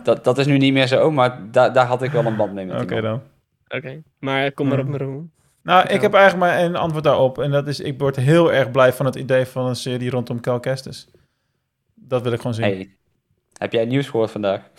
Dat, 0.04 0.24
dat 0.24 0.38
is 0.38 0.46
nu 0.46 0.58
niet 0.58 0.74
meer 0.74 0.88
zo, 0.88 1.12
maar 1.12 1.40
da- 1.52 1.70
daar 1.70 1.86
had 1.86 2.02
ik 2.02 2.12
wel 2.12 2.26
een 2.26 2.36
band 2.36 2.54
mee 2.54 2.66
met 2.66 2.82
Oké 2.82 3.02
dan. 3.02 3.22
Oké, 3.68 4.02
maar 4.20 4.52
kom 4.52 4.68
maar 4.68 4.80
op, 4.80 4.88
Maroon. 4.88 5.32
Nou, 5.64 5.88
ik 5.88 6.02
heb 6.02 6.14
eigenlijk 6.14 6.52
maar 6.52 6.60
één 6.60 6.76
antwoord 6.76 7.04
daarop. 7.04 7.40
En 7.40 7.52
dat 7.52 7.68
is, 7.68 7.80
ik 7.80 8.00
word 8.00 8.16
heel 8.16 8.54
erg 8.54 8.72
blij 8.72 8.94
van 8.94 9.06
het 9.06 9.16
idee 9.16 9.46
van 9.46 9.66
een 9.66 9.76
serie 9.76 10.10
rondom 10.10 10.40
Cal 10.40 10.60
Kestis. 10.60 11.08
Dat 11.96 12.22
wil 12.22 12.32
ik 12.32 12.38
gewoon 12.38 12.54
zien. 12.54 12.64
Hey, 12.66 12.96
heb 13.58 13.72
jij 13.72 13.86
nieuws 13.86 14.10
gehoord 14.10 14.32
vandaag? 14.32 14.62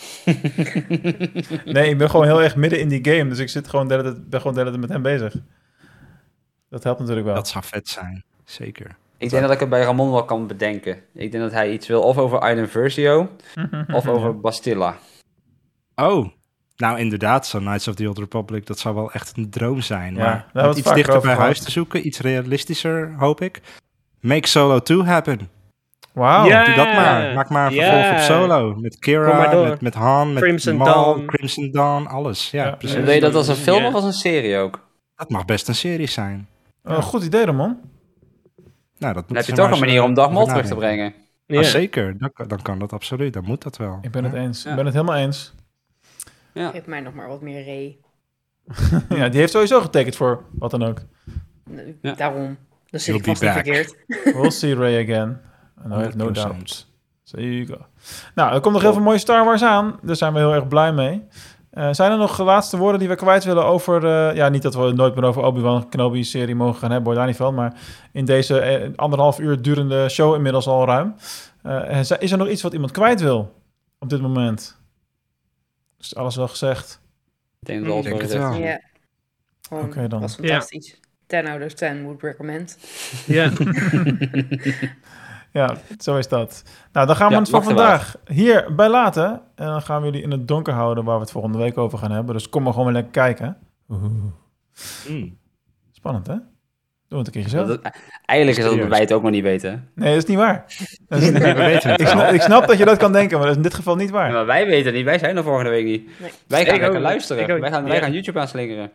Nee, 1.65 1.91
ik 1.91 1.99
ben 1.99 2.11
gewoon 2.11 2.27
heel 2.27 2.43
erg 2.43 2.57
midden 2.57 2.81
in 2.81 2.89
die 2.89 3.05
game. 3.05 3.29
Dus 3.29 3.39
ik 3.39 3.49
zit 3.49 3.69
gewoon 3.69 3.89
de 3.89 3.95
hele 3.95 4.13
tijd, 4.13 4.29
ben 4.31 4.41
gewoon 4.41 4.55
de 4.55 4.63
hele 4.63 4.71
tijd 4.79 4.83
met 4.83 4.93
hem 4.93 5.03
bezig. 5.03 5.35
Dat 6.69 6.83
helpt 6.85 6.99
natuurlijk 6.99 7.27
wel. 7.27 7.35
Dat 7.35 7.49
zou 7.49 7.65
vet 7.65 7.89
zijn. 7.89 8.25
Zeker. 8.45 8.97
Ik 9.23 9.31
denk 9.31 9.43
dat 9.43 9.51
ik 9.51 9.61
het 9.61 9.69
bij 9.69 9.83
Ramon 9.83 10.13
wel 10.13 10.25
kan 10.25 10.47
bedenken. 10.47 10.97
Ik 11.15 11.31
denk 11.33 11.43
dat 11.45 11.53
hij 11.53 11.73
iets 11.73 11.87
wil 11.87 12.03
of 12.03 12.19
over 12.19 12.39
Aiden 12.39 12.69
Versio 12.69 13.29
of 13.99 14.09
over 14.09 14.41
Bastilla. 14.41 14.97
Oh. 15.95 16.27
Nou, 16.77 16.99
inderdaad, 16.99 17.47
zo 17.47 17.59
Knights 17.59 17.89
of 17.89 17.95
the 17.95 18.09
Old 18.09 18.19
Republic, 18.19 18.67
dat 18.67 18.79
zou 18.79 18.95
wel 18.95 19.13
echt 19.13 19.33
een 19.37 19.51
droom 19.51 19.81
zijn. 19.81 20.15
Ja, 20.15 20.47
maar 20.53 20.77
iets 20.77 20.93
dichter 20.95 21.21
bij 21.21 21.35
huis 21.35 21.61
te 21.61 21.71
zoeken, 21.71 22.07
iets 22.07 22.21
realistischer, 22.21 23.15
hoop 23.19 23.41
ik. 23.41 23.61
Make 24.21 24.49
Solo 24.49 24.79
2 24.79 25.03
happen. 25.03 25.51
Wauw. 26.13 26.47
Ja. 26.47 26.65
Doe 26.65 26.75
dat 26.75 26.93
maar. 26.93 27.35
Maak 27.35 27.49
maar 27.49 27.67
een 27.67 27.73
vervolg 27.73 28.11
op 28.13 28.19
Solo. 28.19 28.75
Met 28.75 28.99
Kira, 28.99 29.63
met, 29.65 29.81
met 29.81 29.95
Han, 29.95 30.33
met 30.33 30.43
Crimson 30.43 30.77
Maul, 30.77 30.95
Dawn. 31.15 31.27
Crimson 31.27 31.71
Dawn, 31.71 32.07
alles. 32.07 32.51
Ja, 32.51 32.65
Ja. 32.65 32.71
precies. 32.71 33.05
Wil 33.05 33.15
je 33.15 33.21
dat 33.21 33.35
als 33.35 33.49
een 33.49 33.57
film 33.57 33.85
of 33.85 33.95
als 33.95 34.05
een 34.05 34.13
serie 34.13 34.57
ook? 34.59 34.87
Dat 35.17 35.31
mag 35.31 35.45
best 35.45 35.69
een 35.69 35.75
serie 35.75 36.07
zijn. 36.07 36.49
Oh, 36.85 37.03
goed 37.03 37.25
idee, 37.25 37.45
Ramon. 37.45 37.79
Nou, 39.03 39.15
dat 39.15 39.29
Dan 39.29 39.37
heb 39.37 39.47
je 39.47 39.53
toch 39.53 39.71
een 39.71 39.79
manier 39.79 40.03
om 40.03 40.15
Dag 40.15 40.31
Maul 40.33 40.47
terug 40.47 40.67
te 40.67 40.75
brengen. 40.75 41.15
Ja. 41.47 41.59
Ah, 41.59 41.65
zeker, 41.65 42.19
dan, 42.19 42.33
kan- 42.33 42.49
dan 42.49 42.63
kan 42.63 42.79
dat 42.79 42.93
absoluut. 42.93 43.33
Dan 43.33 43.45
moet 43.45 43.63
dat 43.63 43.77
wel. 43.77 43.99
Ik 44.03 44.11
ben 44.11 44.25
het 44.25 44.33
eens. 44.33 44.63
Ja. 44.63 44.71
Ik 44.71 44.77
ben 44.77 44.85
het 44.85 44.95
helemaal 44.95 45.17
eens. 45.17 45.55
Ja. 46.53 46.71
Geef 46.71 46.87
mij 46.87 47.01
nog 47.01 47.15
maar 47.15 47.29
wat 47.29 47.41
meer 47.41 47.63
re. 47.65 47.97
ja, 49.19 49.29
die 49.29 49.41
heeft 49.41 49.53
sowieso 49.53 49.81
getekend 49.81 50.17
voor 50.17 50.45
wat 50.53 50.71
dan 50.71 50.83
ook. 50.83 50.99
Ja. 52.03 52.13
Daarom. 52.15 52.57
Dan 52.91 53.01
zit 53.01 53.15
ik 53.15 53.25
vast 53.25 53.39
verkeerd. 53.43 53.97
We'll 54.37 54.51
see 54.51 54.75
Ray 54.75 55.03
again. 55.03 55.41
And 55.85 55.93
I 55.93 55.97
have 55.97 56.17
no 56.17 56.29
100%. 56.29 56.33
doubt. 56.33 56.87
Zeker. 57.23 57.79
Nou, 58.35 58.55
er 58.55 58.61
komt 58.61 58.73
nog 58.75 58.83
heel 58.83 58.93
veel 58.93 59.03
mooie 59.03 59.19
Star 59.19 59.45
Wars 59.45 59.63
aan. 59.63 59.99
Daar 60.03 60.17
zijn 60.17 60.33
we 60.33 60.39
heel 60.39 60.55
erg 60.55 60.69
blij 60.69 60.93
mee. 60.93 61.23
Eh, 61.73 61.89
zijn 61.93 62.13
er 62.13 62.19
nog 62.19 62.39
laatste 62.39 62.77
woorden 62.77 62.99
die 63.01 63.09
we 63.09 63.15
kwijt 63.15 63.45
willen 63.45 63.65
over... 63.65 64.05
eh, 64.07 64.37
ja, 64.37 64.49
niet 64.49 64.63
dat 64.63 64.75
we 64.75 64.93
nooit 64.93 65.15
meer 65.15 65.25
over 65.25 65.43
Obi-Wan 65.43 65.89
Kenobi-serie 65.89 66.55
mogen 66.55 66.79
gaan 66.81 66.91
hebben, 66.91 67.07
hoor, 67.09 67.15
daar 67.15 67.27
niet 67.27 67.37
van. 67.37 67.55
Maar 67.55 67.81
in 68.13 68.25
deze 68.25 68.59
eh, 68.61 68.91
anderhalf 68.97 69.39
uur 69.41 69.63
durende 69.63 70.09
show 70.09 70.35
inmiddels 70.35 70.67
al 70.67 70.87
ruim. 70.87 71.15
eh, 71.63 71.99
is- 71.99 72.11
is 72.11 72.33
er 72.33 72.39
nog 72.39 72.49
iets 72.49 72.63
wat 72.63 72.73
iemand 72.73 72.91
kwijt 72.93 73.21
wil 73.21 73.55
op 73.99 74.09
dit 74.09 74.21
moment? 74.21 74.79
Is 75.99 76.15
alles 76.15 76.37
wel 76.37 76.49
gezegd? 76.49 77.01
Ik 77.61 77.67
denk 77.69 77.85
dat 77.85 78.03
denk 78.03 78.07
wel 78.09 78.19
het 78.29 78.33
wel. 78.33 78.55
Ja. 78.55 78.81
Oké 79.71 80.09
dan. 80.09 80.21
was 80.21 80.35
fantastisch. 80.35 81.01
10 81.27 81.49
out 81.49 81.63
of 81.65 81.73
10 81.73 82.03
would 82.03 82.23
recommend. 82.23 82.79
Ja. 83.27 83.51
Ja, 85.53 85.77
zo 85.99 86.17
is 86.17 86.29
dat. 86.29 86.63
Nou, 86.93 87.07
dan 87.07 87.17
gaan 87.17 87.29
we 87.29 87.35
Ja, 87.35 87.41
het 87.41 87.49
voor 87.51 87.63
vandaag 87.63 88.17
hierbij 88.27 88.89
laten. 88.89 89.41
En 89.55 89.67
dan 89.67 89.83
gaan 89.83 90.01
we 90.01 90.07
jullie 90.07 90.23
in 90.23 90.31
het 90.31 90.49
donker 90.49 90.73
houden 90.73 91.05
waar 91.05 91.15
we 91.15 91.21
het 91.23 91.31
volgende 91.31 91.59
week 91.59 91.79
over 91.79 91.99
gaan 91.99 92.11
hebben. 92.11 92.35
Dus 92.35 92.49
kom 92.49 92.63
maar 92.63 92.73
gewoon 92.73 92.87
weer 92.87 92.95
lekker 92.97 93.13
kijken. 93.13 93.57
Mm. 93.87 94.35
Spannend, 95.93 96.27
hè? 96.27 96.35
Doen 96.35 96.45
we 97.09 97.17
het 97.17 97.27
een 97.27 97.33
keertje 97.43 97.59
zo. 97.59 97.67
Dat- 97.67 97.81
Eigenlijk 98.25 98.59
is 98.59 98.65
dat 98.65 98.73
Serieus. 98.73 98.91
wij 98.91 99.01
het 99.01 99.13
ook 99.13 99.23
nog 99.23 99.31
niet 99.31 99.43
weten. 99.43 99.89
Nee, 99.95 100.15
dat 100.15 100.23
is 100.23 100.29
niet 100.29 100.39
waar. 100.39 100.65
Dat 101.09 101.21
is- 101.23 101.31
Nee, 101.41 101.55
we 101.55 101.63
weten 101.63 101.91
het 101.91 102.01
ik, 102.01 102.07
snap, 102.07 102.31
ik 102.33 102.41
snap 102.43 102.67
dat 102.67 102.79
je 102.79 102.85
dat 102.85 102.97
kan 102.97 103.13
denken, 103.13 103.37
maar 103.39 103.47
dat 103.47 103.51
is 103.51 103.57
in 103.57 103.63
dit 103.69 103.75
geval 103.75 103.97
niet 103.97 104.09
Ja, 104.09 104.15
waar. 104.15 104.33
maar 104.33 104.47
wij 104.47 104.67
weten 104.67 104.85
het 104.87 104.95
niet. 104.95 105.05
Wij 105.05 105.19
zijn 105.19 105.37
er 105.37 105.43
volgende 105.43 105.71
week 105.71 105.85
niet. 105.85 106.07
Nee. 106.21 106.31
Wij 106.47 106.65
gaan 106.65 106.75
Ik 106.75 106.81
lekker 106.81 106.99
ook. 106.99 107.05
luisteren. 107.05 107.43
Ik 107.43 107.51
ook. 107.51 107.61
Wij 107.61 107.71
gaan, 107.71 107.85
wij 107.85 108.01
gaan 108.01 108.13
YouTube 108.13 108.39
aanslingeren. 108.41 108.91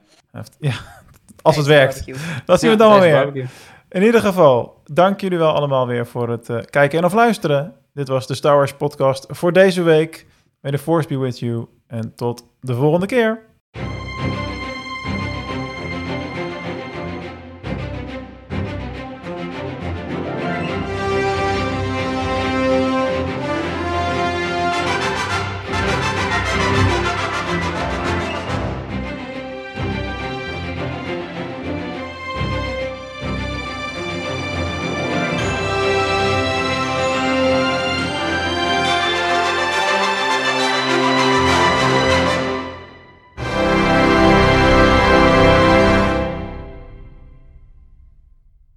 Ja, 0.59 0.73
als 1.41 1.55
het 1.55 1.65
werkt. 1.65 2.03
Dat 2.45 2.59
zien 2.59 2.69
we 2.71 2.75
dan 2.77 2.99
wel 2.99 3.31
weer. 3.31 3.49
In 3.97 4.03
ieder 4.03 4.21
geval, 4.21 4.81
dank 4.83 5.21
jullie 5.21 5.37
wel 5.37 5.53
allemaal 5.53 5.87
weer 5.87 6.07
voor 6.07 6.29
het 6.29 6.49
eh, 6.49 6.57
kijken 6.69 6.99
en 6.99 7.05
of 7.05 7.13
luisteren. 7.13 7.73
Dit 7.93 8.07
was 8.07 8.27
de 8.27 8.35
Star 8.35 8.55
Wars 8.55 8.73
podcast 8.73 9.25
voor 9.29 9.53
deze 9.53 9.81
week. 9.81 10.25
May 10.61 10.71
the 10.71 10.77
force 10.77 11.07
be 11.07 11.17
with 11.17 11.39
you. 11.39 11.65
En 11.87 12.15
tot 12.15 12.43
de 12.59 12.73
volgende 12.73 13.05
keer. 13.05 13.45